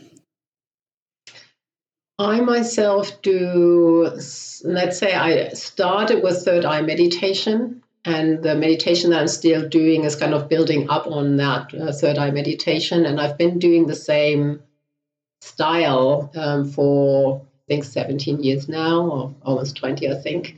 I 2.18 2.42
myself 2.42 3.22
do, 3.22 4.10
let's 4.64 4.98
say, 4.98 5.14
I 5.14 5.50
started 5.50 6.22
with 6.22 6.44
third 6.44 6.66
eye 6.66 6.82
meditation 6.82 7.82
and 8.06 8.42
the 8.42 8.56
meditation 8.56 9.10
that 9.10 9.20
I'm 9.20 9.28
still 9.28 9.68
doing 9.68 10.06
is 10.06 10.16
kind 10.16 10.34
of 10.34 10.48
building 10.48 10.90
up 10.90 11.08
on 11.08 11.38
that 11.38 11.74
uh, 11.74 11.92
third 11.92 12.18
eye 12.18 12.32
meditation. 12.32 13.06
And 13.06 13.20
I've 13.20 13.38
been 13.38 13.60
doing 13.60 13.88
the 13.88 13.96
same 13.96 14.62
style 15.42 16.32
um, 16.36 16.70
for, 16.70 17.42
I 17.42 17.74
think, 17.74 17.84
17 17.84 18.44
years 18.44 18.70
now, 18.70 19.02
or 19.02 19.36
almost 19.44 19.76
20, 19.78 20.10
I 20.10 20.16
think. 20.16 20.56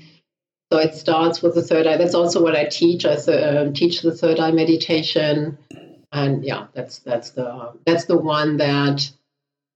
So 0.71 0.79
it 0.79 0.95
starts 0.95 1.41
with 1.41 1.55
the 1.55 1.63
third 1.63 1.87
eye. 1.87 1.97
That's 1.97 2.15
also 2.15 2.41
what 2.41 2.55
I 2.55 2.65
teach. 2.65 3.05
I 3.05 3.15
th- 3.15 3.27
uh, 3.27 3.71
teach 3.73 4.01
the 4.01 4.15
third 4.15 4.39
eye 4.39 4.51
meditation, 4.51 5.57
and 6.13 6.45
yeah, 6.45 6.67
that's 6.73 6.99
that's 6.99 7.31
the 7.31 7.73
that's 7.85 8.05
the 8.05 8.15
one 8.15 8.55
that 8.57 9.11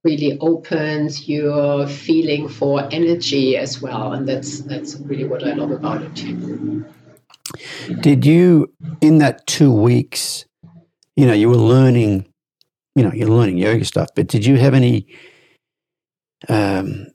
really 0.06 0.38
opens 0.40 1.28
your 1.28 1.86
feeling 1.88 2.48
for 2.48 2.88
energy 2.94 3.58
as 3.58 3.82
well, 3.82 4.14
and 4.14 4.26
that's 4.26 4.62
that's 4.62 4.96
really 4.96 5.26
what 5.26 5.46
I 5.46 5.52
love 5.52 5.72
about 5.72 6.02
it. 6.02 6.86
Did 8.02 8.26
you, 8.26 8.74
in 9.02 9.20
that 9.20 9.46
two 9.48 9.72
weeks, 9.72 10.46
you 11.16 11.26
know, 11.26 11.34
you 11.34 11.50
were 11.50 11.56
learning, 11.56 12.28
you 12.96 13.04
know, 13.04 13.12
you're 13.14 13.30
learning 13.30 13.58
yoga 13.58 13.86
stuff, 13.86 14.10
but 14.16 14.28
did 14.28 14.46
you 14.46 14.58
have 14.58 14.74
any 14.74 15.08
um, 16.50 17.08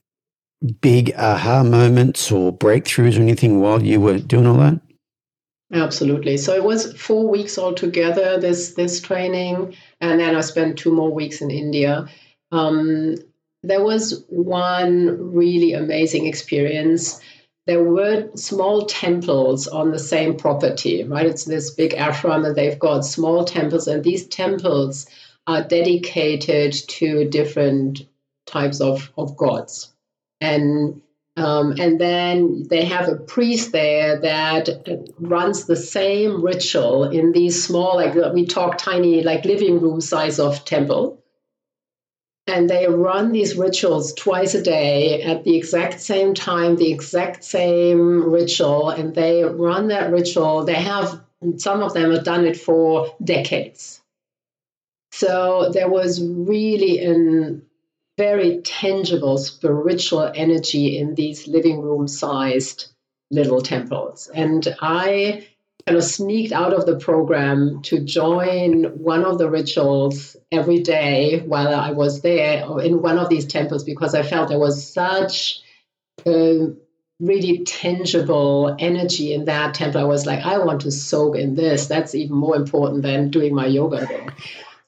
big 0.81 1.13
aha 1.17 1.63
moments 1.63 2.31
or 2.31 2.57
breakthroughs 2.57 3.19
or 3.19 3.23
anything 3.23 3.61
while 3.61 3.83
you 3.83 4.01
were 4.01 4.19
doing 4.19 4.47
all 4.47 4.59
that? 4.59 4.81
Absolutely. 5.73 6.37
So 6.37 6.55
it 6.55 6.65
was 6.65 6.93
four 7.01 7.29
weeks 7.29 7.57
altogether, 7.57 8.41
this 8.41 8.75
this 8.75 9.01
training, 9.01 9.77
and 10.01 10.19
then 10.19 10.35
I 10.35 10.41
spent 10.41 10.79
two 10.79 10.93
more 10.93 11.13
weeks 11.13 11.41
in 11.41 11.51
India. 11.51 12.09
Um, 12.51 13.15
there 13.63 13.83
was 13.83 14.25
one 14.29 15.33
really 15.33 15.75
amazing 15.75 16.27
experience 16.27 17.21
there 17.67 17.83
were 17.83 18.31
small 18.37 18.87
temples 18.87 19.69
on 19.69 19.91
the 19.91 19.99
same 19.99 20.37
property, 20.37 21.05
right? 21.05 21.27
It's 21.27 21.45
this 21.45 21.71
big 21.71 21.93
ashram, 21.93 22.47
and 22.47 22.57
they've 22.57 22.79
got 22.79 23.05
small 23.05 23.45
temples, 23.45 23.87
and 23.87 24.03
these 24.03 24.27
temples 24.27 25.07
are 25.47 25.63
dedicated 25.63 26.73
to 26.73 27.29
different 27.29 28.07
types 28.47 28.81
of, 28.81 29.13
of 29.17 29.37
gods. 29.37 29.93
And 30.41 31.03
um, 31.37 31.77
and 31.79 31.99
then 31.99 32.67
they 32.69 32.85
have 32.85 33.09
a 33.09 33.17
priest 33.17 33.73
there 33.73 34.21
that 34.21 34.69
runs 35.19 35.65
the 35.65 35.77
same 35.77 36.43
ritual 36.43 37.05
in 37.05 37.33
these 37.33 37.65
small, 37.65 37.97
like 37.97 38.15
we 38.35 38.47
talk 38.47 38.77
tiny, 38.79 39.23
like 39.23 39.45
living 39.45 39.81
room 39.81 40.01
size 40.01 40.39
of 40.39 40.65
temple 40.65 41.20
and 42.47 42.69
they 42.69 42.89
run 42.89 43.33
these 43.33 43.57
rituals 43.57 44.13
twice 44.15 44.55
a 44.55 44.63
day 44.63 45.23
at 45.23 45.45
the 45.45 45.57
exact 45.57 46.01
same 46.01 46.35
time, 46.35 46.77
the 46.77 46.91
exact 46.91 47.45
same 47.45 48.31
ritual, 48.31 48.91
and 48.91 49.15
they 49.15 49.45
run 49.45 49.89
that 49.89 50.11
ritual. 50.11 50.65
They 50.65 50.75
have 50.75 51.21
some 51.57 51.83
of 51.83 51.95
them 51.95 52.13
have 52.13 52.25
done 52.25 52.47
it 52.47 52.57
for 52.57 53.15
decades. 53.23 54.01
So 55.13 55.71
there 55.73 55.89
was 55.89 56.23
really 56.23 57.05
a 57.05 57.61
very 58.17 58.61
tangible 58.63 59.39
spiritual 59.39 60.31
energy 60.35 60.99
in 60.99 61.15
these 61.15 61.47
living 61.47 61.81
room 61.81 62.07
sized 62.07 62.93
little 63.31 63.63
temples. 63.63 64.29
And 64.33 64.67
I 64.81 65.47
kind 65.87 65.97
of 65.97 66.05
sneaked 66.05 66.53
out 66.53 66.73
of 66.73 66.87
the 66.87 66.97
program 66.97 67.83
to 67.83 68.01
join 68.01 68.85
one 68.99 69.25
of 69.25 69.39
the 69.39 69.51
rituals 69.51 70.37
every 70.53 70.83
day 70.83 71.41
while 71.41 71.75
I 71.75 71.93
was 71.93 72.23
there 72.23 72.65
in 72.81 73.03
one 73.03 73.19
of 73.19 73.29
these 73.29 73.47
temples 73.47 73.85
because 73.85 74.15
I 74.15 74.23
felt 74.23 74.49
there 74.49 74.59
was 74.59 74.93
such 74.93 75.61
a 76.27 76.75
really 77.21 77.65
tangible 77.65 78.75
energy 78.79 79.35
in 79.35 79.45
that 79.45 79.75
temple. 79.75 80.01
I 80.01 80.05
was 80.05 80.27
like, 80.27 80.45
I 80.45 80.59
want 80.59 80.83
to 80.83 80.91
soak 80.91 81.37
in 81.37 81.55
this. 81.55 81.87
That's 81.87 82.15
even 82.15 82.37
more 82.37 82.57
important 82.57 83.03
than 83.03 83.31
doing 83.31 83.55
my 83.55 83.67
yoga 83.67 84.07
there. 84.07 84.35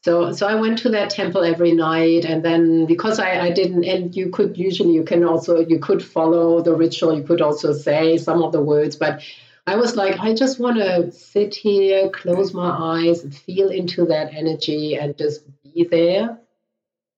So, 0.03 0.33
so 0.33 0.49
I 0.49 0.57
went 0.57 0.79
to 0.79 0.89
that 0.91 1.11
temple 1.11 1.45
every 1.45 1.73
night, 1.73 2.25
and 2.25 2.45
then 2.45 2.87
because 2.87 3.21
I, 3.21 3.39
I 3.41 3.51
didn't, 3.51 3.85
and 3.85 4.15
you 4.17 4.31
could 4.31 4.59
usually 4.59 4.95
you 4.95 5.05
can 5.05 5.23
also 5.23 5.61
you 5.61 5.79
could 5.79 6.05
follow 6.05 6.61
the 6.61 6.75
ritual, 6.75 7.17
you 7.17 7.23
could 7.23 7.41
also 7.41 7.73
say 7.73 8.19
some 8.19 8.43
of 8.43 8.51
the 8.51 8.61
words, 8.61 8.97
but 8.97 9.23
I 9.67 9.77
was 9.77 9.95
like, 9.95 10.19
I 10.19 10.35
just 10.35 10.59
want 10.59 10.79
to 10.79 11.13
sit 11.13 11.55
here, 11.55 12.11
close 12.11 12.53
my 12.53 12.69
eyes, 12.69 13.23
and 13.23 13.35
feel 13.35 13.69
into 13.69 14.07
that 14.07 14.35
energy, 14.35 14.97
and 14.97 15.17
just 15.17 15.45
be 15.63 15.85
there. 15.85 16.39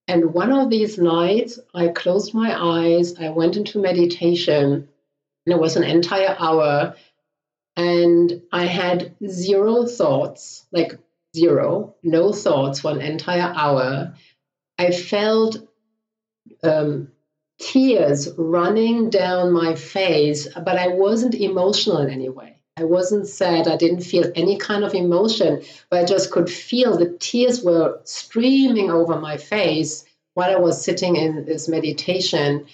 And 0.06 0.34
one 0.34 0.52
of 0.52 0.68
these 0.68 0.98
nights, 0.98 1.58
I 1.74 1.88
closed 1.88 2.34
my 2.34 2.54
eyes, 2.54 3.18
I 3.18 3.30
went 3.30 3.56
into 3.56 3.80
meditation, 3.80 4.88
and 5.46 5.54
it 5.54 5.58
was 5.58 5.76
an 5.76 5.84
entire 5.84 6.36
hour, 6.38 6.96
and 7.76 8.42
I 8.52 8.66
had 8.66 9.14
zero 9.26 9.86
thoughts, 9.86 10.66
like 10.70 10.98
zero, 11.34 11.94
no 12.02 12.32
thoughts 12.32 12.80
for 12.80 12.90
an 12.90 13.00
entire 13.00 13.52
hour. 13.56 14.14
I 14.78 14.90
felt 14.90 15.66
um, 16.62 17.08
tears 17.58 18.28
running 18.36 19.10
down 19.10 19.52
my 19.52 19.74
face, 19.74 20.48
but 20.54 20.78
I 20.78 20.88
wasn't 20.88 21.34
emotional 21.34 21.98
in 21.98 22.10
any 22.10 22.28
way. 22.28 22.54
I 22.76 22.84
wasn't 22.84 23.28
sad. 23.28 23.68
I 23.68 23.76
didn't 23.76 24.00
feel 24.00 24.32
any 24.34 24.56
kind 24.56 24.82
of 24.84 24.94
emotion, 24.94 25.62
but 25.90 26.00
I 26.00 26.04
just 26.04 26.32
could 26.32 26.50
feel 26.50 26.96
the 26.96 27.16
tears 27.20 27.62
were 27.62 28.00
streaming 28.04 28.90
over 28.90 29.20
my 29.20 29.36
face 29.36 30.04
while 30.34 30.50
I 30.50 30.58
was 30.58 30.84
sitting 30.84 31.14
in 31.14 31.44
this 31.44 31.68
meditation. 31.68 32.66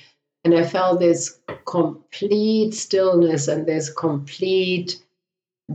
And 0.43 0.55
I 0.55 0.65
felt 0.65 1.01
this 1.01 1.39
complete 1.67 2.73
stillness 2.73 3.47
and 3.47 3.67
this 3.67 3.93
complete 3.93 5.03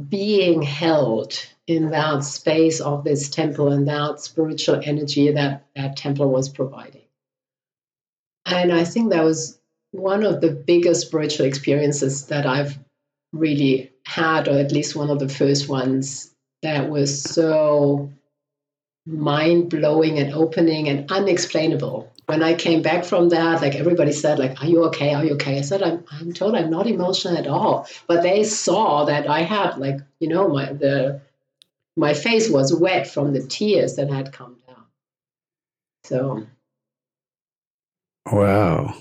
being 0.09 0.63
held 0.63 1.37
in 1.67 1.91
that 1.91 2.23
space 2.23 2.81
of 2.81 3.03
this 3.03 3.29
temple 3.29 3.71
and 3.71 3.87
that 3.87 4.19
spiritual 4.19 4.81
energy 4.83 5.31
that 5.31 5.65
that 5.75 5.97
temple 5.97 6.29
was 6.29 6.49
providing. 6.49 7.04
And 8.45 8.71
I 8.71 8.83
think 8.83 9.11
that 9.11 9.23
was 9.23 9.57
one 9.91 10.23
of 10.23 10.41
the 10.41 10.51
biggest 10.51 11.07
spiritual 11.07 11.45
experiences 11.45 12.27
that 12.27 12.45
I've 12.45 12.77
really 13.33 13.91
had, 14.05 14.47
or 14.47 14.57
at 14.59 14.71
least 14.71 14.95
one 14.95 15.09
of 15.09 15.19
the 15.19 15.29
first 15.29 15.67
ones 15.67 16.31
that 16.61 16.89
was 16.89 17.21
so 17.21 18.11
mind 19.05 19.69
blowing 19.69 20.19
and 20.19 20.33
opening 20.33 20.89
and 20.89 21.11
unexplainable. 21.11 22.11
When 22.25 22.41
I 22.41 22.55
came 22.55 22.81
back 22.81 23.05
from 23.05 23.29
that, 23.29 23.61
like 23.61 23.75
everybody 23.75 24.11
said, 24.11 24.39
like, 24.39 24.61
"Are 24.61 24.67
you 24.67 24.85
okay? 24.85 25.13
Are 25.13 25.23
you 25.23 25.33
okay?" 25.33 25.59
I 25.59 25.61
said, 25.61 25.83
"I'm, 25.83 26.03
I'm 26.11 26.33
told 26.33 26.55
I'm 26.55 26.71
not 26.71 26.87
emotional 26.87 27.37
at 27.37 27.45
all." 27.45 27.87
But 28.07 28.23
they 28.23 28.43
saw 28.43 29.05
that 29.05 29.29
I 29.29 29.41
had, 29.41 29.77
like, 29.77 29.99
you 30.19 30.27
know, 30.27 30.47
my 30.47 30.73
the 30.73 31.21
my 31.95 32.13
face 32.13 32.49
was 32.49 32.73
wet 32.73 33.07
from 33.07 33.33
the 33.33 33.43
tears 33.43 33.95
that 33.95 34.09
had 34.09 34.33
come 34.33 34.57
down. 34.67 34.83
So, 36.03 36.47
wow, 38.31 38.93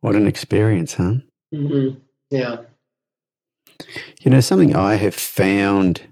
what 0.00 0.14
an 0.14 0.26
experience, 0.26 0.94
huh? 0.94 1.14
mm-hmm. 1.54 1.98
yeah. 2.30 2.58
You 4.20 4.30
know, 4.30 4.40
something 4.40 4.74
I 4.74 4.94
have 4.94 5.14
found, 5.14 6.02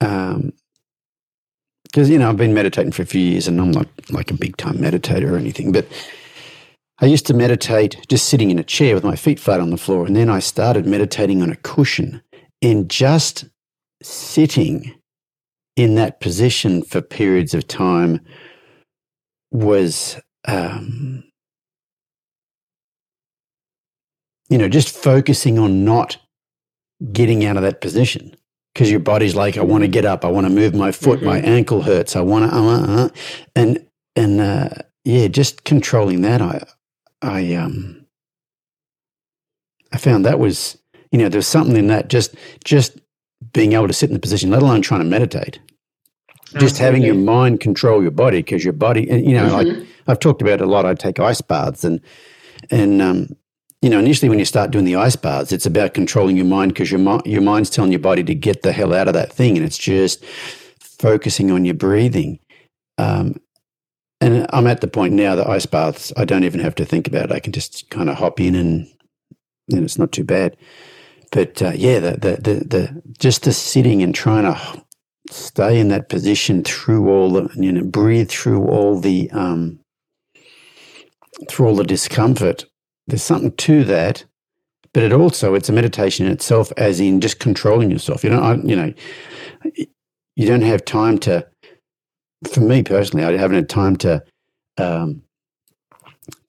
um, 0.00 0.52
because 1.84 2.10
you 2.10 2.18
know 2.18 2.28
I've 2.28 2.36
been 2.36 2.54
meditating 2.54 2.92
for 2.92 3.02
a 3.02 3.06
few 3.06 3.20
years, 3.20 3.48
and 3.48 3.60
I'm 3.60 3.70
not 3.70 3.88
like 4.10 4.30
a 4.30 4.34
big 4.34 4.56
time 4.56 4.76
meditator 4.76 5.30
or 5.30 5.36
anything, 5.36 5.72
but 5.72 5.86
I 6.98 7.06
used 7.06 7.26
to 7.26 7.34
meditate 7.34 8.06
just 8.08 8.28
sitting 8.28 8.50
in 8.50 8.58
a 8.58 8.64
chair 8.64 8.94
with 8.94 9.04
my 9.04 9.16
feet 9.16 9.40
flat 9.40 9.60
on 9.60 9.70
the 9.70 9.76
floor, 9.76 10.06
and 10.06 10.16
then 10.16 10.28
I 10.28 10.38
started 10.38 10.86
meditating 10.86 11.42
on 11.42 11.50
a 11.50 11.56
cushion 11.56 12.22
and 12.62 12.88
just 12.90 13.44
sitting 14.02 14.94
in 15.76 15.94
that 15.96 16.20
position 16.20 16.82
for 16.82 17.00
periods 17.00 17.54
of 17.54 17.68
time 17.68 18.20
was 19.50 20.20
um, 20.46 21.24
you 24.48 24.58
know 24.58 24.68
just 24.68 24.94
focusing 24.94 25.58
on 25.58 25.84
not 25.84 26.18
getting 27.12 27.44
out 27.44 27.56
of 27.56 27.62
that 27.62 27.80
position. 27.80 28.36
Because 28.74 28.90
your 28.90 29.00
body's 29.00 29.34
like 29.34 29.56
i 29.56 29.62
want 29.62 29.84
to 29.84 29.88
get 29.88 30.04
up. 30.04 30.22
I 30.22 30.28
want 30.28 30.46
to 30.46 30.52
move 30.52 30.74
my 30.74 30.92
foot. 30.92 31.20
Mm-hmm. 31.20 31.28
my 31.28 31.38
ankle 31.38 31.82
hurts. 31.82 32.14
I 32.14 32.20
want 32.20 32.50
to 32.50 32.54
uh, 32.54 32.60
uh, 32.60 33.04
uh, 33.04 33.08
and 33.54 33.86
and 34.14 34.40
uh, 34.40 34.68
yeah 35.04 35.28
just 35.28 35.64
controlling 35.64 36.20
that 36.22 36.42
i 36.42 36.62
i 37.22 37.54
um 37.54 38.04
i 39.92 39.96
found 39.98 40.26
that 40.26 40.38
was 40.38 40.76
you 41.16 41.18
know, 41.18 41.28
there's 41.28 41.46
something 41.46 41.76
in 41.76 41.86
that 41.86 42.08
just 42.08 42.34
just 42.64 42.98
being 43.52 43.72
able 43.72 43.86
to 43.86 43.92
sit 43.92 44.10
in 44.10 44.14
the 44.14 44.20
position, 44.20 44.50
let 44.50 44.62
alone 44.62 44.82
trying 44.82 45.00
to 45.00 45.06
meditate. 45.06 45.60
Just 46.54 46.78
having 46.78 47.02
your 47.02 47.14
mind 47.14 47.60
control 47.60 48.02
your 48.02 48.12
body 48.12 48.38
because 48.38 48.64
your 48.64 48.72
body, 48.72 49.08
and 49.10 49.24
you 49.24 49.34
know, 49.34 49.48
mm-hmm. 49.48 49.80
like 49.80 49.88
I've 50.06 50.20
talked 50.20 50.42
about 50.42 50.60
a 50.60 50.66
lot. 50.66 50.86
I 50.86 50.94
take 50.94 51.18
ice 51.18 51.40
baths, 51.40 51.84
and 51.84 52.00
and 52.70 53.02
um, 53.02 53.36
you 53.82 53.90
know, 53.90 53.98
initially 53.98 54.28
when 54.28 54.38
you 54.38 54.44
start 54.44 54.70
doing 54.70 54.84
the 54.84 54.96
ice 54.96 55.16
baths, 55.16 55.52
it's 55.52 55.66
about 55.66 55.94
controlling 55.94 56.36
your 56.36 56.46
mind 56.46 56.72
because 56.72 56.90
your 56.90 57.20
your 57.24 57.42
mind's 57.42 57.70
telling 57.70 57.92
your 57.92 57.98
body 57.98 58.22
to 58.24 58.34
get 58.34 58.62
the 58.62 58.72
hell 58.72 58.94
out 58.94 59.08
of 59.08 59.14
that 59.14 59.32
thing, 59.32 59.56
and 59.56 59.66
it's 59.66 59.78
just 59.78 60.24
focusing 60.80 61.50
on 61.50 61.64
your 61.64 61.74
breathing. 61.74 62.38
Um, 62.96 63.40
and 64.20 64.46
I'm 64.50 64.66
at 64.66 64.80
the 64.80 64.88
point 64.88 65.12
now 65.12 65.34
that 65.34 65.48
ice 65.48 65.66
baths, 65.66 66.12
I 66.16 66.24
don't 66.24 66.44
even 66.44 66.60
have 66.60 66.74
to 66.76 66.86
think 66.86 67.06
about 67.06 67.26
it. 67.26 67.32
I 67.32 67.40
can 67.40 67.52
just 67.52 67.90
kind 67.90 68.08
of 68.08 68.16
hop 68.16 68.40
in 68.40 68.54
and, 68.54 68.88
and 69.70 69.84
it's 69.84 69.98
not 69.98 70.10
too 70.10 70.24
bad 70.24 70.56
but 71.32 71.60
uh, 71.62 71.72
yeah, 71.74 71.98
the, 72.00 72.12
the, 72.12 72.36
the 72.36 72.64
the 72.64 73.02
just 73.18 73.42
the 73.44 73.52
sitting 73.52 74.02
and 74.02 74.14
trying 74.14 74.44
to 74.44 74.84
stay 75.30 75.78
in 75.78 75.88
that 75.88 76.08
position 76.08 76.62
through 76.62 77.08
all 77.08 77.30
the 77.30 77.48
you 77.56 77.72
know 77.72 77.84
breathe 77.84 78.30
through 78.30 78.64
all 78.66 78.98
the 78.98 79.30
um, 79.32 79.78
through 81.48 81.66
all 81.66 81.76
the 81.76 81.84
discomfort. 81.84 82.64
There's 83.06 83.22
something 83.22 83.52
to 83.52 83.84
that, 83.84 84.24
but 84.92 85.02
it 85.02 85.12
also 85.12 85.54
it's 85.54 85.68
a 85.68 85.72
meditation 85.72 86.26
in 86.26 86.32
itself, 86.32 86.72
as 86.76 87.00
in 87.00 87.20
just 87.20 87.38
controlling 87.38 87.90
yourself. 87.90 88.24
You 88.24 88.30
know, 88.30 88.40
I, 88.40 88.54
you 88.56 88.76
know, 88.76 88.92
you 90.36 90.46
don't 90.46 90.62
have 90.62 90.84
time 90.84 91.18
to. 91.20 91.46
For 92.52 92.60
me 92.60 92.82
personally, 92.82 93.24
I 93.24 93.36
haven't 93.38 93.56
had 93.56 93.68
time 93.68 93.96
to 93.96 94.22
um, 94.76 95.22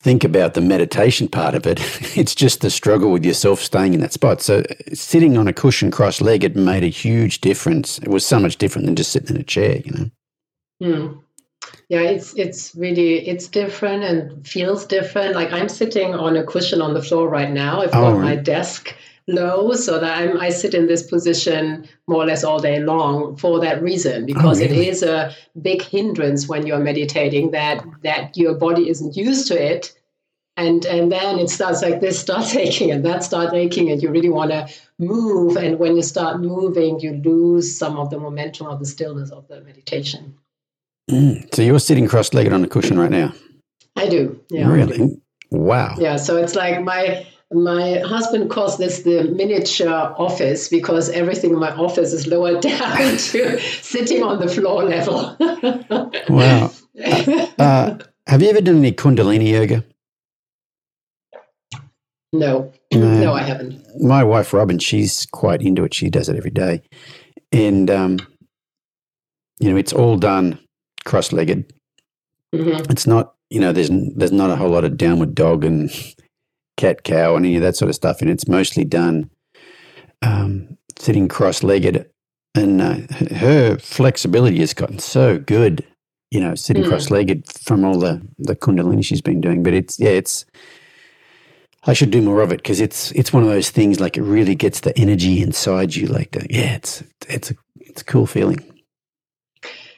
think 0.08 0.24
about 0.24 0.54
the 0.54 0.62
meditation 0.62 1.28
part 1.28 1.54
of 1.54 1.68
it. 1.68 1.80
It's 2.18 2.34
just 2.34 2.62
the 2.62 2.70
struggle 2.70 3.12
with 3.12 3.26
yourself 3.26 3.60
staying 3.60 3.94
in 3.94 4.00
that 4.00 4.14
spot. 4.14 4.42
So 4.42 4.64
sitting 4.94 5.38
on 5.38 5.48
a 5.48 5.54
cushion 5.54 5.92
cross 5.92 6.22
legged 6.22 6.56
made 6.56 6.84
a 6.84 6.88
huge 6.88 7.42
difference. 7.42 8.00
It 8.00 8.08
was 8.08 8.26
so 8.26 8.40
much 8.40 8.56
different 8.58 8.86
than 8.86 8.96
just 8.96 9.12
sitting 9.12 9.36
in 9.36 9.42
a 9.42 9.44
chair, 9.44 9.78
you 9.86 9.92
know. 9.92 10.10
Hmm. 10.82 11.20
Yeah, 11.90 12.02
it's 12.02 12.34
it's 12.36 12.74
really 12.76 13.28
it's 13.28 13.48
different 13.50 14.04
and 14.04 14.48
feels 14.48 14.86
different. 14.86 15.36
Like 15.36 15.52
I'm 15.52 15.70
sitting 15.70 16.16
on 16.16 16.38
a 16.38 16.44
cushion 16.44 16.82
on 16.82 16.94
the 16.94 17.04
floor 17.04 17.28
right 17.28 17.52
now. 17.52 17.82
I've 17.82 17.92
got 17.92 18.14
oh, 18.14 18.20
my 18.20 18.36
desk 18.36 18.96
low 19.28 19.74
so 19.74 20.00
that 20.00 20.18
I'm, 20.18 20.40
I 20.40 20.50
sit 20.50 20.74
in 20.74 20.88
this 20.88 21.04
position 21.04 21.88
more 22.08 22.24
or 22.24 22.26
less 22.26 22.44
all 22.46 22.60
day 22.60 22.80
long 22.80 23.36
for 23.36 23.60
that 23.60 23.82
reason 23.82 24.26
because 24.26 24.62
oh, 24.62 24.66
really? 24.66 24.88
it 24.88 24.88
is 24.88 25.04
a 25.04 25.36
big 25.62 25.82
hindrance 25.82 26.48
when 26.48 26.66
you're 26.66 26.80
meditating 26.92 27.52
that 27.52 27.84
that 28.04 28.38
your 28.38 28.56
body 28.56 28.90
isn't 28.90 29.18
used 29.18 29.48
to 29.50 29.56
it 29.74 29.97
and 30.58 30.86
and 30.86 31.12
then 31.12 31.40
it 31.40 31.50
starts 31.50 31.82
like 31.82 32.02
this 32.02 32.20
starts 32.20 32.56
aching 32.66 32.92
and 32.92 33.06
that 33.06 33.24
starts 33.24 33.54
aching 33.54 33.90
and 33.90 34.02
you 34.02 34.10
really 34.10 34.30
want 34.30 34.52
to 34.52 34.68
move 35.00 35.56
and 35.56 35.80
when 35.80 35.96
you 35.96 36.02
start 36.02 36.42
moving 36.42 37.00
you 37.00 37.14
lose 37.14 37.78
some 37.78 37.98
of 37.98 38.10
the 38.10 38.20
momentum 38.20 38.68
of 38.68 38.80
the 38.80 38.86
stillness 38.86 39.30
of 39.32 39.48
the 39.48 39.62
meditation 39.62 40.36
mm. 41.10 41.56
so 41.56 41.62
you're 41.62 41.80
sitting 41.80 42.08
cross-legged 42.08 42.52
on 42.52 42.64
a 42.64 42.68
cushion 42.68 43.00
right 43.00 43.12
now 43.12 43.32
i 43.96 44.10
do 44.10 44.42
yeah 44.50 44.68
really 44.70 45.22
wow 45.52 45.96
yeah 46.00 46.18
so 46.18 46.36
it's 46.36 46.56
like 46.56 46.84
my 46.84 47.26
my 47.52 48.00
husband 48.00 48.50
calls 48.50 48.78
this 48.78 49.04
the 49.04 49.24
miniature 49.24 50.14
office 50.18 50.68
because 50.68 51.10
everything 51.10 51.52
in 51.52 51.60
my 51.60 51.72
office 51.72 52.12
is 52.12 52.28
lowered 52.28 52.62
down 52.62 53.18
to 53.18 53.60
sitting 53.60 54.22
on 54.22 54.40
the 54.40 54.50
floor 54.50 54.84
level. 54.84 55.38
wow. 56.30 56.70
Uh, 57.02 57.48
uh, 57.58 57.98
have 58.28 58.42
you 58.42 58.50
ever 58.50 58.60
done 58.60 58.80
any 58.80 58.92
Kundalini 58.92 59.52
yoga? 59.52 59.86
No, 62.34 62.72
no, 62.94 63.34
I 63.34 63.42
haven't. 63.42 63.82
My 64.02 64.24
wife 64.24 64.54
Robin, 64.54 64.80
she's 64.80 65.26
quite 65.32 65.62
into 65.62 65.84
it. 65.84 65.94
She 65.94 66.10
does 66.10 66.28
it 66.30 66.36
every 66.36 66.52
day, 66.52 66.82
and 67.52 67.90
um, 67.90 68.20
you 69.60 69.70
know, 69.72 69.78
it's 69.78 69.94
all 69.94 70.18
done 70.18 70.60
cross-legged, 71.06 71.72
Mhm. 72.54 72.90
It's 72.92 73.08
not, 73.08 73.34
you 73.50 73.60
know, 73.62 73.72
there's 73.72 73.90
there's 74.16 74.32
not 74.32 74.50
a 74.50 74.56
whole 74.56 74.70
lot 74.70 74.84
of 74.86 74.98
downward 74.98 75.36
dog 75.36 75.64
and 75.66 75.90
cat 76.76 77.04
cow 77.04 77.36
and 77.36 77.46
any 77.46 77.56
of 77.56 77.62
that 77.62 77.76
sort 77.76 77.90
of 77.90 77.96
stuff, 77.96 78.22
and 78.22 78.30
it's 78.30 78.48
mostly 78.48 78.84
done 78.84 79.30
um, 80.22 80.78
sitting 80.98 81.28
cross-legged. 81.28 82.10
And 82.56 82.82
uh, 82.82 82.98
her 83.36 83.78
flexibility 83.78 84.60
has 84.60 84.74
gotten 84.74 84.98
so 85.00 85.38
good, 85.38 85.86
you 86.32 86.40
know, 86.42 86.56
sitting 86.56 86.84
Mm. 86.84 86.90
cross-legged 86.90 87.46
from 87.52 87.86
all 87.86 88.00
the 88.00 88.22
the 88.40 88.56
kundalini 88.56 89.04
she's 89.06 89.22
been 89.22 89.42
doing. 89.42 89.62
But 89.64 89.74
it's 89.74 90.00
yeah, 90.00 90.10
it's 90.12 90.46
I 91.88 91.94
should 91.94 92.12
do 92.12 92.22
more 92.22 92.42
of 92.42 92.52
it 92.52 92.58
because 92.58 92.82
it's 92.82 93.12
it's 93.12 93.32
one 93.32 93.44
of 93.44 93.50
those 93.50 93.70
things 93.70 94.00
like 94.00 94.18
it 94.18 94.24
really 94.24 94.56
gets 94.56 94.82
the 94.82 94.98
energy 94.98 95.42
inside 95.42 95.96
you. 95.96 96.08
Like 96.08 96.32
the, 96.32 96.46
yeah, 96.50 96.76
it's 96.76 97.02
it's 97.30 97.52
a 97.52 97.56
it's 97.80 98.02
a 98.02 98.06
cool 98.06 98.28
feeling. 98.28 98.60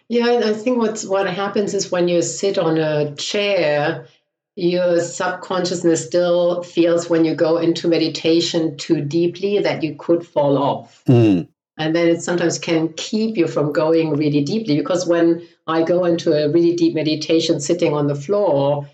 Yeah, 0.07 0.27
I 0.27 0.49
I 0.49 0.53
think 0.53 0.77
what's 0.77 1.03
what 1.03 1.27
happens 1.27 1.73
is 1.73 1.91
when 1.91 2.07
you 2.07 2.21
sit 2.21 2.59
on 2.59 2.77
a 2.77 3.15
chair, 3.15 4.07
your 4.55 4.99
subconsciousness 4.99 6.05
still 6.05 6.61
feels 6.61 7.09
when 7.09 7.25
you 7.25 7.33
go 7.33 7.57
into 7.57 7.87
meditation 7.87 8.77
too 8.77 9.01
deeply 9.01 9.59
that 9.59 9.81
you 9.83 9.95
could 9.95 10.25
fall 10.25 10.57
off. 10.59 11.03
Mm. 11.07 11.47
And 11.77 11.95
then 11.95 12.09
it 12.09 12.21
sometimes 12.21 12.59
can 12.59 12.93
keep 12.93 13.37
you 13.37 13.47
from 13.47 13.71
going 13.71 14.13
really 14.15 14.43
deeply 14.43 14.77
because 14.77 15.07
when 15.07 15.47
I 15.65 15.83
go 15.83 16.03
into 16.03 16.33
a 16.33 16.51
really 16.51 16.75
deep 16.75 16.93
meditation 16.93 17.61
sitting 17.61 17.93
on 17.93 18.07
the 18.07 18.15
floor, 18.15 18.85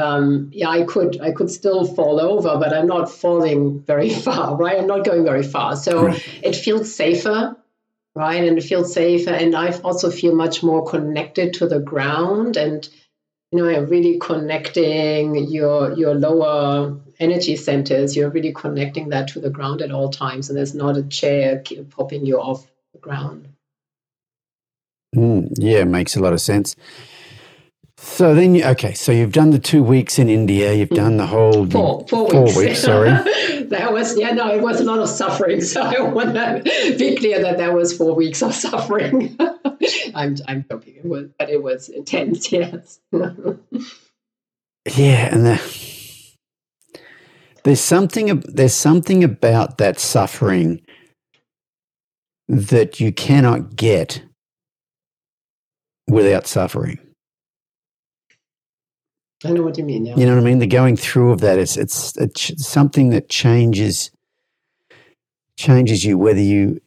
um, 0.00 0.50
yeah, 0.52 0.68
I 0.68 0.84
could 0.84 1.20
I 1.20 1.32
could 1.32 1.50
still 1.50 1.84
fall 1.84 2.20
over, 2.20 2.58
but 2.58 2.72
I'm 2.72 2.86
not 2.86 3.10
falling 3.10 3.80
very 3.82 4.10
far, 4.26 4.56
right? 4.56 4.78
I'm 4.78 4.86
not 4.86 5.04
going 5.04 5.24
very 5.24 5.42
far. 5.42 5.76
So 5.76 6.06
Right. 6.06 6.22
it 6.42 6.56
feels 6.56 6.94
safer, 6.94 7.56
right? 8.14 8.44
And 8.44 8.58
it 8.58 8.64
feels 8.64 8.92
safer. 8.92 9.30
And 9.30 9.54
I 9.54 9.72
also 9.80 10.10
feel 10.10 10.34
much 10.34 10.62
more 10.62 10.84
connected 10.86 11.54
to 11.54 11.66
the 11.66 11.80
ground 11.80 12.56
and 12.56 12.88
you 13.52 13.58
know, 13.58 13.68
I'm 13.68 13.86
really 13.86 14.18
connecting 14.18 15.34
your 15.48 15.92
your 15.94 16.14
lower 16.14 16.96
energy 17.18 17.56
centers. 17.56 18.16
You're 18.16 18.30
really 18.30 18.52
connecting 18.52 19.08
that 19.08 19.28
to 19.28 19.40
the 19.40 19.50
ground 19.50 19.82
at 19.82 19.90
all 19.90 20.08
times, 20.08 20.48
and 20.48 20.56
there's 20.56 20.74
not 20.74 20.96
a 20.96 21.02
chair 21.02 21.62
popping 21.90 22.24
you 22.24 22.40
off 22.40 22.70
the 22.92 23.00
ground. 23.00 23.48
Mm, 25.16 25.52
yeah, 25.58 25.82
makes 25.82 26.14
a 26.14 26.20
lot 26.20 26.32
of 26.32 26.40
sense. 26.40 26.76
So 28.02 28.34
then, 28.34 28.54
you, 28.54 28.64
okay, 28.64 28.94
so 28.94 29.12
you've 29.12 29.32
done 29.32 29.50
the 29.50 29.58
two 29.58 29.82
weeks 29.82 30.18
in 30.18 30.30
India. 30.30 30.72
You've 30.72 30.88
done 30.88 31.18
the 31.18 31.26
whole 31.26 31.66
Four, 31.66 32.06
four, 32.08 32.30
four 32.30 32.44
weeks. 32.44 32.56
weeks. 32.56 32.78
Sorry. 32.80 33.10
that 33.68 33.90
was 33.92 34.18
yeah, 34.18 34.30
no, 34.30 34.50
it 34.54 34.62
was 34.62 34.80
a 34.80 34.84
lot 34.84 35.00
of 35.00 35.08
suffering. 35.08 35.60
So 35.70 35.82
I 35.82 36.00
want 36.00 36.32
to 36.34 36.62
be 36.98 37.14
clear 37.16 37.42
that 37.42 37.58
that 37.58 37.74
was 37.74 37.94
four 37.94 38.14
weeks 38.14 38.42
of 38.42 38.54
suffering. 38.54 39.36
I'm 40.14 40.36
I'm 40.48 40.64
joking, 40.70 40.94
it 40.96 41.04
was, 41.04 41.28
but 41.38 41.50
it 41.50 41.62
was 41.62 41.90
intense. 41.90 42.50
Yes. 42.50 43.00
Yeah, 43.12 45.34
and 45.34 45.44
the, 45.44 45.60
there's 47.64 47.80
something 47.80 48.42
there's 48.48 48.74
something 48.74 49.22
about 49.22 49.76
that 49.76 50.00
suffering 50.00 50.80
that 52.48 52.98
you 52.98 53.12
cannot 53.12 53.76
get 53.76 54.22
without 56.08 56.46
suffering. 56.46 56.98
I 59.44 59.50
know 59.50 59.62
what 59.62 59.78
you 59.78 59.84
mean. 59.84 60.04
Yeah. 60.04 60.16
You 60.16 60.26
know 60.26 60.34
what 60.34 60.42
I 60.42 60.44
mean? 60.44 60.58
The 60.58 60.66
going 60.66 60.96
through 60.96 61.32
of 61.32 61.40
that 61.40 61.58
is 61.58 61.76
it's, 61.76 62.16
it's 62.16 62.66
something 62.66 63.10
that 63.10 63.28
changes 63.28 64.10
changes 65.56 66.04
you 66.04 66.16
whether 66.16 66.40
you 66.40 66.80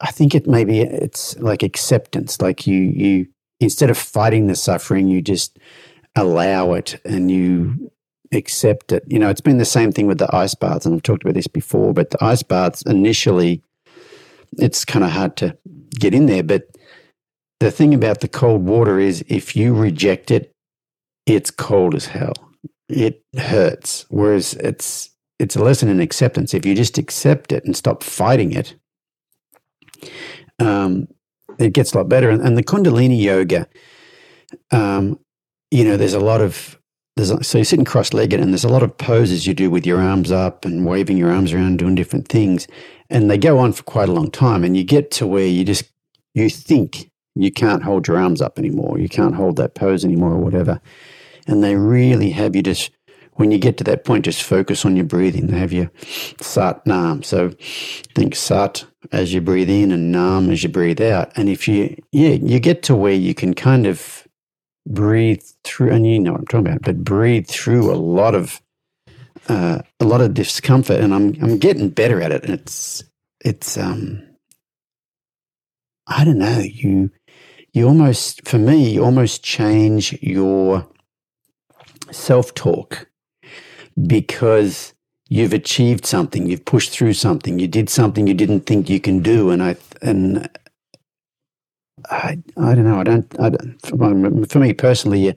I 0.00 0.10
think 0.10 0.34
it 0.34 0.46
maybe 0.46 0.80
it's 0.80 1.36
like 1.38 1.62
acceptance 1.62 2.42
like 2.42 2.66
you 2.66 2.76
you 2.76 3.26
instead 3.58 3.88
of 3.88 3.96
fighting 3.96 4.48
the 4.48 4.54
suffering 4.54 5.08
you 5.08 5.22
just 5.22 5.58
allow 6.14 6.74
it 6.74 7.00
and 7.06 7.30
you 7.30 7.90
accept 8.32 8.92
it. 8.92 9.02
You 9.06 9.18
know, 9.18 9.30
it's 9.30 9.40
been 9.40 9.56
the 9.56 9.64
same 9.64 9.92
thing 9.92 10.06
with 10.06 10.18
the 10.18 10.34
ice 10.34 10.54
baths 10.54 10.84
and 10.84 10.94
I've 10.94 11.02
talked 11.02 11.22
about 11.22 11.34
this 11.34 11.46
before, 11.46 11.94
but 11.94 12.10
the 12.10 12.22
ice 12.22 12.42
baths 12.42 12.82
initially 12.82 13.62
it's 14.58 14.84
kind 14.84 15.04
of 15.04 15.10
hard 15.10 15.36
to 15.38 15.56
get 15.90 16.14
in 16.14 16.26
there, 16.26 16.42
but 16.42 16.64
the 17.60 17.70
thing 17.70 17.92
about 17.92 18.20
the 18.20 18.28
cold 18.28 18.64
water 18.64 18.98
is 18.98 19.24
if 19.28 19.56
you 19.56 19.74
reject 19.74 20.30
it 20.30 20.54
it's 21.34 21.50
cold 21.50 21.94
as 21.94 22.06
hell. 22.06 22.34
It 22.88 23.22
hurts. 23.36 24.06
Whereas 24.08 24.54
it's 24.54 25.10
it's 25.38 25.56
a 25.56 25.62
lesson 25.62 25.88
in 25.88 26.00
acceptance. 26.00 26.54
If 26.54 26.66
you 26.66 26.74
just 26.74 26.98
accept 26.98 27.52
it 27.52 27.64
and 27.64 27.76
stop 27.76 28.02
fighting 28.02 28.52
it, 28.52 28.74
um, 30.58 31.08
it 31.58 31.72
gets 31.72 31.92
a 31.92 31.98
lot 31.98 32.08
better. 32.08 32.30
And, 32.30 32.42
and 32.42 32.56
the 32.56 32.62
Kundalini 32.62 33.20
yoga, 33.20 33.68
um, 34.70 35.18
you 35.70 35.84
know, 35.84 35.96
there's 35.96 36.14
a 36.14 36.20
lot 36.20 36.40
of 36.40 36.78
there's 37.16 37.46
so 37.46 37.58
you're 37.58 37.64
sitting 37.64 37.84
cross-legged, 37.84 38.40
and 38.40 38.52
there's 38.52 38.64
a 38.64 38.68
lot 38.68 38.82
of 38.82 38.96
poses 38.96 39.46
you 39.46 39.54
do 39.54 39.70
with 39.70 39.84
your 39.84 40.00
arms 40.00 40.30
up 40.30 40.64
and 40.64 40.86
waving 40.86 41.16
your 41.16 41.32
arms 41.32 41.52
around, 41.52 41.78
doing 41.78 41.94
different 41.94 42.28
things, 42.28 42.68
and 43.10 43.30
they 43.30 43.38
go 43.38 43.58
on 43.58 43.72
for 43.72 43.82
quite 43.82 44.08
a 44.08 44.12
long 44.12 44.30
time. 44.30 44.64
And 44.64 44.76
you 44.76 44.84
get 44.84 45.10
to 45.12 45.26
where 45.26 45.46
you 45.46 45.64
just 45.64 45.84
you 46.34 46.48
think 46.48 47.10
you 47.34 47.50
can't 47.50 47.82
hold 47.82 48.06
your 48.06 48.18
arms 48.18 48.40
up 48.40 48.58
anymore, 48.58 48.98
you 48.98 49.08
can't 49.08 49.34
hold 49.34 49.56
that 49.56 49.74
pose 49.74 50.04
anymore, 50.04 50.32
or 50.32 50.38
whatever 50.38 50.80
and 51.48 51.64
they 51.64 51.74
really 51.74 52.30
have 52.30 52.54
you 52.54 52.62
just 52.62 52.90
when 53.38 53.52
you 53.52 53.58
get 53.58 53.78
to 53.78 53.84
that 53.84 54.04
point 54.04 54.24
just 54.24 54.42
focus 54.42 54.84
on 54.84 54.96
your 54.96 55.04
breathing. 55.04 55.46
They 55.46 55.58
have 55.58 55.72
you 55.72 55.90
sat 56.40 56.84
nam. 56.86 57.22
So 57.22 57.52
think 58.14 58.34
sat 58.34 58.84
as 59.12 59.32
you 59.32 59.40
breathe 59.40 59.70
in 59.70 59.92
and 59.92 60.10
nam 60.10 60.50
as 60.50 60.62
you 60.62 60.68
breathe 60.68 61.00
out. 61.00 61.32
And 61.36 61.48
if 61.48 61.66
you 61.66 61.96
yeah 62.12 62.30
you 62.30 62.60
get 62.60 62.82
to 62.84 62.96
where 62.96 63.14
you 63.14 63.34
can 63.34 63.54
kind 63.54 63.86
of 63.86 64.26
breathe 64.86 65.42
through 65.64 65.90
and 65.90 66.06
you 66.06 66.18
know 66.18 66.32
what 66.32 66.40
i'm 66.40 66.46
talking 66.46 66.66
about 66.66 66.80
but 66.80 67.04
breathe 67.04 67.46
through 67.46 67.92
a 67.92 67.94
lot 67.94 68.34
of 68.34 68.62
uh, 69.46 69.80
a 70.00 70.04
lot 70.04 70.22
of 70.22 70.34
discomfort. 70.34 71.00
And 71.00 71.14
i'm 71.14 71.36
i'm 71.42 71.58
getting 71.58 71.90
better 71.90 72.20
at 72.20 72.32
it. 72.32 72.44
And 72.44 72.54
it's 72.54 73.04
it's 73.44 73.78
um 73.78 74.22
i 76.06 76.24
don't 76.24 76.38
know. 76.38 76.58
You 76.58 77.10
you 77.72 77.86
almost 77.86 78.48
for 78.48 78.58
me 78.58 78.94
you 78.94 79.04
almost 79.04 79.44
change 79.44 80.18
your 80.22 80.88
self 82.10 82.54
talk 82.54 83.08
because 84.06 84.94
you've 85.28 85.52
achieved 85.52 86.06
something, 86.06 86.48
you've 86.48 86.64
pushed 86.64 86.90
through 86.90 87.12
something, 87.12 87.58
you 87.58 87.68
did 87.68 87.88
something 87.90 88.26
you 88.26 88.34
didn't 88.34 88.60
think 88.60 88.88
you 88.88 89.00
can 89.00 89.20
do, 89.22 89.50
and 89.50 89.62
I 89.62 89.76
and 90.02 90.48
I 92.10 92.38
I 92.56 92.74
don't 92.74 92.84
know, 92.84 93.00
I 93.00 93.04
don't, 93.04 93.40
I 93.40 93.48
don't 93.50 94.48
for, 94.48 94.58
me 94.58 94.72
personally, 94.72 95.36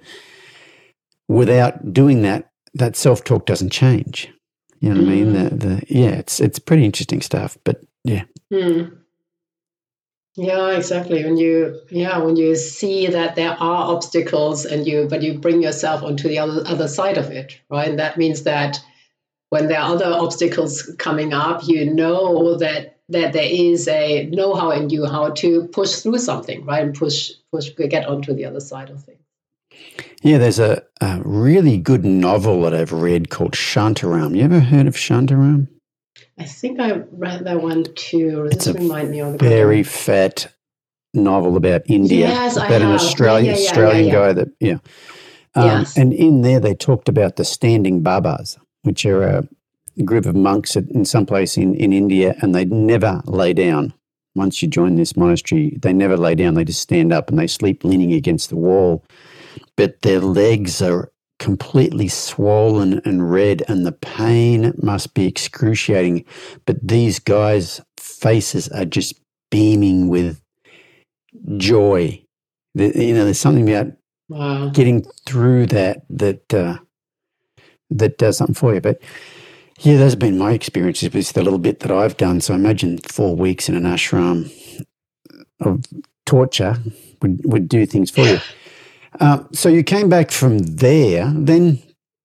without 1.28 1.93
doing 1.93 2.22
that, 2.22 2.49
that 2.74 2.95
self 2.95 3.24
talk 3.24 3.45
doesn't 3.45 3.72
change. 3.72 4.30
You 4.80 4.93
know 4.93 5.01
what 5.01 5.09
I 5.11 5.15
mean? 5.15 5.34
The, 5.34 5.55
the 5.55 5.84
yeah, 5.89 6.09
it's 6.09 6.39
it's 6.39 6.59
pretty 6.59 6.86
interesting 6.86 7.22
stuff, 7.22 7.57
but 7.63 7.82
yeah, 8.03 8.24
Hmm. 8.51 9.00
Yeah, 10.36 10.77
exactly. 10.77 11.23
When 11.25 11.36
you 11.36 11.82
yeah, 11.89 12.17
when 12.19 12.38
you 12.38 12.55
see 12.55 13.07
that 13.07 13.36
there 13.36 13.51
are 13.51 13.93
obstacles 13.93 14.65
and 14.65 14.88
you 14.88 15.07
but 15.09 15.21
you 15.21 15.38
bring 15.39 15.61
yourself 15.61 16.03
onto 16.03 16.29
the 16.29 16.39
other 16.39 16.63
other 16.65 16.88
side 16.88 17.17
of 17.17 17.29
it, 17.32 17.59
right? 17.69 17.89
And 17.89 17.99
that 17.99 18.17
means 18.17 18.43
that 18.43 18.79
when 19.49 19.67
there 19.67 19.82
are 19.82 19.93
other 19.93 20.05
obstacles 20.05 20.84
coming 20.97 21.34
up, 21.34 21.67
you 21.67 21.93
know 21.93 22.55
that 22.57 22.99
that 23.09 23.34
there 23.34 23.49
is 23.49 23.89
a 23.89 24.27
know-how 24.27 24.71
in 24.71 24.89
you 24.89 25.05
how 25.05 25.32
to 25.32 25.67
push 25.67 25.95
through 25.95 26.19
something, 26.19 26.63
right? 26.63 26.84
And 26.84 26.95
push 26.95 27.32
push 27.51 27.69
get 27.75 28.07
onto 28.07 28.34
the 28.34 28.45
other 28.45 28.61
side 28.61 28.89
of 28.89 29.03
things. 29.03 29.19
yeah. 30.21 30.38
There's 30.38 30.59
a, 30.59 30.82
a 31.01 31.21
really 31.25 31.77
good 31.77 32.05
novel 32.05 32.61
that 32.61 32.73
I've 32.73 32.93
read 32.93 33.29
called 33.29 33.51
Shantaram. 33.51 34.38
You 34.38 34.43
ever 34.43 34.61
heard 34.61 34.88
of 34.88 34.95
Shantaram? 34.95 35.67
I 36.41 36.45
think 36.45 36.79
I 36.79 37.03
read 37.11 37.45
that 37.45 37.61
one 37.61 37.83
too. 37.93 38.47
It's 38.51 38.65
This 38.65 38.75
a 38.75 38.79
remind 38.79 39.11
me 39.11 39.19
of 39.19 39.33
the 39.33 39.37
very 39.37 39.83
fat 39.83 40.51
novel 41.13 41.55
about 41.55 41.83
India, 41.85 42.29
Yes, 42.29 42.57
I 42.57 42.65
about 42.65 42.81
an. 42.81 42.87
Australian 42.87 43.45
Yeah, 43.45 43.51
yeah, 43.51 43.57
yeah, 43.59 43.69
Australian 43.69 44.11
guy 44.11 44.33
that 44.33 44.47
yeah. 44.59 44.77
Um, 45.53 45.65
Yes. 45.67 45.97
And 45.97 46.13
in 46.13 46.41
there, 46.41 46.59
they 46.59 46.73
talked 46.73 47.07
about 47.07 47.35
the 47.35 47.45
standing 47.45 48.01
babas, 48.01 48.57
which 48.81 49.05
are 49.05 49.21
a 49.21 49.47
group 50.03 50.25
of 50.25 50.35
monks 50.35 50.75
at, 50.75 50.85
in 50.89 51.05
some 51.05 51.27
place 51.27 51.57
in, 51.57 51.75
in 51.75 51.93
India, 51.93 52.33
and 52.41 52.55
they 52.55 52.65
never 52.65 53.21
lay 53.25 53.53
down. 53.53 53.93
Once 54.33 54.63
you 54.63 54.67
join 54.67 54.95
this 54.95 55.15
monastery, 55.15 55.77
they 55.79 55.93
never 55.93 56.17
lay 56.17 56.33
down. 56.33 56.55
They 56.55 56.63
just 56.63 56.81
stand 56.81 57.13
up 57.13 57.29
and 57.29 57.37
they 57.37 57.45
sleep 57.45 57.83
leaning 57.83 58.13
against 58.13 58.49
the 58.49 58.55
wall. 58.55 59.05
But 59.75 60.01
their 60.01 60.21
legs 60.21 60.81
are 60.81 61.11
completely 61.41 62.07
swollen 62.07 63.01
and 63.03 63.31
red, 63.31 63.63
and 63.67 63.85
the 63.85 63.91
pain 63.91 64.73
must 64.81 65.15
be 65.15 65.25
excruciating. 65.27 66.23
But 66.67 66.87
these 66.87 67.19
guys' 67.19 67.81
faces 67.97 68.69
are 68.69 68.85
just 68.85 69.19
beaming 69.49 70.07
with 70.07 70.39
joy. 71.57 72.23
The, 72.75 72.93
you 72.95 73.13
know, 73.15 73.25
there's 73.25 73.39
something 73.39 73.69
about 73.69 73.93
Wow. 74.29 74.69
getting 74.69 75.03
through 75.25 75.65
that 75.67 76.03
that 76.09 76.53
uh, 76.53 76.77
that 77.89 78.17
does 78.17 78.37
something 78.37 78.55
for 78.55 78.73
you. 78.73 78.79
But 78.79 79.01
yeah, 79.79 79.97
those 79.97 80.13
have 80.13 80.19
been 80.19 80.37
my 80.37 80.53
experiences 80.53 81.13
with 81.13 81.33
the 81.33 81.43
little 81.43 81.59
bit 81.59 81.81
that 81.81 81.91
I've 81.91 82.15
done. 82.15 82.39
So 82.39 82.53
imagine 82.53 82.99
four 82.99 83.35
weeks 83.35 83.67
in 83.67 83.75
an 83.75 83.83
ashram 83.83 84.49
of 85.59 85.83
torture 86.25 86.77
would 87.21 87.41
would 87.43 87.67
do 87.67 87.85
things 87.85 88.09
for 88.09 88.25
you. 88.25 88.39
Um, 89.22 89.47
so 89.53 89.69
you 89.69 89.84
came 89.84 90.09
back 90.09 90.32
from 90.32 90.57
there. 90.57 91.32
Then, 91.34 91.82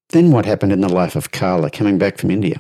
then 0.09 0.33
what 0.33 0.47
happened 0.47 0.73
in 0.73 0.81
the 0.81 0.89
life 0.89 1.15
of 1.15 1.31
Carla 1.31 1.71
coming 1.71 1.99
back 1.99 2.17
from 2.17 2.31
India? 2.31 2.59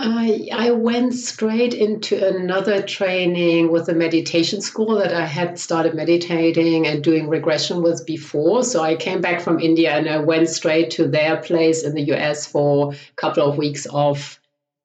I, 0.00 0.48
I 0.52 0.70
went 0.70 1.12
straight 1.12 1.74
into 1.74 2.24
another 2.24 2.80
training 2.80 3.70
with 3.70 3.88
a 3.88 3.94
meditation 3.94 4.62
school 4.62 4.96
that 4.98 5.12
I 5.12 5.26
had 5.26 5.58
started 5.58 5.94
meditating 5.94 6.86
and 6.86 7.04
doing 7.04 7.28
regression 7.28 7.82
with 7.82 8.06
before. 8.06 8.62
So 8.62 8.80
I 8.80 8.94
came 8.94 9.20
back 9.20 9.42
from 9.42 9.60
India 9.60 9.92
and 9.92 10.08
I 10.08 10.18
went 10.18 10.48
straight 10.48 10.92
to 10.92 11.08
their 11.08 11.36
place 11.38 11.82
in 11.82 11.94
the 11.94 12.12
US 12.14 12.46
for 12.46 12.92
a 12.92 12.96
couple 13.16 13.42
of 13.42 13.58
weeks 13.58 13.86
of 13.86 14.40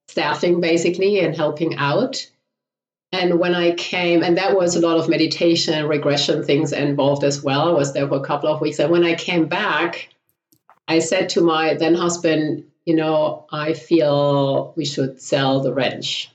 staffing 0.10 0.60
basically 0.60 1.20
and 1.20 1.36
helping 1.36 1.78
out. 1.78 2.28
And 3.14 3.40
when 3.40 3.54
I 3.54 3.76
came, 3.76 4.24
and 4.24 4.40
that 4.40 4.58
was 4.58 4.76
a 4.76 4.82
lot 4.82 4.98
of 4.98 5.08
meditation 5.08 5.88
regression 5.88 6.44
things 6.44 6.74
involved 6.74 7.24
as 7.24 7.44
well. 7.44 7.70
I 7.70 7.72
was 7.72 7.94
there 7.94 8.08
for 8.08 8.16
a 8.16 8.26
couple 8.26 8.50
of 8.50 8.60
weeks. 8.60 8.80
And 8.80 8.92
when 8.92 9.04
I 9.04 9.14
came 9.14 9.48
back, 9.48 10.10
I 10.88 10.98
said 10.98 11.30
to 11.30 11.42
my 11.42 11.76
then 11.76 11.94
husband, 11.94 12.66
you 12.86 12.96
know, 12.96 13.46
I 13.52 13.74
feel 13.74 14.74
we 14.76 14.86
should 14.86 15.22
sell 15.22 15.62
the 15.62 15.72
ranch, 15.72 16.32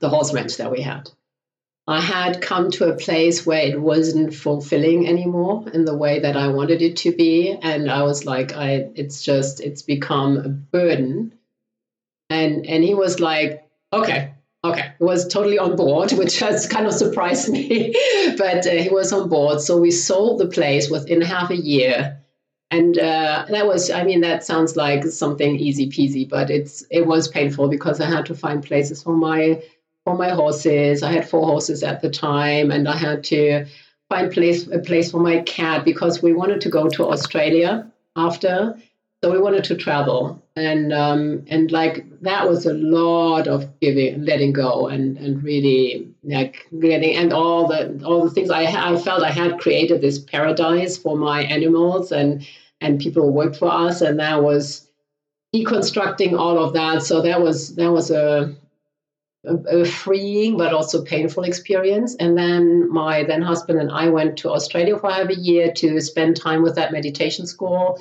the 0.00 0.08
horse 0.08 0.34
ranch 0.34 0.56
that 0.56 0.72
we 0.72 0.82
had. 0.82 1.08
I 1.86 2.00
had 2.00 2.42
come 2.42 2.72
to 2.72 2.90
a 2.90 2.96
place 2.96 3.46
where 3.46 3.64
it 3.64 3.80
wasn't 3.80 4.34
fulfilling 4.34 5.06
anymore 5.06 5.64
in 5.72 5.84
the 5.84 5.96
way 5.96 6.18
that 6.18 6.36
I 6.36 6.48
wanted 6.48 6.82
it 6.82 6.96
to 6.98 7.12
be. 7.12 7.56
And 7.62 7.88
I 7.88 8.02
was 8.02 8.26
like, 8.26 8.52
I 8.52 8.90
it's 8.96 9.22
just 9.22 9.60
it's 9.60 9.82
become 9.82 10.38
a 10.38 10.48
burden. 10.48 11.34
And 12.28 12.66
and 12.66 12.82
he 12.82 12.94
was 12.94 13.20
like, 13.20 13.64
okay, 13.92 14.32
okay. 14.64 14.92
Was 14.98 15.28
totally 15.28 15.58
on 15.58 15.76
board, 15.76 16.12
which 16.20 16.40
has 16.40 16.66
kind 16.66 16.86
of 16.86 16.92
surprised 16.92 17.48
me. 17.48 17.94
but 18.36 18.66
uh, 18.66 18.70
he 18.70 18.88
was 18.88 19.12
on 19.12 19.28
board. 19.28 19.60
So 19.60 19.78
we 19.78 19.90
sold 19.90 20.40
the 20.40 20.48
place 20.48 20.90
within 20.90 21.20
half 21.20 21.50
a 21.50 21.56
year 21.56 22.18
and 22.70 22.98
uh, 22.98 23.46
that 23.48 23.66
was 23.66 23.90
i 23.90 24.04
mean 24.04 24.20
that 24.20 24.44
sounds 24.44 24.76
like 24.76 25.04
something 25.04 25.56
easy 25.56 25.88
peasy 25.88 26.28
but 26.28 26.50
it's 26.50 26.84
it 26.90 27.06
was 27.06 27.28
painful 27.28 27.68
because 27.68 28.00
i 28.00 28.06
had 28.06 28.26
to 28.26 28.34
find 28.34 28.64
places 28.64 29.02
for 29.02 29.16
my 29.16 29.62
for 30.04 30.16
my 30.16 30.28
horses 30.30 31.02
i 31.02 31.12
had 31.12 31.28
four 31.28 31.46
horses 31.46 31.82
at 31.82 32.02
the 32.02 32.10
time 32.10 32.70
and 32.70 32.88
i 32.88 32.96
had 32.96 33.24
to 33.24 33.66
find 34.08 34.32
place 34.32 34.66
a 34.68 34.78
place 34.78 35.10
for 35.10 35.20
my 35.20 35.40
cat 35.42 35.84
because 35.84 36.22
we 36.22 36.32
wanted 36.32 36.60
to 36.60 36.68
go 36.68 36.88
to 36.88 37.08
australia 37.08 37.90
after 38.16 38.78
so 39.22 39.32
we 39.32 39.38
wanted 39.38 39.64
to 39.64 39.76
travel 39.76 40.42
and 40.58 40.92
um, 40.92 41.44
and 41.48 41.70
like 41.70 42.04
that 42.22 42.48
was 42.48 42.66
a 42.66 42.74
lot 42.74 43.48
of 43.48 43.78
giving 43.80 44.24
letting 44.24 44.52
go 44.52 44.88
and 44.88 45.16
and 45.18 45.42
really 45.42 46.08
like 46.24 46.66
getting 46.80 47.16
and 47.16 47.32
all 47.32 47.68
the 47.68 48.02
all 48.04 48.24
the 48.24 48.30
things 48.30 48.50
I 48.50 48.64
I 48.64 48.96
felt 48.98 49.22
I 49.22 49.30
had 49.30 49.58
created 49.58 50.00
this 50.00 50.18
paradise 50.18 50.98
for 50.98 51.16
my 51.16 51.42
animals 51.42 52.12
and 52.12 52.46
and 52.80 53.00
people 53.00 53.22
who 53.24 53.30
worked 53.30 53.56
for 53.56 53.70
us. 53.70 54.00
And 54.00 54.18
that 54.20 54.42
was 54.42 54.88
deconstructing 55.54 56.38
all 56.38 56.62
of 56.62 56.72
that. 56.74 57.02
So 57.02 57.22
that 57.22 57.40
was 57.40 57.74
that 57.76 57.90
was 57.90 58.10
a 58.10 58.54
a, 59.44 59.56
a 59.80 59.84
freeing 59.84 60.56
but 60.56 60.72
also 60.72 61.04
painful 61.04 61.44
experience. 61.44 62.16
And 62.16 62.36
then 62.36 62.92
my 62.92 63.24
then 63.24 63.42
husband 63.42 63.80
and 63.80 63.90
I 63.90 64.08
went 64.08 64.36
to 64.38 64.50
Australia 64.50 64.98
for 64.98 65.10
half 65.10 65.28
a 65.28 65.36
year 65.36 65.72
to 65.74 66.00
spend 66.00 66.36
time 66.36 66.62
with 66.62 66.74
that 66.74 66.92
meditation 66.92 67.46
school 67.46 68.00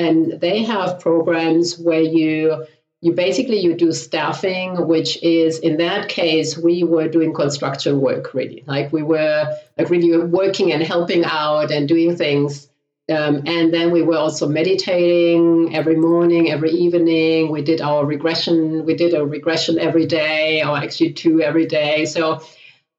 and 0.00 0.40
they 0.40 0.62
have 0.64 1.00
programs 1.00 1.78
where 1.78 2.00
you 2.00 2.64
you 3.02 3.12
basically 3.12 3.60
you 3.60 3.74
do 3.74 3.92
staffing 3.92 4.86
which 4.86 5.22
is 5.22 5.58
in 5.58 5.78
that 5.78 6.08
case 6.08 6.56
we 6.56 6.84
were 6.84 7.08
doing 7.08 7.32
construction 7.32 8.00
work 8.00 8.34
really. 8.34 8.62
Like 8.66 8.92
we 8.92 9.02
were 9.02 9.56
like 9.78 9.90
really 9.90 10.16
working 10.18 10.72
and 10.72 10.82
helping 10.82 11.24
out 11.24 11.70
and 11.70 11.88
doing 11.88 12.16
things. 12.16 12.68
Um, 13.08 13.42
and 13.46 13.74
then 13.74 13.90
we 13.90 14.02
were 14.02 14.18
also 14.18 14.46
meditating 14.48 15.74
every 15.74 15.96
morning 15.96 16.50
every 16.50 16.70
evening. 16.70 17.50
We 17.50 17.62
did 17.62 17.80
our 17.80 18.04
regression 18.04 18.84
we 18.84 18.94
did 18.94 19.14
a 19.14 19.24
regression 19.24 19.78
every 19.78 20.06
day 20.06 20.62
or 20.62 20.76
actually 20.76 21.12
two 21.14 21.42
every 21.42 21.66
day. 21.66 22.04
So 22.04 22.42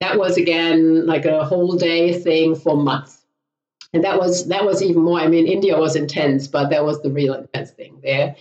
that 0.01 0.17
was 0.17 0.37
again 0.37 1.05
like 1.05 1.25
a 1.25 1.45
whole 1.45 1.75
day 1.77 2.19
thing 2.19 2.55
for 2.55 2.75
months 2.75 3.20
and 3.93 4.03
that 4.03 4.19
was 4.19 4.47
that 4.47 4.65
was 4.65 4.81
even 4.81 5.03
more. 5.03 5.19
I 5.19 5.27
mean, 5.27 5.47
India 5.47 5.77
was 5.77 5.95
intense, 5.95 6.47
but 6.47 6.69
that 6.69 6.85
was 6.85 7.01
the 7.01 7.11
real 7.11 7.33
intense 7.33 7.71
thing 7.71 7.99
there. 8.03 8.35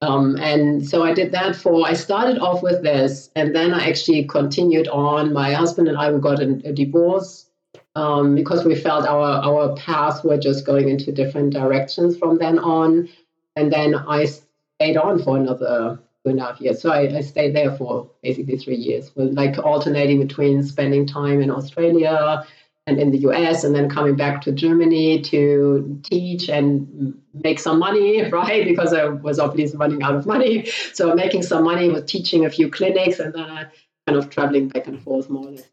Um, 0.00 0.36
and 0.36 0.86
so 0.86 1.02
I 1.02 1.14
did 1.14 1.32
that 1.32 1.56
for. 1.56 1.86
I 1.86 1.94
started 1.94 2.38
off 2.38 2.62
with 2.62 2.82
this, 2.82 3.30
and 3.36 3.54
then 3.54 3.72
I 3.72 3.88
actually 3.88 4.24
continued 4.24 4.88
on. 4.88 5.32
My 5.32 5.52
husband 5.52 5.88
and 5.88 5.96
I 5.96 6.10
we 6.10 6.20
got 6.20 6.40
a, 6.40 6.60
a 6.64 6.72
divorce 6.72 7.46
um, 7.94 8.34
because 8.34 8.64
we 8.64 8.74
felt 8.74 9.06
our 9.06 9.42
our 9.42 9.76
paths 9.76 10.24
were 10.24 10.38
just 10.38 10.66
going 10.66 10.88
into 10.88 11.12
different 11.12 11.52
directions 11.52 12.16
from 12.16 12.38
then 12.38 12.58
on. 12.58 13.08
And 13.56 13.72
then 13.72 13.94
I 13.94 14.24
stayed 14.24 14.96
on 14.96 15.22
for 15.22 15.36
another 15.36 16.00
two 16.24 16.30
and 16.30 16.40
a 16.40 16.44
half 16.44 16.60
years. 16.60 16.80
So 16.80 16.90
I, 16.90 17.18
I 17.18 17.20
stayed 17.20 17.54
there 17.54 17.76
for 17.76 18.10
basically 18.22 18.56
three 18.56 18.76
years, 18.76 19.12
like 19.16 19.58
alternating 19.58 20.18
between 20.26 20.62
spending 20.62 21.06
time 21.06 21.40
in 21.40 21.50
Australia 21.50 22.44
in 22.86 23.10
the 23.10 23.18
US 23.18 23.64
and 23.64 23.74
then 23.74 23.88
coming 23.88 24.14
back 24.14 24.42
to 24.42 24.52
Germany 24.52 25.20
to 25.22 26.00
teach 26.02 26.48
and 26.48 27.14
make 27.32 27.58
some 27.58 27.78
money, 27.78 28.28
right? 28.30 28.64
Because 28.64 28.92
I 28.92 29.06
was 29.06 29.38
obviously 29.38 29.78
running 29.78 30.02
out 30.02 30.14
of 30.14 30.26
money. 30.26 30.66
So 30.92 31.14
making 31.14 31.42
some 31.42 31.64
money 31.64 31.88
with 31.88 32.06
teaching 32.06 32.44
a 32.44 32.50
few 32.50 32.70
clinics 32.70 33.18
and 33.18 33.32
then 33.32 33.44
I 33.44 33.66
kind 34.06 34.18
of 34.18 34.28
traveling 34.28 34.68
back 34.68 34.86
and 34.86 35.02
forth 35.02 35.30
more 35.30 35.46
or 35.48 35.50
less. 35.52 35.64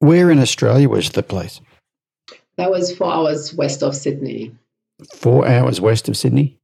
Where 0.00 0.30
in 0.30 0.38
Australia 0.38 0.88
was 0.90 1.10
the 1.10 1.22
place? 1.22 1.60
That 2.58 2.70
was 2.70 2.94
four 2.94 3.12
hours 3.12 3.54
west 3.54 3.82
of 3.82 3.96
Sydney. 3.96 4.54
Four 5.14 5.46
hours 5.48 5.80
west 5.80 6.08
of 6.08 6.16
Sydney? 6.16 6.58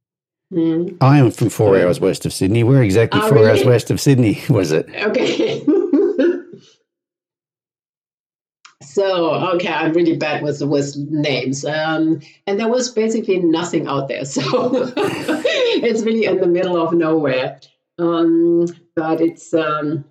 Mm. 0.53 0.97
I 1.01 1.17
am 1.17 1.31
from 1.31 1.49
four 1.49 1.79
hours 1.79 1.99
west 1.99 2.27
of 2.27 2.33
Sydney. 2.33 2.63
Where 2.63 2.83
exactly 2.83 3.19
Oh, 3.23 3.29
four 3.29 3.39
really? 3.39 3.49
hours 3.49 3.65
west 3.65 3.89
of 3.89 3.99
Sydney 3.99 4.39
was 4.49 4.71
it? 4.71 4.87
Okay. 4.93 5.65
so 8.93 9.33
okay, 9.55 9.69
I'm 9.69 9.93
really 9.93 10.17
bad 10.17 10.43
with 10.43 10.61
with 10.61 10.95
names. 10.95 11.65
Um, 11.65 12.21
and 12.45 12.59
there 12.59 12.67
was 12.67 12.91
basically 12.91 13.39
nothing 13.39 13.87
out 13.87 14.07
there, 14.07 14.23
so 14.35 14.93
it's 14.95 16.03
really 16.03 16.25
in 16.25 16.39
the 16.39 16.47
middle 16.47 16.79
of 16.79 16.93
nowhere. 16.93 17.59
Um, 17.97 18.67
but 18.95 19.19
it's 19.19 19.51
um, 19.53 20.05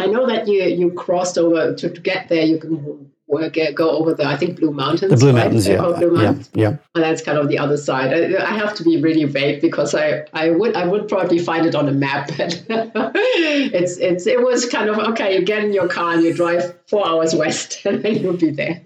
I 0.00 0.06
know 0.06 0.26
that 0.26 0.48
you 0.48 0.62
you 0.62 0.92
crossed 0.92 1.36
over 1.36 1.74
to, 1.74 1.90
to 1.90 2.00
get 2.00 2.30
there. 2.30 2.44
You 2.44 2.58
can 2.58 3.11
work 3.28 3.56
go 3.74 3.90
over 3.90 4.14
the 4.14 4.24
I 4.26 4.36
think 4.36 4.58
Blue 4.58 4.72
Mountains. 4.72 5.10
The 5.10 5.16
Blue? 5.16 5.32
Mountains, 5.32 5.64
They're 5.64 5.76
yeah. 5.76 5.82
Oh, 5.84 5.96
Blue 5.96 6.16
Yeah, 6.16 6.22
Mountains. 6.22 6.50
yeah. 6.54 6.76
And 6.94 7.04
that's 7.04 7.22
kind 7.22 7.38
of 7.38 7.48
the 7.48 7.58
other 7.58 7.76
side. 7.76 8.12
I, 8.12 8.42
I 8.42 8.50
have 8.50 8.74
to 8.74 8.82
be 8.84 9.00
really 9.00 9.24
vague 9.24 9.60
because 9.60 9.94
I, 9.94 10.26
I 10.32 10.50
would 10.50 10.76
I 10.76 10.86
would 10.86 11.08
probably 11.08 11.38
find 11.38 11.64
it 11.66 11.74
on 11.74 11.88
a 11.88 11.92
map, 11.92 12.28
but 12.36 12.62
it's 12.66 13.96
it's 13.98 14.26
it 14.26 14.42
was 14.42 14.66
kind 14.68 14.90
of 14.90 14.98
okay. 14.98 15.34
You 15.34 15.44
get 15.44 15.64
in 15.64 15.72
your 15.72 15.88
car 15.88 16.14
and 16.14 16.22
you 16.22 16.34
drive 16.34 16.78
four 16.88 17.06
hours 17.06 17.34
west, 17.34 17.80
and 17.86 18.02
then 18.02 18.16
you'll 18.16 18.36
be 18.36 18.50
there. 18.50 18.82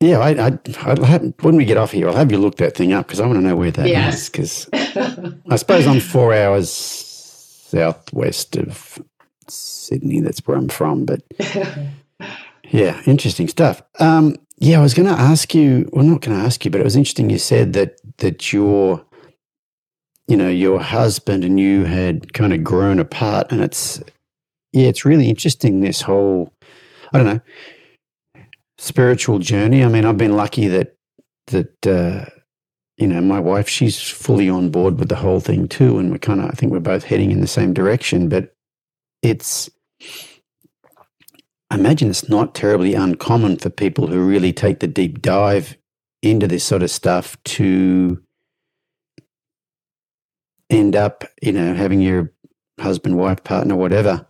Yeah, 0.00 0.18
I, 0.20 0.30
I, 0.46 0.58
I'll 0.82 1.02
have, 1.04 1.34
when 1.40 1.56
we 1.56 1.64
get 1.64 1.76
off 1.76 1.90
here, 1.90 2.08
I'll 2.08 2.14
have 2.14 2.30
you 2.30 2.38
look 2.38 2.56
that 2.58 2.76
thing 2.76 2.92
up 2.92 3.06
because 3.08 3.18
I 3.18 3.26
want 3.26 3.38
to 3.40 3.42
know 3.42 3.56
where 3.56 3.72
that 3.72 3.86
is. 3.86 3.90
Yes. 3.92 4.28
Because 4.28 4.68
I 5.50 5.56
suppose 5.56 5.88
I'm 5.88 5.98
four 5.98 6.32
hours 6.32 6.70
southwest 6.70 8.56
of 8.56 9.02
Sydney. 9.48 10.20
That's 10.20 10.38
where 10.46 10.56
I'm 10.56 10.68
from. 10.68 11.04
But 11.04 11.22
yeah, 12.70 13.00
interesting 13.06 13.48
stuff. 13.48 13.82
Um, 13.98 14.36
yeah, 14.58 14.78
I 14.78 14.82
was 14.82 14.94
going 14.94 15.08
to 15.08 15.20
ask 15.20 15.54
you. 15.54 15.88
Well, 15.92 16.04
not 16.04 16.20
going 16.20 16.36
to 16.36 16.44
ask 16.44 16.64
you, 16.64 16.70
but 16.70 16.80
it 16.80 16.84
was 16.84 16.96
interesting. 16.96 17.30
You 17.30 17.38
said 17.38 17.72
that 17.74 18.00
that 18.18 18.52
your, 18.52 19.04
you 20.26 20.36
know, 20.36 20.48
your 20.48 20.80
husband 20.80 21.44
and 21.44 21.60
you 21.60 21.84
had 21.84 22.32
kind 22.32 22.52
of 22.52 22.64
grown 22.64 22.98
apart, 22.98 23.52
and 23.52 23.62
it's 23.62 24.02
yeah, 24.72 24.88
it's 24.88 25.04
really 25.04 25.28
interesting. 25.28 25.80
This 25.80 26.02
whole, 26.02 26.52
I 27.12 27.18
don't 27.18 27.26
know 27.26 27.40
spiritual 28.78 29.40
journey. 29.40 29.84
I 29.84 29.88
mean, 29.88 30.04
I've 30.04 30.16
been 30.16 30.36
lucky 30.36 30.68
that 30.68 30.96
that 31.48 31.86
uh, 31.86 32.24
you 32.96 33.06
know 33.06 33.20
my 33.20 33.40
wife 33.40 33.68
she's 33.68 34.00
fully 34.00 34.48
on 34.48 34.70
board 34.70 34.98
with 34.98 35.08
the 35.08 35.16
whole 35.16 35.40
thing 35.40 35.68
too, 35.68 35.98
and 35.98 36.10
we're 36.10 36.18
kind 36.18 36.40
of 36.40 36.46
I 36.46 36.52
think 36.52 36.72
we're 36.72 36.80
both 36.80 37.04
heading 37.04 37.30
in 37.30 37.40
the 37.40 37.46
same 37.46 37.74
direction. 37.74 38.28
But 38.28 38.54
it's 39.22 39.68
I 41.70 41.74
imagine 41.74 42.08
it's 42.08 42.28
not 42.28 42.54
terribly 42.54 42.94
uncommon 42.94 43.58
for 43.58 43.68
people 43.68 44.06
who 44.06 44.26
really 44.26 44.52
take 44.52 44.80
the 44.80 44.86
deep 44.86 45.20
dive 45.20 45.76
into 46.22 46.46
this 46.46 46.64
sort 46.64 46.82
of 46.82 46.90
stuff 46.90 47.36
to 47.44 48.22
end 50.70 50.96
up, 50.96 51.24
you 51.42 51.52
know, 51.52 51.74
having 51.74 52.00
your 52.00 52.32
husband, 52.80 53.16
wife, 53.16 53.44
partner, 53.44 53.76
whatever, 53.76 54.26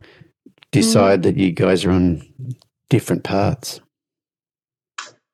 decide 0.72 1.20
mm. 1.20 1.22
that 1.24 1.36
you 1.36 1.52
guys 1.52 1.84
are 1.84 1.90
on 1.90 2.22
different 2.90 3.24
paths. 3.24 3.80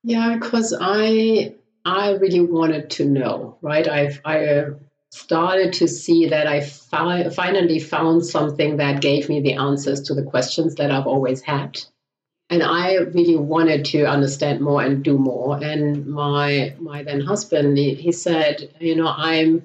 Yeah, 0.03 0.35
because 0.35 0.77
I 0.79 1.55
I 1.87 2.13
really 2.13 2.41
wanted 2.41 2.91
to 2.91 3.07
know, 3.07 3.57
right? 3.63 3.89
I've 3.89 4.21
I 4.25 4.67
started 5.11 5.73
to 5.75 5.89
see 5.89 6.29
that 6.29 6.47
I 6.47 6.61
fi- 6.61 7.31
finally 7.31 7.79
found 7.79 8.27
something 8.27 8.79
that 8.79 9.01
gave 9.01 9.29
me 9.29 9.41
the 9.41 9.55
answers 9.55 10.03
to 10.03 10.15
the 10.15 10.25
questions 10.25 10.75
that 10.75 10.91
I've 10.91 11.07
always 11.07 11.41
had. 11.41 11.81
And 12.51 12.62
I 12.62 12.97
really 12.97 13.36
wanted 13.36 13.84
to 13.86 14.05
understand 14.05 14.61
more 14.61 14.82
and 14.82 15.03
do 15.03 15.16
more. 15.18 15.62
And 15.62 16.07
my 16.07 16.74
my 16.78 17.03
then 17.03 17.20
husband, 17.20 17.78
he, 17.78 17.95
he 17.95 18.12
said, 18.12 18.70
you 18.80 18.97
know, 18.97 19.09
I'm 19.09 19.62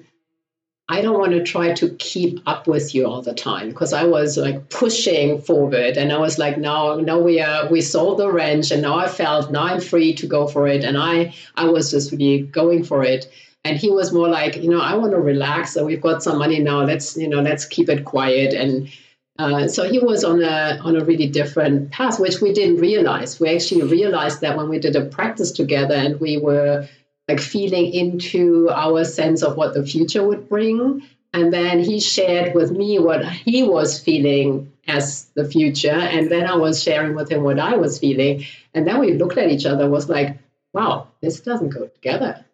I 0.88 1.02
don't 1.02 1.20
want 1.20 1.32
to 1.32 1.44
try 1.44 1.72
to 1.74 1.90
keep 2.00 2.40
up 2.46 2.66
with 2.66 2.96
you 2.96 3.06
all 3.06 3.22
the 3.22 3.32
time 3.32 3.68
because 3.68 3.92
I 3.92 4.04
was 4.04 4.36
like 4.36 4.70
pushing 4.70 5.40
forward 5.40 5.96
and 5.96 6.12
I 6.12 6.18
was 6.18 6.36
like, 6.36 6.58
no, 6.58 6.98
no, 6.98 7.20
we 7.20 7.40
are 7.40 7.68
we 7.70 7.80
sold 7.80 8.18
the 8.18 8.32
ranch 8.32 8.72
and 8.72 8.82
now 8.82 8.96
I 8.96 9.08
felt 9.08 9.52
now 9.52 9.64
I'm 9.64 9.80
free 9.80 10.14
to 10.14 10.26
go 10.26 10.48
for 10.48 10.66
it. 10.66 10.82
And 10.82 10.98
I 10.98 11.34
I 11.54 11.66
was 11.66 11.90
just 11.90 12.10
really 12.10 12.42
going 12.42 12.82
for 12.82 13.04
it. 13.04 13.30
And 13.62 13.76
he 13.76 13.90
was 13.90 14.10
more 14.10 14.28
like, 14.28 14.56
you 14.56 14.70
know, 14.70 14.80
I 14.80 14.94
want 14.94 15.12
to 15.12 15.20
relax. 15.20 15.74
So 15.74 15.84
we've 15.84 16.00
got 16.00 16.22
some 16.22 16.38
money 16.38 16.60
now. 16.60 16.82
Let's, 16.82 17.14
you 17.14 17.28
know, 17.28 17.42
let's 17.42 17.66
keep 17.66 17.90
it 17.90 18.06
quiet. 18.06 18.54
And 18.54 18.88
uh, 19.40 19.68
so 19.68 19.88
he 19.88 19.98
was 19.98 20.22
on 20.22 20.42
a 20.42 20.78
on 20.84 20.96
a 20.96 21.04
really 21.04 21.26
different 21.26 21.90
path, 21.90 22.20
which 22.20 22.42
we 22.42 22.52
didn't 22.52 22.76
realize. 22.76 23.40
We 23.40 23.54
actually 23.54 23.84
realized 23.84 24.42
that 24.42 24.58
when 24.58 24.68
we 24.68 24.78
did 24.78 24.96
a 24.96 25.06
practice 25.06 25.52
together 25.52 25.94
and 25.94 26.20
we 26.20 26.36
were 26.36 26.86
like 27.26 27.40
feeling 27.40 27.90
into 27.94 28.68
our 28.68 29.02
sense 29.04 29.42
of 29.42 29.56
what 29.56 29.72
the 29.72 29.86
future 29.86 30.22
would 30.22 30.46
bring. 30.48 31.02
And 31.32 31.52
then 31.52 31.78
he 31.78 32.00
shared 32.00 32.54
with 32.54 32.70
me 32.70 32.98
what 32.98 33.24
he 33.24 33.62
was 33.62 33.98
feeling 33.98 34.72
as 34.86 35.30
the 35.34 35.48
future. 35.48 36.00
And 36.16 36.30
then 36.30 36.44
I 36.46 36.56
was 36.56 36.82
sharing 36.82 37.14
with 37.14 37.30
him 37.30 37.42
what 37.42 37.58
I 37.58 37.76
was 37.76 37.98
feeling. 37.98 38.44
And 38.74 38.86
then 38.86 38.98
we 38.98 39.14
looked 39.14 39.38
at 39.38 39.50
each 39.50 39.64
other, 39.64 39.88
was 39.88 40.08
like, 40.08 40.36
wow, 40.74 41.08
this 41.22 41.40
doesn't 41.40 41.70
go 41.70 41.86
together. 41.86 42.44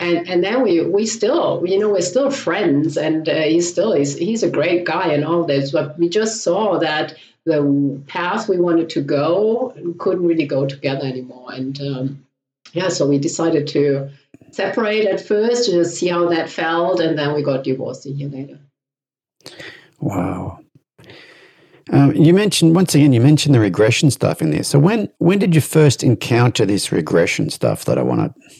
And, 0.00 0.28
and 0.28 0.42
then 0.42 0.62
we 0.62 0.80
we 0.80 1.06
still 1.06 1.62
you 1.64 1.78
know 1.78 1.90
we're 1.90 2.00
still 2.00 2.30
friends 2.30 2.96
and 2.96 3.28
uh, 3.28 3.42
he's 3.42 3.70
still 3.70 3.92
he's, 3.92 4.16
he's 4.16 4.42
a 4.42 4.50
great 4.50 4.84
guy 4.86 5.12
and 5.12 5.24
all 5.24 5.44
this 5.44 5.72
but 5.72 5.98
we 5.98 6.08
just 6.08 6.42
saw 6.42 6.78
that 6.78 7.14
the 7.44 8.02
path 8.06 8.48
we 8.48 8.58
wanted 8.58 8.88
to 8.90 9.02
go 9.02 9.74
couldn't 9.98 10.26
really 10.26 10.46
go 10.46 10.66
together 10.66 11.04
anymore 11.04 11.52
and 11.52 11.80
um, 11.82 12.24
yeah, 12.72 12.88
so 12.88 13.06
we 13.06 13.18
decided 13.18 13.66
to 13.68 14.10
separate 14.52 15.06
at 15.06 15.20
first 15.20 15.66
to 15.66 15.72
just 15.72 15.96
see 15.96 16.08
how 16.08 16.28
that 16.28 16.48
felt, 16.48 17.00
and 17.00 17.18
then 17.18 17.34
we 17.34 17.42
got 17.42 17.64
divorced 17.64 18.06
a 18.06 18.10
year 18.10 18.28
later. 18.28 18.58
Wow. 20.00 20.60
Um, 21.90 22.14
you 22.14 22.32
mentioned 22.32 22.76
once 22.76 22.94
again. 22.94 23.12
You 23.12 23.20
mentioned 23.20 23.54
the 23.54 23.60
regression 23.60 24.10
stuff 24.10 24.40
in 24.40 24.50
there. 24.50 24.62
So 24.62 24.78
when 24.78 25.10
when 25.18 25.38
did 25.40 25.54
you 25.54 25.60
first 25.60 26.04
encounter 26.04 26.64
this 26.64 26.92
regression 26.92 27.50
stuff 27.50 27.84
that 27.86 27.98
I 27.98 28.02
want 28.02 28.34
to 28.34 28.56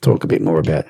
talk 0.00 0.24
a 0.24 0.28
bit 0.28 0.42
more 0.42 0.58
about? 0.58 0.86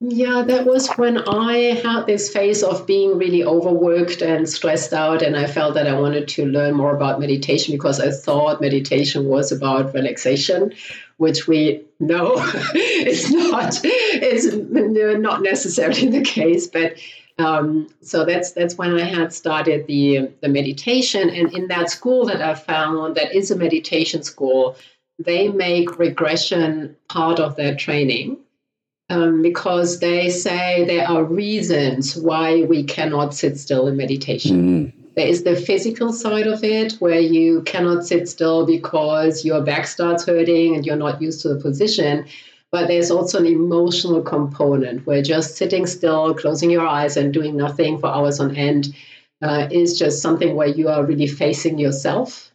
Yeah, 0.00 0.42
that 0.46 0.66
was 0.66 0.90
when 0.96 1.16
I 1.26 1.56
had 1.82 2.04
this 2.04 2.30
phase 2.30 2.62
of 2.62 2.86
being 2.86 3.16
really 3.16 3.42
overworked 3.42 4.20
and 4.20 4.46
stressed 4.46 4.92
out, 4.92 5.22
and 5.22 5.34
I 5.34 5.46
felt 5.46 5.72
that 5.72 5.86
I 5.86 5.98
wanted 5.98 6.28
to 6.28 6.44
learn 6.44 6.74
more 6.74 6.94
about 6.94 7.18
meditation 7.18 7.74
because 7.74 7.98
I 7.98 8.10
thought 8.10 8.60
meditation 8.60 9.24
was 9.24 9.52
about 9.52 9.94
relaxation, 9.94 10.74
which 11.16 11.48
we 11.48 11.82
know 11.98 12.34
is 12.74 13.30
not 13.30 13.82
is 13.82 14.54
not 14.54 15.42
necessarily 15.42 16.10
the 16.10 16.22
case. 16.22 16.66
But 16.66 16.98
um, 17.38 17.88
so 18.02 18.26
that's 18.26 18.52
that's 18.52 18.76
when 18.76 19.00
I 19.00 19.04
had 19.04 19.32
started 19.32 19.86
the 19.86 20.30
the 20.42 20.48
meditation, 20.50 21.30
and 21.30 21.54
in 21.54 21.68
that 21.68 21.88
school 21.88 22.26
that 22.26 22.42
I 22.42 22.54
found 22.54 23.14
that 23.14 23.34
is 23.34 23.50
a 23.50 23.56
meditation 23.56 24.22
school, 24.22 24.76
they 25.18 25.48
make 25.48 25.98
regression 25.98 26.96
part 27.08 27.40
of 27.40 27.56
their 27.56 27.74
training 27.74 28.38
um, 29.08 29.42
because 29.42 30.00
they 30.00 30.30
say 30.30 30.84
there 30.84 31.08
are 31.08 31.24
reasons 31.24 32.16
why 32.16 32.62
we 32.62 32.84
cannot 32.84 33.34
sit 33.34 33.58
still 33.58 33.86
in 33.86 33.96
meditation. 33.96 34.62
Mm. 34.62 34.92
There 35.14 35.26
is 35.26 35.44
the 35.44 35.56
physical 35.56 36.12
side 36.12 36.46
of 36.46 36.62
it 36.62 36.94
where 36.94 37.20
you 37.20 37.62
cannot 37.62 38.04
sit 38.04 38.28
still 38.28 38.66
because 38.66 39.44
your 39.44 39.62
back 39.62 39.86
starts 39.86 40.26
hurting 40.26 40.74
and 40.74 40.84
you're 40.84 40.96
not 40.96 41.22
used 41.22 41.40
to 41.42 41.48
the 41.48 41.60
position. 41.60 42.26
But 42.70 42.88
there's 42.88 43.10
also 43.10 43.38
an 43.38 43.46
emotional 43.46 44.20
component 44.20 45.06
where 45.06 45.22
just 45.22 45.56
sitting 45.56 45.86
still, 45.86 46.34
closing 46.34 46.70
your 46.70 46.86
eyes, 46.86 47.16
and 47.16 47.32
doing 47.32 47.56
nothing 47.56 47.98
for 47.98 48.08
hours 48.08 48.40
on 48.40 48.56
end 48.56 48.94
uh, 49.40 49.68
is 49.70 49.98
just 49.98 50.20
something 50.20 50.54
where 50.56 50.68
you 50.68 50.88
are 50.88 51.04
really 51.04 51.28
facing 51.28 51.78
yourself 51.78 52.52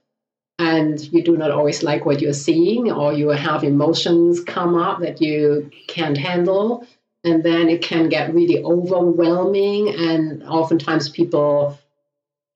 and 0.61 1.11
you 1.11 1.23
do 1.23 1.35
not 1.35 1.49
always 1.49 1.81
like 1.81 2.05
what 2.05 2.21
you're 2.21 2.33
seeing 2.33 2.91
or 2.91 3.13
you 3.13 3.29
have 3.29 3.63
emotions 3.63 4.43
come 4.43 4.75
up 4.75 4.99
that 4.99 5.19
you 5.19 5.71
can't 5.87 6.17
handle. 6.17 6.85
And 7.23 7.43
then 7.43 7.67
it 7.67 7.81
can 7.81 8.09
get 8.09 8.33
really 8.33 8.63
overwhelming 8.63 9.89
and 9.89 10.43
oftentimes 10.43 11.09
people 11.09 11.79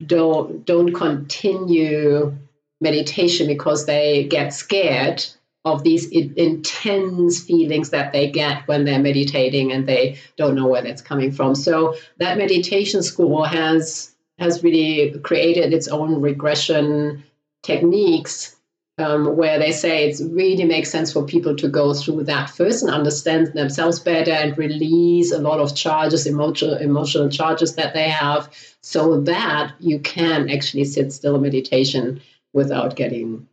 don't 0.05 0.65
don't 0.65 0.93
continue 0.93 2.35
meditation 2.79 3.47
because 3.47 3.87
they 3.87 4.25
get 4.25 4.53
scared 4.53 5.25
of 5.63 5.83
these 5.83 6.07
intense 6.09 7.41
feelings 7.41 7.89
that 7.89 8.13
they 8.13 8.29
get 8.29 8.67
when 8.67 8.85
they're 8.85 8.99
meditating 8.99 9.71
and 9.71 9.87
they 9.87 10.19
don't 10.37 10.53
know 10.53 10.67
where 10.67 10.83
that's 10.83 11.01
coming 11.01 11.31
from. 11.31 11.55
So 11.55 11.95
that 12.19 12.37
meditation 12.37 13.01
school 13.01 13.45
has 13.45 14.11
has 14.37 14.63
really 14.63 15.17
created 15.23 15.73
its 15.73 15.87
own 15.87 16.21
regression 16.21 17.23
techniques 17.65 18.55
um, 18.97 19.35
where 19.35 19.59
they 19.59 19.71
say 19.71 20.09
it 20.09 20.21
really 20.31 20.63
makes 20.63 20.89
sense 20.89 21.11
for 21.11 21.25
people 21.25 21.55
to 21.57 21.67
go 21.67 21.93
through 21.93 22.23
that 22.23 22.49
first 22.49 22.81
and 22.81 22.93
understand 22.93 23.47
themselves 23.47 23.99
better 23.99 24.31
and 24.31 24.57
release 24.57 25.33
a 25.33 25.39
lot 25.39 25.59
of 25.59 25.75
charges, 25.75 26.25
emotional 26.25 26.75
emotional 26.77 27.29
charges 27.29 27.75
that 27.75 27.93
they 27.93 28.09
have, 28.09 28.49
so 28.81 29.21
that 29.21 29.73
you 29.79 29.99
can 29.99 30.49
actually 30.49 30.85
sit 30.85 31.11
still 31.11 31.35
in 31.35 31.41
meditation 31.41 32.21
without 32.53 32.95
getting 32.95 33.47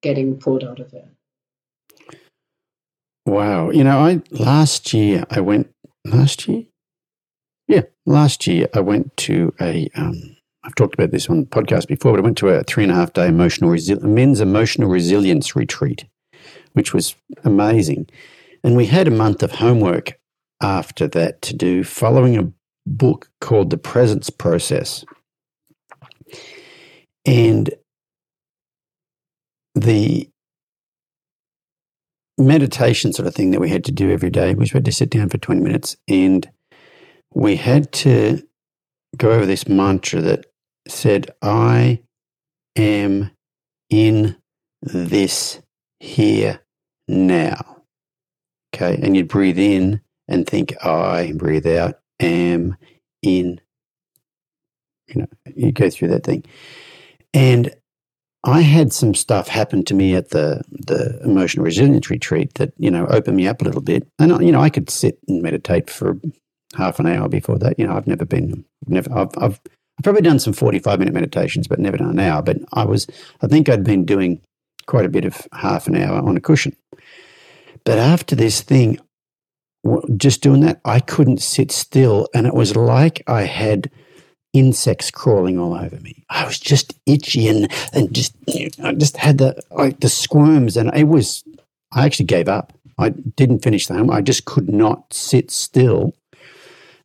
getting 0.00 0.38
pulled 0.38 0.64
out 0.64 0.80
of 0.80 0.94
it. 0.94 1.06
Wow, 3.26 3.70
you 3.70 3.84
know, 3.84 3.98
I 3.98 4.22
last 4.30 4.94
year 4.94 5.24
I 5.30 5.40
went 5.40 5.70
last 6.06 6.48
year, 6.48 6.64
yeah, 7.66 7.82
last 8.06 8.46
year 8.46 8.68
I 8.72 8.80
went 8.80 9.14
to 9.18 9.52
a 9.60 9.90
um, 9.94 10.37
I've 10.64 10.74
talked 10.74 10.94
about 10.94 11.10
this 11.10 11.28
on 11.28 11.40
the 11.40 11.46
podcast 11.46 11.86
before, 11.86 12.12
but 12.12 12.20
I 12.20 12.22
went 12.22 12.38
to 12.38 12.48
a 12.48 12.64
three 12.64 12.82
and 12.82 12.92
a 12.92 12.94
half 12.94 13.12
day 13.12 13.28
emotional 13.28 13.70
resi- 13.70 14.02
men's 14.02 14.40
emotional 14.40 14.88
resilience 14.88 15.54
retreat, 15.54 16.04
which 16.72 16.92
was 16.92 17.14
amazing. 17.44 18.08
And 18.64 18.76
we 18.76 18.86
had 18.86 19.06
a 19.06 19.12
month 19.12 19.42
of 19.42 19.52
homework 19.52 20.18
after 20.60 21.06
that 21.08 21.40
to 21.42 21.54
do, 21.54 21.84
following 21.84 22.36
a 22.36 22.52
book 22.86 23.30
called 23.40 23.70
The 23.70 23.78
Presence 23.78 24.30
Process. 24.30 25.04
And 27.24 27.70
the 29.74 30.28
meditation 32.36 33.12
sort 33.12 33.26
of 33.26 33.34
thing 33.34 33.50
that 33.50 33.60
we 33.60 33.68
had 33.68 33.84
to 33.84 33.92
do 33.92 34.10
every 34.10 34.30
day 34.30 34.54
was 34.54 34.72
we 34.72 34.78
had 34.78 34.84
to 34.84 34.92
sit 34.92 35.10
down 35.10 35.28
for 35.28 35.38
20 35.38 35.60
minutes 35.60 35.96
and 36.08 36.48
we 37.34 37.56
had 37.56 37.92
to 37.92 38.47
go 39.16 39.30
over 39.30 39.46
this 39.46 39.68
mantra 39.68 40.20
that 40.22 40.46
said, 40.86 41.30
I 41.42 42.02
am 42.76 43.30
in 43.90 44.36
this 44.82 45.60
here 46.00 46.60
now. 47.06 47.82
Okay. 48.74 48.98
And 49.02 49.16
you'd 49.16 49.28
breathe 49.28 49.58
in 49.58 50.00
and 50.28 50.46
think, 50.46 50.84
I, 50.84 51.32
breathe 51.34 51.66
out, 51.66 51.98
am 52.20 52.76
in. 53.22 53.60
You 55.08 55.22
know, 55.22 55.28
you 55.56 55.72
go 55.72 55.88
through 55.88 56.08
that 56.08 56.24
thing. 56.24 56.44
And 57.32 57.74
I 58.44 58.60
had 58.60 58.92
some 58.92 59.14
stuff 59.14 59.48
happen 59.48 59.84
to 59.84 59.94
me 59.94 60.14
at 60.14 60.30
the 60.30 60.62
the 60.70 61.20
emotional 61.22 61.64
resilience 61.64 62.08
retreat 62.08 62.54
that 62.54 62.72
you 62.78 62.90
know 62.90 63.06
opened 63.06 63.36
me 63.36 63.48
up 63.48 63.60
a 63.60 63.64
little 63.64 63.80
bit, 63.80 64.06
and 64.18 64.44
you 64.44 64.52
know 64.52 64.60
I 64.60 64.70
could 64.70 64.88
sit 64.88 65.18
and 65.26 65.42
meditate 65.42 65.90
for 65.90 66.18
half 66.76 66.98
an 67.00 67.06
hour 67.06 67.28
before 67.28 67.58
that. 67.58 67.78
You 67.78 67.86
know 67.86 67.96
I've 67.96 68.06
never 68.06 68.24
been 68.24 68.64
never 68.86 69.10
I've, 69.12 69.30
I've 69.38 69.60
I've 69.98 70.04
probably 70.04 70.22
done 70.22 70.38
some 70.38 70.52
45 70.52 71.00
minute 71.00 71.14
meditations, 71.14 71.66
but 71.66 71.80
never 71.80 71.96
done 71.96 72.10
an 72.10 72.20
hour. 72.20 72.40
But 72.40 72.58
I 72.72 72.84
was, 72.84 73.08
I 73.42 73.48
think 73.48 73.68
I'd 73.68 73.82
been 73.82 74.04
doing 74.04 74.40
quite 74.86 75.04
a 75.04 75.08
bit 75.08 75.24
of 75.24 75.46
half 75.52 75.88
an 75.88 75.96
hour 75.96 76.18
on 76.20 76.36
a 76.36 76.40
cushion. 76.40 76.76
But 77.84 77.98
after 77.98 78.36
this 78.36 78.60
thing, 78.60 79.00
just 80.16 80.40
doing 80.40 80.60
that, 80.60 80.80
I 80.84 81.00
couldn't 81.00 81.42
sit 81.42 81.72
still. 81.72 82.28
And 82.32 82.46
it 82.46 82.54
was 82.54 82.76
like 82.76 83.22
I 83.26 83.42
had 83.42 83.90
insects 84.52 85.10
crawling 85.10 85.58
all 85.58 85.74
over 85.74 85.98
me. 86.00 86.24
I 86.30 86.44
was 86.46 86.60
just 86.60 86.94
itchy 87.04 87.48
and, 87.48 87.70
and 87.92 88.14
just, 88.14 88.36
I 88.82 88.92
just 88.94 89.16
had 89.16 89.38
the, 89.38 89.60
like 89.72 89.98
the 89.98 90.08
squirms. 90.08 90.76
And 90.76 90.94
it 90.94 91.08
was, 91.08 91.42
I 91.92 92.06
actually 92.06 92.26
gave 92.26 92.48
up. 92.48 92.72
I 92.98 93.10
didn't 93.10 93.64
finish 93.64 93.86
the 93.86 93.94
home. 93.94 94.10
I 94.10 94.20
just 94.20 94.44
could 94.44 94.68
not 94.68 95.12
sit 95.12 95.50
still. 95.50 96.14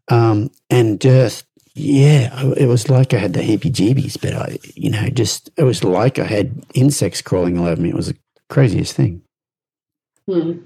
Um, 0.10 0.52
and 0.70 1.00
just 1.00 1.46
yeah, 1.76 2.54
it 2.56 2.68
was 2.68 2.90
like 2.90 3.14
I 3.14 3.18
had 3.18 3.34
the 3.34 3.42
heebie-jeebies, 3.42 4.22
but 4.22 4.34
I, 4.34 4.60
you 4.76 4.92
know, 4.92 5.10
just 5.10 5.50
it 5.58 5.64
was 5.64 5.84
like 5.84 6.20
I 6.20 6.26
had 6.26 6.64
insects 6.74 7.22
crawling 7.22 7.58
all 7.58 7.66
over 7.66 7.82
me. 7.82 7.90
It 7.90 7.96
was 7.96 8.08
the 8.08 8.18
craziest 8.50 8.96
thing. 8.96 9.24
Hmm. 10.28 10.60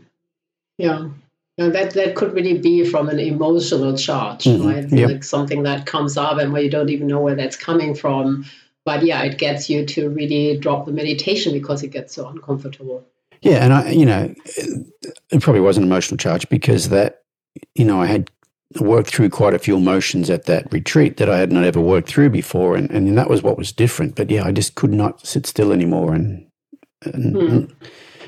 Yeah, 0.77 1.09
and 1.57 1.73
that 1.73 1.93
that 1.93 2.15
could 2.15 2.33
really 2.33 2.57
be 2.57 2.83
from 2.83 3.09
an 3.09 3.19
emotional 3.19 3.95
charge, 3.95 4.43
mm-hmm. 4.43 4.67
right? 4.67 4.91
Yep. 4.91 5.09
Like 5.09 5.23
something 5.23 5.63
that 5.63 5.85
comes 5.85 6.17
up 6.17 6.37
and 6.37 6.51
where 6.51 6.61
you 6.61 6.69
don't 6.69 6.89
even 6.89 7.07
know 7.07 7.21
where 7.21 7.35
that's 7.35 7.55
coming 7.55 7.95
from, 7.95 8.45
but 8.85 9.03
yeah, 9.03 9.23
it 9.23 9.37
gets 9.37 9.69
you 9.69 9.85
to 9.85 10.09
really 10.09 10.57
drop 10.57 10.85
the 10.85 10.91
meditation 10.91 11.53
because 11.53 11.83
it 11.83 11.91
gets 11.91 12.13
so 12.13 12.27
uncomfortable. 12.27 13.05
Yeah, 13.41 13.63
and 13.63 13.73
I, 13.73 13.89
you 13.91 14.05
know, 14.05 14.33
it 15.31 15.41
probably 15.41 15.61
was 15.61 15.77
an 15.77 15.83
emotional 15.83 16.17
charge 16.17 16.49
because 16.49 16.89
that, 16.89 17.21
you 17.75 17.85
know, 17.85 18.01
I 18.01 18.07
had 18.07 18.29
worked 18.79 19.09
through 19.09 19.29
quite 19.29 19.53
a 19.53 19.59
few 19.59 19.77
emotions 19.77 20.29
at 20.29 20.45
that 20.45 20.71
retreat 20.71 21.17
that 21.17 21.29
I 21.29 21.39
had 21.39 21.51
not 21.51 21.63
ever 21.63 21.79
worked 21.79 22.09
through 22.09 22.29
before, 22.29 22.75
and, 22.75 22.89
and 22.91 23.17
that 23.17 23.29
was 23.29 23.41
what 23.41 23.57
was 23.57 23.71
different. 23.71 24.15
But 24.15 24.29
yeah, 24.29 24.45
I 24.45 24.51
just 24.51 24.75
could 24.75 24.93
not 24.93 25.25
sit 25.25 25.45
still 25.45 25.71
anymore, 25.71 26.13
and, 26.13 26.47
and, 27.03 27.35
mm. 27.35 27.51
and 27.51 27.75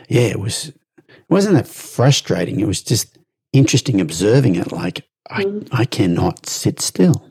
yeah, 0.08 0.22
it 0.22 0.40
was 0.40 0.70
it 0.70 1.30
wasn't 1.30 1.56
that 1.56 1.68
frustrating. 1.68 2.60
It 2.60 2.68
was 2.68 2.82
just 2.82 3.18
interesting 3.54 4.00
observing 4.00 4.56
it. 4.56 4.72
Like 4.72 5.08
I, 5.30 5.44
mm. 5.44 5.68
I 5.72 5.86
cannot 5.86 6.48
sit 6.48 6.80
still. 6.80 7.26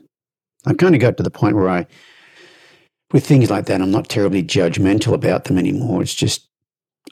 I 0.65 0.73
kind 0.73 0.95
of 0.95 1.01
got 1.01 1.17
to 1.17 1.23
the 1.23 1.31
point 1.31 1.55
where 1.55 1.69
I, 1.69 1.87
with 3.11 3.25
things 3.25 3.49
like 3.49 3.65
that, 3.65 3.81
I'm 3.81 3.91
not 3.91 4.09
terribly 4.09 4.43
judgmental 4.43 5.13
about 5.13 5.45
them 5.45 5.57
anymore. 5.57 6.01
It's 6.01 6.13
just 6.13 6.47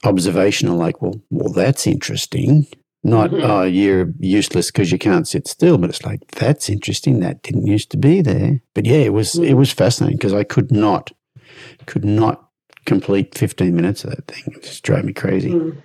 observational. 0.04 0.78
Like, 0.78 1.02
well, 1.02 1.22
well, 1.30 1.52
that's 1.52 1.88
interesting. 1.88 2.68
Not, 3.08 3.32
mm-hmm. 3.32 3.49
oh, 3.49 3.64
you're 3.64 4.14
useless 4.20 4.70
because 4.70 4.91
you 4.91 4.97
can't 4.97 5.26
sit 5.26 5.47
still. 5.47 5.78
But 5.78 5.91
it's 5.91 6.03
like 6.03 6.28
that's 6.32 6.70
interesting. 6.70 7.22
That 7.22 7.41
didn't 7.41 7.66
used 7.66 7.89
to 7.91 7.97
be 7.97 8.22
there. 8.22 8.62
But 8.74 8.86
yeah, 8.86 8.97
it 8.97 9.14
was. 9.14 9.34
Mm. 9.34 9.47
It 9.47 9.53
was 9.53 9.72
fascinating 9.72 10.18
because 10.18 10.34
I 10.34 10.43
could 10.43 10.74
not, 10.74 11.14
could 11.86 12.03
not 12.03 12.49
complete 12.86 13.38
15 13.38 13.74
minutes 13.74 14.03
of 14.03 14.10
that 14.10 14.28
thing. 14.28 14.43
It 14.47 14.64
just 14.64 14.84
drove 14.84 15.05
me 15.05 15.14
crazy. 15.14 15.51
Mm. 15.51 15.78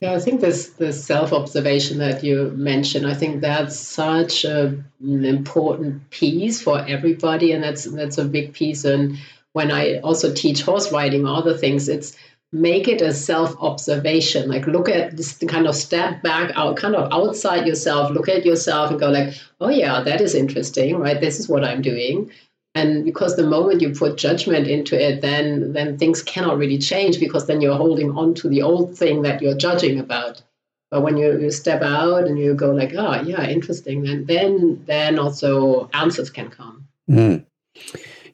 Yeah, 0.00 0.14
I 0.14 0.20
think 0.20 0.40
this 0.40 0.68
the 0.70 0.92
self 0.92 1.32
observation 1.32 1.98
that 1.98 2.22
you 2.22 2.52
mentioned. 2.54 3.04
I 3.04 3.14
think 3.14 3.40
that's 3.40 3.76
such 3.76 4.44
a, 4.44 4.66
an 5.00 5.24
important 5.24 6.10
piece 6.10 6.62
for 6.62 6.78
everybody, 6.78 7.50
and 7.50 7.62
that's 7.62 7.84
that's 7.84 8.18
a 8.18 8.24
big 8.24 8.52
piece. 8.52 8.84
And 8.84 9.18
when 9.52 9.72
I 9.72 9.98
also 9.98 10.32
teach 10.32 10.62
horse 10.62 10.92
riding 10.92 11.26
or 11.26 11.36
other 11.36 11.56
things, 11.56 11.88
it's 11.88 12.16
make 12.52 12.86
it 12.86 13.00
a 13.00 13.12
self 13.12 13.56
observation. 13.60 14.48
Like 14.48 14.66
look 14.66 14.88
at 14.88 15.16
this 15.16 15.38
kind 15.48 15.66
of 15.66 15.74
step 15.74 16.22
back 16.22 16.52
out, 16.54 16.76
kind 16.76 16.94
of 16.94 17.12
outside 17.12 17.66
yourself. 17.66 18.10
Look 18.10 18.28
at 18.28 18.44
yourself 18.44 18.90
and 18.90 19.00
go 19.00 19.10
like, 19.10 19.34
oh 19.60 19.70
yeah, 19.70 20.02
that 20.02 20.20
is 20.20 20.34
interesting, 20.34 20.98
right? 20.98 21.20
This 21.20 21.40
is 21.40 21.48
what 21.48 21.64
I'm 21.64 21.82
doing 21.82 22.30
and 22.74 23.04
because 23.04 23.36
the 23.36 23.46
moment 23.46 23.80
you 23.80 23.90
put 23.90 24.16
judgment 24.16 24.66
into 24.66 25.00
it 25.00 25.20
then 25.20 25.72
then 25.72 25.98
things 25.98 26.22
cannot 26.22 26.58
really 26.58 26.78
change 26.78 27.20
because 27.20 27.46
then 27.46 27.60
you're 27.60 27.76
holding 27.76 28.10
on 28.16 28.34
to 28.34 28.48
the 28.48 28.62
old 28.62 28.96
thing 28.96 29.22
that 29.22 29.42
you're 29.42 29.56
judging 29.56 29.98
about 29.98 30.42
but 30.90 31.02
when 31.02 31.16
you, 31.16 31.38
you 31.38 31.50
step 31.50 31.82
out 31.82 32.24
and 32.24 32.38
you 32.38 32.54
go 32.54 32.72
like 32.72 32.94
oh 32.94 33.20
yeah 33.22 33.46
interesting 33.46 34.02
then 34.02 34.24
then 34.26 34.82
then 34.86 35.18
also 35.18 35.88
answers 35.92 36.30
can 36.30 36.48
come 36.48 36.86
mm. 37.10 37.44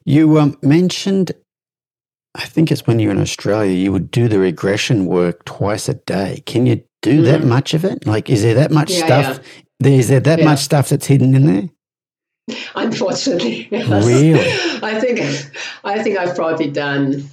you 0.05 0.39
um, 0.39 0.57
mentioned 0.61 1.31
i 2.35 2.45
think 2.45 2.71
it's 2.71 2.85
when 2.87 2.99
you're 2.99 3.11
in 3.11 3.21
australia 3.21 3.73
you 3.73 3.91
would 3.91 4.11
do 4.11 4.27
the 4.27 4.39
regression 4.39 5.05
work 5.05 5.43
twice 5.45 5.89
a 5.89 5.93
day 5.93 6.41
can 6.45 6.65
you 6.65 6.83
do 7.01 7.21
mm. 7.21 7.25
that 7.25 7.43
much 7.43 7.73
of 7.73 7.85
it 7.85 8.05
like 8.05 8.29
is 8.29 8.43
there 8.43 8.55
that 8.55 8.71
much 8.71 8.91
yeah, 8.91 9.05
stuff 9.05 9.45
yeah. 9.45 9.63
Is 9.81 10.09
there 10.09 10.19
that 10.19 10.39
yeah. 10.39 10.45
much 10.45 10.59
stuff 10.59 10.89
that's 10.89 11.05
hidden 11.05 11.33
in 11.33 11.45
there 11.45 11.69
unfortunately. 12.75 13.67
Yes. 13.71 14.05
Really? 14.05 14.39
I 14.83 14.99
think 14.99 15.19
I 15.83 16.01
think 16.01 16.17
I've 16.17 16.35
probably 16.35 16.69
done. 16.69 17.29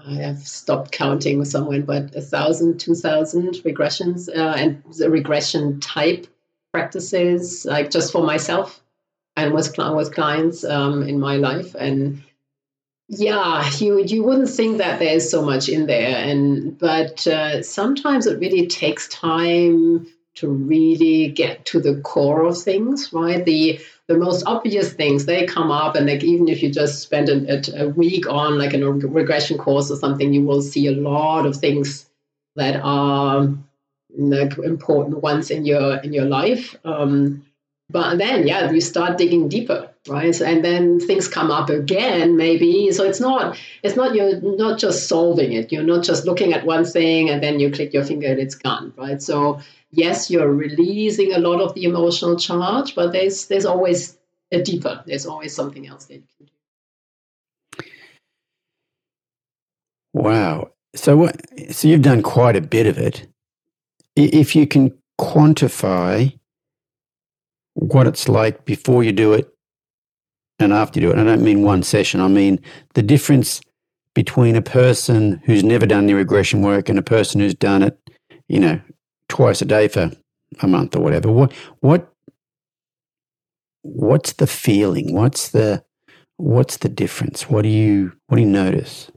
I 0.00 0.14
have 0.14 0.38
stopped 0.38 0.92
counting 0.92 1.44
somewhere, 1.44 1.82
but 1.82 2.14
a 2.14 2.20
thousand, 2.20 2.80
two 2.80 2.94
thousand 2.94 3.54
regressions 3.64 4.28
uh, 4.28 4.54
and 4.56 4.82
the 4.98 5.10
regression 5.10 5.80
type 5.80 6.26
practices, 6.72 7.64
like 7.64 7.90
just 7.90 8.12
for 8.12 8.22
myself 8.22 8.82
and 9.36 9.52
with 9.52 9.76
with 9.76 10.14
clients 10.14 10.64
um, 10.64 11.02
in 11.02 11.18
my 11.20 11.36
life. 11.36 11.74
And 11.74 12.22
yeah, 13.10 13.68
you 13.78 13.98
you 13.98 14.22
wouldn't 14.22 14.48
think 14.50 14.78
that 14.78 15.00
there's 15.00 15.28
so 15.28 15.42
much 15.42 15.68
in 15.68 15.86
there, 15.86 16.16
and 16.16 16.78
but 16.78 17.26
uh, 17.26 17.60
sometimes 17.62 18.26
it 18.26 18.38
really 18.38 18.68
takes 18.68 19.08
time 19.08 20.06
to 20.36 20.48
really 20.48 21.28
get 21.28 21.66
to 21.66 21.80
the 21.80 22.00
core 22.02 22.44
of 22.44 22.56
things, 22.56 23.12
right? 23.12 23.44
The 23.44 23.80
the 24.06 24.16
most 24.16 24.44
obvious 24.46 24.92
things 24.92 25.26
they 25.26 25.46
come 25.46 25.70
up 25.70 25.94
and 25.94 26.06
like 26.06 26.24
even 26.24 26.48
if 26.48 26.64
you 26.64 26.70
just 26.70 27.00
spend 27.00 27.28
a, 27.28 27.84
a 27.84 27.88
week 27.88 28.28
on 28.28 28.58
like 28.58 28.74
a 28.74 28.92
regression 28.92 29.56
course 29.56 29.88
or 29.88 29.96
something 29.96 30.32
you 30.32 30.44
will 30.44 30.62
see 30.62 30.88
a 30.88 30.92
lot 30.92 31.46
of 31.46 31.54
things 31.54 32.10
that 32.56 32.80
are 32.82 33.48
like 34.18 34.58
important 34.58 35.22
ones 35.22 35.52
in 35.52 35.64
your 35.64 35.98
in 35.98 36.12
your 36.12 36.24
life 36.24 36.74
um, 36.84 37.46
but 37.88 38.16
then 38.16 38.48
yeah 38.48 38.68
you 38.72 38.80
start 38.80 39.16
digging 39.16 39.48
deeper 39.48 39.89
right 40.08 40.40
and 40.40 40.64
then 40.64 40.98
things 40.98 41.28
come 41.28 41.50
up 41.50 41.68
again 41.68 42.36
maybe 42.36 42.90
so 42.90 43.04
it's 43.04 43.20
not 43.20 43.58
it's 43.82 43.96
not 43.96 44.14
you're 44.14 44.40
not 44.40 44.78
just 44.78 45.08
solving 45.08 45.52
it 45.52 45.70
you're 45.70 45.82
not 45.82 46.02
just 46.02 46.24
looking 46.24 46.54
at 46.54 46.64
one 46.64 46.86
thing 46.86 47.28
and 47.28 47.42
then 47.42 47.60
you 47.60 47.70
click 47.70 47.92
your 47.92 48.04
finger 48.04 48.28
and 48.28 48.40
it's 48.40 48.54
gone 48.54 48.94
right 48.96 49.20
so 49.20 49.60
yes, 49.90 50.30
you're 50.30 50.52
releasing 50.52 51.32
a 51.32 51.38
lot 51.38 51.60
of 51.60 51.74
the 51.74 51.84
emotional 51.84 52.36
charge, 52.36 52.94
but 52.94 53.12
there's 53.12 53.46
there's 53.46 53.66
always 53.66 54.16
a 54.52 54.62
deeper. 54.62 55.02
There's 55.06 55.26
always 55.26 55.54
something 55.54 55.86
else 55.86 56.06
that 56.06 56.14
you 56.14 56.22
can 56.36 56.46
do. 56.46 57.90
Wow. 60.12 60.72
So 60.94 61.16
what? 61.16 61.40
So 61.70 61.88
you've 61.88 62.02
done 62.02 62.22
quite 62.22 62.56
a 62.56 62.60
bit 62.60 62.86
of 62.86 62.98
it. 62.98 63.26
If 64.16 64.56
you 64.56 64.66
can 64.66 64.98
quantify 65.20 66.36
what 67.74 68.06
it's 68.06 68.28
like 68.28 68.64
before 68.64 69.04
you 69.04 69.12
do 69.12 69.32
it 69.32 69.54
and 70.60 70.72
after 70.72 71.00
you 71.00 71.06
do 71.06 71.12
it, 71.12 71.18
I 71.18 71.24
don't 71.24 71.42
mean 71.42 71.62
one 71.62 71.82
session. 71.82 72.20
I 72.20 72.28
mean 72.28 72.60
the 72.94 73.02
difference 73.02 73.60
between 74.14 74.56
a 74.56 74.62
person 74.62 75.40
who's 75.44 75.64
never 75.64 75.86
done 75.86 76.06
the 76.06 76.14
regression 76.14 76.62
work 76.62 76.88
and 76.88 76.98
a 76.98 77.02
person 77.02 77.40
who's 77.40 77.54
done 77.54 77.82
it, 77.82 77.98
you 78.48 78.60
know, 78.60 78.80
twice 79.28 79.62
a 79.62 79.64
day 79.64 79.88
for 79.88 80.10
a 80.60 80.66
month 80.66 80.96
or 80.96 81.00
whatever. 81.00 81.30
What 81.30 81.52
what 81.80 82.12
what's 83.82 84.34
the 84.34 84.46
feeling? 84.46 85.14
What's 85.14 85.50
the 85.50 85.82
what's 86.36 86.78
the 86.78 86.88
difference? 86.88 87.48
What 87.48 87.62
do 87.62 87.68
you 87.68 88.12
what 88.26 88.36
do 88.36 88.42
you 88.42 88.48
notice? 88.48 89.10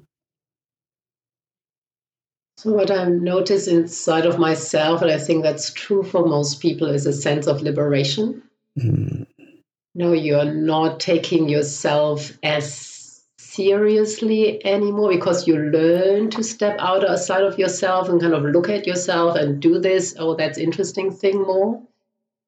So 2.58 2.72
what 2.72 2.92
I 2.92 3.06
notice 3.10 3.68
inside 3.68 4.26
of 4.26 4.40
myself, 4.40 5.02
and 5.02 5.12
I 5.12 5.18
think 5.18 5.44
that's 5.44 5.74
true 5.74 6.02
for 6.02 6.26
most 6.26 6.62
people, 6.62 6.88
is 6.88 7.06
a 7.06 7.12
sense 7.12 7.46
of 7.46 7.62
liberation. 7.62 8.42
Mm. 8.80 9.28
No, 9.96 10.14
you're 10.14 10.46
not 10.46 11.00
taking 11.00 11.48
yourself 11.50 12.32
as 12.42 12.94
seriously 13.38 14.66
anymore 14.66 15.10
because 15.10 15.48
you 15.48 15.56
learn 15.58 16.32
to 16.32 16.44
step 16.44 16.76
out 16.80 17.08
outside 17.08 17.44
of 17.44 17.60
yourself 17.60 18.10
and 18.10 18.20
kind 18.20 18.34
of 18.34 18.42
look 18.44 18.68
at 18.70 18.88
yourself 18.88 19.36
and 19.36 19.62
do 19.62 19.78
this. 19.78 20.16
Oh 20.18 20.34
that's 20.36 20.58
interesting 20.58 21.12
thing 21.12 21.44
more. 21.44 21.80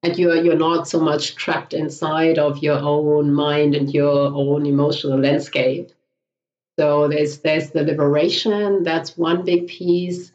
And 0.02 0.18
you're 0.18 0.44
you're 0.44 0.58
not 0.58 0.88
so 0.88 1.00
much 1.00 1.36
trapped 1.36 1.74
inside 1.74 2.40
of 2.40 2.64
your 2.64 2.80
own 2.80 3.32
mind 3.32 3.76
and 3.76 3.94
your 3.94 4.34
own 4.34 4.66
emotional 4.66 5.20
landscape. 5.20 5.92
So 6.80 7.08
there's 7.08 7.40
there's 7.40 7.70
the 7.70 7.84
liberation. 7.84 8.82
That's 8.82 9.16
one 9.16 9.46
big 9.46 9.68
piece. 9.68 10.32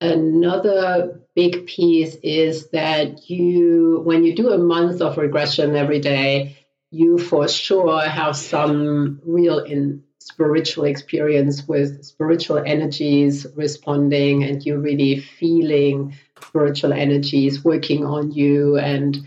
Another 0.00 1.20
big 1.36 1.66
piece 1.66 2.16
is 2.22 2.70
that 2.70 3.28
you 3.30 4.00
when 4.04 4.24
you 4.24 4.34
do 4.34 4.50
a 4.50 4.58
month 4.58 5.02
of 5.02 5.18
regression 5.18 5.76
every 5.76 6.00
day 6.00 6.56
you 6.90 7.18
for 7.18 7.46
sure 7.46 8.00
have 8.00 8.34
some 8.34 9.20
real 9.22 9.58
in 9.58 10.02
spiritual 10.18 10.84
experience 10.84 11.68
with 11.68 12.04
spiritual 12.04 12.58
energies 12.58 13.46
responding 13.54 14.42
and 14.42 14.64
you 14.64 14.78
really 14.78 15.20
feeling 15.20 16.16
spiritual 16.42 16.92
energies 16.92 17.62
working 17.62 18.04
on 18.04 18.32
you 18.32 18.76
and 18.78 19.18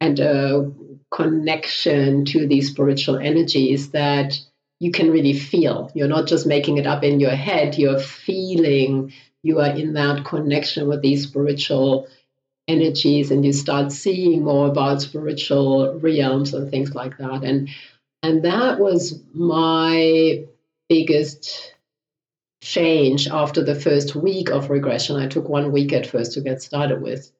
and 0.00 0.18
a 0.20 0.72
connection 1.10 2.24
to 2.24 2.46
these 2.46 2.70
spiritual 2.70 3.18
energies 3.18 3.90
that 3.90 4.38
you 4.80 4.92
can 4.92 5.10
really 5.10 5.32
feel. 5.32 5.90
You're 5.94 6.08
not 6.08 6.28
just 6.28 6.46
making 6.46 6.78
it 6.78 6.86
up 6.86 7.02
in 7.02 7.18
your 7.20 7.34
head 7.34 7.76
you're 7.76 7.98
feeling 7.98 9.12
you 9.42 9.60
are 9.60 9.70
in 9.70 9.94
that 9.94 10.24
connection 10.24 10.88
with 10.88 11.02
these 11.02 11.24
spiritual 11.24 12.08
energies 12.66 13.30
and 13.30 13.44
you 13.44 13.52
start 13.52 13.92
seeing 13.92 14.44
more 14.44 14.68
about 14.68 15.00
spiritual 15.00 15.98
realms 16.00 16.52
and 16.52 16.70
things 16.70 16.94
like 16.94 17.16
that 17.18 17.42
and 17.44 17.70
and 18.22 18.44
that 18.44 18.78
was 18.80 19.22
my 19.32 20.44
biggest 20.88 21.74
change 22.60 23.28
after 23.28 23.62
the 23.62 23.74
first 23.74 24.14
week 24.14 24.50
of 24.50 24.70
regression. 24.70 25.16
I 25.16 25.28
took 25.28 25.48
one 25.48 25.72
week 25.72 25.92
at 25.92 26.06
first 26.06 26.32
to 26.32 26.40
get 26.40 26.62
started 26.62 27.00
with. 27.00 27.30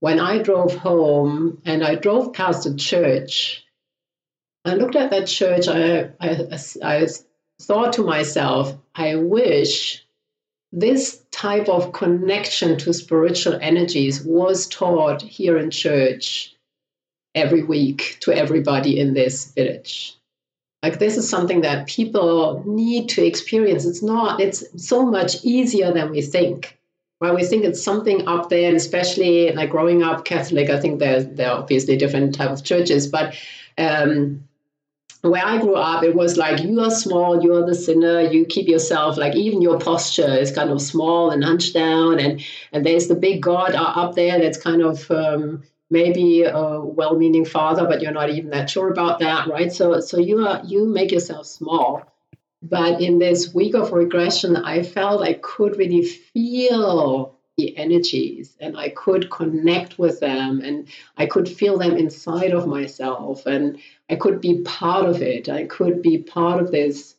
When 0.00 0.20
I 0.20 0.38
drove 0.38 0.74
home 0.74 1.62
and 1.64 1.84
I 1.84 1.94
drove 1.94 2.32
past 2.32 2.66
a 2.66 2.74
church, 2.74 3.64
I 4.64 4.74
looked 4.74 4.96
at 4.96 5.10
that 5.10 5.26
church, 5.26 5.68
I, 5.68 6.10
I, 6.20 6.58
I 6.82 7.06
thought 7.60 7.94
to 7.94 8.02
myself, 8.02 8.76
I 8.94 9.16
wish 9.16 10.03
this 10.74 11.22
type 11.30 11.68
of 11.68 11.92
connection 11.92 12.76
to 12.78 12.92
spiritual 12.92 13.56
energies 13.62 14.24
was 14.24 14.66
taught 14.66 15.22
here 15.22 15.56
in 15.56 15.70
church 15.70 16.52
every 17.34 17.62
week 17.62 18.16
to 18.20 18.32
everybody 18.32 18.98
in 18.98 19.14
this 19.14 19.52
village. 19.52 20.16
like 20.82 20.98
this 20.98 21.16
is 21.16 21.28
something 21.28 21.62
that 21.62 21.86
people 21.86 22.62
need 22.66 23.08
to 23.08 23.24
experience. 23.24 23.86
It's 23.86 24.02
not, 24.02 24.40
it's 24.40 24.64
so 24.76 25.06
much 25.06 25.42
easier 25.44 25.92
than 25.92 26.10
we 26.10 26.20
think. 26.20 26.76
Right? 27.20 27.34
We 27.34 27.44
think 27.44 27.64
it's 27.64 27.82
something 27.82 28.26
up 28.28 28.50
there, 28.50 28.68
and 28.68 28.76
especially 28.76 29.52
like 29.52 29.70
growing 29.70 30.02
up 30.02 30.24
Catholic, 30.24 30.68
I 30.68 30.80
think 30.80 30.98
there, 30.98 31.22
there 31.22 31.50
are 31.50 31.60
obviously 31.60 31.96
different 31.96 32.34
type 32.34 32.50
of 32.50 32.64
churches, 32.64 33.06
but 33.06 33.34
um, 33.78 34.46
where 35.30 35.44
I 35.44 35.58
grew 35.58 35.76
up, 35.76 36.04
it 36.04 36.14
was 36.14 36.36
like 36.36 36.62
you 36.62 36.80
are 36.80 36.90
small, 36.90 37.42
you 37.42 37.54
are 37.54 37.66
the 37.66 37.74
sinner, 37.74 38.20
you 38.20 38.44
keep 38.44 38.68
yourself 38.68 39.16
like 39.16 39.34
even 39.34 39.62
your 39.62 39.78
posture 39.78 40.34
is 40.34 40.52
kind 40.52 40.70
of 40.70 40.82
small 40.82 41.30
and 41.30 41.42
hunched 41.42 41.74
down, 41.74 42.20
and 42.20 42.44
and 42.72 42.84
there's 42.84 43.08
the 43.08 43.14
big 43.14 43.42
God 43.42 43.74
up 43.74 44.14
there 44.14 44.38
that's 44.38 44.58
kind 44.58 44.82
of 44.82 45.10
um, 45.10 45.62
maybe 45.90 46.42
a 46.42 46.80
well-meaning 46.80 47.44
father, 47.44 47.86
but 47.86 48.02
you're 48.02 48.12
not 48.12 48.30
even 48.30 48.50
that 48.50 48.68
sure 48.68 48.90
about 48.90 49.20
that, 49.20 49.48
right? 49.48 49.72
So 49.72 50.00
so 50.00 50.18
you 50.18 50.46
are 50.46 50.62
you 50.64 50.84
make 50.86 51.12
yourself 51.12 51.46
small. 51.46 52.10
But 52.62 53.02
in 53.02 53.18
this 53.18 53.52
week 53.52 53.74
of 53.74 53.92
regression, 53.92 54.56
I 54.56 54.82
felt 54.82 55.22
I 55.22 55.34
could 55.34 55.76
really 55.76 56.04
feel 56.04 57.34
the 57.56 57.76
energies 57.76 58.56
and 58.58 58.76
I 58.76 58.88
could 58.88 59.30
connect 59.30 59.98
with 59.98 60.20
them 60.20 60.60
and 60.60 60.88
I 61.16 61.26
could 61.26 61.48
feel 61.48 61.78
them 61.78 61.96
inside 61.96 62.52
of 62.52 62.66
myself 62.66 63.46
and 63.46 63.78
I 64.10 64.16
could 64.16 64.40
be 64.40 64.62
part 64.62 65.06
of 65.06 65.22
it. 65.22 65.48
I 65.48 65.64
could 65.64 66.02
be 66.02 66.18
part 66.18 66.60
of 66.60 66.70
this, 66.70 67.14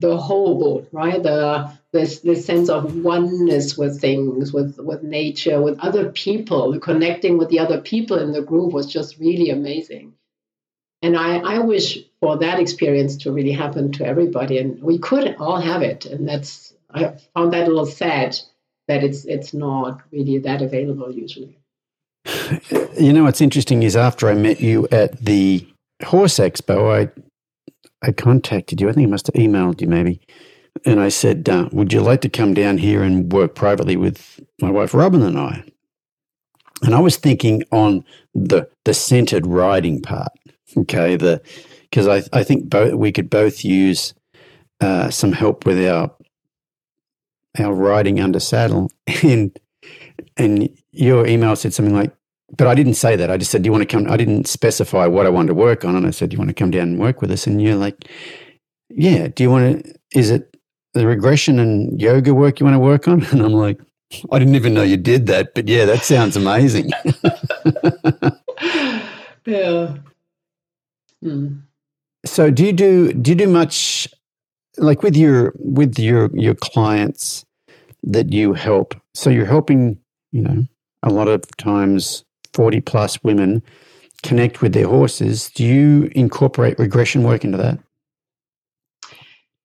the 0.00 0.16
whole, 0.16 0.86
right? 0.92 1.22
The 1.22 1.72
this 1.92 2.20
this 2.20 2.44
sense 2.44 2.68
of 2.68 2.96
oneness 2.96 3.78
with 3.78 4.00
things, 4.00 4.52
with 4.52 4.78
with 4.78 5.02
nature, 5.02 5.62
with 5.62 5.78
other 5.78 6.10
people, 6.10 6.78
connecting 6.80 7.38
with 7.38 7.48
the 7.48 7.60
other 7.60 7.80
people 7.80 8.18
in 8.18 8.32
the 8.32 8.42
group 8.42 8.72
was 8.72 8.86
just 8.86 9.18
really 9.18 9.50
amazing. 9.50 10.14
And 11.02 11.16
I, 11.16 11.38
I 11.38 11.58
wish 11.60 11.98
for 12.20 12.38
that 12.38 12.58
experience 12.58 13.18
to 13.18 13.32
really 13.32 13.52
happen 13.52 13.92
to 13.92 14.06
everybody. 14.06 14.58
And 14.58 14.82
we 14.82 14.98
could 14.98 15.36
all 15.38 15.60
have 15.60 15.82
it. 15.82 16.06
And 16.06 16.28
that's 16.28 16.74
I 16.92 17.14
found 17.34 17.52
that 17.52 17.64
a 17.64 17.66
little 17.66 17.86
sad 17.86 18.36
that 18.88 19.04
it's 19.04 19.24
it's 19.24 19.54
not 19.54 20.02
really 20.10 20.38
that 20.38 20.62
available 20.62 21.12
usually. 21.12 21.58
You 22.98 23.12
know 23.12 23.24
what's 23.24 23.40
interesting 23.40 23.82
is 23.82 23.94
after 23.94 24.28
I 24.28 24.34
met 24.34 24.60
you 24.60 24.88
at 24.90 25.18
the 25.24 25.66
Horse 26.04 26.38
Expo, 26.38 26.92
I 26.92 27.10
I 28.02 28.12
contacted 28.12 28.80
you. 28.80 28.88
I 28.88 28.92
think 28.92 29.06
I 29.06 29.10
must 29.10 29.26
have 29.28 29.34
emailed 29.34 29.80
you 29.80 29.88
maybe, 29.88 30.20
and 30.84 31.00
I 31.00 31.08
said, 31.08 31.48
uh, 31.48 31.68
"Would 31.72 31.92
you 31.92 32.00
like 32.00 32.20
to 32.22 32.28
come 32.28 32.54
down 32.54 32.78
here 32.78 33.02
and 33.02 33.32
work 33.32 33.54
privately 33.54 33.96
with 33.96 34.40
my 34.60 34.70
wife 34.70 34.94
Robin 34.94 35.22
and 35.22 35.38
I?" 35.38 35.64
And 36.82 36.94
I 36.94 37.00
was 37.00 37.16
thinking 37.16 37.62
on 37.72 38.04
the 38.34 38.68
the 38.84 38.94
centered 38.94 39.46
riding 39.46 40.02
part. 40.02 40.32
Okay, 40.76 41.16
the 41.16 41.40
because 41.82 42.06
I 42.06 42.22
I 42.38 42.42
think 42.44 42.68
both 42.68 42.94
we 42.94 43.12
could 43.12 43.30
both 43.30 43.64
use 43.64 44.12
uh, 44.80 45.10
some 45.10 45.32
help 45.32 45.64
with 45.64 45.84
our 45.86 46.14
our 47.58 47.72
riding 47.72 48.20
under 48.20 48.40
saddle, 48.40 48.90
and 49.22 49.58
and 50.36 50.68
your 50.92 51.26
email 51.26 51.56
said 51.56 51.72
something 51.72 51.94
like, 51.94 52.12
but 52.56 52.66
I 52.66 52.74
didn't 52.74 52.94
say 52.94 53.16
that. 53.16 53.30
I 53.30 53.36
just 53.36 53.50
said, 53.50 53.62
"Do 53.62 53.68
you 53.68 53.72
want 53.72 53.82
to 53.82 53.86
come?" 53.86 54.10
I 54.10 54.16
didn't 54.16 54.46
specify 54.46 55.06
what 55.06 55.26
I 55.26 55.30
wanted 55.30 55.48
to 55.48 55.54
work 55.54 55.84
on, 55.84 55.96
and 55.96 56.06
I 56.06 56.10
said, 56.10 56.30
"Do 56.30 56.34
you 56.34 56.38
want 56.38 56.50
to 56.50 56.54
come 56.54 56.70
down 56.70 56.88
and 56.88 56.98
work 56.98 57.20
with 57.20 57.30
us?" 57.30 57.46
And 57.46 57.60
you're 57.60 57.76
like, 57.76 58.04
"Yeah." 58.88 59.28
Do 59.28 59.42
you 59.42 59.50
want 59.50 59.84
to? 59.84 59.94
Is 60.14 60.30
it 60.30 60.56
the 60.94 61.06
regression 61.06 61.58
and 61.58 62.00
yoga 62.00 62.34
work 62.34 62.60
you 62.60 62.64
want 62.64 62.74
to 62.74 62.80
work 62.80 63.08
on? 63.08 63.24
And 63.32 63.42
I'm 63.42 63.52
like, 63.52 63.80
I 64.30 64.38
didn't 64.38 64.54
even 64.54 64.74
know 64.74 64.82
you 64.82 64.96
did 64.96 65.26
that, 65.26 65.54
but 65.54 65.68
yeah, 65.68 65.84
that 65.84 66.04
sounds 66.04 66.36
amazing. 66.36 66.90
yeah. 69.46 69.96
Hmm. 71.22 71.56
So 72.24 72.50
do 72.50 72.64
you 72.64 72.72
do 72.72 73.12
do 73.12 73.32
you 73.32 73.34
do 73.34 73.48
much 73.48 74.08
like 74.78 75.02
with 75.02 75.16
your 75.16 75.52
with 75.58 75.98
your 75.98 76.30
your 76.34 76.54
clients 76.54 77.44
that 78.04 78.32
you 78.32 78.52
help? 78.52 78.94
So 79.14 79.30
you're 79.30 79.46
helping, 79.46 79.98
you 80.32 80.42
know, 80.42 80.64
a 81.02 81.10
lot 81.10 81.28
of 81.28 81.44
times 81.56 82.24
40 82.56 82.80
plus 82.80 83.22
women 83.22 83.62
connect 84.22 84.62
with 84.62 84.72
their 84.72 84.88
horses. 84.88 85.50
Do 85.50 85.62
you 85.62 86.10
incorporate 86.14 86.78
regression 86.78 87.22
work 87.22 87.44
into 87.44 87.58
that? 87.58 87.78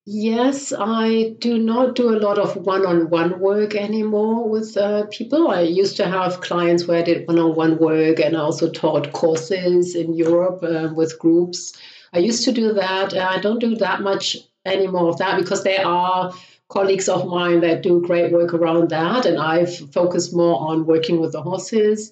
Yes, 0.05 0.73
I 0.77 1.35
do 1.39 1.57
not 1.57 1.95
do 1.95 2.09
a 2.09 2.19
lot 2.19 2.37
of 2.37 2.57
one 2.57 2.85
on 2.85 3.09
one 3.09 3.39
work 3.39 3.75
anymore 3.75 4.49
with 4.49 4.75
uh, 4.75 5.05
people. 5.05 5.49
I 5.49 5.61
used 5.61 5.95
to 5.97 6.07
have 6.07 6.41
clients 6.41 6.85
where 6.85 6.99
I 6.99 7.03
did 7.03 7.27
one 7.27 7.39
on 7.39 7.55
one 7.55 7.77
work 7.77 8.19
and 8.19 8.35
I 8.35 8.41
also 8.41 8.69
taught 8.69 9.13
courses 9.13 9.95
in 9.95 10.13
Europe 10.13 10.61
uh, 10.63 10.89
with 10.93 11.17
groups. 11.17 11.73
I 12.11 12.19
used 12.19 12.43
to 12.43 12.51
do 12.51 12.73
that. 12.73 13.15
I 13.15 13.39
don't 13.39 13.59
do 13.59 13.75
that 13.77 14.01
much 14.01 14.35
anymore 14.65 15.07
of 15.09 15.17
that 15.19 15.39
because 15.39 15.63
there 15.63 15.87
are 15.87 16.33
colleagues 16.67 17.07
of 17.07 17.27
mine 17.27 17.61
that 17.61 17.83
do 17.83 18.01
great 18.01 18.33
work 18.33 18.53
around 18.53 18.89
that, 18.89 19.25
and 19.25 19.37
I've 19.39 19.73
focused 19.91 20.35
more 20.35 20.59
on 20.69 20.85
working 20.85 21.21
with 21.21 21.31
the 21.31 21.41
horses 21.41 22.11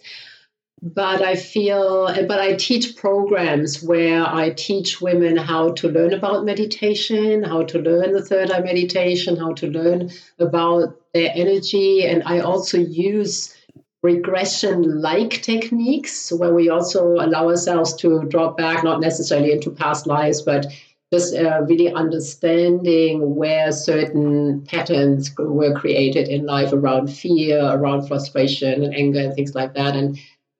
but 0.81 1.21
I 1.21 1.35
feel, 1.35 2.07
but 2.27 2.39
I 2.39 2.53
teach 2.53 2.95
programs 2.95 3.83
where 3.83 4.25
I 4.25 4.51
teach 4.51 5.01
women 5.01 5.35
how 5.35 5.71
to 5.73 5.89
learn 5.89 6.13
about 6.13 6.45
meditation, 6.45 7.43
how 7.43 7.63
to 7.63 7.79
learn 7.79 8.13
the 8.13 8.23
third 8.23 8.51
eye 8.51 8.61
meditation, 8.61 9.35
how 9.35 9.53
to 9.53 9.67
learn 9.67 10.09
about 10.39 10.95
their 11.13 11.31
energy. 11.35 12.05
And 12.05 12.23
I 12.25 12.39
also 12.39 12.77
use 12.77 13.55
regression 14.01 15.01
like 15.01 15.41
techniques 15.41 16.31
where 16.31 16.53
we 16.53 16.69
also 16.69 17.15
allow 17.15 17.49
ourselves 17.49 17.93
to 17.97 18.23
drop 18.23 18.55
back, 18.55 18.83
not 18.83 19.01
necessarily 19.01 19.51
into 19.51 19.71
past 19.71 20.07
lives, 20.07 20.41
but 20.41 20.65
just 21.11 21.35
uh, 21.35 21.61
really 21.67 21.91
understanding 21.91 23.35
where 23.35 23.71
certain 23.71 24.61
patterns 24.61 25.33
were 25.37 25.73
created 25.73 26.29
in 26.29 26.45
life 26.45 26.71
around 26.71 27.07
fear, 27.07 27.59
around 27.65 28.07
frustration 28.07 28.83
and 28.83 28.95
anger 28.95 29.19
and 29.19 29.33
things 29.33 29.55
like 29.55 29.73
that. 29.73 29.95
And 29.95 30.19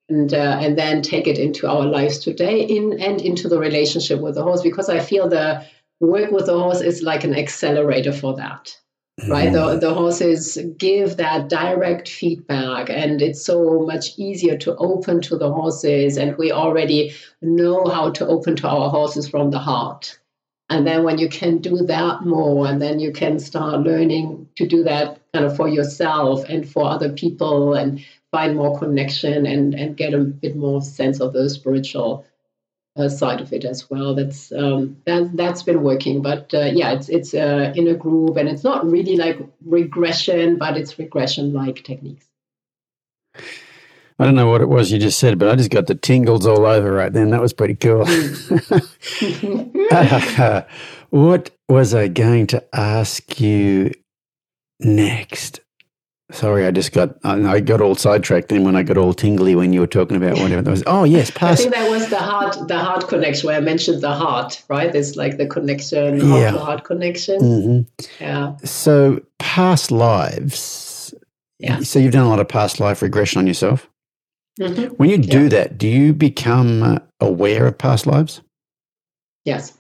and 0.10 0.34
uh, 0.34 0.58
and 0.60 0.78
then 0.78 1.02
take 1.02 1.28
it 1.28 1.38
into 1.38 1.68
our 1.68 1.86
lives 1.86 2.20
today 2.20 2.62
in 2.62 3.00
and 3.00 3.22
into 3.22 3.48
the 3.48 3.60
relationship 3.60 4.20
with 4.20 4.36
the 4.36 4.44
horse 4.44 4.62
because 4.62 4.90
I 4.90 5.00
feel 5.00 5.30
the 5.30 5.66
work 6.00 6.32
with 6.32 6.48
the 6.48 6.58
horse 6.58 6.82
is 6.82 7.02
like 7.02 7.24
an 7.24 7.36
accelerator 7.36 8.12
for 8.12 8.36
that. 8.36 8.76
Right, 9.28 9.52
the, 9.52 9.60
mm-hmm. 9.60 9.80
the 9.80 9.94
horses 9.94 10.58
give 10.78 11.18
that 11.18 11.50
direct 11.50 12.08
feedback, 12.08 12.90
and 12.90 13.22
it's 13.22 13.44
so 13.44 13.82
much 13.82 14.18
easier 14.18 14.58
to 14.60 14.78
open 14.78 15.20
to 15.24 15.38
the 15.38 15.52
horses. 15.52 16.18
And 16.18 16.38
we 16.38 16.54
already 16.54 17.14
know 17.42 17.86
how 17.86 18.12
to 18.12 18.28
open 18.28 18.56
to 18.58 18.70
our 18.70 18.90
horses 18.90 19.28
from 19.28 19.52
the 19.52 19.60
heart. 19.60 20.18
And 20.70 20.88
then 20.88 21.04
when 21.04 21.18
you 21.18 21.28
can 21.28 21.58
do 21.58 21.78
that 21.88 22.22
more, 22.22 22.68
and 22.68 22.82
then 22.82 23.00
you 23.00 23.12
can 23.12 23.40
start 23.40 23.82
learning 23.82 24.48
to 24.56 24.66
do 24.66 24.84
that 24.84 25.20
kind 25.34 25.46
of 25.46 25.56
for 25.56 25.68
yourself 25.68 26.46
and 26.48 26.70
for 26.70 26.86
other 26.86 27.12
people, 27.12 27.74
and 27.74 28.00
find 28.32 28.56
more 28.56 28.78
connection 28.78 29.46
and 29.46 29.74
and 29.74 29.98
get 29.98 30.14
a 30.14 30.20
bit 30.20 30.56
more 30.56 30.82
sense 30.82 31.20
of 31.20 31.34
the 31.34 31.50
spiritual 31.50 32.26
uh, 32.96 33.10
side 33.10 33.42
of 33.42 33.54
it 33.54 33.66
as 33.66 33.90
well. 33.90 34.16
That's 34.16 34.52
um, 34.52 34.98
that 35.06 35.32
that's 35.36 35.64
been 35.64 35.84
working, 35.84 36.22
but 36.22 36.54
uh, 36.54 36.70
yeah, 36.74 36.92
it's 36.92 37.10
it's 37.10 37.34
uh, 37.34 37.74
in 37.76 37.88
a 37.88 37.96
group 37.96 38.38
and 38.38 38.50
it's 38.50 38.64
not 38.64 38.90
really 38.90 39.16
like 39.16 39.40
regression, 39.66 40.58
but 40.58 40.78
it's 40.78 41.00
regression 41.00 41.54
like 41.54 41.84
techniques. 41.84 42.26
I 44.22 44.26
don't 44.26 44.36
know 44.36 44.50
what 44.50 44.60
it 44.60 44.68
was 44.68 44.92
you 44.92 45.00
just 45.00 45.18
said, 45.18 45.40
but 45.40 45.48
I 45.48 45.56
just 45.56 45.70
got 45.70 45.88
the 45.88 45.96
tingles 45.96 46.46
all 46.46 46.66
over 46.66 46.92
right 46.92 47.14
then. 47.14 47.30
That 47.30 47.42
was 47.42 47.54
pretty 47.54 47.76
cool. 47.76 48.06
uh, 49.92 50.64
what 51.10 51.52
was 51.70 51.94
I 51.94 52.10
going 52.10 52.48
to 52.48 52.62
ask 52.76 53.40
you 53.40 53.94
next? 54.82 55.62
Sorry, 56.32 56.68
I 56.68 56.72
just 56.72 56.92
got 56.92 57.18
I 57.24 57.60
got 57.60 57.82
all 57.82 57.96
sidetracked 57.96 58.50
then 58.50 58.64
when 58.64 58.76
I 58.76 58.84
got 58.84 58.98
all 58.98 59.14
tingly 59.14 59.56
when 59.56 59.74
you 59.74 59.80
were 59.80 59.88
talking 59.88 60.16
about 60.16 60.38
whatever 60.38 60.62
that 60.62 60.70
was. 60.70 60.84
Oh 60.86 61.04
yes, 61.04 61.32
past. 61.32 61.60
I 61.60 61.64
think 61.64 61.74
that 61.74 61.90
was 61.90 62.10
the 62.10 62.20
heart 62.20 62.68
the 62.68 62.78
heart 62.78 63.08
connection 63.08 63.48
where 63.48 63.58
I 63.58 63.62
mentioned 63.62 64.02
the 64.02 64.14
heart, 64.14 64.64
right? 64.68 64.94
There's 64.94 65.16
like 65.16 65.38
the 65.38 65.48
connection, 65.48 66.18
yeah. 66.18 66.52
the 66.52 66.60
heart 66.60 66.84
connection. 66.84 67.40
Mm-hmm. 67.42 68.24
Yeah. 68.24 68.58
So 68.64 69.22
past 69.40 69.92
lives. 69.92 71.16
Yeah. 71.58 71.80
So 71.80 71.98
you've 71.98 72.14
done 72.14 72.28
a 72.28 72.30
lot 72.30 72.40
of 72.40 72.48
past 72.48 72.80
life 72.80 73.02
regression 73.02 73.40
on 73.40 73.48
yourself. 73.48 73.90
Mm-hmm. 74.60 74.94
When 74.96 75.10
you 75.10 75.18
do 75.18 75.44
yeah. 75.44 75.50
that, 75.50 75.78
do 75.80 75.88
you 75.88 76.14
become 76.14 77.02
aware 77.20 77.66
of 77.66 77.78
past 77.78 78.06
lives? 78.06 78.42
Yes. 79.46 79.74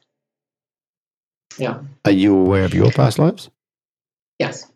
Yeah. 1.60 1.82
Are 2.06 2.12
you 2.12 2.36
aware 2.36 2.64
of 2.64 2.74
your 2.74 2.92
past 2.92 3.20
lives? 3.20 3.52
Yes. 4.40 4.72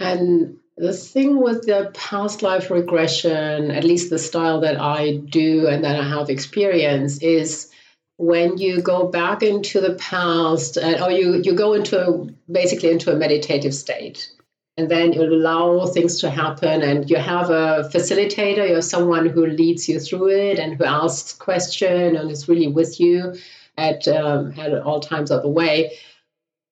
And 0.00 0.56
the 0.76 0.92
thing 0.92 1.40
with 1.40 1.66
the 1.66 1.90
past 1.94 2.42
life 2.42 2.70
regression, 2.70 3.70
at 3.70 3.84
least 3.84 4.10
the 4.10 4.18
style 4.18 4.60
that 4.60 4.80
I 4.80 5.16
do 5.16 5.66
and 5.66 5.84
that 5.84 5.98
I 5.98 6.08
have 6.08 6.30
experience, 6.30 7.18
is 7.18 7.70
when 8.16 8.58
you 8.58 8.80
go 8.80 9.08
back 9.08 9.42
into 9.42 9.80
the 9.80 9.94
past, 9.94 10.76
uh, 10.78 11.04
or 11.04 11.10
you, 11.10 11.40
you 11.42 11.54
go 11.54 11.72
into 11.72 12.34
basically 12.50 12.90
into 12.90 13.12
a 13.12 13.16
meditative 13.16 13.74
state. 13.74 14.30
and 14.78 14.88
then 14.88 15.12
you 15.12 15.22
allow 15.22 15.86
things 15.86 16.20
to 16.20 16.30
happen 16.30 16.82
and 16.82 17.10
you 17.10 17.16
have 17.16 17.50
a 17.50 17.90
facilitator 17.92 18.66
you 18.68 18.76
have 18.76 18.84
someone 18.84 19.28
who 19.28 19.44
leads 19.44 19.88
you 19.88 19.98
through 19.98 20.30
it 20.30 20.58
and 20.58 20.76
who 20.76 20.84
asks 20.84 21.32
question 21.32 22.16
and 22.16 22.30
is 22.30 22.48
really 22.48 22.68
with 22.68 23.00
you 23.00 23.34
at 23.76 24.06
um, 24.08 24.54
at 24.58 24.72
all 24.80 25.00
times 25.00 25.30
of 25.30 25.42
the 25.42 25.48
way 25.48 25.92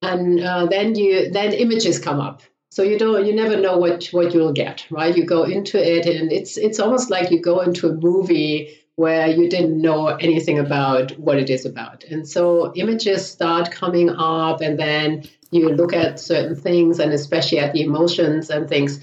and 0.01 0.39
uh, 0.39 0.65
then 0.65 0.95
you 0.95 1.29
then 1.29 1.51
images 1.53 1.99
come 1.99 2.19
up 2.19 2.41
so 2.77 2.83
you 2.83 2.99
don't 2.99 3.25
you 3.25 3.33
never 3.33 3.57
know 3.57 3.75
what 3.75 4.05
what 4.11 4.35
you'll 4.35 4.53
get 4.53 4.85
right? 4.91 5.17
You 5.17 5.25
go 5.25 5.45
into 5.45 5.77
it 5.83 6.05
and 6.05 6.31
it's 6.31 6.57
it's 6.57 6.79
almost 6.79 7.09
like 7.09 7.31
you 7.31 7.41
go 7.41 7.61
into 7.61 7.89
a 7.89 7.93
movie 7.95 8.77
where 8.97 9.25
you 9.25 9.49
didn't 9.49 9.81
know 9.81 10.09
anything 10.09 10.59
about 10.59 11.17
what 11.17 11.39
it 11.39 11.49
is 11.49 11.65
about. 11.65 12.03
And 12.03 12.29
so 12.29 12.71
images 12.75 13.27
start 13.27 13.71
coming 13.71 14.11
up 14.11 14.61
and 14.61 14.77
then 14.77 15.23
you 15.49 15.69
look 15.69 15.91
at 15.91 16.19
certain 16.19 16.55
things 16.55 16.99
and 16.99 17.11
especially 17.13 17.57
at 17.57 17.73
the 17.73 17.81
emotions 17.81 18.51
and 18.51 18.69
things. 18.69 18.99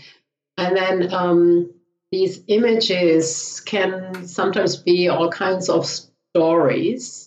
And 0.57 0.77
then 0.77 1.13
um, 1.13 1.75
these 2.13 2.43
images 2.47 3.61
can 3.67 4.25
sometimes 4.25 4.77
be 4.77 5.09
all 5.09 5.33
kinds 5.33 5.69
of 5.69 5.85
stories 5.85 7.24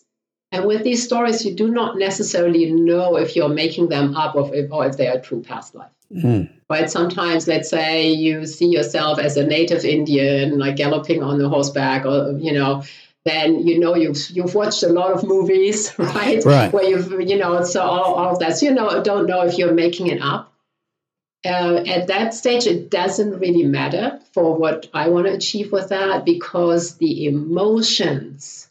and 0.52 0.66
with 0.66 0.84
these 0.84 1.04
stories 1.04 1.46
you 1.46 1.54
do 1.54 1.70
not 1.70 1.98
necessarily 1.98 2.72
know 2.72 3.18
if 3.18 3.36
you're 3.36 3.50
making 3.50 3.90
them 3.90 4.16
up 4.16 4.36
or 4.36 4.54
if, 4.54 4.72
or 4.72 4.86
if 4.86 4.98
they 4.98 5.08
are 5.08 5.20
true 5.20 5.42
past 5.42 5.76
life 5.76 5.92
mm. 6.14 6.50
right 6.70 6.90
sometimes 6.90 7.48
let's 7.48 7.70
say 7.70 8.12
you 8.12 8.46
see 8.46 8.68
yourself 8.68 9.20
as 9.20 9.38
a 9.38 9.46
native 9.46 9.84
indian 9.86 10.58
like 10.58 10.76
galloping 10.76 11.22
on 11.24 11.38
the 11.38 11.50
horseback 11.50 12.06
or 12.06 12.38
you 12.38 12.54
know 12.54 12.84
then 13.28 13.68
you 13.68 13.78
know 13.78 13.94
you've 13.94 14.18
you've 14.32 14.56
watched 14.56 14.84
a 14.84 14.88
lot 14.88 15.12
of 15.12 15.24
movies, 15.24 15.94
right? 15.98 16.44
Right. 16.44 16.72
Where 16.72 16.86
you've 16.86 17.12
you 17.30 17.38
know 17.38 17.64
so 17.64 17.82
all, 17.82 18.16
all 18.16 18.34
of 18.34 18.40
that. 18.40 18.58
So 18.58 18.68
you 18.68 18.74
know 18.74 19.04
don't 19.04 19.28
know 19.28 19.42
if 19.42 19.58
you're 19.58 19.74
making 19.74 20.08
it 20.08 20.22
up. 20.22 20.54
Uh, 21.46 21.84
at 21.86 22.08
that 22.08 22.34
stage, 22.34 22.66
it 22.66 22.90
doesn't 22.90 23.40
really 23.40 23.64
matter 23.64 24.20
for 24.34 24.56
what 24.56 24.88
I 24.94 25.10
want 25.10 25.28
to 25.28 25.34
achieve 25.34 25.72
with 25.72 25.90
that 25.90 26.26
because 26.26 26.96
the 26.98 27.28
emotions 27.28 28.70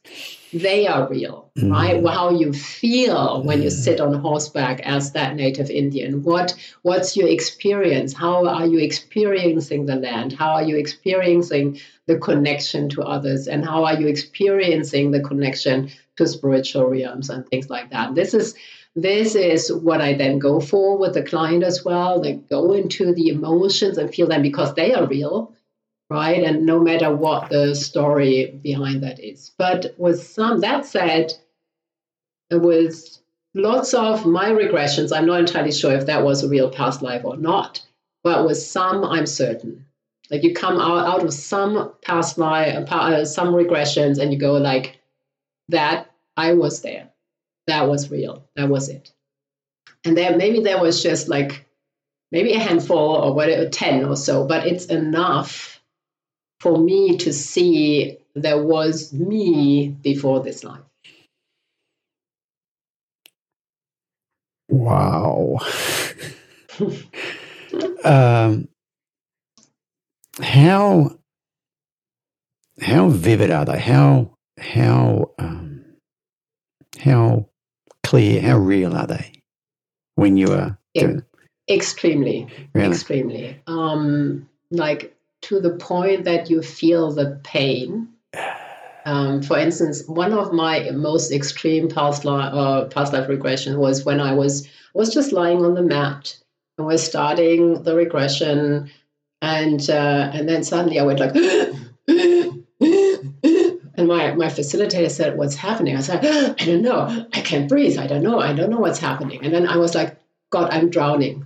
they 0.61 0.87
are 0.87 1.09
real, 1.09 1.51
mm. 1.57 1.71
right? 1.71 2.05
How 2.07 2.31
you 2.31 2.53
feel 2.53 3.43
when 3.43 3.63
you 3.63 3.71
sit 3.71 4.01
on 4.01 4.15
horseback 4.15 4.81
as 4.81 5.13
that 5.13 5.35
native 5.35 5.71
Indian. 5.71 6.23
What 6.23 6.55
what's 6.83 7.17
your 7.17 7.29
experience? 7.29 8.13
How 8.13 8.47
are 8.47 8.67
you 8.67 8.79
experiencing 8.79 9.87
the 9.87 9.97
land? 9.97 10.33
How 10.33 10.53
are 10.55 10.63
you 10.63 10.77
experiencing 10.77 11.81
the 12.07 12.19
connection 12.19 12.89
to 12.91 13.03
others? 13.03 13.49
And 13.49 13.65
how 13.65 13.85
are 13.85 14.01
you 14.01 14.07
experiencing 14.07 15.11
the 15.11 15.21
connection 15.21 15.91
to 16.17 16.27
spiritual 16.27 16.87
realms 16.87 17.31
and 17.31 17.47
things 17.47 17.69
like 17.69 17.91
that? 17.91 18.15
This 18.15 18.35
is 18.35 18.55
this 18.95 19.35
is 19.35 19.71
what 19.71 20.01
I 20.01 20.15
then 20.15 20.39
go 20.39 20.61
for 20.61 20.97
with 20.97 21.15
the 21.15 21.23
client 21.23 21.65
as 21.65 21.85
well. 21.85 22.21
They 22.21 22.35
go 22.35 22.73
into 22.73 23.13
the 23.13 23.29
emotions 23.29 23.99
and 23.99 24.13
feel 24.15 24.27
them 24.27 24.43
because 24.43 24.75
they 24.75 24.95
are 24.95 25.07
real 25.07 25.53
right? 26.11 26.43
And 26.43 26.67
no 26.67 26.81
matter 26.81 27.15
what 27.15 27.51
the 27.51 27.75
story 27.75 28.59
behind 28.63 29.03
that 29.03 29.23
is. 29.23 29.53
But 29.59 29.95
with 29.99 30.23
some, 30.23 30.61
that 30.61 30.87
said, 30.87 31.33
with 32.51 33.19
lots 33.55 33.95
of 33.95 34.27
my 34.27 34.51
regressions, 34.51 35.17
I'm 35.17 35.27
not 35.27 35.41
entirely 35.41 35.73
sure 35.73 35.93
if 35.93 36.07
that 36.07 36.25
was 36.25 36.45
a 36.45 36.49
real 36.49 36.71
past 36.71 37.03
life 37.03 37.25
or 37.25 37.37
not. 37.37 37.85
But 38.23 38.47
with 38.47 38.59
some, 38.59 39.05
I'm 39.05 39.27
certain. 39.27 39.87
Like 40.31 40.43
you 40.43 40.55
come 40.55 40.81
out, 40.81 41.07
out 41.07 41.25
of 41.25 41.33
some 41.33 41.93
past 42.03 42.39
life, 42.39 42.91
uh, 42.91 43.25
some 43.25 43.55
regressions, 43.55 44.19
and 44.19 44.33
you 44.33 44.39
go 44.39 44.55
like, 44.55 45.01
that 45.69 46.11
I 46.37 46.55
was 46.55 46.83
there. 46.83 47.11
That 47.67 47.89
was 47.89 48.11
real. 48.11 48.45
That 48.55 48.69
was 48.69 48.89
it. 48.89 49.13
And 50.05 50.17
then 50.17 50.39
maybe 50.39 50.61
there 50.61 50.81
was 50.81 51.03
just 51.03 51.29
like 51.29 51.67
maybe 52.31 52.53
a 52.53 52.61
handful 52.61 52.99
or 52.99 53.35
whatever, 53.35 53.69
10 53.69 54.05
or 54.05 54.17
so, 54.17 54.47
but 54.47 54.67
it's 54.67 54.87
enough 54.87 55.76
for 56.67 56.77
me 56.77 57.17
to 57.17 57.33
see 57.33 58.19
there 58.35 58.61
was 58.61 59.13
me 59.13 59.87
before 60.03 60.43
this 60.43 60.65
life. 60.65 60.81
Wow. 64.69 65.59
um, 68.05 68.67
how 70.43 71.17
how 72.81 73.11
vivid 73.11 73.53
are 73.53 73.65
they? 73.65 73.79
How 73.79 74.37
how 74.59 75.31
um, 75.39 75.85
how 76.99 77.49
clear? 78.03 78.43
How 78.43 78.59
real 78.59 78.97
are 78.97 79.07
they 79.07 79.41
when 80.17 80.37
you 80.37 80.49
are 80.49 80.77
doing? 80.97 81.23
Extremely, 81.71 82.49
really? 82.75 82.89
extremely. 82.89 83.63
Um, 83.69 84.49
like 84.73 85.16
to 85.47 85.61
the 85.61 85.71
point 85.71 86.25
that 86.25 86.51
you 86.51 86.61
feel 86.61 87.13
the 87.13 87.41
pain. 87.45 88.09
Um, 89.05 89.41
for 89.43 89.57
instance, 89.57 90.03
one 90.09 90.33
of 90.33 90.53
my 90.53 90.91
most 90.91 91.31
extreme 91.31 91.89
past 91.89 92.25
life, 92.25 92.53
uh, 92.53 92.87
past 92.87 93.13
life 93.13 93.29
regression 93.29 93.79
was 93.79 94.05
when 94.05 94.21
I 94.21 94.35
was 94.35 94.69
was 94.95 95.15
just 95.15 95.31
lying 95.31 95.65
on 95.65 95.75
the 95.75 95.83
mat 95.83 96.37
and 96.77 96.87
we're 96.87 96.99
starting 96.99 97.85
the 97.85 97.95
regression, 97.95 98.91
and 99.41 99.89
uh, 99.89 100.31
and 100.35 100.49
then 100.49 100.65
suddenly 100.65 100.99
I 100.99 101.05
went 101.05 101.21
like, 101.21 101.37
and 102.81 104.09
my 104.09 104.35
my 104.35 104.47
facilitator 104.47 105.11
said, 105.11 105.39
"What's 105.39 105.55
happening?" 105.55 105.97
I 105.97 106.01
said, 106.01 106.27
"I 106.27 106.65
don't 106.65 106.83
know. 106.83 107.29
I 107.33 107.41
can't 107.43 107.69
breathe. 107.69 107.99
I 107.99 108.09
don't 108.09 108.25
know. 108.25 108.41
I 108.41 108.53
don't 108.53 108.71
know 108.71 108.81
what's 108.81 108.99
happening." 108.99 109.45
And 109.45 109.55
then 109.55 109.69
I 109.69 109.77
was 109.77 109.95
like, 109.95 110.19
"God, 110.51 110.73
I'm 110.73 110.91
drowning." 110.91 111.45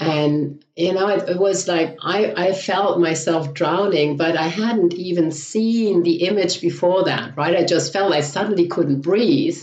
and 0.00 0.59
you 0.76 0.92
know 0.92 1.08
it, 1.08 1.28
it, 1.28 1.38
was 1.38 1.68
like 1.68 1.96
I, 2.02 2.32
I 2.36 2.52
felt 2.52 3.00
myself 3.00 3.52
drowning 3.54 4.16
but 4.16 4.36
i 4.36 4.46
hadn't 4.46 4.94
even 4.94 5.30
seen 5.30 6.02
the 6.02 6.26
image 6.26 6.60
before 6.60 7.04
that 7.04 7.36
right? 7.36 7.56
I 7.56 7.64
just 7.64 7.92
felt 7.92 8.12
i 8.12 8.20
suddenly 8.20 8.68
couldn't 8.68 9.00
breathe. 9.00 9.58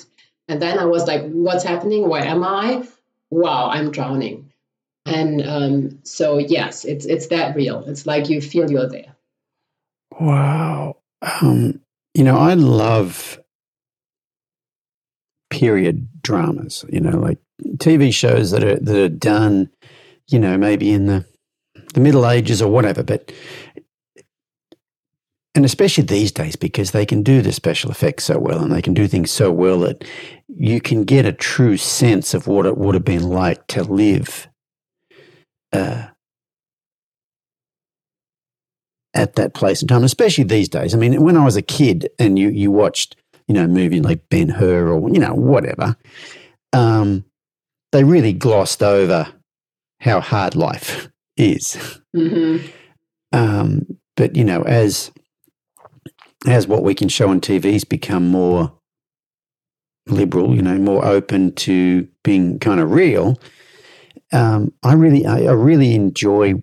And 0.48 0.62
then 0.62 0.80
i 0.80 0.86
was 0.86 1.08
like 1.08 1.24
what's 1.30 1.64
happening? 1.64 2.08
Where 2.08 2.24
am 2.24 2.44
i? 2.44 2.88
Wow 3.30 3.70
i'm 3.70 3.92
drowning. 3.92 4.52
And 5.06 5.42
um, 5.42 6.00
so 6.04 6.38
yes 6.38 6.84
it's 6.84 7.06
it's 7.06 7.28
that 7.28 7.56
real. 7.56 7.84
It's 7.88 8.06
like 8.06 8.30
you 8.30 8.42
feel 8.42 8.70
you're 8.70 8.90
there. 8.90 9.16
Wow. 10.20 10.98
Um, 11.22 11.80
you 12.18 12.24
know 12.24 12.38
i 12.38 12.56
love 12.56 13.40
period 15.52 16.10
dramas 16.24 16.84
you 16.90 17.00
know 17.00 17.18
like 17.20 17.38
tv 17.78 18.12
shows 18.12 18.52
that 18.52 18.64
are 18.64 18.78
that 18.78 18.98
are 18.98 19.08
done 19.08 19.70
you 20.30 20.40
know, 20.40 20.58
maybe 20.58 20.92
in 20.92 21.06
the 21.06 21.26
the 21.94 22.00
Middle 22.00 22.30
Ages 22.30 22.62
or 22.62 22.72
whatever, 22.72 23.04
but 23.04 23.32
and 25.56 25.66
especially 25.66 26.04
these 26.04 26.32
days 26.32 26.56
because 26.56 26.92
they 26.92 27.06
can 27.06 27.24
do 27.24 27.42
the 27.42 27.52
special 27.52 27.90
effects 27.90 28.26
so 28.26 28.38
well 28.38 28.62
and 28.62 28.72
they 28.72 28.82
can 28.82 28.94
do 28.94 29.08
things 29.08 29.32
so 29.32 29.52
well 29.52 29.80
that 29.80 30.04
you 30.48 30.80
can 30.80 31.04
get 31.04 31.26
a 31.26 31.34
true 31.34 31.78
sense 31.78 32.36
of 32.36 32.46
what 32.46 32.68
it 32.68 32.78
would 32.78 32.94
have 32.94 33.04
been 33.04 33.28
like 33.30 33.66
to 33.66 33.84
live 33.84 34.48
uh, 35.74 36.08
at 39.16 39.36
that 39.36 39.56
place 39.56 39.82
and 39.82 39.90
time, 39.90 40.04
especially 40.04 40.44
these 40.44 40.70
days. 40.70 40.94
I 40.94 40.98
mean, 40.98 41.22
when 41.24 41.36
I 41.36 41.44
was 41.44 41.56
a 41.56 41.62
kid 41.64 42.10
and 42.20 42.38
you 42.38 42.50
you 42.50 42.70
watched, 42.70 43.16
you 43.48 43.56
know, 43.56 43.64
a 43.64 43.68
movie 43.68 44.00
like 44.00 44.30
Ben 44.30 44.50
Hur 44.50 44.90
or 44.90 45.10
you 45.10 45.20
know 45.20 45.34
whatever, 45.34 45.98
um, 46.72 47.26
they 47.92 48.04
really 48.04 48.34
glossed 48.34 48.84
over 48.84 49.28
how 50.00 50.20
hard 50.20 50.56
life 50.56 51.10
is. 51.36 52.00
Mm-hmm. 52.16 52.66
Um, 53.34 53.86
but 54.16 54.36
you 54.36 54.44
know, 54.44 54.62
as 54.64 55.12
as 56.48 56.68
what 56.68 56.84
we 56.84 56.94
can 56.94 57.10
show 57.10 57.30
on 57.30 57.42
TVs 57.42 57.88
become 57.88 58.28
more 58.28 58.74
liberal, 60.08 60.56
you 60.56 60.62
know, 60.62 60.78
more 60.78 61.06
open 61.06 61.54
to 61.54 62.08
being 62.24 62.60
kind 62.60 62.80
of 62.80 62.92
real, 62.92 63.38
um, 64.34 64.74
I 64.84 64.94
really, 64.94 65.26
I, 65.26 65.44
I 65.44 65.52
really 65.52 65.96
enjoy, 65.96 66.56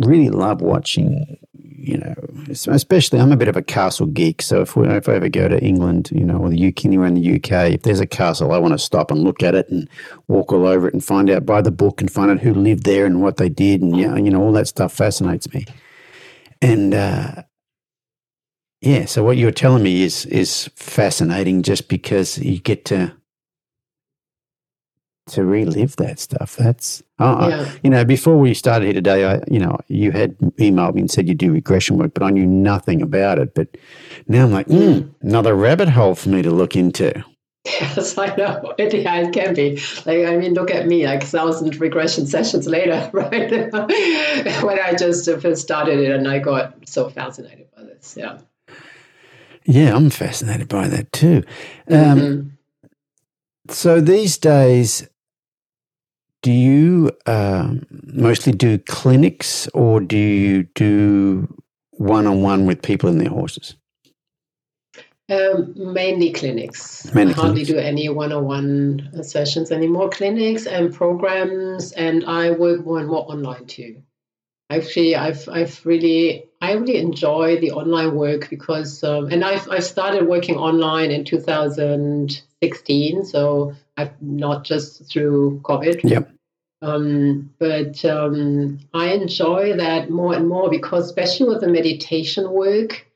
really 0.00 0.30
love 0.30 0.60
watching 0.60 1.38
you 1.80 1.96
know, 1.96 2.14
especially 2.48 3.18
I'm 3.18 3.32
a 3.32 3.36
bit 3.36 3.48
of 3.48 3.56
a 3.56 3.62
castle 3.62 4.06
geek. 4.06 4.42
So 4.42 4.60
if 4.60 4.76
we, 4.76 4.86
if 4.88 5.08
I 5.08 5.14
ever 5.14 5.28
go 5.28 5.48
to 5.48 5.58
England, 5.62 6.10
you 6.12 6.24
know, 6.24 6.38
or 6.38 6.50
the 6.50 6.68
UK, 6.68 6.84
anywhere 6.84 7.06
in 7.06 7.14
the 7.14 7.34
UK, 7.36 7.72
if 7.72 7.82
there's 7.82 8.00
a 8.00 8.06
castle, 8.06 8.52
I 8.52 8.58
want 8.58 8.72
to 8.72 8.78
stop 8.78 9.10
and 9.10 9.24
look 9.24 9.42
at 9.42 9.54
it 9.54 9.68
and 9.70 9.88
walk 10.28 10.52
all 10.52 10.66
over 10.66 10.88
it 10.88 10.94
and 10.94 11.04
find 11.04 11.30
out 11.30 11.46
by 11.46 11.62
the 11.62 11.70
book 11.70 12.00
and 12.00 12.10
find 12.10 12.30
out 12.30 12.40
who 12.40 12.52
lived 12.52 12.84
there 12.84 13.06
and 13.06 13.22
what 13.22 13.38
they 13.38 13.48
did 13.48 13.80
and 13.80 13.96
yeah, 13.96 14.16
you 14.16 14.30
know, 14.30 14.42
all 14.42 14.52
that 14.52 14.68
stuff 14.68 14.92
fascinates 14.92 15.52
me. 15.54 15.64
And 16.60 16.92
uh, 16.92 17.42
yeah, 18.80 19.06
so 19.06 19.24
what 19.24 19.36
you're 19.36 19.50
telling 19.50 19.82
me 19.82 20.02
is 20.02 20.26
is 20.26 20.70
fascinating, 20.76 21.62
just 21.62 21.88
because 21.88 22.38
you 22.38 22.58
get 22.60 22.84
to 22.86 23.14
to 25.30 25.44
relive 25.44 25.96
that 25.96 26.18
stuff. 26.18 26.56
That's 26.56 27.02
oh, 27.18 27.48
yeah. 27.48 27.72
You 27.82 27.90
know, 27.90 28.04
before 28.04 28.38
we 28.38 28.54
started 28.54 28.86
here 28.86 28.94
today, 28.94 29.24
I 29.24 29.40
you 29.50 29.58
know, 29.58 29.78
you 29.88 30.12
had 30.12 30.36
emailed 30.38 30.94
me 30.94 31.02
and 31.02 31.10
said 31.10 31.28
you 31.28 31.34
do 31.34 31.52
regression 31.52 31.98
work, 31.98 32.14
but 32.14 32.22
I 32.22 32.30
knew 32.30 32.46
nothing 32.46 33.02
about 33.02 33.38
it. 33.38 33.54
But 33.54 33.76
now 34.28 34.44
I'm 34.44 34.52
like, 34.52 34.66
mm, 34.66 35.12
another 35.22 35.54
rabbit 35.54 35.88
hole 35.88 36.14
for 36.14 36.28
me 36.28 36.42
to 36.42 36.50
look 36.50 36.76
into. 36.76 37.24
Yes, 37.64 38.16
I 38.16 38.34
know. 38.36 38.74
It, 38.78 38.94
yeah, 38.94 39.16
it 39.16 39.32
can 39.32 39.54
be. 39.54 39.76
Like, 40.06 40.26
I 40.26 40.36
mean, 40.36 40.54
look 40.54 40.70
at 40.70 40.86
me, 40.86 41.06
like 41.06 41.22
thousand 41.22 41.78
regression 41.80 42.26
sessions 42.26 42.66
later, 42.66 43.10
right? 43.12 43.72
when 44.62 44.80
I 44.80 44.94
just 44.98 45.30
first 45.40 45.62
started 45.62 45.98
it 45.98 46.10
and 46.10 46.26
I 46.26 46.38
got 46.38 46.88
so 46.88 47.08
fascinated 47.10 47.68
by 47.76 47.82
this. 47.82 48.16
Yeah. 48.16 48.38
Yeah, 49.66 49.94
I'm 49.94 50.08
fascinated 50.08 50.68
by 50.68 50.88
that 50.88 51.12
too. 51.12 51.44
Um, 51.88 52.18
mm-hmm. 52.18 52.48
So 53.68 54.00
these 54.00 54.38
days, 54.38 55.06
do 56.42 56.52
you 56.52 57.10
um, 57.26 57.86
mostly 57.90 58.52
do 58.52 58.78
clinics 58.78 59.68
or 59.68 60.00
do 60.00 60.16
you 60.16 60.64
do 60.74 61.48
one 61.92 62.26
on 62.26 62.42
one 62.42 62.66
with 62.66 62.82
people 62.82 63.10
and 63.10 63.20
their 63.20 63.28
horses? 63.28 63.76
Um, 65.30 65.74
mainly 65.76 66.32
clinics. 66.32 67.12
Mainly 67.14 67.34
I 67.34 67.36
hardly 67.36 67.64
clinics. 67.64 67.70
do 67.70 67.78
any 67.78 68.08
one-on-one 68.08 69.22
sessions 69.22 69.70
anymore. 69.70 70.08
Clinics 70.08 70.66
and 70.66 70.92
programs, 70.92 71.92
and 71.92 72.24
I 72.24 72.50
work 72.50 72.84
more 72.84 72.98
and 72.98 73.06
more 73.08 73.30
online 73.30 73.66
too. 73.66 74.02
Actually, 74.70 75.14
I've 75.14 75.48
I've 75.48 75.84
really 75.86 76.46
I 76.60 76.72
really 76.72 76.96
enjoy 76.96 77.60
the 77.60 77.72
online 77.72 78.16
work 78.16 78.50
because 78.50 79.04
um, 79.04 79.28
and 79.30 79.44
I've 79.44 79.68
I've 79.70 79.84
started 79.84 80.26
working 80.26 80.56
online 80.56 81.12
in 81.12 81.24
2016, 82.62 83.24
so 83.24 83.74
I've 83.96 84.20
not 84.20 84.64
just 84.64 85.10
through 85.10 85.60
COVID. 85.64 86.00
Yep. 86.04 86.30
Um, 86.82 87.50
but 87.58 88.04
um, 88.04 88.78
I 88.94 89.12
enjoy 89.12 89.76
that 89.76 90.10
more 90.10 90.34
and 90.34 90.48
more 90.48 90.70
because, 90.70 91.06
especially 91.06 91.48
with 91.48 91.60
the 91.60 91.68
meditation 91.68 92.50
work, 92.50 93.06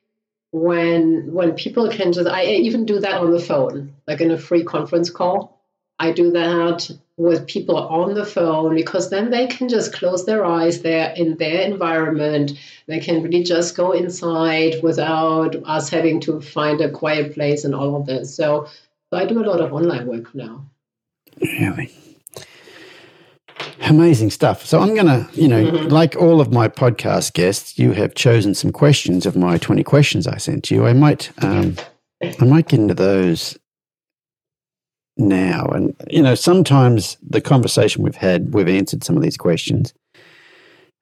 when 0.53 1.33
when 1.33 1.53
people 1.55 1.89
can 1.91 2.13
just 2.13 2.29
I 2.29 2.45
even 2.45 2.87
do 2.87 3.01
that 3.01 3.21
on 3.21 3.33
the 3.33 3.41
phone, 3.41 3.95
like 4.07 4.21
in 4.21 4.31
a 4.31 4.39
free 4.39 4.65
conference 4.65 5.11
call. 5.11 5.55
I 5.99 6.13
do 6.13 6.33
that 6.33 6.91
with 7.17 7.47
people 7.47 7.77
on 7.77 8.15
the 8.15 8.27
phone 8.27 8.75
because 8.75 9.11
then 9.11 9.31
they 9.31 9.47
can 9.47 9.69
just 9.69 9.93
close 9.93 10.27
their 10.27 10.45
eyes. 10.45 10.83
They're 10.83 11.13
in 11.17 11.37
their 11.37 11.61
environment. 11.63 12.53
They 12.87 12.99
can 12.99 13.23
really 13.23 13.45
just 13.45 13.77
go 13.77 13.93
inside 13.93 14.83
without 14.83 15.55
us 15.65 15.89
having 15.89 16.21
to 16.23 16.41
find 16.41 16.81
a 16.81 16.91
quiet 16.91 17.35
place 17.35 17.65
and 17.65 17.75
all 17.75 17.95
of 17.97 18.07
this. 18.07 18.35
So, 18.35 18.67
so 19.15 19.21
I 19.21 19.27
do 19.27 19.41
a 19.41 19.47
lot 19.47 19.61
of 19.61 19.73
online 19.73 20.09
work 20.09 20.35
now. 20.35 20.69
Really? 21.41 21.93
Amazing 23.83 24.31
stuff. 24.31 24.67
So 24.67 24.81
I'm 24.81 24.93
going 24.97 25.07
to, 25.07 25.29
you 25.35 25.47
know, 25.47 25.65
mm-hmm. 25.65 25.87
like 25.87 26.17
all 26.17 26.41
of 26.41 26.53
my 26.53 26.67
podcast 26.67 27.33
guests, 27.33 27.79
you 27.79 27.93
have 27.93 28.17
chosen 28.17 28.55
some 28.55 28.73
questions 28.73 29.25
of 29.25 29.37
my 29.37 29.57
20 29.57 29.85
questions 29.85 30.27
I 30.27 30.39
sent 30.39 30.69
you. 30.69 30.85
I 30.85 30.95
might, 30.95 31.31
um, 31.45 31.77
I 32.25 32.45
might 32.45 32.67
get 32.67 32.81
into 32.81 32.95
those 32.95 33.57
now. 35.17 35.67
And, 35.67 35.95
you 36.11 36.21
know, 36.21 36.35
sometimes 36.35 37.17
the 37.23 37.41
conversation 37.41 38.03
we've 38.03 38.17
had, 38.17 38.53
we've 38.53 38.69
answered 38.69 39.05
some 39.05 39.17
of 39.17 39.23
these 39.23 39.37
questions. 39.37 39.95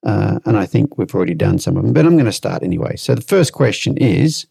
Uh, 0.05 0.39
and 0.44 0.59
I 0.59 0.66
think 0.66 0.98
we've 0.98 1.14
already 1.14 1.34
done 1.34 1.59
some 1.59 1.78
of 1.78 1.82
them, 1.82 1.94
but 1.94 2.05
I'm 2.05 2.16
going 2.16 2.26
to 2.26 2.32
start 2.32 2.62
anyway. 2.62 2.97
So 2.97 3.14
the 3.14 3.22
first 3.22 3.55
question 3.55 3.97
is 3.97 4.47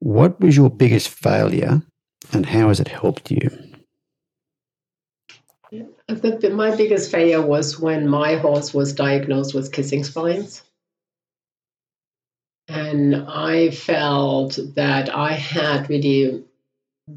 What 0.00 0.40
was 0.40 0.56
your 0.56 0.68
biggest 0.68 1.08
failure 1.08 1.80
and 2.32 2.46
how 2.46 2.68
has 2.68 2.80
it 2.80 2.88
helped 2.88 3.30
you? 3.30 3.50
I 6.08 6.14
think 6.14 6.42
my 6.52 6.76
biggest 6.76 7.10
failure 7.10 7.42
was 7.44 7.80
when 7.80 8.06
my 8.08 8.36
horse 8.36 8.72
was 8.72 8.92
diagnosed 8.92 9.54
with 9.54 9.72
kissing 9.72 10.04
spines. 10.04 10.62
And 12.68 13.14
I 13.28 13.70
felt 13.70 14.58
that 14.74 15.14
I 15.14 15.32
had 15.32 15.90
really 15.90 16.44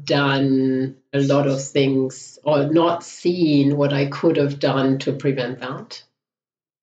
done 0.04 0.96
a 1.12 1.20
lot 1.20 1.46
of 1.46 1.62
things 1.64 2.38
or 2.44 2.66
not 2.66 3.02
seen 3.04 3.76
what 3.76 3.92
I 3.92 4.06
could 4.06 4.36
have 4.36 4.58
done 4.58 4.98
to 5.00 5.12
prevent 5.12 5.60
that. 5.60 6.02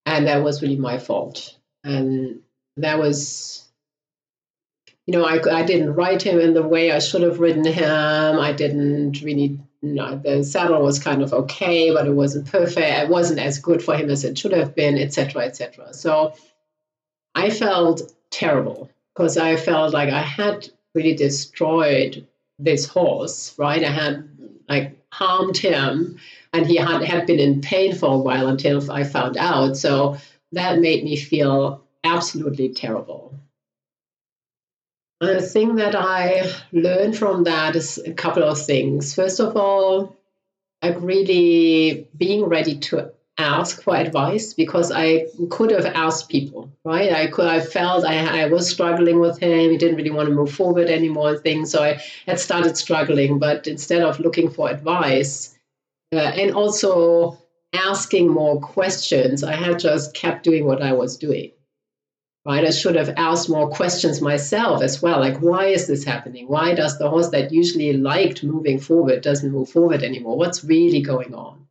And 0.05 0.27
that 0.27 0.43
was 0.43 0.61
really 0.61 0.77
my 0.77 0.97
fault. 0.97 1.57
And 1.83 2.41
that 2.77 2.97
was, 2.97 3.67
you 5.05 5.13
know, 5.13 5.23
I, 5.23 5.39
I 5.51 5.63
didn't 5.63 5.93
write 5.93 6.23
him 6.23 6.39
in 6.39 6.53
the 6.53 6.67
way 6.67 6.91
I 6.91 6.99
should 6.99 7.21
have 7.21 7.39
written 7.39 7.65
him. 7.65 8.39
I 8.39 8.51
didn't 8.51 9.21
really 9.21 9.59
no, 9.81 10.17
the 10.17 10.43
saddle 10.43 10.81
was 10.81 10.97
kind 10.97 11.21
of 11.21 11.31
okay, 11.31 11.93
but 11.93 12.07
it 12.07 12.13
wasn't 12.13 12.51
perfect. 12.51 13.03
It 13.03 13.09
wasn't 13.09 13.39
as 13.39 13.59
good 13.59 13.83
for 13.83 13.95
him 13.95 14.09
as 14.09 14.23
it 14.23 14.37
should 14.37 14.53
have 14.53 14.73
been, 14.73 14.97
etc., 14.97 15.43
etc. 15.43 15.93
So 15.93 16.33
I 17.35 17.51
felt 17.51 18.01
terrible 18.31 18.89
because 19.13 19.37
I 19.37 19.55
felt 19.57 19.93
like 19.93 20.09
I 20.09 20.21
had 20.21 20.67
really 20.95 21.15
destroyed 21.15 22.25
this 22.57 22.87
horse, 22.87 23.53
right? 23.57 23.83
I 23.83 23.91
had 23.91 24.27
like 24.67 24.97
harmed 25.11 25.57
him, 25.57 26.19
and 26.51 26.65
he 26.65 26.77
had 26.77 27.03
had 27.03 27.27
been 27.27 27.39
in 27.39 27.61
pain 27.61 27.93
for 27.93 28.13
a 28.13 28.17
while 28.17 28.47
until 28.47 28.91
I 28.91 29.03
found 29.03 29.37
out. 29.37 29.77
So 29.77 30.17
that 30.53 30.79
made 30.79 31.03
me 31.03 31.15
feel 31.15 31.83
absolutely 32.03 32.69
terrible. 32.69 33.37
The 35.25 35.41
thing 35.41 35.75
that 35.75 35.95
I 35.95 36.51
learned 36.71 37.17
from 37.17 37.43
that 37.45 37.75
is 37.75 37.97
a 37.97 38.13
couple 38.13 38.43
of 38.43 38.61
things. 38.61 39.13
First 39.15 39.39
of 39.39 39.57
all, 39.57 40.15
like 40.81 40.97
really 40.99 42.07
being 42.15 42.45
ready 42.45 42.77
to 42.77 43.11
ask 43.37 43.81
for 43.81 43.95
advice 43.95 44.53
because 44.53 44.91
I 44.91 45.25
could 45.49 45.71
have 45.71 45.85
asked 45.85 46.29
people, 46.29 46.71
right? 46.85 47.11
I 47.11 47.27
could, 47.27 47.47
I 47.47 47.59
felt 47.59 48.05
I, 48.05 48.43
I 48.43 48.47
was 48.47 48.69
struggling 48.69 49.19
with 49.19 49.39
him. 49.39 49.71
He 49.71 49.77
didn't 49.77 49.97
really 49.97 50.11
want 50.11 50.29
to 50.29 50.35
move 50.35 50.51
forward 50.51 50.87
anymore 50.87 51.31
and 51.31 51.41
things. 51.41 51.71
So 51.71 51.83
I 51.83 52.01
had 52.25 52.39
started 52.39 52.77
struggling, 52.77 53.39
but 53.39 53.67
instead 53.67 54.03
of 54.03 54.19
looking 54.19 54.49
for 54.49 54.69
advice 54.69 55.57
uh, 56.13 56.19
and 56.19 56.55
also 56.55 57.37
asking 57.73 58.29
more 58.29 58.61
questions, 58.61 59.43
I 59.43 59.53
had 59.53 59.79
just 59.79 60.13
kept 60.13 60.43
doing 60.43 60.65
what 60.65 60.81
I 60.81 60.93
was 60.93 61.17
doing 61.17 61.51
right? 62.45 62.63
I 62.63 62.69
should 62.69 62.95
have 62.95 63.13
asked 63.17 63.49
more 63.49 63.69
questions 63.69 64.21
myself 64.21 64.83
as 64.83 65.01
well. 65.01 65.19
Like, 65.19 65.39
why 65.39 65.65
is 65.67 65.87
this 65.87 66.03
happening? 66.03 66.47
Why 66.47 66.75
does 66.75 66.97
the 66.97 67.09
horse 67.09 67.29
that 67.29 67.51
usually 67.51 67.93
liked 67.93 68.43
moving 68.43 68.79
forward 68.79 69.21
doesn't 69.21 69.51
move 69.51 69.69
forward 69.69 70.03
anymore? 70.03 70.37
What's 70.37 70.63
really 70.63 71.01
going 71.01 71.33
on? 71.33 71.67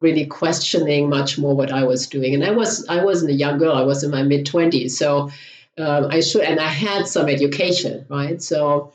Really 0.00 0.26
questioning 0.26 1.08
much 1.08 1.38
more 1.38 1.54
what 1.54 1.72
I 1.72 1.84
was 1.84 2.08
doing. 2.08 2.34
And 2.34 2.44
I 2.44 2.50
was 2.50 2.86
I 2.88 3.04
wasn't 3.04 3.30
a 3.30 3.34
young 3.34 3.58
girl. 3.58 3.72
I 3.74 3.84
was 3.84 4.02
in 4.02 4.10
my 4.10 4.22
mid 4.22 4.44
twenties, 4.44 4.98
so 4.98 5.30
um, 5.78 6.08
I 6.10 6.20
should 6.20 6.42
and 6.42 6.60
I 6.60 6.68
had 6.68 7.06
some 7.06 7.28
education, 7.28 8.04
right? 8.10 8.42
So 8.42 8.92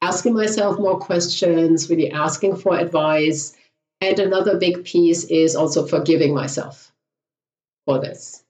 asking 0.00 0.34
myself 0.34 0.78
more 0.78 0.98
questions, 0.98 1.90
really 1.90 2.12
asking 2.12 2.56
for 2.56 2.78
advice. 2.78 3.56
And 4.00 4.18
another 4.18 4.58
big 4.58 4.84
piece 4.84 5.24
is 5.24 5.56
also 5.56 5.86
forgiving 5.86 6.34
myself 6.34 6.92
for 7.86 8.00
this 8.00 8.43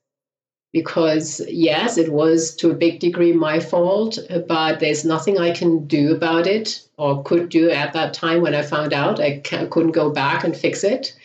because 0.75 1.39
yes, 1.47 1.97
it 1.97 2.11
was 2.11 2.53
to 2.53 2.69
a 2.69 2.73
big 2.73 2.99
degree 2.99 3.31
my 3.31 3.61
fault, 3.61 4.19
but 4.45 4.81
there's 4.81 5.05
nothing 5.05 5.37
I 5.37 5.51
can 5.51 5.87
do 5.87 6.13
about 6.13 6.47
it 6.47 6.85
or 6.97 7.23
could 7.23 7.47
do 7.47 7.69
at 7.69 7.93
that 7.93 8.13
time 8.13 8.41
when 8.41 8.53
I 8.53 8.61
found 8.61 8.91
out. 8.91 9.21
I 9.21 9.39
couldn't 9.39 9.93
go 9.93 10.09
back 10.09 10.43
and 10.43 10.53
fix 10.53 10.83
it. 10.83 11.17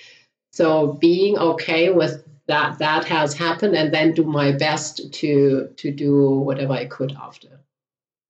So 0.52 0.92
being 1.00 1.36
okay 1.36 1.90
with 1.90 2.24
that 2.46 2.78
that 2.78 3.06
has 3.06 3.34
happened 3.34 3.74
and 3.74 3.92
then 3.92 4.14
do 4.14 4.22
my 4.22 4.52
best 4.52 5.12
to 5.14 5.68
to 5.78 5.90
do 5.90 6.30
whatever 6.30 6.74
I 6.74 6.84
could 6.84 7.16
after. 7.20 7.48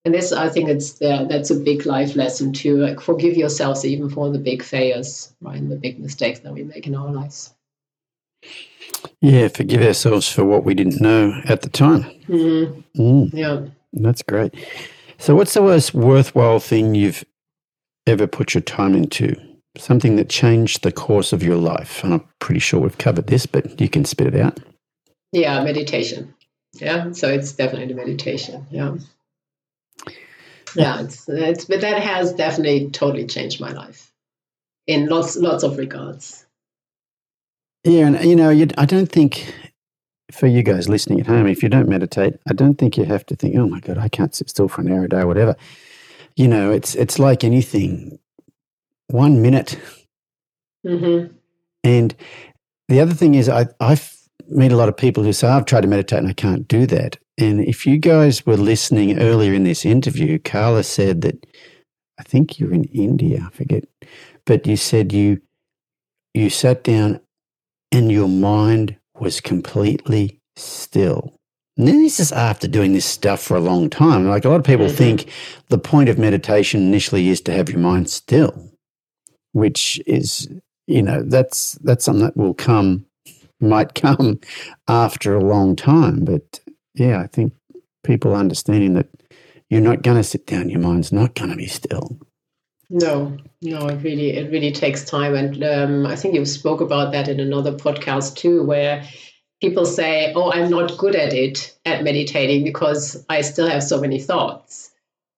And 0.07 0.15
this, 0.15 0.33
I 0.33 0.49
think, 0.49 0.71
it's 0.71 0.93
the, 1.01 1.27
that's 1.29 1.51
a 1.51 1.55
big 1.71 1.85
life 1.85 2.17
lesson 2.17 2.55
too. 2.55 2.79
Like 2.79 2.99
forgive 2.99 3.37
yourselves 3.37 3.85
even 3.85 4.09
for 4.09 4.31
the 4.31 4.39
big 4.39 4.63
failures, 4.63 5.35
right, 5.43 5.59
and 5.59 5.71
the 5.71 5.77
big 5.77 6.01
mistakes 6.01 6.41
that 6.41 6.55
we 6.55 6.63
make 6.63 6.87
in 6.87 6.95
our 6.95 7.13
lives. 7.13 7.53
Yeah, 9.21 9.49
forgive 9.49 9.83
ourselves 9.83 10.31
for 10.31 10.45
what 10.45 10.65
we 10.65 10.75
didn't 10.75 11.01
know 11.01 11.41
at 11.45 11.63
the 11.63 11.69
time. 11.69 12.05
Mm-hmm. 12.29 13.01
Mm. 13.01 13.31
Yeah. 13.33 13.67
That's 13.93 14.23
great. 14.23 14.55
So, 15.19 15.35
what's 15.35 15.55
the 15.55 15.61
most 15.61 15.95
worthwhile 15.95 16.61
thing 16.61 16.95
you've 16.95 17.25
ever 18.07 18.27
put 18.27 18.55
your 18.55 18.63
time 18.63 18.95
into? 18.95 19.37
Something 19.77 20.17
that 20.17 20.29
changed 20.29 20.83
the 20.83 20.93
course 20.93 21.33
of 21.33 21.43
your 21.43 21.57
life? 21.57 22.03
And 22.03 22.15
I'm 22.15 22.25
pretty 22.41 22.61
sure 22.61 22.81
we've 22.81 22.99
covered 22.99 23.27
this, 23.27 23.47
but 23.47 23.81
you 23.81 23.89
can 23.89 24.05
spit 24.05 24.35
it 24.35 24.41
out. 24.41 24.59
Yeah, 25.33 25.63
meditation. 25.63 26.35
Yeah, 26.75 27.13
so 27.13 27.29
it's 27.29 27.53
definitely 27.53 27.89
the 27.89 27.95
meditation. 27.95 28.67
Yeah. 28.71 28.97
Yeah, 30.75 31.03
it's, 31.03 31.29
it's 31.29 31.65
but 31.65 31.81
that 31.81 32.01
has 32.01 32.33
definitely 32.33 32.91
totally 32.91 33.27
changed 33.27 33.61
my 33.61 33.73
life 33.73 34.13
in 34.87 35.07
lots 35.09 35.37
lots 35.37 35.65
of 35.65 35.79
regards. 35.79 36.47
Yeah, 37.85 38.07
and 38.07 38.25
you 38.25 38.37
know, 38.37 38.51
I 38.51 38.85
don't 38.85 39.11
think 39.11 39.55
for 40.31 40.47
you 40.47 40.63
guys 40.63 40.89
listening 40.89 41.21
at 41.21 41.27
home, 41.27 41.47
if 41.47 41.63
you 41.63 41.69
don't 41.69 41.89
meditate, 41.89 42.35
I 42.49 42.53
don't 42.53 42.77
think 42.77 42.97
you 42.97 43.05
have 43.05 43.25
to 43.27 43.37
think, 43.37 43.57
"Oh 43.57 43.67
my 43.67 43.81
god, 43.81 43.99
I 43.99 44.09
can't 44.09 44.35
sit 44.35 44.51
still 44.51 44.69
for 44.69 44.81
an 44.83 44.93
hour 44.93 45.05
a 45.05 45.09
day, 45.09 45.21
or 45.21 45.27
whatever." 45.27 45.57
You 46.37 46.49
know, 46.49 46.71
it's 46.71 46.95
it's 46.95 47.19
like 47.19 47.45
anything. 47.45 48.19
One 49.09 49.43
minute, 49.43 49.79
mm-hmm. 50.87 51.35
and 51.83 52.15
the 52.89 53.01
other 53.01 53.15
thing 53.15 53.35
is, 53.35 53.49
I 53.49 53.67
I 53.81 53.99
meet 54.49 54.73
a 54.73 54.77
lot 54.77 54.89
of 54.89 54.97
people 54.97 55.25
who 55.25 55.33
say, 55.33 55.49
"I've 55.49 55.65
tried 55.65 55.83
to 55.83 55.89
meditate 55.89 56.21
and 56.21 56.29
I 56.29 56.33
can't 56.35 56.69
do 56.69 56.87
that." 56.87 57.19
And 57.39 57.65
if 57.65 57.87
you 57.87 57.97
guys 57.99 58.45
were 58.47 58.57
listening 58.57 59.19
earlier 59.19 59.55
in 59.55 59.65
this 59.65 59.85
interview, 59.85 60.39
Carla 60.39 60.83
said 60.85 61.23
that 61.23 61.47
I 62.19 62.23
think 62.23 62.59
you're 62.59 62.75
in 62.75 62.85
India, 62.85 63.43
I 63.47 63.51
forget 63.57 63.85
but 64.51 64.67
you 64.67 64.77
said 64.77 65.13
you 65.13 65.41
you 66.35 66.51
sat 66.51 66.83
down 66.83 67.21
and 67.93 68.11
your 68.11 68.29
mind 68.29 68.97
was 69.19 69.41
completely 69.41 70.41
still. 70.57 71.35
And 71.77 71.89
then 71.89 72.03
this 72.03 72.21
is 72.21 72.33
after 72.33 72.69
doing 72.69 72.93
this 72.93 73.07
stuff 73.07 73.41
for 73.41 73.57
a 73.57 73.61
long 73.61 73.89
time. 73.89 74.29
Like 74.29 74.45
a 74.45 74.49
lot 74.49 74.61
of 74.61 74.67
people 74.67 74.87
mm-hmm. 74.87 74.97
think 74.97 75.33
the 75.69 75.79
point 75.79 76.09
of 76.09 76.19
meditation 76.19 76.83
initially 76.83 77.29
is 77.29 77.41
to 77.43 77.53
have 77.53 77.71
your 77.71 77.79
mind 77.79 78.11
still, 78.11 78.71
which 79.53 80.01
is, 80.07 80.49
you 80.87 81.03
know, 81.03 81.23
that's 81.23 81.73
that's 81.83 82.05
something 82.05 82.25
that 82.25 82.37
will 82.37 82.55
come, 82.55 83.07
might 83.61 83.95
come 83.95 84.41
after 84.89 85.35
a 85.35 85.45
long 85.45 85.75
time. 85.75 86.25
But 86.25 86.61
yeah, 86.95 87.21
I 87.21 87.27
think 87.29 87.55
people 88.05 88.35
understanding 88.35 88.95
that 88.95 89.09
you're 89.71 89.81
not 89.81 90.03
going 90.03 90.17
to 90.17 90.25
sit 90.25 90.47
down, 90.47 90.69
your 90.69 90.81
mind's 90.81 91.13
not 91.13 91.35
going 91.35 91.51
to 91.51 91.57
be 91.57 91.67
still. 91.67 92.19
No, 92.91 93.37
no, 93.63 93.87
it 93.87 94.03
really 94.03 94.31
it 94.31 94.51
really 94.51 94.73
takes 94.73 95.05
time, 95.05 95.35
and 95.35 95.63
um, 95.63 96.07
I 96.07 96.17
think 96.17 96.35
you 96.35 96.45
spoke 96.45 96.81
about 96.81 97.13
that 97.13 97.29
in 97.29 97.39
another 97.39 97.73
podcast 97.73 98.37
too, 98.37 98.65
where 98.65 99.05
people 99.61 99.87
say, 99.87 100.33
"Oh, 100.35 100.53
I'm 100.53 100.71
not 100.71 100.99
good 100.99 101.15
at 101.15 101.33
it 101.33 101.77
at 101.85 102.03
meditating 102.03 102.65
because 102.65 103.25
I 103.29 103.43
still 103.43 103.69
have 103.69 103.85
so 103.85 104.01
many 104.01 104.19
thoughts," 104.19 104.91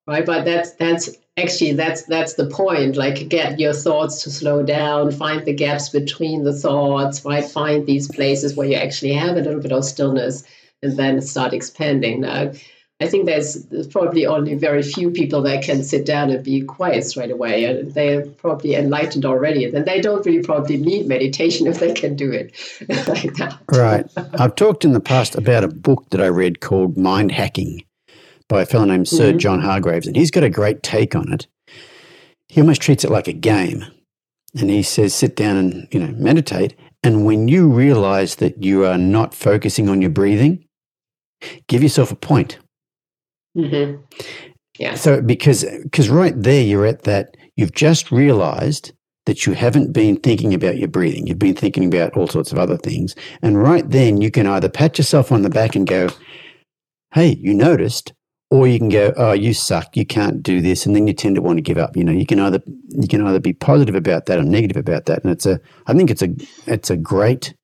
right? 0.06 0.24
But 0.24 0.46
that's 0.46 0.72
that's 0.76 1.10
actually 1.36 1.74
that's 1.74 2.04
that's 2.04 2.34
the 2.34 2.46
point. 2.46 2.96
Like, 2.96 3.28
get 3.28 3.60
your 3.60 3.74
thoughts 3.74 4.22
to 4.22 4.30
slow 4.30 4.62
down, 4.62 5.10
find 5.12 5.44
the 5.44 5.52
gaps 5.52 5.90
between 5.90 6.44
the 6.44 6.54
thoughts, 6.54 7.22
right? 7.24 7.44
Find 7.44 7.86
these 7.86 8.08
places 8.08 8.56
where 8.56 8.66
you 8.68 8.76
actually 8.76 9.12
have 9.12 9.36
a 9.36 9.42
little 9.42 9.60
bit 9.60 9.72
of 9.72 9.84
stillness, 9.84 10.44
and 10.82 10.96
then 10.96 11.20
start 11.20 11.52
expanding. 11.52 12.22
Now, 12.22 12.52
I 13.00 13.08
think 13.08 13.26
there's, 13.26 13.64
there's, 13.64 13.88
probably 13.88 14.26
only 14.26 14.54
very 14.54 14.82
few 14.82 15.10
people 15.10 15.42
that 15.42 15.64
can 15.64 15.82
sit 15.82 16.06
down 16.06 16.30
and 16.30 16.44
be 16.44 16.60
quiet 16.62 17.04
straight 17.04 17.32
away. 17.32 17.64
And 17.64 17.92
they're 17.92 18.24
probably 18.24 18.76
enlightened 18.76 19.24
already. 19.24 19.64
And 19.64 19.84
they 19.84 20.00
don't 20.00 20.24
really 20.24 20.42
probably 20.42 20.76
need 20.76 21.08
meditation 21.08 21.66
if 21.72 21.80
they 21.80 21.92
can 21.92 22.14
do 22.14 22.30
it 22.30 22.52
like 23.08 23.34
that. 23.34 23.58
Right. 23.70 24.06
I've 24.34 24.54
talked 24.54 24.84
in 24.84 24.92
the 24.92 25.00
past 25.00 25.34
about 25.34 25.64
a 25.64 25.68
book 25.68 26.10
that 26.10 26.20
I 26.20 26.28
read 26.28 26.60
called 26.60 26.96
Mind 26.96 27.32
Hacking 27.32 27.84
by 28.48 28.62
a 28.62 28.66
fellow 28.66 28.84
named 28.84 29.08
Sir 29.08 29.30
mm-hmm. 29.30 29.38
John 29.38 29.60
Hargreaves. 29.60 30.06
And 30.06 30.14
he's 30.14 30.30
got 30.30 30.44
a 30.44 30.50
great 30.50 30.82
take 30.82 31.16
on 31.16 31.32
it. 31.32 31.46
He 32.48 32.60
almost 32.60 32.82
treats 32.82 33.04
it 33.04 33.10
like 33.10 33.26
a 33.26 33.32
game. 33.32 33.84
And 34.54 34.68
he 34.70 34.82
says, 34.82 35.14
sit 35.14 35.34
down 35.34 35.56
and, 35.56 35.88
you 35.90 35.98
know, 35.98 36.14
meditate. 36.18 36.76
And 37.02 37.24
when 37.24 37.48
you 37.48 37.68
realize 37.68 38.36
that 38.36 38.62
you 38.62 38.84
are 38.84 38.98
not 38.98 39.34
focusing 39.34 39.88
on 39.88 40.02
your 40.02 40.10
breathing, 40.10 40.64
give 41.66 41.82
yourself 41.82 42.12
a 42.12 42.16
point 42.16 42.58
Mm-hmm. 43.56 44.02
Yeah. 44.78 44.94
So 44.94 45.20
because 45.20 45.64
because 45.82 46.08
right 46.08 46.34
there 46.36 46.62
you're 46.62 46.86
at 46.86 47.02
that 47.02 47.36
you've 47.56 47.74
just 47.74 48.10
realized 48.10 48.92
that 49.26 49.46
you 49.46 49.52
haven't 49.52 49.92
been 49.92 50.16
thinking 50.16 50.52
about 50.52 50.78
your 50.78 50.88
breathing. 50.88 51.26
You've 51.26 51.38
been 51.38 51.54
thinking 51.54 51.84
about 51.84 52.16
all 52.16 52.26
sorts 52.26 52.50
of 52.50 52.58
other 52.58 52.76
things. 52.76 53.14
And 53.40 53.62
right 53.62 53.88
then 53.88 54.20
you 54.20 54.30
can 54.30 54.46
either 54.46 54.68
pat 54.68 54.98
yourself 54.98 55.30
on 55.30 55.42
the 55.42 55.50
back 55.50 55.76
and 55.76 55.86
go, 55.86 56.08
Hey, 57.14 57.36
you 57.40 57.54
noticed, 57.54 58.12
or 58.50 58.66
you 58.66 58.78
can 58.78 58.88
go, 58.88 59.12
Oh, 59.16 59.32
you 59.32 59.54
suck, 59.54 59.96
you 59.96 60.06
can't 60.06 60.42
do 60.42 60.60
this, 60.60 60.86
and 60.86 60.96
then 60.96 61.06
you 61.06 61.12
tend 61.12 61.36
to 61.36 61.42
want 61.42 61.58
to 61.58 61.62
give 61.62 61.78
up. 61.78 61.96
You 61.96 62.04
know, 62.04 62.12
you 62.12 62.26
can 62.26 62.40
either 62.40 62.60
you 62.66 63.06
can 63.06 63.24
either 63.26 63.40
be 63.40 63.52
positive 63.52 63.94
about 63.94 64.26
that 64.26 64.38
or 64.38 64.44
negative 64.44 64.76
about 64.76 65.06
that. 65.06 65.22
And 65.22 65.32
it's 65.32 65.46
a 65.46 65.60
I 65.86 65.94
think 65.94 66.10
it's 66.10 66.22
a 66.22 66.34
it's 66.66 66.90
a 66.90 66.96
great 66.96 67.54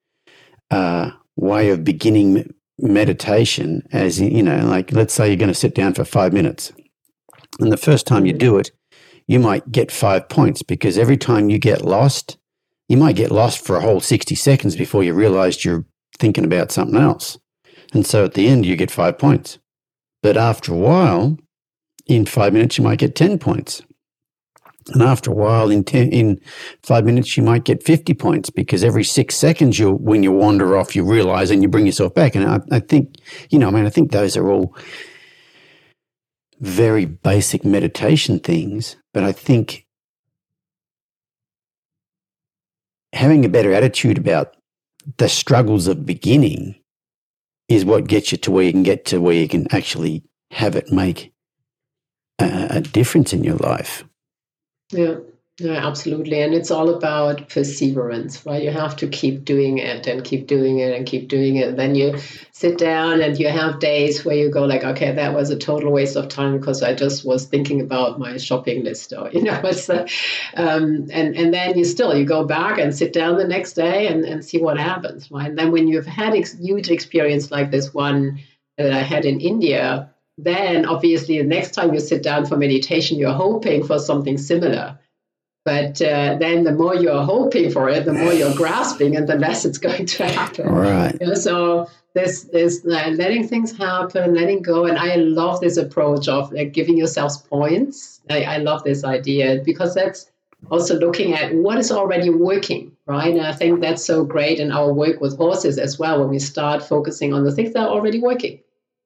uh, 0.70 1.10
way 1.36 1.70
of 1.70 1.82
beginning 1.82 2.52
meditation 2.78 3.82
as 3.92 4.18
mm-hmm. 4.18 4.36
you 4.36 4.42
know 4.42 4.64
like 4.66 4.92
let's 4.92 5.14
say 5.14 5.28
you're 5.28 5.36
going 5.36 5.48
to 5.48 5.54
sit 5.54 5.74
down 5.74 5.94
for 5.94 6.04
5 6.04 6.32
minutes 6.32 6.72
and 7.60 7.72
the 7.72 7.76
first 7.76 8.06
time 8.06 8.26
you 8.26 8.32
do 8.32 8.56
it 8.56 8.70
you 9.26 9.38
might 9.38 9.72
get 9.72 9.90
5 9.90 10.28
points 10.28 10.62
because 10.62 10.96
every 10.96 11.16
time 11.16 11.50
you 11.50 11.58
get 11.58 11.82
lost 11.82 12.38
you 12.88 12.96
might 12.96 13.16
get 13.16 13.30
lost 13.30 13.64
for 13.64 13.76
a 13.76 13.80
whole 13.80 14.00
60 14.00 14.34
seconds 14.34 14.74
before 14.74 15.04
you 15.04 15.12
realize 15.12 15.64
you're 15.64 15.84
thinking 16.18 16.44
about 16.44 16.72
something 16.72 16.98
else. 16.98 17.38
And 17.92 18.06
so 18.06 18.24
at 18.24 18.34
the 18.34 18.48
end 18.48 18.66
you 18.66 18.76
get 18.76 18.90
5 18.90 19.18
points. 19.18 19.58
But 20.22 20.36
after 20.36 20.72
a 20.72 20.76
while 20.76 21.38
in 22.06 22.24
5 22.24 22.52
minutes 22.52 22.78
you 22.78 22.84
might 22.84 22.98
get 22.98 23.14
10 23.14 23.38
points 23.38 23.82
and 24.88 25.02
after 25.02 25.30
a 25.30 25.34
while, 25.34 25.70
in 25.70 25.84
ten, 25.84 26.08
in 26.10 26.40
five 26.82 27.04
minutes, 27.04 27.36
you 27.36 27.42
might 27.42 27.64
get 27.64 27.82
50 27.82 28.14
points 28.14 28.50
because 28.50 28.82
every 28.82 29.04
six 29.04 29.36
seconds, 29.36 29.78
you 29.78 29.92
when 29.92 30.22
you 30.22 30.32
wander 30.32 30.76
off, 30.76 30.96
you 30.96 31.04
realize 31.04 31.50
and 31.50 31.62
you 31.62 31.68
bring 31.68 31.86
yourself 31.86 32.14
back. 32.14 32.34
And 32.34 32.44
I, 32.44 32.60
I 32.70 32.80
think, 32.80 33.16
you 33.50 33.58
know, 33.58 33.68
I 33.68 33.70
mean, 33.70 33.86
I 33.86 33.90
think 33.90 34.12
those 34.12 34.36
are 34.36 34.50
all 34.50 34.74
very 36.60 37.04
basic 37.04 37.64
meditation 37.64 38.38
things. 38.40 38.96
But 39.12 39.24
I 39.24 39.32
think 39.32 39.86
having 43.12 43.44
a 43.44 43.48
better 43.48 43.72
attitude 43.72 44.18
about 44.18 44.56
the 45.16 45.28
struggles 45.28 45.86
of 45.86 46.04
beginning 46.04 46.76
is 47.68 47.84
what 47.84 48.06
gets 48.06 48.32
you 48.32 48.38
to 48.38 48.50
where 48.50 48.64
you 48.64 48.72
can 48.72 48.82
get 48.82 49.04
to 49.06 49.20
where 49.20 49.34
you 49.34 49.48
can 49.48 49.66
actually 49.72 50.24
have 50.50 50.74
it 50.76 50.90
make 50.90 51.32
a, 52.38 52.66
a 52.70 52.80
difference 52.80 53.32
in 53.32 53.44
your 53.44 53.56
life. 53.56 54.04
Yeah. 54.92 55.16
Yeah, 55.60 55.84
absolutely. 55.84 56.40
And 56.40 56.54
it's 56.54 56.70
all 56.70 56.88
about 56.88 57.48
perseverance, 57.48 58.46
right? 58.46 58.62
You 58.62 58.70
have 58.70 58.94
to 58.98 59.08
keep 59.08 59.44
doing 59.44 59.78
it 59.78 60.06
and 60.06 60.22
keep 60.22 60.46
doing 60.46 60.78
it 60.78 60.94
and 60.96 61.04
keep 61.04 61.26
doing 61.26 61.56
it. 61.56 61.76
Then 61.76 61.96
you 61.96 62.16
sit 62.52 62.78
down 62.78 63.20
and 63.20 63.36
you 63.36 63.48
have 63.48 63.80
days 63.80 64.24
where 64.24 64.36
you 64.36 64.52
go 64.52 64.64
like, 64.66 64.84
okay, 64.84 65.10
that 65.10 65.34
was 65.34 65.50
a 65.50 65.58
total 65.58 65.90
waste 65.90 66.14
of 66.14 66.28
time 66.28 66.56
because 66.56 66.84
I 66.84 66.94
just 66.94 67.24
was 67.24 67.46
thinking 67.46 67.80
about 67.80 68.20
my 68.20 68.36
shopping 68.36 68.84
list 68.84 69.12
or, 69.12 69.30
you 69.32 69.42
know, 69.42 69.60
it's 69.64 69.90
uh, 69.90 70.06
um, 70.54 71.08
and, 71.10 71.34
and 71.34 71.52
then 71.52 71.76
you 71.76 71.84
still, 71.84 72.16
you 72.16 72.24
go 72.24 72.44
back 72.44 72.78
and 72.78 72.94
sit 72.94 73.12
down 73.12 73.36
the 73.36 73.44
next 73.48 73.72
day 73.72 74.06
and, 74.06 74.24
and 74.24 74.44
see 74.44 74.58
what 74.62 74.78
happens, 74.78 75.28
right? 75.28 75.48
And 75.48 75.58
then 75.58 75.72
when 75.72 75.88
you've 75.88 76.06
had 76.06 76.36
ex- 76.36 76.56
huge 76.56 76.88
experience 76.88 77.50
like 77.50 77.72
this 77.72 77.92
one 77.92 78.38
that 78.76 78.92
I 78.92 79.00
had 79.00 79.24
in 79.24 79.40
India, 79.40 80.14
then 80.38 80.86
obviously 80.86 81.38
the 81.38 81.44
next 81.44 81.72
time 81.72 81.92
you 81.92 82.00
sit 82.00 82.22
down 82.22 82.46
for 82.46 82.56
meditation, 82.56 83.18
you're 83.18 83.32
hoping 83.32 83.84
for 83.84 83.98
something 83.98 84.38
similar. 84.38 84.98
But 85.64 86.00
uh, 86.00 86.36
then 86.38 86.64
the 86.64 86.72
more 86.72 86.94
you're 86.94 87.24
hoping 87.24 87.70
for 87.70 87.90
it, 87.90 88.06
the 88.06 88.14
more 88.14 88.32
you're 88.32 88.54
grasping, 88.54 89.16
and 89.16 89.28
the 89.28 89.34
less 89.34 89.66
it's 89.66 89.76
going 89.76 90.06
to 90.06 90.24
happen. 90.24 90.66
Right. 90.66 91.14
You 91.20 91.26
know, 91.26 91.34
so 91.34 91.90
this 92.14 92.44
this 92.44 92.86
uh, 92.86 93.10
letting 93.10 93.46
things 93.46 93.76
happen, 93.76 94.34
letting 94.34 94.62
go, 94.62 94.86
and 94.86 94.96
I 94.96 95.16
love 95.16 95.60
this 95.60 95.76
approach 95.76 96.26
of 96.28 96.52
like, 96.52 96.72
giving 96.72 96.96
yourselves 96.96 97.36
points. 97.36 98.22
I, 98.30 98.44
I 98.44 98.56
love 98.58 98.82
this 98.84 99.04
idea 99.04 99.60
because 99.62 99.94
that's 99.94 100.30
also 100.70 100.98
looking 100.98 101.34
at 101.34 101.54
what 101.54 101.78
is 101.78 101.92
already 101.92 102.30
working, 102.30 102.96
right? 103.06 103.34
And 103.34 103.46
I 103.46 103.52
think 103.52 103.80
that's 103.80 104.04
so 104.04 104.24
great 104.24 104.60
in 104.60 104.72
our 104.72 104.92
work 104.92 105.20
with 105.20 105.36
horses 105.36 105.78
as 105.78 105.98
well 105.98 106.20
when 106.20 106.30
we 106.30 106.38
start 106.38 106.82
focusing 106.82 107.34
on 107.34 107.44
the 107.44 107.52
things 107.52 107.74
that 107.74 107.82
are 107.82 107.90
already 107.90 108.20
working 108.20 108.60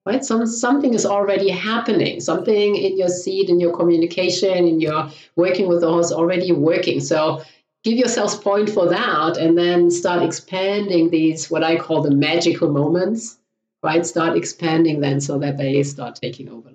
right? 0.06 0.24
Some 0.24 0.46
something 0.46 0.94
is 0.94 1.06
already 1.06 1.50
happening. 1.50 2.20
Something 2.20 2.76
in 2.76 2.96
your 2.96 3.08
seat 3.08 3.48
in 3.48 3.60
your 3.60 3.74
communication 3.76 4.66
in 4.66 4.80
your 4.80 5.10
working 5.36 5.68
with 5.68 5.80
the 5.80 5.88
horse 5.88 6.12
already 6.12 6.52
working. 6.52 7.00
So 7.00 7.42
give 7.84 7.98
yourselves 7.98 8.34
point 8.34 8.70
for 8.70 8.88
that 8.88 9.36
and 9.36 9.58
then 9.58 9.90
start 9.90 10.22
expanding 10.22 11.10
these 11.10 11.50
what 11.50 11.64
i 11.64 11.76
call 11.76 12.00
the 12.00 12.12
magical 12.12 12.70
moments 12.70 13.38
right? 13.82 14.06
Start 14.06 14.36
expanding 14.36 15.00
them 15.00 15.18
so 15.18 15.40
that 15.40 15.58
they 15.58 15.82
start 15.82 16.14
taking 16.14 16.48
over 16.48 16.70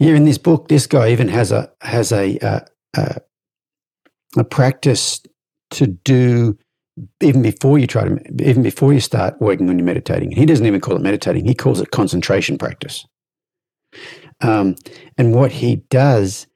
yeah 0.00 0.14
in 0.14 0.24
this 0.24 0.38
book 0.38 0.66
this 0.68 0.86
guy 0.86 1.10
even 1.10 1.28
has 1.28 1.52
a 1.52 1.70
has 1.82 2.10
a 2.10 2.38
uh, 2.38 2.60
uh, 2.96 3.14
a 4.36 4.44
practice 4.44 5.20
to 5.70 5.86
do 5.86 6.58
even 7.20 7.42
before 7.42 7.78
you 7.78 7.86
try 7.86 8.04
to, 8.04 8.18
even 8.42 8.62
before 8.62 8.92
you 8.92 9.00
start 9.00 9.40
working 9.40 9.68
on 9.68 9.78
your 9.78 9.86
meditating. 9.86 10.32
He 10.32 10.46
doesn't 10.46 10.66
even 10.66 10.80
call 10.80 10.96
it 10.96 11.02
meditating; 11.02 11.46
he 11.46 11.54
calls 11.54 11.80
it 11.80 11.90
concentration 11.90 12.58
practice. 12.58 13.06
Um, 14.40 14.76
and 15.18 15.34
what 15.34 15.52
he 15.52 15.76
does, 15.90 16.46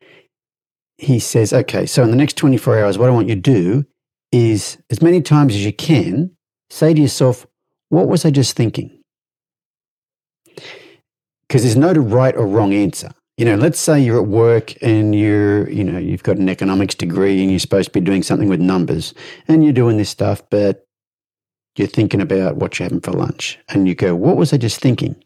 he 0.98 1.18
says, 1.18 1.52
okay, 1.52 1.86
so 1.86 2.02
in 2.02 2.10
the 2.10 2.16
next 2.16 2.36
24 2.36 2.78
hours, 2.82 2.98
what 2.98 3.08
I 3.08 3.12
want 3.12 3.28
you 3.28 3.34
to 3.34 3.40
do 3.40 3.84
is 4.32 4.78
as 4.90 5.02
many 5.02 5.20
times 5.20 5.54
as 5.54 5.64
you 5.64 5.72
can 5.72 6.30
say 6.70 6.94
to 6.94 7.00
yourself, 7.00 7.46
what 7.90 8.08
was 8.08 8.24
I 8.24 8.30
just 8.30 8.56
thinking? 8.56 9.02
Because 11.46 11.62
there's 11.62 11.76
no 11.76 11.92
right 11.92 12.34
or 12.34 12.46
wrong 12.46 12.72
answer 12.72 13.10
you 13.36 13.44
know, 13.44 13.56
let's 13.56 13.80
say 13.80 14.00
you're 14.00 14.20
at 14.20 14.28
work 14.28 14.74
and 14.80 15.14
you're, 15.14 15.68
you 15.68 15.82
know, 15.82 15.98
you've 15.98 16.22
got 16.22 16.36
an 16.36 16.48
economics 16.48 16.94
degree 16.94 17.40
and 17.42 17.50
you're 17.50 17.58
supposed 17.58 17.88
to 17.88 17.92
be 17.92 18.04
doing 18.04 18.22
something 18.22 18.48
with 18.48 18.60
numbers 18.60 19.12
and 19.48 19.64
you're 19.64 19.72
doing 19.72 19.96
this 19.96 20.10
stuff, 20.10 20.42
but 20.50 20.86
you're 21.76 21.88
thinking 21.88 22.20
about 22.20 22.56
what 22.56 22.78
you're 22.78 22.84
having 22.84 23.00
for 23.00 23.12
lunch 23.12 23.58
and 23.68 23.88
you 23.88 23.94
go, 23.94 24.14
what 24.14 24.36
was 24.36 24.52
I 24.52 24.56
just 24.56 24.80
thinking? 24.80 25.16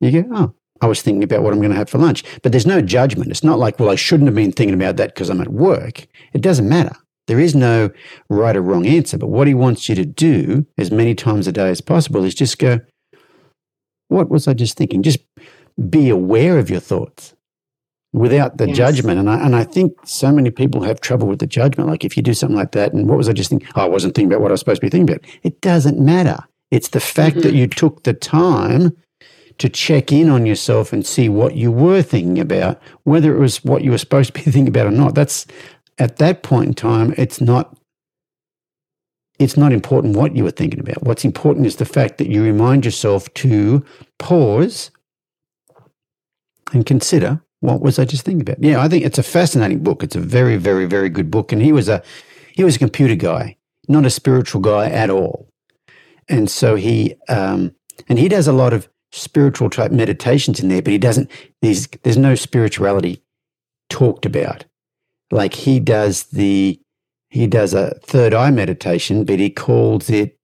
You 0.00 0.22
go, 0.22 0.28
oh, 0.32 0.54
I 0.80 0.86
was 0.86 1.02
thinking 1.02 1.24
about 1.24 1.42
what 1.42 1.52
I'm 1.52 1.58
going 1.58 1.72
to 1.72 1.76
have 1.76 1.90
for 1.90 1.98
lunch. 1.98 2.22
But 2.42 2.52
there's 2.52 2.66
no 2.66 2.80
judgment. 2.80 3.32
It's 3.32 3.42
not 3.42 3.58
like, 3.58 3.80
well, 3.80 3.90
I 3.90 3.96
shouldn't 3.96 4.28
have 4.28 4.36
been 4.36 4.52
thinking 4.52 4.74
about 4.74 4.96
that 4.96 5.14
because 5.14 5.28
I'm 5.28 5.40
at 5.40 5.48
work. 5.48 6.06
It 6.32 6.40
doesn't 6.40 6.68
matter. 6.68 6.94
There 7.26 7.40
is 7.40 7.56
no 7.56 7.90
right 8.30 8.56
or 8.56 8.62
wrong 8.62 8.86
answer. 8.86 9.18
But 9.18 9.26
what 9.26 9.48
he 9.48 9.54
wants 9.54 9.88
you 9.88 9.96
to 9.96 10.04
do 10.04 10.66
as 10.78 10.92
many 10.92 11.16
times 11.16 11.48
a 11.48 11.52
day 11.52 11.68
as 11.68 11.80
possible 11.80 12.24
is 12.24 12.34
just 12.34 12.58
go, 12.58 12.78
what 14.06 14.30
was 14.30 14.46
I 14.46 14.54
just 14.54 14.76
thinking? 14.76 15.02
Just 15.02 15.18
be 15.88 16.08
aware 16.08 16.58
of 16.58 16.70
your 16.70 16.80
thoughts. 16.80 17.34
without 18.14 18.56
the 18.56 18.66
Yes. 18.66 18.76
judgment. 18.76 19.18
And 19.18 19.28
I, 19.28 19.44
and 19.44 19.54
I 19.54 19.64
think 19.64 19.92
so 20.06 20.32
many 20.32 20.48
people 20.50 20.82
have 20.82 20.98
trouble 20.98 21.28
with 21.28 21.40
the 21.40 21.46
judgment. 21.46 21.90
Like 21.90 22.06
if 22.06 22.16
you 22.16 22.22
do 22.22 22.32
something 22.32 22.56
like 22.56 22.72
that, 22.72 22.94
and 22.94 23.06
what 23.06 23.18
was 23.18 23.28
I 23.28 23.34
just 23.34 23.50
thinking? 23.50 23.68
Oh, 23.76 23.82
I 23.82 23.86
wasn't 23.86 24.14
thinking 24.14 24.32
about 24.32 24.40
what 24.40 24.50
I 24.50 24.52
was 24.52 24.60
supposed 24.60 24.80
to 24.80 24.86
be 24.86 24.90
thinking 24.90 25.14
about. 25.14 25.28
It 25.42 25.60
doesn't 25.60 26.00
matter. 26.00 26.38
It's 26.70 26.88
the 26.88 27.00
fact 27.00 27.36
that 27.36 27.48
mm-hmm. 27.48 27.56
you 27.56 27.66
took 27.66 28.04
the 28.04 28.14
time 28.14 28.96
to 29.58 29.68
check 29.68 30.10
in 30.10 30.30
on 30.30 30.46
yourself 30.46 30.92
and 30.92 31.04
see 31.04 31.28
what 31.28 31.54
you 31.54 31.70
were 31.70 32.00
thinking 32.00 32.38
about, 32.38 32.80
whether 33.04 33.36
it 33.36 33.38
was 33.38 33.62
what 33.62 33.82
you 33.82 33.90
were 33.90 33.98
supposed 33.98 34.28
to 34.28 34.32
be 34.32 34.40
thinking 34.50 34.68
about 34.68 34.86
or 34.86 34.90
not. 34.90 35.14
That's 35.14 35.46
at 35.98 36.16
that 36.16 36.42
point 36.42 36.68
in 36.68 36.74
time, 36.74 37.14
it's 37.18 37.40
not 37.42 37.76
it's 39.38 39.56
not 39.56 39.72
important 39.72 40.16
what 40.16 40.34
you 40.34 40.44
were 40.44 40.50
thinking 40.50 40.80
about. 40.80 41.02
What's 41.02 41.24
important 41.24 41.66
is 41.66 41.76
the 41.76 41.84
fact 41.84 42.18
that 42.18 42.28
you 42.28 42.42
remind 42.42 42.84
yourself 42.84 43.32
to 43.34 43.84
pause 44.18 44.90
and 46.72 46.84
consider 46.86 47.42
what 47.60 47.80
was 47.80 47.98
I 47.98 48.04
just 48.04 48.24
thinking 48.24 48.42
about. 48.42 48.62
Yeah, 48.62 48.80
I 48.80 48.88
think 48.88 49.04
it's 49.04 49.18
a 49.18 49.22
fascinating 49.22 49.82
book. 49.82 50.02
It's 50.02 50.16
a 50.16 50.20
very, 50.20 50.56
very, 50.56 50.86
very 50.86 51.08
good 51.08 51.30
book. 51.30 51.52
And 51.52 51.60
he 51.60 51.72
was 51.72 51.88
a 51.88 52.02
he 52.54 52.64
was 52.64 52.76
a 52.76 52.78
computer 52.78 53.14
guy, 53.14 53.56
not 53.88 54.06
a 54.06 54.10
spiritual 54.10 54.60
guy 54.60 54.88
at 54.90 55.10
all. 55.10 55.48
And 56.28 56.50
so 56.50 56.76
he 56.76 57.14
um, 57.28 57.74
and 58.08 58.18
he 58.18 58.28
does 58.28 58.46
a 58.46 58.52
lot 58.52 58.72
of 58.72 58.88
spiritual 59.12 59.70
type 59.70 59.90
meditations 59.90 60.60
in 60.60 60.68
there, 60.68 60.82
but 60.82 60.92
he 60.92 60.98
doesn't. 60.98 61.30
There's 61.62 61.88
there's 62.02 62.18
no 62.18 62.34
spirituality 62.34 63.22
talked 63.88 64.26
about. 64.26 64.64
Like 65.30 65.54
he 65.54 65.80
does 65.80 66.24
the 66.24 66.80
he 67.30 67.46
does 67.46 67.74
a 67.74 67.98
third 68.02 68.34
eye 68.34 68.50
meditation, 68.50 69.24
but 69.24 69.38
he 69.38 69.50
calls 69.50 70.08
it 70.08 70.38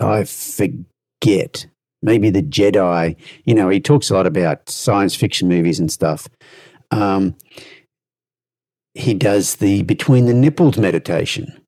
I 0.00 0.24
forget. 0.24 1.66
Maybe 2.02 2.30
the 2.30 2.42
Jedi. 2.42 3.16
You 3.44 3.54
know, 3.54 3.68
he 3.68 3.80
talks 3.80 4.10
a 4.10 4.14
lot 4.14 4.26
about 4.26 4.68
science 4.68 5.14
fiction 5.14 5.48
movies 5.48 5.80
and 5.80 5.90
stuff. 5.90 6.28
Um, 6.90 7.36
he 8.94 9.14
does 9.14 9.56
the 9.56 9.82
between 9.82 10.26
the 10.26 10.34
nipples 10.34 10.78
meditation, 10.78 11.60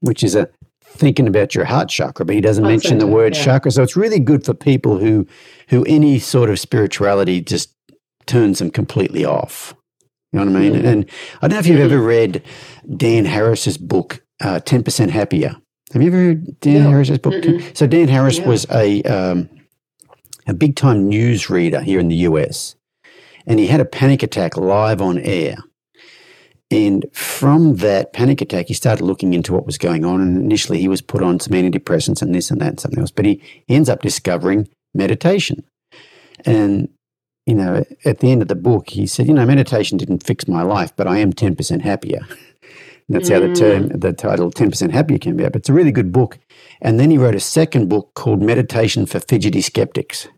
which 0.00 0.22
is 0.22 0.34
a 0.34 0.48
thinking 0.82 1.28
about 1.28 1.54
your 1.54 1.64
heart 1.64 1.88
chakra, 1.88 2.24
but 2.24 2.34
he 2.34 2.40
doesn't 2.40 2.64
Heart 2.64 2.72
mention 2.72 2.98
the 2.98 3.06
word 3.06 3.36
yeah. 3.36 3.44
chakra. 3.44 3.70
So 3.70 3.82
it's 3.82 3.96
really 3.96 4.18
good 4.18 4.44
for 4.44 4.54
people 4.54 4.98
who 4.98 5.26
who 5.68 5.84
any 5.84 6.18
sort 6.18 6.50
of 6.50 6.58
spirituality 6.58 7.40
just 7.40 7.72
turns 8.26 8.58
them 8.58 8.70
completely 8.70 9.24
off. 9.24 9.74
You 10.32 10.38
know 10.38 10.46
what 10.46 10.56
I 10.56 10.60
mean? 10.60 10.74
Mhm. 10.74 10.84
And 10.84 11.10
I 11.42 11.48
don't 11.48 11.56
know 11.56 11.60
if 11.60 11.66
you've 11.66 11.80
ever 11.80 12.00
read 12.00 12.42
Dan 12.96 13.24
Harris's 13.24 13.76
book, 13.76 14.22
uh, 14.40 14.60
10% 14.60 15.10
Happier. 15.10 15.56
Have 15.92 16.02
you 16.02 16.08
ever 16.08 16.18
read 16.18 16.60
Dan 16.60 16.82
No. 16.84 16.90
Harris's 16.90 17.18
book? 17.18 17.34
Mm-mm. 17.34 17.76
So 17.76 17.86
Dan 17.86 18.08
Harris 18.08 18.38
Yeah. 18.38 18.48
was 18.48 18.66
a 18.70 19.02
um, 19.02 19.48
a 20.46 20.54
big 20.54 20.76
time 20.76 21.08
news 21.08 21.50
reader 21.50 21.80
here 21.80 21.98
in 22.00 22.08
the 22.08 22.16
US, 22.16 22.76
and 23.46 23.58
he 23.58 23.66
had 23.66 23.80
a 23.80 23.84
panic 23.84 24.22
attack 24.22 24.56
live 24.56 25.00
on 25.00 25.18
air. 25.18 25.56
And 26.72 27.04
from 27.12 27.76
that 27.76 28.12
panic 28.12 28.40
attack, 28.40 28.66
he 28.68 28.74
started 28.74 29.04
looking 29.04 29.34
into 29.34 29.52
what 29.52 29.66
was 29.66 29.76
going 29.76 30.04
on. 30.04 30.20
And 30.20 30.36
initially, 30.40 30.78
he 30.78 30.86
was 30.86 31.00
put 31.02 31.20
on 31.20 31.40
some 31.40 31.52
antidepressants 31.54 32.22
and 32.22 32.32
this 32.32 32.48
and 32.48 32.60
that 32.60 32.68
and 32.68 32.80
something 32.80 33.00
else. 33.00 33.10
But 33.10 33.24
he, 33.24 33.42
he 33.66 33.74
ends 33.74 33.88
up 33.88 34.02
discovering 34.02 34.68
meditation. 34.94 35.64
And, 36.46 36.88
you 37.44 37.56
know, 37.56 37.84
at 38.04 38.20
the 38.20 38.30
end 38.30 38.40
of 38.40 38.46
the 38.46 38.54
book, 38.54 38.90
he 38.90 39.08
said, 39.08 39.26
you 39.26 39.34
know, 39.34 39.44
meditation 39.46 39.98
didn't 39.98 40.22
fix 40.24 40.46
my 40.46 40.62
life, 40.62 40.94
but 40.94 41.08
I 41.08 41.18
am 41.18 41.32
10% 41.32 41.80
happier. 41.80 42.20
That's 43.10 43.28
how 43.28 43.40
the 43.40 43.52
term, 43.52 43.88
the 43.88 44.12
title 44.12 44.50
10% 44.50 44.90
Happier 44.92 45.18
came 45.18 45.38
about. 45.38 45.52
But 45.52 45.60
it's 45.60 45.68
a 45.68 45.72
really 45.74 45.92
good 45.92 46.12
book. 46.12 46.38
And 46.80 46.98
then 46.98 47.10
he 47.10 47.18
wrote 47.18 47.34
a 47.34 47.40
second 47.40 47.88
book 47.88 48.14
called 48.14 48.40
Meditation 48.40 49.04
for 49.04 49.20
Fidgety 49.20 49.60
Skeptics. 49.60 50.28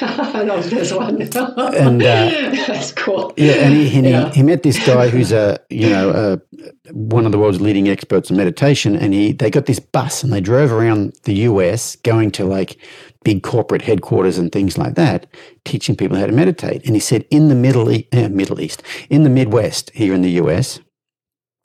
I 0.00 0.42
love 0.44 0.70
this 0.70 0.92
one. 0.92 1.20
And, 1.20 2.02
uh, 2.02 2.30
That's 2.66 2.90
cool. 2.92 3.34
Yeah, 3.36 3.52
and 3.52 3.74
he, 3.74 3.96
and 3.98 4.06
Yeah. 4.06 4.28
he, 4.30 4.36
he 4.36 4.42
met 4.42 4.62
this 4.62 4.84
guy 4.86 5.08
who's 5.10 5.30
a 5.30 5.58
you 5.68 5.90
know 5.90 6.10
a, 6.10 6.92
one 6.92 7.26
of 7.26 7.32
the 7.32 7.38
world's 7.38 7.60
leading 7.60 7.88
experts 7.88 8.30
in 8.30 8.36
meditation, 8.38 8.96
and 8.96 9.12
he 9.12 9.32
they 9.32 9.50
got 9.50 9.66
this 9.66 9.78
bus 9.80 10.24
and 10.24 10.32
they 10.32 10.40
drove 10.40 10.72
around 10.72 11.14
the 11.24 11.34
U.S. 11.50 11.96
going 11.96 12.30
to 12.32 12.46
like 12.46 12.78
big 13.24 13.42
corporate 13.42 13.82
headquarters 13.82 14.38
and 14.38 14.50
things 14.52 14.78
like 14.78 14.94
that, 14.94 15.26
teaching 15.66 15.96
people 15.96 16.16
how 16.16 16.26
to 16.26 16.32
meditate. 16.32 16.84
And 16.86 16.94
he 16.96 17.00
said 17.00 17.26
in 17.30 17.48
the 17.48 17.54
Middle 17.54 17.90
e- 17.90 18.08
uh, 18.12 18.30
Middle 18.30 18.60
East, 18.62 18.82
in 19.10 19.22
the 19.22 19.30
Midwest 19.30 19.90
here 19.94 20.14
in 20.14 20.22
the 20.22 20.30
U.S. 20.32 20.80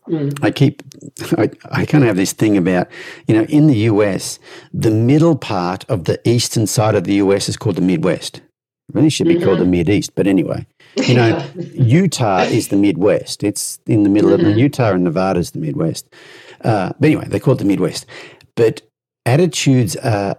Mm. 0.09 0.43
I 0.43 0.51
keep, 0.51 0.81
I, 1.37 1.49
I 1.71 1.85
kind 1.85 2.03
of 2.03 2.07
have 2.07 2.17
this 2.17 2.33
thing 2.33 2.57
about, 2.57 2.87
you 3.27 3.35
know, 3.35 3.43
in 3.43 3.67
the 3.67 3.77
US, 3.91 4.39
the 4.73 4.91
middle 4.91 5.35
part 5.35 5.85
of 5.87 6.05
the 6.05 6.19
eastern 6.27 6.65
side 6.65 6.95
of 6.95 7.03
the 7.03 7.15
US 7.15 7.47
is 7.47 7.57
called 7.57 7.75
the 7.75 7.81
Midwest. 7.81 8.37
It 8.37 8.95
really 8.95 9.09
should 9.09 9.27
be 9.27 9.39
called 9.39 9.59
the 9.59 9.65
Mid 9.65 9.87
East, 9.87 10.15
but 10.15 10.25
anyway, 10.25 10.65
you 10.95 11.13
know, 11.13 11.47
Utah 11.55 12.39
is 12.39 12.69
the 12.69 12.75
Midwest. 12.75 13.43
It's 13.43 13.79
in 13.85 14.01
the 14.01 14.09
middle 14.09 14.33
of 14.33 14.41
the 14.41 14.51
Utah 14.51 14.93
and 14.93 15.03
Nevada 15.03 15.39
is 15.39 15.51
the 15.51 15.59
Midwest. 15.59 16.07
Uh, 16.61 16.91
but 16.99 17.05
anyway, 17.05 17.25
they 17.27 17.39
call 17.39 17.53
it 17.53 17.57
the 17.57 17.65
Midwest. 17.65 18.07
But 18.55 18.81
attitudes 19.27 19.95
are 19.97 20.37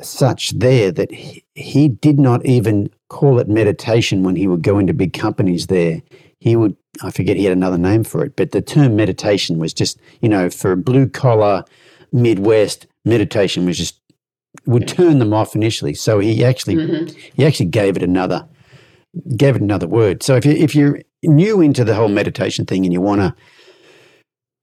such 0.00 0.50
there 0.50 0.92
that 0.92 1.10
he, 1.10 1.44
he 1.54 1.88
did 1.88 2.20
not 2.20 2.46
even 2.46 2.90
call 3.08 3.40
it 3.40 3.48
meditation 3.48 4.22
when 4.22 4.36
he 4.36 4.46
would 4.46 4.62
go 4.62 4.78
into 4.78 4.94
big 4.94 5.12
companies 5.12 5.66
there. 5.66 6.02
He 6.40 6.54
would, 6.56 6.76
I 7.02 7.10
forget, 7.10 7.36
he 7.36 7.44
had 7.44 7.52
another 7.56 7.78
name 7.78 8.04
for 8.04 8.24
it, 8.24 8.36
but 8.36 8.52
the 8.52 8.60
term 8.62 8.94
meditation 8.96 9.58
was 9.58 9.72
just, 9.72 9.98
you 10.20 10.28
know, 10.28 10.50
for 10.50 10.72
a 10.72 10.76
blue 10.76 11.08
collar 11.08 11.64
Midwest, 12.12 12.86
meditation 13.04 13.66
was 13.66 13.78
just, 13.78 14.00
would 14.66 14.86
turn 14.88 15.18
them 15.18 15.32
off 15.32 15.54
initially. 15.54 15.94
So 15.94 16.18
he 16.18 16.44
actually, 16.44 16.76
Mhm. 16.76 17.14
he 17.34 17.44
actually 17.44 17.66
gave 17.66 17.96
it 17.96 18.02
another, 18.02 18.46
gave 19.36 19.56
it 19.56 19.62
another 19.62 19.86
word. 19.88 20.22
So 20.22 20.36
if 20.36 20.44
you 20.44 20.52
if 20.52 20.74
you're 20.74 21.00
new 21.22 21.60
into 21.60 21.84
the 21.84 21.94
whole 21.94 22.08
meditation 22.08 22.66
thing 22.66 22.84
and 22.84 22.92
you 22.92 23.00
want 23.00 23.20
to, 23.22 23.34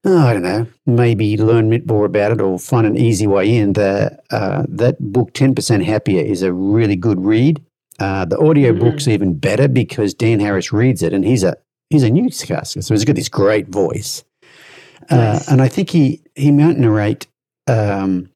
oh, 0.04 0.18
I 0.18 0.32
don't 0.32 0.42
know, 0.42 0.66
maybe 0.86 1.36
learn 1.36 1.66
a 1.66 1.70
bit 1.70 1.86
more 1.86 2.04
about 2.04 2.32
it 2.32 2.40
or 2.40 2.58
find 2.58 2.86
an 2.86 2.96
easy 2.96 3.26
way 3.26 3.56
in, 3.56 3.72
the 3.74 4.16
uh, 4.30 4.64
that 4.68 4.96
book 5.00 5.32
Ten 5.32 5.54
Percent 5.54 5.84
Happier 5.84 6.22
is 6.24 6.42
a 6.42 6.52
really 6.52 6.96
good 6.96 7.24
read. 7.24 7.60
Uh, 7.98 8.24
the 8.24 8.38
audio 8.38 8.72
Mhm. 8.72 8.80
book's 8.80 9.06
even 9.08 9.34
better 9.34 9.68
because 9.68 10.12
Dan 10.14 10.40
Harris 10.40 10.72
reads 10.72 11.02
it, 11.02 11.12
and 11.12 11.24
he's 11.24 11.44
a 11.44 11.56
he's 11.94 12.02
a 12.02 12.10
newscaster, 12.10 12.82
so 12.82 12.92
he's 12.94 13.04
got 13.04 13.16
this 13.16 13.28
great 13.30 13.68
voice. 13.68 14.24
Uh, 15.10 15.16
Nice. 15.16 15.48
and 15.48 15.62
I 15.62 15.68
think 15.68 15.90
he 15.90 16.20
he 16.34 16.50
might 16.50 16.76
narrate 16.78 17.26
um, 17.66 18.28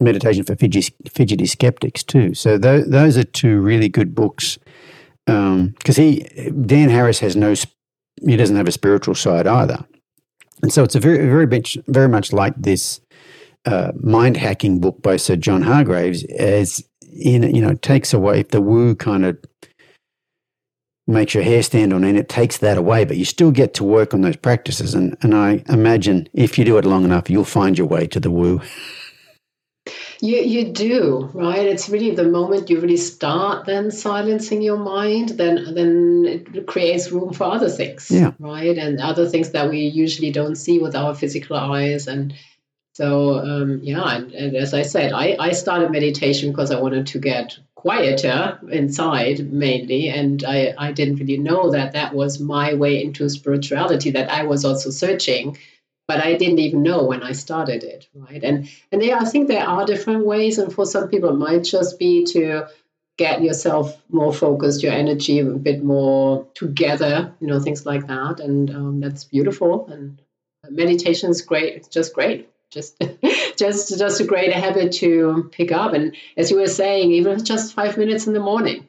meditation 0.00 0.44
for 0.44 0.54
fidgety, 0.56 0.94
fidgety 1.10 1.46
skeptics 1.46 2.02
too. 2.02 2.34
So 2.34 2.58
tho- 2.58 2.84
those 2.84 3.16
are 3.16 3.24
two 3.24 3.60
really 3.60 3.88
good 3.88 4.14
books. 4.14 4.58
Because 5.26 5.96
he 5.96 6.20
Dan 6.64 6.88
Harris 6.88 7.18
has 7.20 7.36
no 7.36 7.54
he 8.26 8.36
doesn't 8.36 8.56
have 8.56 8.66
a 8.68 8.72
spiritual 8.72 9.14
side 9.14 9.46
either, 9.46 9.84
and 10.62 10.72
so 10.72 10.82
it's 10.84 10.94
a 10.94 11.00
very 11.00 11.18
very 11.18 11.46
much 11.46 11.76
very 11.86 12.08
much 12.08 12.32
like 12.32 12.54
this 12.56 13.00
uh, 13.66 13.92
mind 14.00 14.38
hacking 14.38 14.80
book 14.80 15.02
by 15.02 15.16
Sir 15.18 15.36
John 15.36 15.60
Hargraves 15.62 16.24
as 16.38 16.82
in 17.12 17.42
you 17.54 17.60
know 17.60 17.70
it 17.72 17.82
takes 17.82 18.14
away 18.14 18.40
if 18.40 18.48
the 18.48 18.62
woo 18.62 18.94
kind 18.94 19.26
of 19.26 19.36
makes 21.08 21.34
your 21.34 21.42
hair 21.42 21.62
stand 21.62 21.92
on 21.92 22.04
end, 22.04 22.18
it 22.18 22.28
takes 22.28 22.58
that 22.58 22.76
away, 22.76 23.04
but 23.04 23.16
you 23.16 23.24
still 23.24 23.50
get 23.50 23.74
to 23.74 23.84
work 23.84 24.14
on 24.14 24.20
those 24.20 24.36
practices. 24.36 24.94
And, 24.94 25.16
and 25.22 25.34
I 25.34 25.64
imagine 25.68 26.28
if 26.34 26.58
you 26.58 26.64
do 26.64 26.78
it 26.78 26.84
long 26.84 27.04
enough, 27.04 27.30
you'll 27.30 27.44
find 27.44 27.76
your 27.76 27.86
way 27.86 28.06
to 28.08 28.20
the 28.20 28.30
woo. 28.30 28.60
You 30.20 30.38
you 30.38 30.72
do 30.72 31.30
right. 31.32 31.64
It's 31.64 31.88
really 31.88 32.10
the 32.10 32.24
moment 32.24 32.68
you 32.68 32.80
really 32.80 32.96
start 32.96 33.66
then 33.66 33.92
silencing 33.92 34.62
your 34.62 34.76
mind, 34.76 35.30
then 35.30 35.74
then 35.74 36.24
it 36.26 36.66
creates 36.66 37.12
room 37.12 37.32
for 37.32 37.44
other 37.44 37.68
things. 37.68 38.10
Yeah. 38.10 38.32
Right, 38.40 38.76
and 38.76 39.00
other 39.00 39.28
things 39.28 39.50
that 39.50 39.70
we 39.70 39.78
usually 39.78 40.32
don't 40.32 40.56
see 40.56 40.80
with 40.80 40.96
our 40.96 41.14
physical 41.14 41.56
eyes, 41.56 42.08
and 42.08 42.34
so 42.94 43.38
um, 43.38 43.80
yeah. 43.84 44.16
And, 44.16 44.32
and 44.32 44.56
as 44.56 44.74
I 44.74 44.82
said, 44.82 45.12
I 45.12 45.36
I 45.38 45.52
started 45.52 45.92
meditation 45.92 46.50
because 46.50 46.72
I 46.72 46.80
wanted 46.80 47.06
to 47.06 47.20
get 47.20 47.56
quieter 47.82 48.58
inside 48.70 49.52
mainly, 49.52 50.08
and 50.08 50.44
I 50.44 50.74
I 50.86 50.92
didn't 50.92 51.20
really 51.22 51.38
know 51.38 51.70
that 51.70 51.92
that 51.92 52.14
was 52.14 52.40
my 52.40 52.74
way 52.74 53.02
into 53.02 53.28
spirituality. 53.28 54.10
That 54.10 54.30
I 54.30 54.42
was 54.44 54.64
also 54.64 54.90
searching 54.90 55.56
but 56.08 56.24
I 56.24 56.34
didn't 56.36 56.58
even 56.58 56.82
know 56.82 57.04
when 57.04 57.22
I 57.22 57.32
started 57.32 57.84
it, 57.84 58.08
right? 58.14 58.42
And 58.42 58.68
and 58.90 59.00
there, 59.02 59.16
I 59.16 59.26
think 59.26 59.46
there 59.46 59.68
are 59.68 59.84
different 59.84 60.24
ways, 60.24 60.58
and 60.58 60.72
for 60.72 60.86
some 60.86 61.08
people, 61.08 61.28
it 61.28 61.34
might 61.34 61.64
just 61.64 61.98
be 61.98 62.24
to 62.32 62.66
get 63.18 63.42
yourself 63.42 64.00
more 64.08 64.32
focused, 64.32 64.82
your 64.82 64.92
energy 64.92 65.40
a 65.40 65.44
bit 65.44 65.84
more 65.84 66.46
together, 66.54 67.34
you 67.40 67.46
know, 67.46 67.60
things 67.60 67.84
like 67.84 68.06
that, 68.06 68.40
and 68.40 68.70
um, 68.74 69.00
that's 69.00 69.24
beautiful. 69.24 69.86
And 69.88 70.22
meditation 70.70 71.30
is 71.30 71.42
great; 71.42 71.74
it's 71.76 71.88
just 71.88 72.14
great. 72.14 72.48
Just, 72.70 73.02
just, 73.56 73.98
just 73.98 74.20
a 74.20 74.24
great 74.24 74.52
habit 74.52 74.92
to 74.94 75.48
pick 75.52 75.72
up. 75.72 75.92
And 75.92 76.14
as 76.36 76.50
you 76.50 76.58
were 76.58 76.66
saying, 76.66 77.12
even 77.12 77.32
if 77.32 77.44
just 77.44 77.74
five 77.74 77.96
minutes 77.96 78.26
in 78.26 78.34
the 78.34 78.40
morning, 78.40 78.88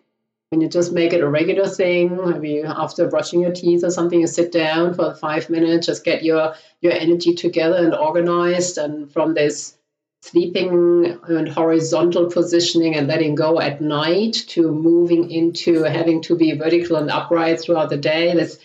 when 0.49 0.61
you 0.61 0.67
just 0.67 0.91
make 0.91 1.13
it 1.13 1.21
a 1.21 1.29
regular 1.29 1.67
thing, 1.67 2.17
maybe 2.25 2.63
after 2.63 3.07
brushing 3.07 3.41
your 3.41 3.51
teeth 3.51 3.83
or 3.83 3.91
something, 3.91 4.19
you 4.19 4.27
sit 4.27 4.51
down 4.51 4.95
for 4.95 5.13
five 5.13 5.47
minutes, 5.49 5.85
just 5.85 6.03
get 6.03 6.23
your 6.23 6.55
your 6.81 6.93
energy 6.93 7.35
together 7.35 7.77
and 7.77 7.93
organized, 7.93 8.79
and 8.79 9.11
from 9.11 9.35
this 9.35 9.77
sleeping 10.21 11.19
and 11.27 11.47
horizontal 11.47 12.29
positioning 12.29 12.95
and 12.95 13.07
letting 13.07 13.35
go 13.35 13.61
at 13.61 13.79
night 13.79 14.33
to 14.47 14.71
moving 14.71 15.31
into 15.31 15.83
having 15.83 16.21
to 16.23 16.35
be 16.35 16.51
vertical 16.57 16.97
and 16.97 17.09
upright 17.09 17.61
throughout 17.61 17.89
the 17.89 17.97
day. 17.97 18.33
That's 18.35 18.57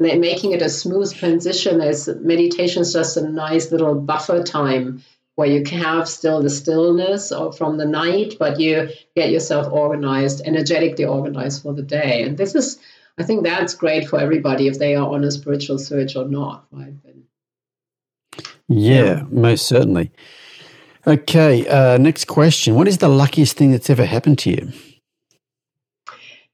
making 0.00 0.52
it 0.52 0.62
a 0.62 0.70
smooth 0.70 1.14
transition 1.14 1.80
as 1.80 2.08
meditation 2.08 2.82
is 2.82 2.92
just 2.92 3.16
a 3.16 3.28
nice 3.28 3.70
little 3.70 3.94
buffer 3.94 4.42
time 4.42 5.02
where 5.36 5.48
you 5.48 5.62
can 5.62 5.78
have 5.78 6.08
still 6.08 6.42
the 6.42 6.50
stillness 6.50 7.32
from 7.56 7.78
the 7.78 7.86
night, 7.86 8.34
but 8.38 8.58
you 8.58 8.88
get 9.14 9.30
yourself 9.30 9.72
organized, 9.72 10.42
energetically 10.44 11.04
organized 11.04 11.62
for 11.62 11.72
the 11.72 11.82
day. 11.82 12.22
And 12.22 12.36
this 12.36 12.54
is, 12.54 12.78
I 13.18 13.22
think 13.22 13.44
that's 13.44 13.74
great 13.74 14.08
for 14.08 14.18
everybody 14.18 14.66
if 14.66 14.78
they 14.78 14.96
are 14.96 15.08
on 15.08 15.24
a 15.24 15.30
spiritual 15.30 15.78
search 15.78 16.16
or 16.16 16.26
not, 16.26 16.66
right? 16.72 16.94
Yeah, 18.68 19.04
yeah. 19.04 19.24
most 19.30 19.66
certainly. 19.66 20.12
Okay, 21.06 21.66
uh, 21.66 21.96
next 21.98 22.26
question. 22.26 22.74
What 22.74 22.86
is 22.86 22.98
the 22.98 23.08
luckiest 23.08 23.56
thing 23.56 23.70
that's 23.72 23.90
ever 23.90 24.04
happened 24.04 24.38
to 24.40 24.50
you? 24.50 24.72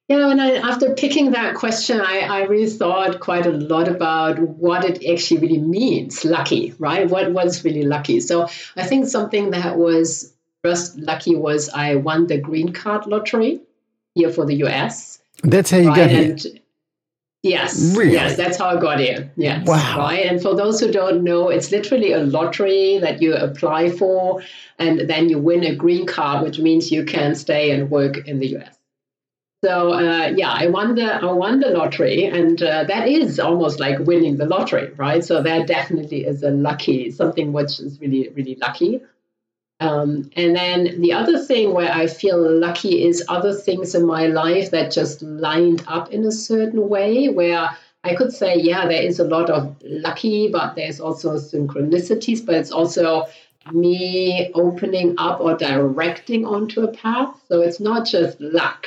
Yeah, 0.09 0.31
and 0.31 0.41
I, 0.41 0.57
after 0.57 0.95
picking 0.95 1.33
that 1.33 1.57
question, 1.57 2.01
I, 2.01 2.21
I 2.21 2.43
really 2.45 2.71
thought 2.71 3.19
quite 3.19 3.45
a 3.45 3.51
lot 3.51 3.89
about 3.89 4.39
what 4.39 4.85
it 4.85 5.05
actually 5.05 5.41
really 5.41 5.59
means, 5.59 6.25
lucky, 6.25 6.75
right? 6.79 7.11
What 7.11 7.33
was 7.33 7.65
really 7.65 7.83
lucky? 7.83 8.21
So 8.21 8.49
I 8.77 8.87
think 8.87 9.09
something 9.09 9.51
that 9.51 9.77
was 9.77 10.33
first 10.63 10.97
lucky 10.97 11.35
was 11.35 11.69
I 11.71 11.97
won 11.97 12.29
the 12.29 12.39
green 12.39 12.73
card 12.73 13.07
lottery 13.07 13.61
here 14.15 14.31
for 14.31 14.47
the 14.47 14.55
US. 14.67 15.21
That's 15.43 15.73
how 15.73 15.79
you 15.79 15.89
right? 15.89 15.97
got 15.97 16.11
here. 16.11 16.31
And 16.31 16.61
yes, 17.43 17.97
really? 17.97 18.13
yes, 18.13 18.37
that's 18.37 18.59
how 18.59 18.77
I 18.77 18.81
got 18.81 19.01
here. 19.01 19.33
Yes, 19.37 19.67
wow. 19.67 19.99
Right, 19.99 20.25
and 20.25 20.41
for 20.41 20.55
those 20.55 20.79
who 20.79 20.93
don't 20.93 21.25
know, 21.25 21.49
it's 21.49 21.73
literally 21.73 22.13
a 22.13 22.21
lottery 22.21 22.99
that 22.99 23.21
you 23.21 23.35
apply 23.35 23.91
for, 23.91 24.41
and 24.79 25.11
then 25.11 25.29
you 25.29 25.41
win 25.41 25.65
a 25.65 25.75
green 25.75 26.07
card, 26.07 26.45
which 26.45 26.61
means 26.61 26.93
you 26.93 27.05
can 27.05 27.35
stay 27.35 27.73
and 27.73 27.91
work 27.91 28.29
in 28.29 28.39
the 28.39 28.57
US. 28.59 28.76
So 29.65 29.95
uh, 29.95 30.33
yeah, 30.37 30.51
I 30.51 30.67
won 30.67 30.95
the 30.95 31.15
I 31.15 31.33
won 31.33 31.61
the 31.61 31.71
lottery, 31.71 32.25
and 32.25 32.63
uh, 32.63 32.85
that 32.85 33.09
is 33.09 33.41
almost 33.41 33.81
like 33.81 33.99
winning 34.01 34.37
the 34.37 34.47
lottery, 34.47 34.93
right? 34.97 35.25
So 35.25 35.43
that 35.43 35.67
definitely 35.67 36.27
is 36.27 36.43
a 36.43 36.51
lucky 36.51 37.11
something 37.11 37.53
which 37.53 37.81
is 37.81 38.01
really 38.01 38.29
really 38.29 38.57
lucky. 38.61 39.01
Um, 39.81 40.31
and 40.37 40.57
then 40.57 41.01
the 41.01 41.13
other 41.13 41.39
thing 41.39 41.75
where 41.75 41.93
I 41.93 42.07
feel 42.07 42.39
lucky 42.39 43.05
is 43.05 43.25
other 43.29 43.53
things 43.53 43.95
in 43.95 44.07
my 44.07 44.27
life 44.27 44.71
that 44.71 44.91
just 44.91 45.21
lined 45.23 45.85
up 45.87 46.13
in 46.13 46.25
a 46.25 46.33
certain 46.33 46.89
way 46.89 47.29
where 47.29 47.77
I 48.05 48.15
could 48.15 48.33
say, 48.33 48.57
yeah, 48.57 48.87
there 48.87 49.03
is 49.03 49.19
a 49.19 49.25
lot 49.25 49.51
of 49.51 49.77
lucky, 49.83 50.49
but 50.49 50.77
there's 50.77 51.01
also 51.01 51.37
synchronicities, 51.37 52.45
but 52.45 52.55
it's 52.55 52.71
also 52.71 53.25
me 53.73 54.51
opening 54.55 55.17
up 55.19 55.41
or 55.41 55.57
directing 55.57 56.47
onto 56.47 56.83
a 56.83 56.93
path. 56.93 57.43
So 57.49 57.61
it's 57.63 57.81
not 57.81 58.07
just 58.07 58.41
luck 58.41 58.87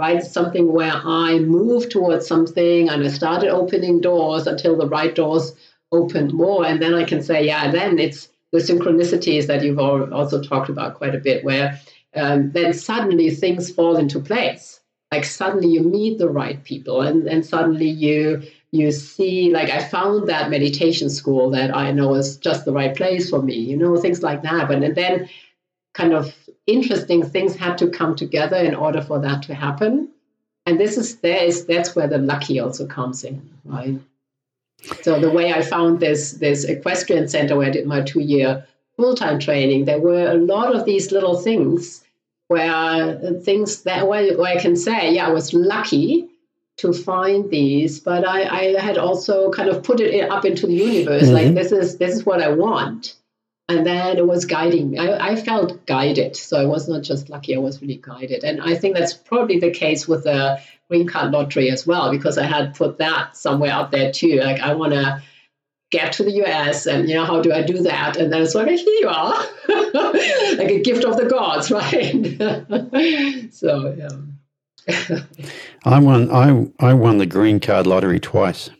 right? 0.00 0.22
Something 0.22 0.72
where 0.72 0.94
I 0.94 1.38
moved 1.40 1.90
towards 1.90 2.26
something 2.26 2.88
and 2.88 3.04
I 3.04 3.08
started 3.08 3.50
opening 3.50 4.00
doors 4.00 4.46
until 4.46 4.76
the 4.76 4.88
right 4.88 5.14
doors 5.14 5.52
opened 5.92 6.32
more. 6.32 6.64
And 6.64 6.80
then 6.80 6.94
I 6.94 7.04
can 7.04 7.22
say, 7.22 7.46
yeah, 7.46 7.70
then 7.70 7.98
it's 7.98 8.28
the 8.50 8.58
synchronicities 8.58 9.46
that 9.46 9.62
you've 9.62 9.78
also 9.78 10.42
talked 10.42 10.70
about 10.70 10.94
quite 10.94 11.14
a 11.14 11.18
bit, 11.18 11.44
where 11.44 11.78
um, 12.16 12.50
then 12.52 12.72
suddenly 12.72 13.30
things 13.30 13.70
fall 13.70 13.96
into 13.96 14.20
place. 14.20 14.80
Like 15.12 15.24
suddenly 15.24 15.68
you 15.68 15.82
meet 15.82 16.18
the 16.18 16.30
right 16.30 16.62
people 16.64 17.02
and, 17.02 17.26
and 17.26 17.44
suddenly 17.44 17.88
you 17.88 18.42
you 18.72 18.92
see 18.92 19.50
like 19.50 19.68
I 19.68 19.82
found 19.82 20.28
that 20.28 20.50
meditation 20.50 21.10
school 21.10 21.50
that 21.50 21.74
I 21.74 21.90
know 21.90 22.14
is 22.14 22.36
just 22.36 22.64
the 22.64 22.72
right 22.72 22.94
place 22.96 23.28
for 23.28 23.42
me, 23.42 23.56
you 23.56 23.76
know, 23.76 23.96
things 23.96 24.22
like 24.22 24.42
that. 24.42 24.68
But 24.68 24.82
and 24.84 24.94
then 24.94 25.28
kind 26.00 26.14
of 26.14 26.34
interesting 26.66 27.22
things 27.22 27.54
had 27.56 27.76
to 27.78 27.88
come 27.88 28.16
together 28.16 28.56
in 28.56 28.74
order 28.74 29.02
for 29.02 29.18
that 29.20 29.42
to 29.42 29.54
happen. 29.54 30.08
And 30.66 30.80
this 30.80 30.96
is 30.96 31.16
there 31.16 31.44
is 31.44 31.66
that's 31.66 31.94
where 31.94 32.08
the 32.08 32.18
lucky 32.18 32.58
also 32.60 32.86
comes 32.86 33.24
in, 33.24 33.36
right? 33.64 33.98
So 35.02 35.20
the 35.20 35.30
way 35.30 35.52
I 35.52 35.62
found 35.62 36.00
this 36.00 36.32
this 36.32 36.64
equestrian 36.64 37.28
center 37.28 37.56
where 37.56 37.68
I 37.68 37.70
did 37.70 37.86
my 37.86 38.02
two 38.02 38.20
year 38.20 38.66
full 38.96 39.14
time 39.14 39.38
training, 39.38 39.84
there 39.84 40.00
were 40.00 40.30
a 40.30 40.34
lot 40.54 40.74
of 40.74 40.84
these 40.84 41.12
little 41.12 41.38
things 41.38 42.02
where 42.48 43.18
things 43.44 43.82
that 43.82 44.08
where, 44.08 44.36
where 44.38 44.56
I 44.56 44.60
can 44.60 44.76
say, 44.76 45.14
yeah, 45.14 45.26
I 45.26 45.30
was 45.30 45.52
lucky 45.52 46.28
to 46.78 46.92
find 46.94 47.50
these, 47.50 48.00
but 48.00 48.26
I, 48.26 48.38
I 48.60 48.80
had 48.80 48.96
also 48.96 49.50
kind 49.50 49.68
of 49.68 49.82
put 49.82 50.00
it 50.00 50.30
up 50.30 50.46
into 50.46 50.66
the 50.66 50.74
universe, 50.74 51.24
mm-hmm. 51.24 51.34
like 51.34 51.54
this 51.54 51.72
is 51.72 51.98
this 51.98 52.14
is 52.16 52.24
what 52.24 52.40
I 52.40 52.48
want 52.48 53.19
and 53.70 53.86
then 53.86 54.18
it 54.18 54.26
was 54.26 54.44
guiding 54.44 54.90
me. 54.90 54.98
I, 54.98 55.30
I, 55.30 55.36
felt 55.36 55.86
guided. 55.86 56.34
So 56.34 56.60
I 56.60 56.64
was 56.64 56.88
not 56.88 57.02
just 57.02 57.30
lucky, 57.30 57.54
I 57.54 57.58
was 57.58 57.80
really 57.80 58.00
guided. 58.02 58.42
And 58.42 58.60
I 58.60 58.74
think 58.74 58.96
that's 58.96 59.14
probably 59.14 59.60
the 59.60 59.70
case 59.70 60.08
with 60.08 60.24
the 60.24 60.60
green 60.88 61.06
card 61.06 61.30
lottery 61.30 61.70
as 61.70 61.86
well, 61.86 62.10
because 62.10 62.36
I 62.36 62.46
had 62.46 62.74
put 62.74 62.98
that 62.98 63.36
somewhere 63.36 63.72
up 63.72 63.92
there 63.92 64.10
too. 64.10 64.40
Like, 64.40 64.60
I 64.60 64.74
want 64.74 64.92
to 64.92 65.22
get 65.92 66.14
to 66.14 66.24
the 66.24 66.32
US 66.44 66.86
and, 66.86 67.08
you 67.08 67.14
know, 67.14 67.24
how 67.24 67.42
do 67.42 67.52
I 67.52 67.62
do 67.62 67.82
that? 67.82 68.16
And 68.16 68.32
then 68.32 68.42
it's 68.42 68.56
like, 68.56 68.66
here 68.66 68.78
you 68.78 69.08
are, 69.08 69.34
like 69.68 70.70
a 70.70 70.82
gift 70.82 71.04
of 71.04 71.16
the 71.16 71.26
gods, 71.26 71.70
right? 73.30 73.52
so, 73.52 73.94
yeah. 73.96 74.08
I 75.84 76.00
won. 76.00 76.30
I 76.32 76.66
I 76.80 76.94
won 76.94 77.18
the 77.18 77.26
green 77.26 77.60
card 77.60 77.86
lottery 77.86 78.18
twice. 78.18 78.70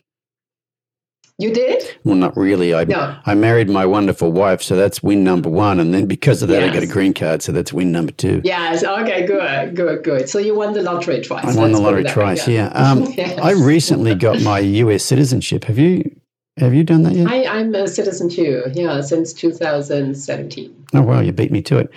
You 1.40 1.54
did? 1.54 1.82
Well, 2.04 2.16
not 2.16 2.36
really. 2.36 2.74
I 2.74 2.84
no. 2.84 3.16
I 3.24 3.34
married 3.34 3.70
my 3.70 3.86
wonderful 3.86 4.30
wife, 4.30 4.62
so 4.62 4.76
that's 4.76 5.02
win 5.02 5.24
number 5.24 5.48
one, 5.48 5.80
and 5.80 5.94
then 5.94 6.04
because 6.04 6.42
of 6.42 6.50
that, 6.50 6.60
yes. 6.60 6.70
I 6.70 6.74
got 6.74 6.82
a 6.82 6.86
green 6.86 7.14
card, 7.14 7.40
so 7.40 7.50
that's 7.50 7.72
win 7.72 7.90
number 7.90 8.12
two. 8.12 8.42
Yes. 8.44 8.84
Okay. 8.84 9.24
Good. 9.24 9.74
Good. 9.74 10.04
Good. 10.04 10.28
So 10.28 10.38
you 10.38 10.54
won 10.54 10.74
the 10.74 10.82
lottery 10.82 11.22
twice. 11.22 11.46
I 11.46 11.58
won 11.58 11.72
the 11.72 11.80
lottery 11.80 12.04
twice. 12.04 12.46
Yeah. 12.46 12.66
Um, 12.68 13.04
yes. 13.16 13.38
I 13.38 13.52
recently 13.52 14.14
got 14.14 14.42
my 14.42 14.58
U.S. 14.58 15.02
citizenship. 15.02 15.64
Have 15.64 15.78
you? 15.78 16.14
Have 16.58 16.74
you 16.74 16.84
done 16.84 17.04
that 17.04 17.14
yet? 17.14 17.26
I, 17.26 17.46
I'm 17.46 17.74
a 17.74 17.88
citizen 17.88 18.28
too. 18.28 18.64
Yeah, 18.74 19.00
since 19.00 19.32
2017. 19.32 20.86
Oh 20.92 21.00
wow, 21.00 21.20
you 21.20 21.32
beat 21.32 21.50
me 21.50 21.62
to 21.62 21.78
it. 21.78 21.90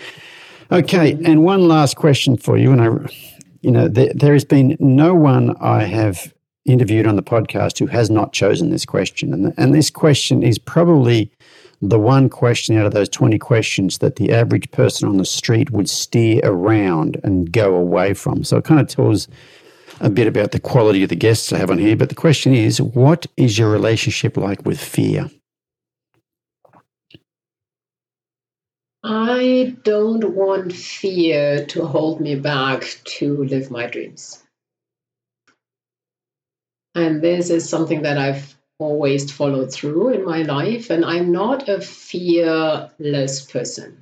Okay, 0.72 1.14
mm-hmm. 1.14 1.26
and 1.26 1.44
one 1.44 1.68
last 1.68 1.98
question 1.98 2.38
for 2.38 2.58
you, 2.58 2.72
and 2.72 2.82
I, 2.82 2.88
you 3.60 3.72
know, 3.72 3.90
there, 3.90 4.14
there 4.16 4.32
has 4.32 4.46
been 4.46 4.78
no 4.80 5.14
one 5.14 5.54
I 5.60 5.84
have 5.84 6.34
interviewed 6.66 7.08
on 7.08 7.16
the 7.16 7.24
podcast 7.24 7.80
who 7.80 7.88
has 7.88 8.10
not 8.10 8.34
chosen 8.34 8.70
this 8.70 8.86
question. 8.86 9.34
And, 9.34 9.54
and 9.58 9.74
this 9.74 9.90
question 9.90 10.44
is 10.44 10.58
probably 10.58 11.32
the 11.82 12.00
one 12.00 12.30
question 12.30 12.78
out 12.78 12.86
of 12.86 12.94
those 12.94 13.10
20 13.10 13.38
questions 13.40 13.98
that 13.98 14.16
the 14.16 14.32
average 14.32 14.72
person 14.72 15.10
on 15.10 15.18
the 15.18 15.26
street 15.26 15.72
would 15.72 15.90
steer 15.90 16.40
around 16.44 17.20
and 17.24 17.52
go 17.52 17.76
away 17.76 18.14
from. 18.14 18.44
So 18.44 18.58
it 18.58 18.64
kind 18.64 18.80
of 18.80 18.88
tells 18.88 19.28
a 20.00 20.10
bit 20.10 20.28
about 20.28 20.52
the 20.52 20.60
quality 20.60 21.04
of 21.04 21.10
the 21.10 21.16
guests 21.16 21.52
I 21.52 21.58
have 21.58 21.70
on 21.70 21.78
here. 21.78 21.98
But 21.98 22.10
the 22.10 22.16
question 22.16 22.54
is 22.54 22.82
what 22.82 23.28
is 23.36 23.58
your 23.58 23.70
relationship 23.70 24.38
like 24.38 24.66
with 24.66 24.80
fear? 24.80 25.30
I 29.04 29.76
don't 29.84 30.34
want 30.34 30.72
fear 30.72 31.66
to 31.66 31.86
hold 31.86 32.22
me 32.22 32.36
back 32.36 32.86
to 33.06 33.44
live 33.44 33.70
my 33.70 33.88
dreams. 33.88 34.43
And 36.96 37.22
this 37.22 37.50
is 37.50 37.68
something 37.68 38.04
that 38.04 38.18
I've 38.18 38.56
always 38.80 39.32
followed 39.32 39.72
through 39.72 40.10
in 40.10 40.26
my 40.26 40.44
life. 40.44 40.90
And 40.90 41.04
I'm 41.06 41.32
not 41.32 41.70
a 41.70 41.82
fearless 41.82 43.46
person. 43.46 43.98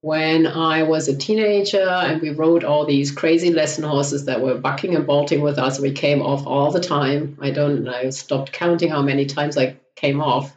When 0.00 0.46
I 0.46 0.82
was 0.82 1.08
a 1.08 1.16
teenager 1.16 1.88
and 1.88 2.20
we 2.20 2.30
rode 2.30 2.62
all 2.62 2.84
these 2.84 3.10
crazy 3.10 3.50
lesson 3.50 3.84
horses 3.84 4.26
that 4.26 4.42
were 4.42 4.58
bucking 4.58 4.94
and 4.94 5.06
bolting 5.06 5.40
with 5.40 5.58
us, 5.58 5.80
we 5.80 5.92
came 5.92 6.20
off 6.20 6.46
all 6.46 6.70
the 6.70 6.80
time. 6.80 7.38
I 7.40 7.50
don't 7.50 7.84
know, 7.84 8.10
stopped 8.10 8.52
counting 8.52 8.90
how 8.90 9.00
many 9.00 9.24
times 9.24 9.56
I 9.56 9.76
came 9.96 10.20
off. 10.20 10.54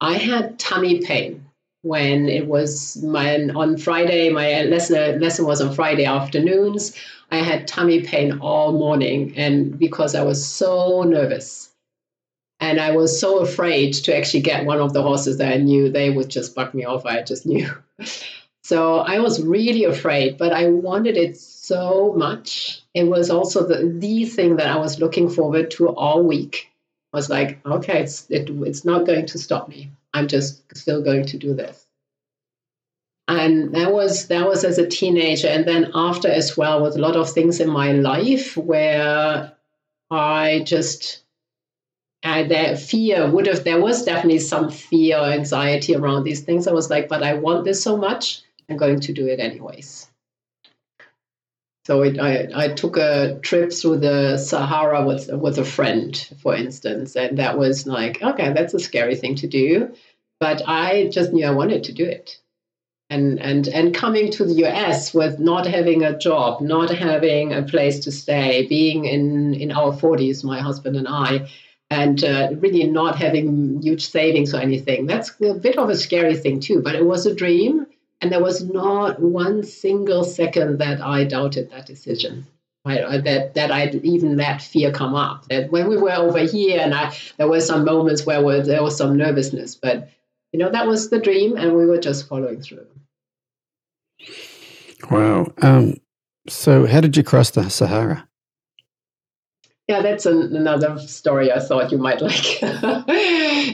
I 0.00 0.14
had 0.14 0.58
tummy 0.58 1.00
pain 1.00 1.46
when 1.82 2.28
it 2.28 2.46
was 2.46 3.02
my 3.02 3.48
on 3.48 3.78
Friday. 3.78 4.28
My 4.30 4.62
lesson 4.64 5.20
lesson 5.20 5.46
was 5.46 5.60
on 5.60 5.74
Friday 5.74 6.04
afternoons. 6.04 6.94
I 7.30 7.38
had 7.38 7.68
tummy 7.68 8.02
pain 8.02 8.38
all 8.40 8.72
morning, 8.72 9.34
and 9.36 9.78
because 9.78 10.14
I 10.14 10.22
was 10.22 10.46
so 10.46 11.02
nervous, 11.02 11.70
and 12.60 12.80
I 12.80 12.92
was 12.96 13.20
so 13.20 13.40
afraid 13.40 13.92
to 13.94 14.16
actually 14.16 14.40
get 14.40 14.66
one 14.66 14.80
of 14.80 14.92
the 14.92 15.02
horses 15.02 15.38
that 15.38 15.52
I 15.52 15.56
knew 15.58 15.88
they 15.88 16.10
would 16.10 16.28
just 16.28 16.54
buck 16.54 16.74
me 16.74 16.84
off. 16.84 17.06
I 17.06 17.22
just 17.22 17.46
knew. 17.46 17.70
So 18.68 18.98
I 18.98 19.20
was 19.20 19.42
really 19.42 19.84
afraid, 19.84 20.36
but 20.36 20.52
I 20.52 20.68
wanted 20.68 21.16
it 21.16 21.38
so 21.38 22.12
much. 22.14 22.82
It 22.92 23.04
was 23.04 23.30
also 23.30 23.66
the 23.66 23.88
the 23.98 24.26
thing 24.26 24.56
that 24.56 24.66
I 24.66 24.76
was 24.76 25.00
looking 25.00 25.30
forward 25.30 25.70
to 25.70 25.88
all 25.88 26.22
week. 26.22 26.70
I 27.14 27.16
was 27.16 27.30
like, 27.30 27.64
okay, 27.64 28.02
it's 28.02 28.26
it, 28.28 28.50
it's 28.50 28.84
not 28.84 29.06
going 29.06 29.24
to 29.24 29.38
stop 29.38 29.70
me. 29.70 29.90
I'm 30.12 30.28
just 30.28 30.76
still 30.76 31.00
going 31.00 31.24
to 31.28 31.38
do 31.38 31.54
this 31.54 31.87
and 33.28 33.74
that 33.74 33.92
was 33.92 34.28
that 34.28 34.48
was 34.48 34.64
as 34.64 34.78
a 34.78 34.88
teenager. 34.88 35.48
And 35.48 35.66
then 35.66 35.90
after 35.94 36.28
as 36.28 36.56
well 36.56 36.82
with 36.82 36.96
a 36.96 37.00
lot 37.00 37.14
of 37.14 37.30
things 37.30 37.60
in 37.60 37.68
my 37.68 37.92
life 37.92 38.56
where 38.56 39.52
i 40.10 40.62
just 40.64 41.22
and 42.22 42.50
that 42.50 42.80
fear 42.80 43.30
would 43.30 43.46
have 43.46 43.62
there 43.62 43.80
was 43.80 44.04
definitely 44.04 44.38
some 44.38 44.70
fear 44.70 45.18
or 45.18 45.26
anxiety 45.26 45.94
around 45.94 46.24
these 46.24 46.40
things. 46.40 46.66
I 46.66 46.72
was 46.72 46.88
like 46.88 47.08
but 47.08 47.22
i 47.22 47.34
want 47.34 47.64
this 47.64 47.82
so 47.82 47.96
much 47.98 48.40
i'm 48.70 48.78
going 48.78 49.00
to 49.00 49.12
do 49.12 49.26
it 49.26 49.40
anyways. 49.40 50.08
So 51.86 52.02
it, 52.02 52.18
I, 52.20 52.48
I 52.54 52.68
took 52.68 52.98
a 52.98 53.38
trip 53.40 53.72
through 53.72 54.00
the 54.00 54.36
sahara 54.36 55.06
with, 55.06 55.30
with 55.32 55.58
a 55.58 55.64
friend 55.64 56.16
for 56.42 56.54
instance 56.54 57.14
and 57.14 57.38
that 57.38 57.58
was 57.58 57.86
like 57.86 58.22
okay 58.22 58.54
that's 58.54 58.72
a 58.72 58.80
scary 58.80 59.16
thing 59.16 59.34
to 59.36 59.46
do. 59.46 59.94
But 60.40 60.62
i 60.66 61.08
just 61.08 61.34
knew 61.34 61.44
i 61.44 61.50
wanted 61.50 61.84
to 61.84 61.92
do 61.92 62.04
it 62.04 62.38
and 63.10 63.40
and 63.40 63.68
and 63.68 63.94
coming 63.94 64.30
to 64.32 64.44
the 64.44 64.66
US 64.66 65.14
with 65.14 65.38
not 65.38 65.66
having 65.66 66.02
a 66.02 66.18
job, 66.18 66.60
not 66.60 66.90
having 66.90 67.52
a 67.52 67.62
place 67.62 68.00
to 68.00 68.12
stay, 68.12 68.66
being 68.66 69.06
in 69.06 69.54
in 69.54 69.72
our 69.72 69.92
40s, 69.92 70.44
my 70.44 70.60
husband 70.60 70.96
and 70.96 71.08
I, 71.08 71.48
and 71.90 72.22
uh, 72.22 72.50
really 72.58 72.84
not 72.84 73.16
having 73.16 73.80
huge 73.82 74.08
savings 74.08 74.54
or 74.54 74.58
anything. 74.58 75.06
That's 75.06 75.30
a 75.40 75.54
bit 75.54 75.78
of 75.78 75.88
a 75.88 75.96
scary 75.96 76.36
thing 76.36 76.60
too, 76.60 76.82
but 76.82 76.94
it 76.94 77.04
was 77.04 77.26
a 77.26 77.34
dream. 77.34 77.86
And 78.20 78.32
there 78.32 78.42
was 78.42 78.64
not 78.64 79.20
one 79.20 79.62
single 79.62 80.24
second 80.24 80.78
that 80.78 81.00
I 81.00 81.22
doubted 81.22 81.70
that 81.70 81.86
decision. 81.86 82.46
I, 82.84 83.18
that 83.18 83.54
that 83.54 83.70
I'd 83.70 83.96
even 83.96 84.36
let 84.36 84.62
fear 84.62 84.90
come 84.92 85.14
up. 85.14 85.46
That 85.48 85.70
when 85.70 85.88
we 85.88 85.96
were 85.96 86.12
over 86.12 86.38
here, 86.38 86.80
and 86.80 86.94
I, 86.94 87.14
there 87.36 87.48
were 87.48 87.60
some 87.60 87.84
moments 87.84 88.24
where 88.24 88.62
there 88.62 88.82
was 88.82 88.96
some 88.96 89.16
nervousness, 89.16 89.74
but 89.74 90.08
you 90.52 90.58
know 90.58 90.70
that 90.70 90.86
was 90.86 91.10
the 91.10 91.20
dream, 91.20 91.56
and 91.56 91.74
we 91.74 91.86
were 91.86 91.98
just 91.98 92.28
following 92.28 92.60
through. 92.60 92.86
Wow. 95.10 95.52
Um, 95.62 95.94
so, 96.48 96.86
how 96.86 97.00
did 97.00 97.16
you 97.16 97.22
cross 97.22 97.50
the 97.50 97.68
Sahara? 97.68 98.26
Yeah, 99.86 100.02
that's 100.02 100.26
an, 100.26 100.54
another 100.54 100.98
story 100.98 101.50
I 101.50 101.60
thought 101.60 101.92
you 101.92 101.98
might 101.98 102.20
like. 102.22 102.62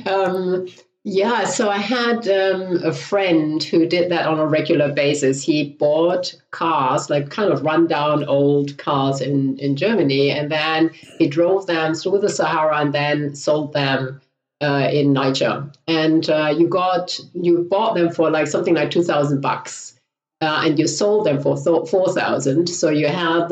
um, 0.06 0.68
yeah, 1.06 1.44
so 1.44 1.68
I 1.68 1.78
had 1.78 2.26
um, 2.28 2.82
a 2.82 2.92
friend 2.92 3.62
who 3.62 3.84
did 3.84 4.10
that 4.10 4.26
on 4.26 4.38
a 4.38 4.46
regular 4.46 4.92
basis. 4.92 5.42
He 5.42 5.70
bought 5.70 6.34
cars, 6.50 7.10
like 7.10 7.30
kind 7.30 7.52
of 7.52 7.62
rundown 7.62 8.24
old 8.24 8.78
cars 8.78 9.20
in, 9.20 9.58
in 9.58 9.76
Germany, 9.76 10.30
and 10.30 10.50
then 10.50 10.90
he 11.18 11.26
drove 11.26 11.66
them 11.66 11.94
through 11.94 12.20
the 12.20 12.30
Sahara 12.30 12.78
and 12.78 12.94
then 12.94 13.34
sold 13.34 13.74
them 13.74 14.20
uh, 14.60 14.88
in 14.92 15.12
Niger. 15.12 15.70
And 15.86 16.28
uh, 16.28 16.54
you 16.56 16.68
got 16.68 17.18
you 17.34 17.66
bought 17.70 17.94
them 17.94 18.10
for 18.12 18.30
like 18.30 18.46
something 18.46 18.74
like 18.74 18.90
two 18.90 19.02
thousand 19.02 19.40
bucks, 19.40 19.98
uh, 20.40 20.62
and 20.64 20.78
you 20.78 20.86
sold 20.86 21.26
them 21.26 21.42
for 21.42 21.56
th- 21.56 21.88
four 21.88 22.12
thousand. 22.12 22.68
So 22.68 22.90
you 22.90 23.08
had 23.08 23.48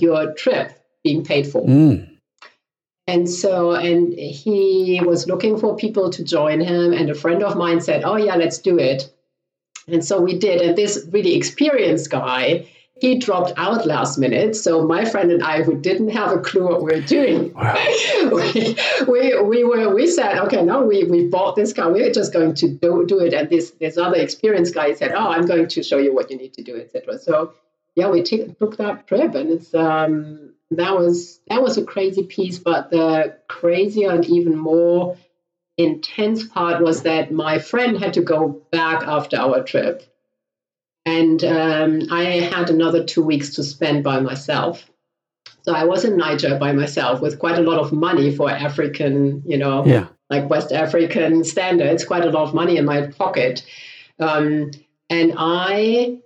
your 0.00 0.34
trip 0.34 0.72
being 1.04 1.24
paid 1.24 1.46
for. 1.46 1.62
Mm. 1.62 2.12
And 3.08 3.28
so, 3.28 3.72
and 3.72 4.12
he 4.12 5.00
was 5.04 5.26
looking 5.26 5.58
for 5.58 5.76
people 5.76 6.10
to 6.10 6.22
join 6.24 6.60
him. 6.60 6.92
And 6.92 7.10
a 7.10 7.14
friend 7.14 7.42
of 7.42 7.56
mine 7.56 7.80
said, 7.80 8.04
Oh, 8.04 8.16
yeah, 8.16 8.36
let's 8.36 8.58
do 8.58 8.78
it. 8.78 9.12
And 9.88 10.04
so 10.04 10.20
we 10.20 10.38
did. 10.38 10.60
And 10.60 10.78
this 10.78 11.06
really 11.10 11.34
experienced 11.34 12.10
guy, 12.10 12.68
he 13.02 13.18
dropped 13.18 13.52
out 13.56 13.84
last 13.84 14.16
minute. 14.16 14.54
So 14.54 14.86
my 14.86 15.04
friend 15.04 15.32
and 15.32 15.42
I, 15.42 15.64
who 15.64 15.74
didn't 15.76 16.10
have 16.10 16.30
a 16.30 16.38
clue 16.38 16.68
what 16.68 16.84
we 16.84 16.92
were 16.92 17.00
doing, 17.00 17.52
wow. 17.52 17.74
we, 18.32 18.76
we, 19.08 19.42
we, 19.42 19.64
were 19.64 19.92
we 19.92 20.06
said, 20.06 20.38
okay, 20.38 20.62
no, 20.62 20.84
we, 20.84 21.02
we 21.02 21.26
bought 21.26 21.56
this 21.56 21.72
car. 21.72 21.90
We're 21.90 22.12
just 22.12 22.32
going 22.32 22.54
to 22.54 22.68
do, 22.68 23.04
do 23.04 23.18
it. 23.18 23.34
And 23.34 23.50
this 23.50 23.72
this 23.72 23.98
other 23.98 24.18
experienced 24.18 24.72
guy 24.72 24.94
said, 24.94 25.10
oh, 25.16 25.28
I'm 25.32 25.46
going 25.46 25.66
to 25.66 25.82
show 25.82 25.98
you 25.98 26.14
what 26.14 26.30
you 26.30 26.36
need 26.36 26.54
to 26.54 26.62
do, 26.62 26.76
etc. 26.76 27.18
So 27.18 27.54
yeah, 27.96 28.08
we 28.08 28.22
t- 28.22 28.54
took 28.60 28.76
that 28.76 29.08
trip, 29.08 29.34
and 29.34 29.50
it's 29.50 29.74
um, 29.74 30.54
that 30.70 30.96
was 30.96 31.40
that 31.48 31.60
was 31.60 31.78
a 31.78 31.84
crazy 31.84 32.22
piece 32.22 32.58
but 32.58 32.90
the 32.90 33.36
crazier 33.48 34.12
and 34.12 34.24
even 34.26 34.56
more 34.56 35.16
intense 35.76 36.46
part 36.46 36.80
was 36.80 37.02
that 37.02 37.32
my 37.32 37.58
friend 37.58 37.98
had 37.98 38.14
to 38.14 38.22
go 38.22 38.62
back 38.70 39.02
after 39.02 39.36
our 39.36 39.62
trip 39.64 40.11
and 41.04 41.42
um, 41.44 42.02
i 42.10 42.24
had 42.24 42.70
another 42.70 43.04
two 43.04 43.22
weeks 43.22 43.54
to 43.54 43.62
spend 43.62 44.04
by 44.04 44.20
myself. 44.20 44.88
So 45.62 45.74
i 45.74 45.84
was 45.84 46.04
in 46.04 46.16
niger 46.16 46.58
by 46.58 46.72
myself 46.72 47.20
with 47.20 47.38
quite 47.38 47.58
a 47.58 47.62
lot 47.62 47.78
of 47.78 47.92
money 47.92 48.34
for 48.34 48.50
african 48.50 49.42
you 49.46 49.58
know 49.58 49.84
yeah. 49.84 50.06
like 50.30 50.48
west 50.48 50.72
african 50.72 51.44
standards 51.44 52.04
quite 52.04 52.24
a 52.24 52.30
lot 52.30 52.48
of 52.48 52.54
money 52.54 52.76
in 52.76 52.84
my 52.84 53.06
pocket. 53.06 53.64
Um, 54.18 54.70
and 55.10 55.34
i 55.36 56.18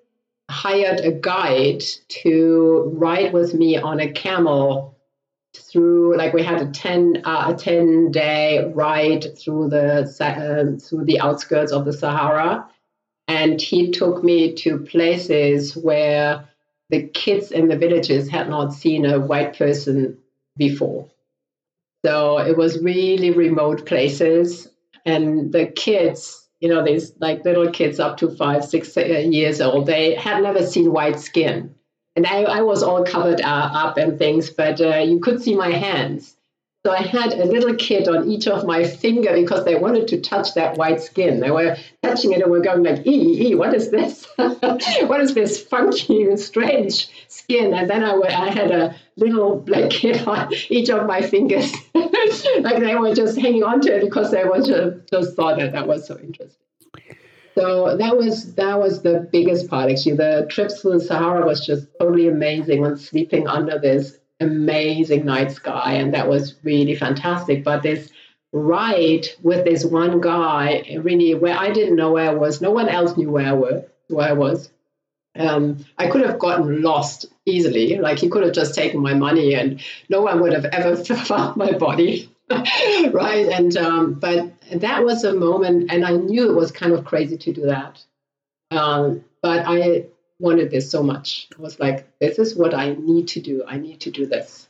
hired 0.51 1.01
a 1.01 1.13
guide 1.13 1.83
to 2.09 2.93
ride 2.95 3.33
with 3.33 3.53
me 3.53 3.77
on 3.77 4.01
a 4.01 4.13
camel 4.13 4.97
through 5.57 6.17
like 6.17 6.33
we 6.33 6.43
had 6.43 6.61
a 6.61 6.71
10 6.71 7.23
uh, 7.25 7.47
a 7.49 7.55
10 7.55 8.11
day 8.11 8.71
ride 8.75 9.27
through 9.39 9.69
the 9.69 10.03
uh, 10.21 10.79
through 10.81 11.05
the 11.05 11.21
outskirts 11.21 11.73
of 11.73 11.85
the 11.85 11.93
sahara 11.93 12.69
and 13.29 13.61
he 13.61 13.91
took 13.91 14.23
me 14.23 14.55
to 14.55 14.79
places 14.79 15.77
where 15.77 16.49
the 16.91 17.03
kids 17.09 17.51
in 17.51 17.69
the 17.69 17.77
villages 17.77 18.29
had 18.29 18.49
not 18.49 18.73
seen 18.73 19.05
a 19.05 19.19
white 19.19 19.57
person 19.59 20.19
before 20.57 21.09
so 22.05 22.39
it 22.39 22.57
was 22.57 22.83
really 22.83 23.31
remote 23.31 23.87
places 23.87 24.69
and 25.05 25.53
the 25.53 25.67
kids 25.67 26.47
you 26.61 26.69
know, 26.69 26.85
these 26.85 27.13
like 27.21 27.45
little 27.45 27.71
kids 27.71 28.01
up 28.01 28.17
to 28.19 28.35
five, 28.35 28.65
six 28.65 28.97
years 28.97 29.61
old, 29.61 29.87
they 29.87 30.15
had 30.15 30.43
never 30.43 30.65
seen 30.65 30.93
white 30.93 31.21
skin. 31.21 31.75
And 32.15 32.27
I, 32.27 32.45
I 32.45 32.63
was 32.63 32.83
all 32.83 33.05
covered 33.05 33.43
uh, 33.43 33.71
up 33.73 33.99
and 33.99 34.19
things, 34.19 34.49
but 34.49 34.81
uh, 34.81 34.99
you 34.99 35.21
could 35.21 35.43
see 35.43 35.55
my 35.55 35.71
hands. 35.71 36.37
So 36.87 36.93
I 36.93 37.03
had 37.03 37.33
a 37.33 37.45
little 37.45 37.75
kid 37.75 38.07
on 38.07 38.31
each 38.31 38.47
of 38.47 38.65
my 38.65 38.85
finger 38.85 39.35
because 39.35 39.65
they 39.65 39.75
wanted 39.75 40.07
to 40.07 40.21
touch 40.21 40.55
that 40.55 40.79
white 40.79 41.01
skin. 41.01 41.41
They 41.41 41.51
were 41.51 41.77
touching 42.01 42.31
it 42.31 42.43
and 42.43 42.49
were 42.49 42.61
going 42.61 42.85
like, 42.85 43.05
ee, 43.05 43.49
ee, 43.49 43.55
what 43.57 43.75
is 43.75 43.91
this? 43.91 44.25
what 44.37 45.21
is 45.21 45.35
this 45.35 45.61
funky, 45.61 46.37
strange 46.37 47.09
skin? 47.27 47.75
And 47.75 47.91
then 47.91 48.05
I, 48.05 48.13
I 48.13 48.51
had 48.53 48.71
a 48.71 48.95
little 49.17 49.57
black 49.57 49.91
kid 49.91 50.29
on 50.29 50.53
each 50.69 50.89
of 50.89 51.09
my 51.09 51.23
fingers. 51.23 51.75
like 52.61 52.79
they 52.79 52.95
were 52.95 53.17
just 53.17 53.37
hanging 53.37 53.65
on 53.65 53.81
to 53.81 53.97
it 53.97 54.03
because 54.03 54.31
they 54.31 54.45
was 54.45 54.69
just, 54.69 55.11
just 55.11 55.35
thought 55.35 55.59
that 55.59 55.73
that 55.73 55.89
was 55.89 56.07
so 56.07 56.17
interesting. 56.17 56.63
So 57.57 57.97
that 57.97 58.17
was 58.17 58.55
that 58.55 58.79
was 58.79 59.03
the 59.03 59.29
biggest 59.33 59.69
part 59.69 59.91
actually. 59.91 60.19
The 60.19 60.47
trips 60.49 60.83
to 60.83 60.91
the 60.91 61.01
Sahara 61.01 61.45
was 61.45 61.67
just 61.67 61.89
totally 61.99 62.29
amazing 62.29 62.83
when 62.83 62.97
sleeping 62.97 63.49
under 63.49 63.77
this 63.77 64.19
amazing 64.41 65.25
night 65.25 65.53
sky, 65.53 65.95
and 65.95 66.15
that 66.15 66.29
was 66.29 66.55
really 66.63 66.95
fantastic. 66.95 67.65
But 67.65 67.83
this 67.83 68.11
ride 68.53 69.27
with 69.43 69.65
this 69.65 69.85
one 69.85 70.21
guy, 70.21 70.99
really, 71.03 71.35
where 71.35 71.57
I 71.57 71.71
didn't 71.71 71.97
know 71.97 72.13
where 72.13 72.31
I 72.31 72.35
was, 72.35 72.61
no 72.61 72.71
one 72.71 72.89
else 72.89 73.17
knew 73.17 73.31
where 73.31 73.49
I 73.49 73.53
was. 73.53 73.85
Where 74.09 74.29
I 74.29 74.33
was. 74.33 74.71
Um, 75.39 75.85
I 75.99 76.09
could 76.09 76.23
have 76.23 76.39
gotten 76.39 76.81
lost 76.83 77.27
easily. 77.45 77.99
Like 77.99 78.19
he 78.19 78.29
could 78.29 78.45
have 78.45 78.55
just 78.55 78.75
taken 78.75 79.01
my 79.01 79.15
money, 79.15 79.55
and 79.55 79.81
no 80.09 80.23
one 80.23 80.41
would 80.41 80.53
have 80.53 80.65
ever 80.67 80.97
found 81.05 81.57
my 81.57 81.73
body, 81.73 82.31
right? 82.51 83.49
And 83.53 83.77
um, 83.77 84.15
but 84.15 84.53
that 84.73 85.05
was 85.05 85.25
a 85.25 85.35
moment, 85.35 85.91
and 85.91 86.05
I 86.05 86.13
knew 86.13 86.51
it 86.51 86.55
was 86.55 86.71
kind 86.71 86.93
of 86.93 87.05
crazy 87.05 87.37
to 87.37 87.53
do 87.53 87.63
that. 87.67 88.03
Um, 88.71 89.25
but 89.43 89.65
I 89.67 90.07
wanted 90.39 90.71
this 90.71 90.91
so 90.91 91.03
much. 91.03 91.49
I 91.57 91.63
was 91.63 91.81
like, 91.81 92.19
this 92.19 92.39
is 92.39 92.55
what 92.57 92.75
I 92.75 92.95
need 92.95 93.29
to 93.29 93.41
do. 93.41 93.65
I 93.67 93.79
need 93.79 94.01
to 94.01 94.11
do 94.11 94.27
this. 94.27 94.69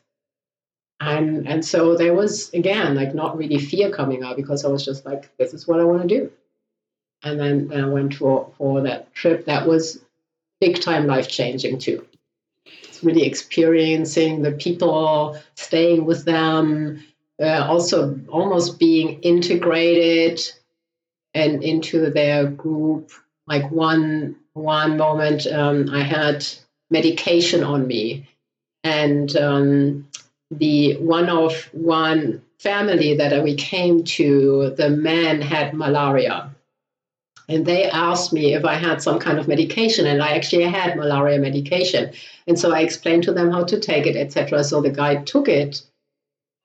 And 0.98 1.46
and 1.46 1.64
so 1.64 1.96
there 1.96 2.14
was 2.14 2.52
again 2.54 2.94
like 2.94 3.14
not 3.14 3.36
really 3.36 3.58
fear 3.58 3.90
coming 3.90 4.22
out 4.22 4.36
because 4.36 4.64
I 4.64 4.68
was 4.68 4.84
just 4.84 5.04
like, 5.04 5.36
this 5.36 5.52
is 5.52 5.66
what 5.66 5.80
I 5.80 5.84
want 5.84 6.02
to 6.02 6.08
do. 6.08 6.32
And 7.22 7.38
then, 7.38 7.68
then 7.68 7.84
I 7.84 7.88
went 7.88 8.14
for 8.14 8.52
for 8.56 8.82
that 8.82 9.12
trip. 9.14 9.46
That 9.46 9.66
was 9.66 10.02
big 10.60 10.80
time 10.80 11.06
life 11.06 11.28
changing 11.28 11.78
too. 11.80 12.06
It's 12.84 13.04
really 13.04 13.24
experiencing 13.24 14.42
the 14.42 14.52
people, 14.52 15.38
staying 15.54 16.06
with 16.06 16.24
them, 16.24 17.04
uh, 17.40 17.66
also 17.68 18.18
almost 18.28 18.78
being 18.78 19.20
integrated 19.20 20.40
and 21.34 21.62
into 21.62 22.10
their 22.10 22.46
group. 22.46 23.10
Like 23.46 23.70
one 23.70 24.36
one 24.56 24.96
moment 24.96 25.46
um, 25.46 25.90
I 25.92 26.02
had 26.02 26.46
medication 26.90 27.62
on 27.62 27.86
me, 27.86 28.26
and 28.82 29.36
um, 29.36 30.08
the 30.50 30.96
one 30.96 31.28
of 31.28 31.68
one 31.72 32.42
family 32.58 33.16
that 33.16 33.44
we 33.44 33.54
came 33.54 34.02
to, 34.04 34.70
the 34.70 34.88
man 34.88 35.42
had 35.42 35.74
malaria. 35.74 36.50
And 37.48 37.64
they 37.64 37.84
asked 37.84 38.32
me 38.32 38.54
if 38.54 38.64
I 38.64 38.74
had 38.74 39.02
some 39.02 39.20
kind 39.20 39.38
of 39.38 39.46
medication, 39.46 40.06
and 40.06 40.22
I 40.22 40.30
actually 40.30 40.64
had 40.64 40.96
malaria 40.96 41.38
medication. 41.38 42.12
And 42.46 42.58
so 42.58 42.72
I 42.72 42.80
explained 42.80 43.24
to 43.24 43.32
them 43.32 43.50
how 43.50 43.64
to 43.64 43.78
take 43.78 44.06
it, 44.06 44.16
etc. 44.16 44.64
So 44.64 44.80
the 44.80 44.90
guy 44.90 45.16
took 45.16 45.48
it, 45.48 45.82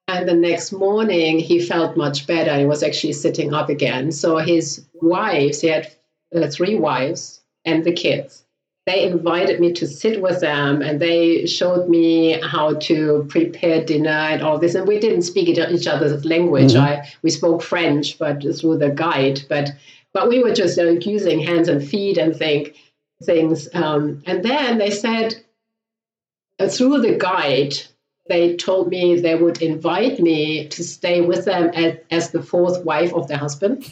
and 0.07 0.27
the 0.27 0.33
next 0.33 0.71
morning 0.71 1.39
he 1.39 1.59
felt 1.59 1.97
much 1.97 2.25
better. 2.25 2.57
He 2.57 2.65
was 2.65 2.83
actually 2.83 3.13
sitting 3.13 3.53
up 3.53 3.69
again. 3.69 4.13
So 4.13 4.37
his 4.37 4.85
wives, 4.93 5.59
he 5.59 5.67
had 5.67 5.93
uh, 6.33 6.47
three 6.47 6.75
wives, 6.75 7.40
and 7.65 7.83
the 7.83 7.91
kids. 7.91 8.43
they 8.87 9.03
invited 9.03 9.59
me 9.59 9.71
to 9.71 9.85
sit 9.85 10.21
with 10.21 10.39
them 10.41 10.81
and 10.81 10.99
they 10.99 11.45
showed 11.45 11.87
me 11.87 12.39
how 12.41 12.73
to 12.73 13.25
prepare 13.29 13.85
dinner 13.85 14.09
and 14.09 14.41
all 14.41 14.57
this 14.57 14.75
and 14.75 14.87
we 14.87 14.99
didn't 14.99 15.21
speak 15.21 15.47
each 15.47 15.87
other's 15.87 16.25
language 16.25 16.73
mm-hmm. 16.73 17.03
i 17.03 17.07
we 17.21 17.29
spoke 17.29 17.61
french 17.61 18.17
but 18.17 18.41
through 18.59 18.77
the 18.77 18.89
guide 18.89 19.41
but 19.49 19.69
but 20.13 20.27
we 20.27 20.43
were 20.43 20.53
just 20.53 20.77
like 20.77 21.05
using 21.05 21.39
hands 21.39 21.67
and 21.67 21.87
feet 21.87 22.17
and 22.17 22.35
think 22.35 22.75
things 23.23 23.69
um, 23.73 24.21
and 24.25 24.43
then 24.43 24.79
they 24.79 24.89
said 24.89 25.35
uh, 26.59 26.67
through 26.67 26.99
the 26.99 27.15
guide 27.15 27.75
they 28.29 28.55
told 28.55 28.89
me 28.89 29.19
they 29.19 29.35
would 29.35 29.61
invite 29.61 30.19
me 30.19 30.67
to 30.69 30.83
stay 30.83 31.21
with 31.21 31.45
them 31.45 31.69
as, 31.75 31.97
as 32.09 32.31
the 32.31 32.41
fourth 32.41 32.83
wife 32.83 33.13
of 33.13 33.27
their 33.27 33.37
husband 33.37 33.85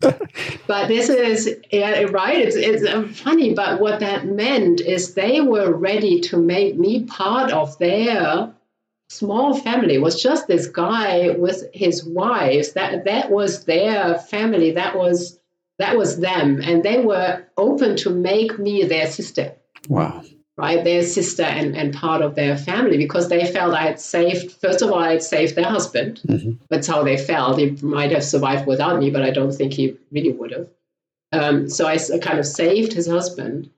but 0.00 0.88
this 0.88 1.08
is 1.08 1.56
yeah, 1.70 2.02
right. 2.10 2.38
It's 2.38 2.56
it's 2.56 2.84
uh, 2.84 3.08
funny, 3.12 3.54
but 3.54 3.80
what 3.80 4.00
that 4.00 4.26
meant 4.26 4.80
is 4.80 5.14
they 5.14 5.40
were 5.40 5.72
ready 5.72 6.20
to 6.22 6.36
make 6.36 6.78
me 6.78 7.04
part 7.04 7.50
of 7.50 7.78
their 7.78 8.54
small 9.08 9.54
family. 9.54 9.94
It 9.94 10.02
was 10.02 10.22
just 10.22 10.46
this 10.46 10.66
guy 10.66 11.30
with 11.30 11.64
his 11.72 12.04
wives. 12.04 12.72
That 12.72 13.04
that 13.04 13.30
was 13.30 13.64
their 13.64 14.18
family. 14.18 14.72
That 14.72 14.96
was 14.96 15.38
that 15.78 15.96
was 15.96 16.18
them, 16.18 16.60
and 16.60 16.82
they 16.82 17.00
were 17.00 17.44
open 17.56 17.96
to 17.96 18.10
make 18.10 18.58
me 18.58 18.84
their 18.84 19.06
sister. 19.06 19.54
Wow 19.88 20.22
right? 20.58 20.82
Their 20.82 21.04
sister 21.04 21.44
and, 21.44 21.76
and 21.76 21.94
part 21.94 22.20
of 22.20 22.34
their 22.34 22.58
family 22.58 22.98
because 22.98 23.28
they 23.28 23.50
felt 23.50 23.74
I 23.74 23.82
had 23.82 24.00
saved, 24.00 24.50
first 24.60 24.82
of 24.82 24.90
all, 24.90 24.98
I 24.98 25.12
had 25.12 25.22
saved 25.22 25.54
their 25.54 25.64
husband. 25.64 26.20
Mm-hmm. 26.26 26.52
That's 26.68 26.88
how 26.88 27.04
they 27.04 27.16
felt. 27.16 27.58
He 27.58 27.70
might 27.80 28.10
have 28.10 28.24
survived 28.24 28.66
without 28.66 28.98
me, 28.98 29.08
but 29.08 29.22
I 29.22 29.30
don't 29.30 29.52
think 29.52 29.72
he 29.72 29.96
really 30.10 30.32
would 30.32 30.50
have. 30.50 30.68
Um, 31.30 31.70
so 31.70 31.86
I 31.86 31.96
kind 32.20 32.40
of 32.40 32.46
saved 32.46 32.92
his 32.92 33.06
husband. 33.06 33.70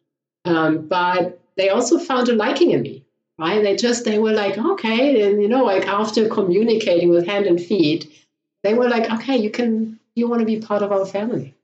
Um, 0.47 0.89
but 0.89 1.39
they 1.57 1.69
also 1.69 1.98
found 1.98 2.31
a 2.31 2.35
liking 2.35 2.70
in 2.70 2.81
me, 2.81 3.05
right? 3.39 3.62
They 3.62 3.77
just, 3.77 4.07
they 4.07 4.19
were 4.19 4.32
like, 4.32 4.57
okay. 4.57 5.31
And, 5.31 5.43
you 5.43 5.48
know, 5.48 5.65
like 5.65 5.86
after 5.86 6.28
communicating 6.31 7.11
with 7.11 7.27
hand 7.27 7.44
and 7.44 7.61
feet, 7.61 8.11
they 8.62 8.73
were 8.73 8.89
like, 8.89 9.11
okay, 9.11 9.36
you 9.36 9.51
can, 9.51 10.01
you 10.15 10.28
want 10.28 10.40
to 10.40 10.47
be 10.47 10.61
part 10.61 10.82
of 10.82 10.93
our 10.93 11.05
family. 11.05 11.55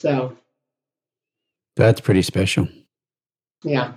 So. 0.00 0.36
That's 1.76 2.00
pretty 2.00 2.22
special. 2.22 2.68
Yeah. 3.64 3.94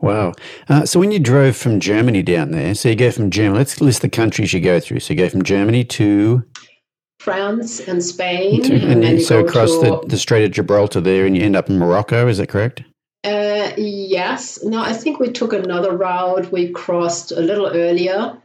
Wow. 0.00 0.32
Uh, 0.68 0.84
so 0.86 1.00
when 1.00 1.12
you 1.12 1.18
drove 1.18 1.56
from 1.56 1.80
Germany 1.80 2.22
down 2.22 2.50
there, 2.50 2.74
so 2.74 2.88
you 2.88 2.94
go 2.94 3.10
from 3.10 3.30
Germany, 3.30 3.58
let's 3.58 3.80
list 3.80 4.02
the 4.02 4.08
countries 4.08 4.52
you 4.52 4.60
go 4.60 4.80
through. 4.80 5.00
So 5.00 5.14
you 5.14 5.18
go 5.18 5.28
from 5.28 5.42
Germany 5.42 5.84
to 5.84 6.44
France 7.18 7.80
and 7.80 8.02
Spain. 8.04 8.62
To, 8.62 8.74
and, 8.74 8.84
and 8.84 9.02
then 9.02 9.20
so 9.20 9.44
across 9.44 9.72
to, 9.78 9.80
the, 9.80 10.04
the 10.08 10.18
Strait 10.18 10.44
of 10.44 10.52
Gibraltar 10.52 11.00
there, 11.00 11.26
and 11.26 11.36
you 11.36 11.42
end 11.42 11.56
up 11.56 11.70
in 11.70 11.78
Morocco, 11.78 12.28
is 12.28 12.38
that 12.38 12.48
correct? 12.48 12.82
Uh, 13.24 13.72
yes. 13.76 14.62
No, 14.62 14.82
I 14.82 14.92
think 14.92 15.20
we 15.20 15.32
took 15.32 15.52
another 15.52 15.96
route. 15.96 16.52
We 16.52 16.70
crossed 16.70 17.32
a 17.32 17.40
little 17.40 17.66
earlier. 17.66 18.38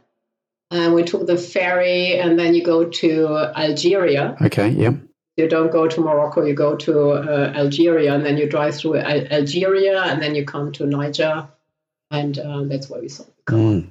And 0.72 0.94
we 0.94 1.02
took 1.02 1.26
the 1.26 1.36
ferry, 1.36 2.18
and 2.18 2.38
then 2.38 2.54
you 2.54 2.62
go 2.62 2.84
to 2.84 3.36
Algeria. 3.56 4.36
Okay, 4.40 4.68
yeah 4.68 4.92
you 5.40 5.48
don't 5.48 5.72
go 5.72 5.88
to 5.88 6.00
Morocco, 6.00 6.44
you 6.44 6.54
go 6.54 6.76
to 6.76 7.10
uh, 7.10 7.52
Algeria, 7.56 8.14
and 8.14 8.24
then 8.24 8.36
you 8.36 8.48
drive 8.48 8.76
through 8.76 8.98
Al- 8.98 9.26
Algeria, 9.32 10.02
and 10.02 10.22
then 10.22 10.34
you 10.34 10.44
come 10.44 10.72
to 10.72 10.86
Niger, 10.86 11.48
and 12.10 12.38
um, 12.38 12.68
that's 12.68 12.88
where 12.88 13.00
we 13.00 13.08
saw 13.08 13.24
the 13.24 13.42
car. 13.44 13.58
Mm. 13.58 13.90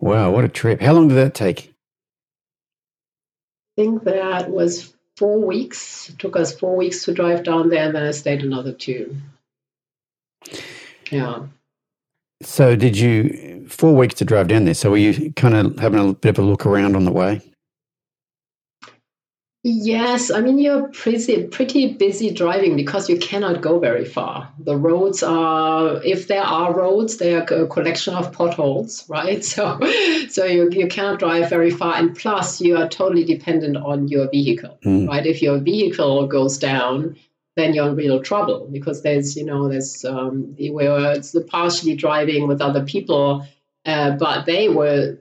Wow, 0.00 0.30
what 0.32 0.44
a 0.44 0.48
trip! 0.48 0.80
How 0.80 0.92
long 0.92 1.08
did 1.08 1.14
that 1.14 1.34
take? 1.34 1.72
I 3.76 3.82
think 3.82 4.04
that 4.04 4.50
was 4.50 4.94
four 5.16 5.38
weeks. 5.40 6.10
It 6.10 6.18
took 6.18 6.36
us 6.36 6.54
four 6.54 6.76
weeks 6.76 7.04
to 7.04 7.14
drive 7.14 7.44
down 7.44 7.68
there, 7.68 7.86
and 7.86 7.94
then 7.94 8.04
I 8.04 8.10
stayed 8.10 8.42
another 8.42 8.72
two. 8.72 9.16
Yeah. 11.10 11.46
So, 12.42 12.76
did 12.76 12.98
you 12.98 13.66
four 13.68 13.94
weeks 13.94 14.14
to 14.16 14.24
drive 14.24 14.48
down 14.48 14.64
there? 14.64 14.74
So, 14.74 14.90
were 14.90 14.96
you 14.96 15.32
kind 15.32 15.54
of 15.54 15.78
having 15.78 16.00
a 16.00 16.12
bit 16.12 16.30
of 16.30 16.38
a 16.38 16.42
look 16.42 16.66
around 16.66 16.96
on 16.96 17.04
the 17.04 17.12
way? 17.12 17.40
Yes, 19.66 20.30
I 20.30 20.42
mean 20.42 20.58
you're 20.58 20.88
pretty 20.88 21.44
pretty 21.44 21.94
busy 21.94 22.30
driving 22.30 22.76
because 22.76 23.08
you 23.08 23.18
cannot 23.18 23.62
go 23.62 23.78
very 23.78 24.04
far. 24.04 24.52
The 24.58 24.76
roads 24.76 25.22
are, 25.22 26.02
if 26.04 26.28
there 26.28 26.42
are 26.42 26.74
roads, 26.74 27.16
they 27.16 27.34
are 27.34 27.44
a 27.44 27.66
collection 27.66 28.14
of 28.14 28.30
potholes, 28.30 29.08
right? 29.08 29.42
So, 29.54 29.80
so 30.28 30.44
you 30.44 30.68
you 30.70 30.86
can't 30.88 31.18
drive 31.18 31.48
very 31.48 31.70
far, 31.70 31.94
and 31.94 32.14
plus 32.14 32.60
you 32.60 32.76
are 32.76 32.88
totally 32.88 33.24
dependent 33.24 33.78
on 33.78 34.08
your 34.08 34.28
vehicle, 34.28 34.78
mm. 34.84 35.08
right? 35.08 35.24
If 35.24 35.40
your 35.40 35.58
vehicle 35.58 36.26
goes 36.26 36.58
down, 36.58 37.16
then 37.56 37.72
you're 37.72 37.88
in 37.88 37.96
real 37.96 38.20
trouble 38.20 38.68
because 38.70 39.02
there's 39.02 39.34
you 39.34 39.46
know 39.46 39.68
there's 39.70 40.04
um, 40.04 40.54
where 40.58 41.12
it's 41.12 41.34
partially 41.48 41.94
driving 41.94 42.46
with 42.46 42.60
other 42.60 42.84
people 42.84 43.46
uh, 43.86 44.12
but 44.12 44.46
they 44.46 44.68
were 44.68 45.18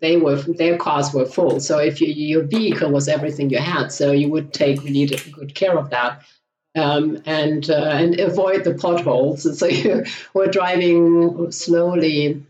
they 0.00 0.16
were 0.16 0.36
their 0.36 0.76
cars 0.76 1.14
were 1.14 1.24
full. 1.24 1.60
So 1.60 1.78
if 1.78 2.00
you, 2.00 2.08
your 2.08 2.42
vehicle 2.42 2.90
was 2.90 3.08
everything 3.08 3.50
you 3.50 3.58
had, 3.58 3.90
so 3.90 4.12
you 4.12 4.28
would 4.30 4.52
take 4.52 4.82
really 4.82 5.06
good 5.06 5.54
care 5.54 5.78
of 5.78 5.90
that. 5.90 6.22
Um, 6.74 7.22
and 7.26 7.68
uh, 7.68 7.74
and 7.74 8.18
avoid 8.18 8.64
the 8.64 8.74
potholes. 8.74 9.44
So 9.58 9.66
you 9.66 10.04
were 10.32 10.46
driving 10.46 11.52
slowly, 11.52 12.44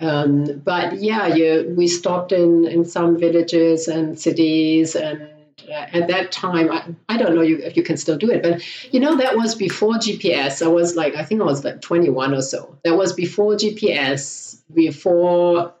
um, 0.00 0.62
but 0.64 1.00
yeah, 1.00 1.26
you, 1.26 1.74
we 1.76 1.86
stopped 1.86 2.32
in 2.32 2.66
in 2.66 2.84
some 2.84 3.18
villages 3.18 3.88
and 3.88 4.18
cities, 4.18 4.96
and 4.96 5.28
at 5.68 6.08
that 6.08 6.32
time, 6.32 6.70
I, 6.70 6.84
I 7.08 7.16
don't 7.16 7.34
know 7.34 7.42
you, 7.42 7.58
if 7.58 7.76
you 7.76 7.82
can 7.82 7.96
still 7.96 8.16
do 8.16 8.30
it, 8.30 8.42
but 8.42 8.62
you 8.92 9.00
know 9.00 9.16
that 9.16 9.36
was 9.36 9.54
before 9.54 9.94
GPS. 9.94 10.64
I 10.64 10.68
was 10.68 10.96
like 10.96 11.14
I 11.16 11.24
think 11.24 11.40
I 11.40 11.44
was 11.44 11.64
like 11.64 11.80
21 11.80 12.34
or 12.34 12.42
so. 12.42 12.78
That 12.84 12.96
was 12.96 13.12
before 13.12 13.54
GPS 13.54 14.60
before 14.72 15.74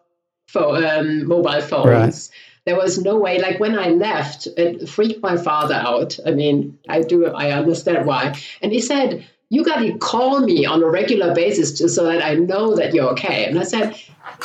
for 0.48 0.84
um, 0.84 1.26
mobile 1.26 1.60
phones. 1.60 1.86
Right. 1.86 2.30
There 2.64 2.76
was 2.76 2.98
no 2.98 3.16
way. 3.18 3.38
Like 3.38 3.60
when 3.60 3.78
I 3.78 3.90
left, 3.90 4.48
it 4.56 4.88
freaked 4.88 5.22
my 5.22 5.36
father 5.36 5.74
out. 5.74 6.18
I 6.26 6.32
mean, 6.32 6.78
I 6.88 7.02
do. 7.02 7.26
I 7.26 7.52
understand 7.52 8.06
why. 8.06 8.34
And 8.62 8.72
he 8.72 8.80
said, 8.80 9.24
"You 9.50 9.64
got 9.64 9.80
to 9.80 9.96
call 9.98 10.40
me 10.40 10.64
on 10.66 10.82
a 10.82 10.88
regular 10.88 11.34
basis 11.34 11.78
just 11.78 11.94
so 11.94 12.04
that 12.04 12.24
I 12.24 12.34
know 12.34 12.74
that 12.76 12.94
you're 12.94 13.10
okay." 13.10 13.44
And 13.44 13.58
I 13.58 13.64
said, 13.64 13.94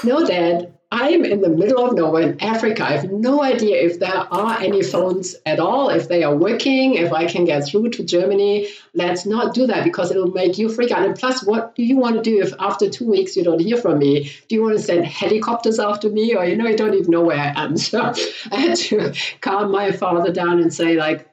"No, 0.03 0.25
Dad. 0.25 0.73
I'm 0.93 1.23
in 1.23 1.39
the 1.39 1.49
middle 1.49 1.85
of 1.85 1.95
nowhere 1.95 2.23
in 2.23 2.41
Africa. 2.41 2.83
I 2.83 2.91
have 2.91 3.09
no 3.09 3.41
idea 3.41 3.77
if 3.77 3.99
there 3.99 4.13
are 4.13 4.59
any 4.59 4.83
phones 4.83 5.37
at 5.45 5.59
all, 5.59 5.89
if 5.89 6.09
they 6.09 6.23
are 6.23 6.35
working, 6.35 6.95
if 6.95 7.13
I 7.13 7.27
can 7.27 7.45
get 7.45 7.65
through 7.65 7.91
to 7.91 8.03
Germany. 8.03 8.67
Let's 8.93 9.25
not 9.25 9.53
do 9.53 9.67
that 9.67 9.85
because 9.85 10.11
it'll 10.11 10.31
make 10.31 10.57
you 10.57 10.67
freak 10.67 10.91
out. 10.91 11.05
And 11.05 11.17
plus, 11.17 11.45
what 11.45 11.75
do 11.75 11.83
you 11.83 11.95
want 11.95 12.17
to 12.17 12.21
do 12.21 12.41
if 12.41 12.53
after 12.59 12.89
two 12.89 13.09
weeks 13.09 13.37
you 13.37 13.43
don't 13.45 13.61
hear 13.61 13.77
from 13.77 13.99
me? 13.99 14.31
Do 14.49 14.55
you 14.55 14.63
want 14.63 14.75
to 14.75 14.83
send 14.83 15.05
helicopters 15.05 15.79
after 15.79 16.09
me? 16.09 16.35
Or, 16.35 16.43
you 16.43 16.57
know, 16.57 16.67
you 16.67 16.75
don't 16.75 16.93
even 16.93 17.09
know 17.09 17.21
where 17.21 17.39
I 17.39 17.53
am. 17.55 17.77
So 17.91 18.13
I 18.51 18.55
had 18.57 18.77
to 18.77 19.13
calm 19.41 19.71
my 19.71 19.91
father 19.91 20.31
down 20.31 20.59
and 20.59 20.73
say, 20.73 20.95
like, 20.95 21.30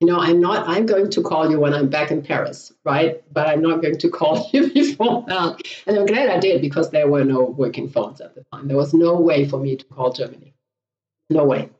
you 0.00 0.06
know, 0.06 0.18
I'm 0.18 0.40
not, 0.40 0.68
I'm 0.68 0.84
going 0.84 1.10
to 1.10 1.22
call 1.22 1.50
you 1.50 1.58
when 1.58 1.72
I'm 1.72 1.88
back 1.88 2.10
in 2.10 2.22
Paris, 2.22 2.72
right? 2.84 3.22
But 3.32 3.48
I'm 3.48 3.62
not 3.62 3.80
going 3.80 3.98
to 3.98 4.10
call 4.20 4.48
you 4.52 4.72
before 4.72 5.24
that. 5.28 5.62
And 5.86 5.98
I'm 5.98 6.06
glad 6.06 6.28
I 6.28 6.38
did 6.38 6.60
because 6.60 6.90
there 6.90 7.08
were 7.08 7.24
no 7.24 7.42
working 7.44 7.88
phones 7.88 8.20
at 8.20 8.34
the 8.34 8.44
time. 8.52 8.68
There 8.68 8.76
was 8.76 8.92
no 8.92 9.18
way 9.18 9.48
for 9.48 9.58
me 9.58 9.76
to 9.76 9.84
call 9.86 10.12
Germany. 10.12 10.54
No 11.30 11.44
way. 11.44 11.70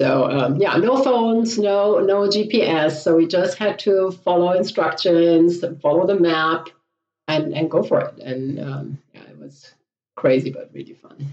So 0.00 0.28
um, 0.28 0.56
yeah, 0.56 0.76
no 0.76 1.02
phones, 1.02 1.56
no 1.56 2.00
no 2.00 2.22
GPS. 2.22 3.02
So 3.02 3.16
we 3.16 3.28
just 3.28 3.56
had 3.58 3.78
to 3.80 4.10
follow 4.10 4.52
instructions, 4.52 5.64
follow 5.80 6.06
the 6.06 6.18
map, 6.18 6.68
and 7.28 7.54
and 7.54 7.70
go 7.70 7.84
for 7.84 8.00
it. 8.00 8.18
And 8.18 8.58
um, 8.58 8.98
yeah, 9.14 9.22
it 9.22 9.38
was 9.38 9.72
crazy 10.16 10.50
but 10.50 10.70
really 10.74 10.94
fun. 10.94 11.32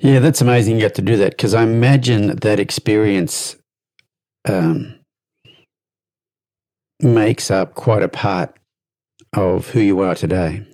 Yeah, 0.00 0.18
that's 0.18 0.42
amazing. 0.42 0.74
You 0.74 0.82
get 0.82 0.94
to 0.96 1.02
do 1.02 1.16
that 1.16 1.30
because 1.30 1.54
I 1.54 1.62
imagine 1.62 2.36
that 2.36 2.60
experience. 2.60 3.56
Um, 4.46 4.98
makes 7.02 7.50
up 7.50 7.74
quite 7.74 8.02
a 8.02 8.08
part 8.08 8.56
of 9.32 9.68
who 9.70 9.80
you 9.80 10.00
are 10.00 10.14
today. 10.14 10.66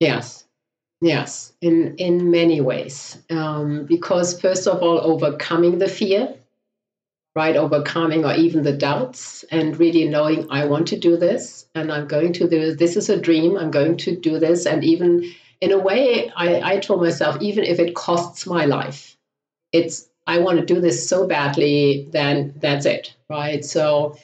Yes, 0.00 0.44
yes, 1.00 1.52
in 1.60 1.96
in 1.96 2.30
many 2.30 2.60
ways. 2.60 3.18
Um, 3.30 3.86
because 3.86 4.40
first 4.40 4.66
of 4.66 4.82
all, 4.82 5.00
overcoming 5.00 5.78
the 5.78 5.88
fear, 5.88 6.34
right? 7.34 7.56
Overcoming 7.56 8.24
or 8.24 8.34
even 8.34 8.62
the 8.62 8.76
doubts, 8.76 9.44
and 9.50 9.78
really 9.78 10.08
knowing 10.08 10.46
I 10.50 10.66
want 10.66 10.88
to 10.88 10.98
do 10.98 11.16
this, 11.16 11.66
and 11.74 11.92
I'm 11.92 12.06
going 12.06 12.32
to 12.34 12.48
do 12.48 12.58
this. 12.58 12.76
This 12.76 12.96
is 12.96 13.08
a 13.08 13.20
dream. 13.20 13.56
I'm 13.56 13.70
going 13.70 13.96
to 13.98 14.16
do 14.16 14.38
this, 14.38 14.66
and 14.66 14.84
even 14.84 15.24
in 15.60 15.72
a 15.72 15.78
way, 15.78 16.30
I, 16.36 16.74
I 16.74 16.78
told 16.78 17.02
myself, 17.02 17.40
even 17.42 17.64
if 17.64 17.80
it 17.80 17.94
costs 17.94 18.46
my 18.46 18.64
life, 18.66 19.16
it's 19.72 20.07
I 20.28 20.38
want 20.38 20.60
to 20.60 20.64
do 20.64 20.80
this 20.80 21.08
so 21.08 21.26
badly, 21.26 22.06
then 22.12 22.54
that's 22.60 22.86
it, 22.86 23.14
right? 23.28 23.64
So, 23.64 24.16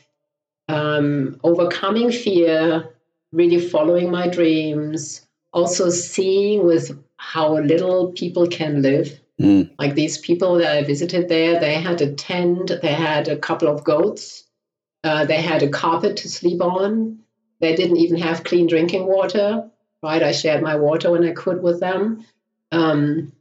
um, 0.69 1.41
overcoming 1.43 2.13
fear, 2.13 2.91
really 3.33 3.61
following 3.69 4.11
my 4.11 4.29
dreams, 4.29 5.27
also 5.53 5.91
seeing 5.91 6.65
with 6.65 6.97
how 7.17 7.59
little 7.59 8.13
people 8.13 8.47
can 8.47 8.83
live, 8.83 9.19
Mm. 9.41 9.71
Like 9.79 9.95
these 9.95 10.19
people 10.19 10.59
that 10.59 10.77
I 10.77 10.83
visited 10.85 11.29
there, 11.29 11.59
they 11.59 11.75
had 11.75 12.01
a 12.01 12.13
tent, 12.13 12.71
they 12.83 12.93
had 12.93 13.29
a 13.29 13.37
couple 13.37 13.69
of 13.69 13.85
goats, 13.85 14.45
uh, 15.03 15.25
they 15.25 15.41
had 15.41 15.63
a 15.63 15.69
carpet 15.69 16.17
to 16.19 16.29
sleep 16.29 16.63
on. 16.63 17.19
They 17.61 17.75
didn't 17.75 17.97
even 17.97 18.19
have 18.19 18.45
clean 18.45 18.67
drinking 18.67 19.07
water, 19.07 19.69
right? 20.03 20.23
I 20.23 20.33
shared 20.33 20.63
my 20.63 20.77
water 20.77 21.11
when 21.11 21.25
I 21.25 21.33
could 21.33 21.63
with 21.63 21.81
them. 21.81 22.25
Um, 22.73 23.33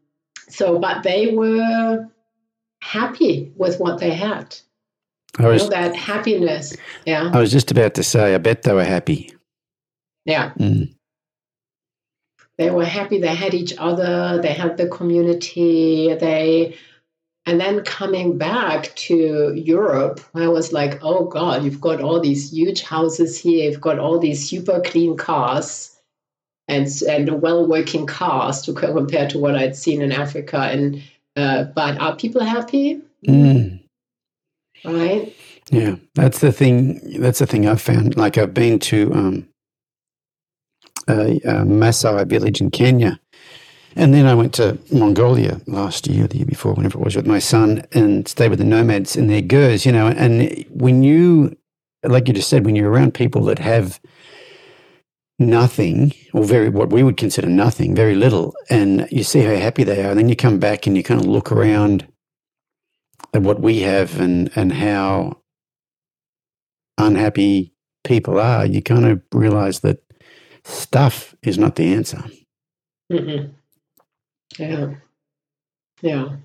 so, 0.49 0.79
but 0.79 1.03
they 1.03 1.33
were 1.33 2.07
happy 2.83 3.51
with 3.55 3.79
what 3.79 3.99
they 3.99 4.11
had. 4.11 4.55
I 5.39 5.49
You 5.49 5.57
know, 5.57 5.69
that 5.69 5.95
happiness. 5.95 6.75
Yeah. 7.05 7.31
I 7.33 7.39
was 7.39 7.51
just 7.51 7.71
about 7.71 7.95
to 7.95 8.03
say, 8.03 8.35
I 8.35 8.37
bet 8.37 8.63
they 8.63 8.73
were 8.73 8.83
happy. 8.83 9.33
Yeah. 10.25 10.51
Mm. 10.59 10.93
they 12.57 12.69
were 12.69 12.85
happy 12.85 13.19
they 13.19 13.35
had 13.35 13.53
each 13.53 13.73
other 13.77 14.39
they 14.41 14.53
had 14.53 14.77
the 14.77 14.87
community 14.87 16.13
they 16.13 16.77
and 17.45 17.59
then 17.59 17.83
coming 17.83 18.37
back 18.37 18.95
to 18.95 19.51
europe 19.53 20.21
i 20.33 20.47
was 20.47 20.71
like 20.71 20.99
oh 21.03 21.25
god 21.25 21.63
you've 21.63 21.81
got 21.81 21.99
all 21.99 22.21
these 22.21 22.53
huge 22.53 22.83
houses 22.83 23.37
here 23.37 23.69
you've 23.69 23.81
got 23.81 23.99
all 23.99 24.19
these 24.19 24.47
super 24.47 24.79
clean 24.81 25.17
cars 25.17 25.99
and 26.67 26.87
and 27.09 27.41
well 27.41 27.67
working 27.67 28.05
cars 28.05 28.61
to 28.61 28.71
compare 28.71 29.27
to 29.27 29.39
what 29.39 29.55
i'd 29.55 29.75
seen 29.75 30.01
in 30.01 30.11
africa 30.11 30.59
and 30.59 31.01
uh, 31.35 31.63
but 31.75 31.99
are 31.99 32.15
people 32.15 32.43
happy 32.43 33.01
Mm. 33.27 33.79
right 34.83 35.33
Yeah, 35.71 35.95
that's 36.13 36.39
the 36.39 36.51
thing. 36.51 36.99
That's 37.21 37.39
the 37.39 37.47
thing 37.47 37.65
I've 37.67 37.81
found. 37.81 38.17
Like 38.17 38.37
I've 38.37 38.53
been 38.53 38.79
to 38.79 39.13
um, 39.13 39.47
a, 41.07 41.37
a 41.37 41.53
Maasai 41.65 42.27
village 42.27 42.59
in 42.59 42.69
Kenya, 42.69 43.19
and 43.95 44.13
then 44.13 44.25
I 44.25 44.35
went 44.35 44.53
to 44.55 44.77
Mongolia 44.91 45.61
last 45.67 46.05
year, 46.07 46.27
the 46.27 46.37
year 46.37 46.45
before, 46.45 46.73
whenever 46.73 46.99
it 46.99 47.03
was, 47.03 47.15
with 47.15 47.25
my 47.25 47.39
son, 47.39 47.85
and 47.93 48.27
stayed 48.27 48.49
with 48.49 48.59
the 48.59 48.65
nomads 48.65 49.15
and 49.15 49.29
their 49.29 49.41
gers. 49.41 49.85
You 49.85 49.93
know, 49.93 50.07
and 50.07 50.65
when 50.69 51.01
you, 51.01 51.55
like 52.03 52.27
you 52.27 52.33
just 52.33 52.49
said, 52.49 52.65
when 52.65 52.75
you're 52.75 52.91
around 52.91 53.13
people 53.13 53.43
that 53.45 53.59
have 53.59 54.01
nothing 55.39 56.13
or 56.33 56.43
very 56.43 56.69
what 56.69 56.91
we 56.91 57.03
would 57.03 57.17
consider 57.17 57.47
nothing, 57.49 57.95
very 57.95 58.15
little, 58.15 58.53
and 58.69 59.07
you 59.11 59.23
see 59.23 59.41
how 59.41 59.55
happy 59.55 59.83
they 59.83 60.03
are, 60.03 60.11
and 60.11 60.19
then 60.19 60.29
you 60.29 60.35
come 60.35 60.59
back 60.59 60.87
and 60.87 60.95
you 60.95 61.03
kind 61.03 61.19
of 61.19 61.27
look 61.27 61.51
around 61.51 62.07
at 63.33 63.41
what 63.41 63.59
we 63.59 63.81
have 63.81 64.19
and 64.19 64.51
and 64.55 64.73
how 64.73 65.37
unhappy 66.97 67.73
people 68.03 68.39
are, 68.39 68.65
you 68.65 68.81
kind 68.81 69.05
of 69.05 69.21
realize 69.33 69.79
that 69.79 70.03
stuff 70.63 71.35
is 71.41 71.57
not 71.57 71.75
the 71.75 71.93
answer. 71.93 72.23
Mm-mm. 73.11 73.51
Yeah, 74.57 74.95
yeah. 76.01 76.35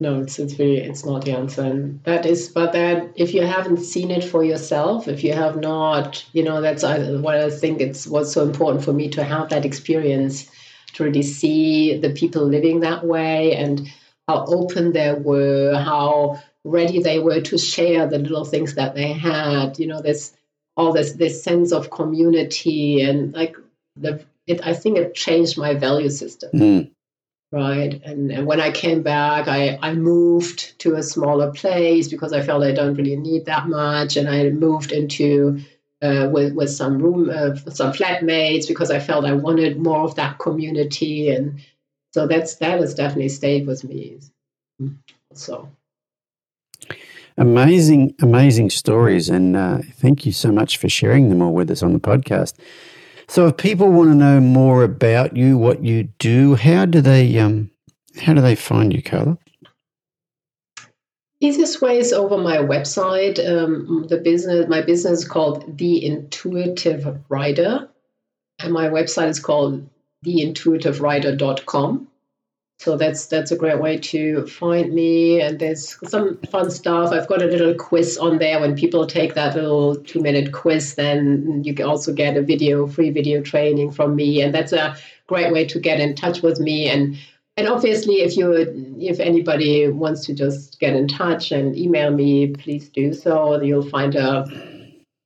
No, 0.00 0.20
it's 0.20 0.38
it's 0.38 0.58
really 0.58 0.78
it's 0.78 1.04
not 1.04 1.24
the 1.24 1.32
answer, 1.32 1.62
and 1.62 2.02
that 2.02 2.26
is. 2.26 2.48
But 2.48 2.72
that 2.72 3.12
if 3.14 3.32
you 3.32 3.46
haven't 3.46 3.78
seen 3.78 4.10
it 4.10 4.24
for 4.24 4.42
yourself, 4.42 5.06
if 5.06 5.22
you 5.22 5.32
have 5.32 5.56
not, 5.56 6.24
you 6.32 6.42
know, 6.42 6.60
that's 6.60 6.82
what 6.82 7.36
I 7.36 7.50
think 7.50 7.80
it's 7.80 8.06
what's 8.06 8.32
so 8.32 8.42
important 8.42 8.84
for 8.84 8.92
me 8.92 9.08
to 9.10 9.22
have 9.22 9.50
that 9.50 9.64
experience 9.64 10.50
to 10.94 11.04
really 11.04 11.22
see 11.22 11.96
the 11.98 12.10
people 12.10 12.44
living 12.44 12.80
that 12.80 13.06
way 13.06 13.54
and 13.54 13.88
how 14.26 14.44
open 14.46 14.92
they 14.92 15.12
were, 15.12 15.76
how 15.76 16.42
ready 16.64 17.00
they 17.00 17.18
were 17.20 17.40
to 17.42 17.58
share 17.58 18.08
the 18.08 18.18
little 18.18 18.44
things 18.44 18.74
that 18.74 18.94
they 18.94 19.12
had. 19.12 19.78
You 19.78 19.86
know, 19.86 20.02
this 20.02 20.34
all 20.76 20.92
this 20.92 21.12
this 21.12 21.44
sense 21.44 21.72
of 21.72 21.90
community 21.90 23.00
and 23.02 23.32
like 23.32 23.56
the 23.96 24.24
it. 24.46 24.66
I 24.66 24.74
think 24.74 24.98
it 24.98 25.14
changed 25.14 25.56
my 25.56 25.74
value 25.74 26.10
system 26.10 26.50
Mm, 26.52 26.90
right? 27.54 28.02
And, 28.04 28.32
and 28.32 28.46
when 28.46 28.60
i 28.60 28.70
came 28.70 29.02
back 29.02 29.46
I, 29.46 29.78
I 29.80 29.94
moved 29.94 30.78
to 30.80 30.96
a 30.96 31.02
smaller 31.02 31.52
place 31.52 32.08
because 32.08 32.32
i 32.32 32.42
felt 32.42 32.64
i 32.64 32.72
don't 32.72 32.96
really 32.96 33.16
need 33.16 33.46
that 33.46 33.68
much. 33.68 34.16
And 34.16 34.28
i 34.28 34.50
moved 34.50 34.90
into 34.90 35.60
uh, 36.02 36.28
with, 36.30 36.52
with 36.54 36.70
some 36.70 36.98
room 36.98 37.30
uh, 37.30 37.54
some 37.70 37.92
flatmates 37.92 38.66
because 38.66 38.90
i 38.90 38.98
felt 38.98 39.24
i 39.24 39.32
wanted 39.32 39.78
more 39.78 40.00
of 40.00 40.16
that 40.16 40.38
community. 40.38 41.30
And 41.30 41.60
so 42.12 42.26
that's 42.26 42.56
that 42.56 42.80
has 42.80 42.94
definitely 42.94 43.28
stayed 43.28 43.66
with 43.66 43.84
me. 43.84 44.18
So. 45.32 45.68
Amazing, 47.36 48.14
amazing 48.20 48.70
stories, 48.70 49.28
and 49.28 49.56
uh, 49.56 49.78
thank 49.94 50.24
you 50.24 50.30
so 50.30 50.52
much 50.52 50.76
for 50.76 50.88
sharing 50.88 51.30
them 51.30 51.42
all 51.42 51.52
with 51.52 51.68
us 51.68 51.82
on 51.82 51.92
the 51.92 51.98
podcast. 51.98 52.54
So, 53.28 53.46
if 53.46 53.56
people 53.56 53.90
want 53.90 54.10
to 54.10 54.14
know 54.14 54.40
more 54.40 54.82
about 54.82 55.36
you, 55.36 55.56
what 55.56 55.84
you 55.84 56.04
do, 56.18 56.54
how 56.54 56.84
do 56.86 57.00
they 57.00 57.38
um, 57.38 57.70
how 58.20 58.34
do 58.34 58.40
they 58.40 58.54
find 58.54 58.92
you, 58.92 59.02
Carla? 59.02 59.38
easiest 61.44 61.82
way 61.82 61.98
is 61.98 62.12
over 62.12 62.38
my 62.38 62.56
website. 62.58 63.38
Um, 63.38 64.06
the 64.08 64.16
business 64.16 64.68
my 64.68 64.80
business 64.80 65.20
is 65.20 65.24
called 65.28 65.76
the 65.76 66.04
intuitive 66.04 67.18
rider. 67.28 67.88
And 68.60 68.72
my 68.72 68.88
website 68.88 69.28
is 69.28 69.40
called 69.40 69.88
theintuitiverider.com 70.24 72.08
so 72.78 72.96
that's 72.96 73.26
that's 73.26 73.52
a 73.52 73.56
great 73.56 73.80
way 73.80 73.98
to 73.98 74.46
find 74.46 74.92
me. 74.92 75.40
And 75.40 75.58
there's 75.58 75.96
some 76.08 76.38
fun 76.50 76.70
stuff. 76.70 77.12
I've 77.12 77.28
got 77.28 77.42
a 77.42 77.46
little 77.46 77.74
quiz 77.74 78.18
on 78.18 78.38
there. 78.38 78.60
When 78.60 78.74
people 78.74 79.06
take 79.06 79.34
that 79.34 79.54
little 79.54 79.96
two 79.96 80.20
minute 80.20 80.52
quiz 80.52 80.96
then 80.96 81.62
you 81.64 81.74
can 81.74 81.86
also 81.86 82.12
get 82.12 82.36
a 82.36 82.42
video 82.42 82.86
free 82.86 83.10
video 83.10 83.40
training 83.40 83.92
from 83.92 84.16
me. 84.16 84.42
And 84.42 84.54
that's 84.54 84.72
a 84.72 84.96
great 85.28 85.52
way 85.52 85.64
to 85.66 85.78
get 85.78 86.00
in 86.00 86.14
touch 86.14 86.42
with 86.42 86.60
me. 86.60 86.88
And 86.90 87.16
and 87.56 87.68
obviously 87.68 88.16
if 88.16 88.36
you 88.36 88.52
if 89.00 89.20
anybody 89.20 89.88
wants 89.88 90.26
to 90.26 90.34
just 90.34 90.80
get 90.80 90.94
in 90.94 91.06
touch 91.06 91.52
and 91.52 91.76
email 91.78 92.10
me 92.10 92.48
please 92.48 92.88
do 92.88 93.14
so. 93.14 93.62
You'll 93.62 93.88
find 93.88 94.14
a 94.16 94.44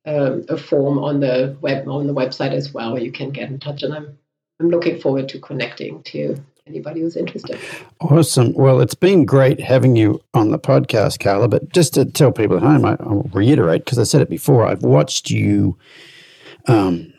um, 0.05 0.45
a 0.47 0.57
form 0.57 0.97
on 0.99 1.19
the 1.19 1.57
web 1.61 1.87
on 1.87 2.07
the 2.07 2.13
website 2.13 2.53
as 2.53 2.73
well 2.73 2.93
where 2.93 3.01
you 3.03 3.11
can 3.11 3.31
get 3.31 3.49
in 3.49 3.59
touch. 3.59 3.83
And 3.83 3.93
i'm 3.93 4.17
i'm 4.61 4.69
looking 4.69 4.99
forward 4.99 5.27
to 5.29 5.39
connecting 5.39 6.03
to 6.03 6.37
anybody 6.69 7.01
who's 7.01 7.17
interested 7.17 7.59
Awesome. 7.99 8.53
Well, 8.53 8.79
it's 8.79 8.95
been 8.95 9.25
great 9.25 9.59
having 9.59 9.95
you 9.95 10.21
on 10.33 10.51
the 10.51 10.59
podcast, 10.59 11.19
Carla. 11.19 11.47
But 11.47 11.69
just 11.69 11.93
to 11.95 12.05
tell 12.05 12.31
people 12.31 12.57
at 12.57 12.63
home, 12.63 12.85
I, 12.85 12.91
I'll 13.01 13.29
reiterate 13.33 13.83
because 13.83 13.99
I 13.99 14.03
said 14.03 14.21
it 14.21 14.29
before. 14.29 14.65
I've 14.65 14.83
watched 14.83 15.29
you 15.29 15.77
um, 16.67 17.11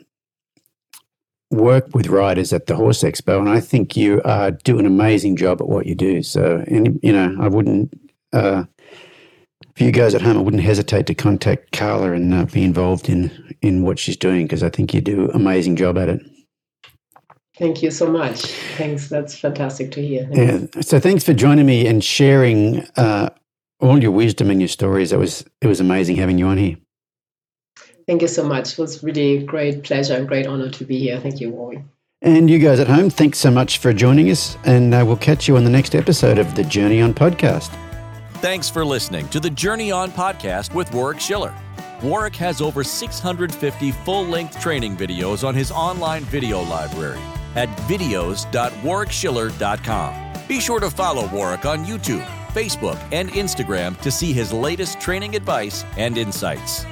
work 1.51 1.93
with 1.93 2.07
riders 2.07 2.53
at 2.53 2.67
the 2.67 2.75
Horse 2.75 3.03
Expo, 3.03 3.39
and 3.39 3.49
I 3.49 3.59
think 3.59 3.95
you 3.95 4.21
uh, 4.21 4.51
do 4.63 4.79
an 4.79 4.85
amazing 4.85 5.35
job 5.35 5.61
at 5.61 5.67
what 5.67 5.85
you 5.85 5.95
do. 5.95 6.23
So, 6.23 6.63
and, 6.67 6.99
you 7.03 7.13
know, 7.13 7.35
I 7.39 7.47
wouldn't. 7.47 7.93
Uh, 8.33 8.63
for 9.75 9.83
you 9.83 9.91
guys 9.91 10.15
at 10.15 10.21
home, 10.21 10.37
I 10.37 10.41
wouldn't 10.41 10.63
hesitate 10.63 11.05
to 11.07 11.13
contact 11.13 11.71
Carla 11.71 12.13
and 12.13 12.33
uh, 12.33 12.45
be 12.45 12.63
involved 12.63 13.09
in 13.09 13.55
in 13.61 13.83
what 13.83 13.99
she's 13.99 14.17
doing 14.17 14.45
because 14.45 14.63
I 14.63 14.69
think 14.69 14.93
you 14.93 15.01
do 15.01 15.29
an 15.29 15.35
amazing 15.35 15.75
job 15.75 15.97
at 15.97 16.09
it. 16.09 16.21
Thank 17.57 17.81
you 17.83 17.91
so 17.91 18.09
much 18.09 18.45
thanks 18.77 19.09
that's 19.09 19.37
fantastic 19.37 19.91
to 19.91 20.01
hear 20.01 20.27
Yeah. 20.31 20.65
So 20.81 20.99
thanks 20.99 21.23
for 21.23 21.33
joining 21.33 21.65
me 21.65 21.87
and 21.87 22.03
sharing 22.03 22.85
uh, 22.95 23.29
all 23.79 24.01
your 24.01 24.11
wisdom 24.11 24.49
and 24.49 24.61
your 24.61 24.67
stories. 24.67 25.11
It 25.11 25.19
was 25.19 25.45
it 25.61 25.67
was 25.67 25.79
amazing 25.79 26.15
having 26.17 26.37
you 26.37 26.47
on 26.47 26.57
here. 26.57 26.77
thank 28.07 28.21
you 28.21 28.27
so 28.27 28.43
much 28.43 28.73
it 28.73 28.79
was 28.79 29.03
really 29.03 29.37
a 29.37 29.43
great 29.43 29.83
pleasure 29.83 30.15
and 30.15 30.27
great 30.27 30.47
honor 30.47 30.69
to 30.69 30.85
be 30.85 30.99
here 30.99 31.19
thank 31.19 31.39
you 31.39 31.51
Rory. 31.51 31.83
And 32.23 32.51
you 32.51 32.59
guys 32.59 32.79
at 32.79 32.87
home, 32.87 33.09
thanks 33.09 33.39
so 33.39 33.49
much 33.49 33.79
for 33.79 33.91
joining 33.93 34.29
us, 34.29 34.55
and 34.63 34.93
uh, 34.93 35.03
we'll 35.03 35.17
catch 35.17 35.47
you 35.47 35.57
on 35.57 35.63
the 35.63 35.71
next 35.71 35.95
episode 35.95 36.37
of 36.37 36.53
the 36.53 36.63
Journey 36.63 37.01
On 37.01 37.15
podcast. 37.15 37.75
Thanks 38.35 38.69
for 38.69 38.85
listening 38.85 39.27
to 39.29 39.39
the 39.39 39.49
Journey 39.49 39.91
On 39.91 40.11
podcast 40.11 40.75
with 40.75 40.93
Warwick 40.93 41.19
Schiller. 41.19 41.51
Warwick 42.03 42.35
has 42.35 42.61
over 42.61 42.83
650 42.83 43.91
full 43.91 44.23
length 44.27 44.59
training 44.59 44.95
videos 44.97 45.43
on 45.43 45.55
his 45.55 45.71
online 45.71 46.23
video 46.25 46.61
library 46.61 47.19
at 47.55 47.69
videos.warwickschiller.com. 47.87 50.47
Be 50.47 50.59
sure 50.59 50.79
to 50.79 50.89
follow 50.89 51.29
Warwick 51.29 51.65
on 51.65 51.85
YouTube, 51.85 52.25
Facebook, 52.53 52.99
and 53.11 53.29
Instagram 53.29 53.99
to 54.01 54.09
see 54.11 54.33
his 54.33 54.51
latest 54.51 54.99
training 54.99 55.35
advice 55.35 55.85
and 55.97 56.17
insights. 56.17 56.85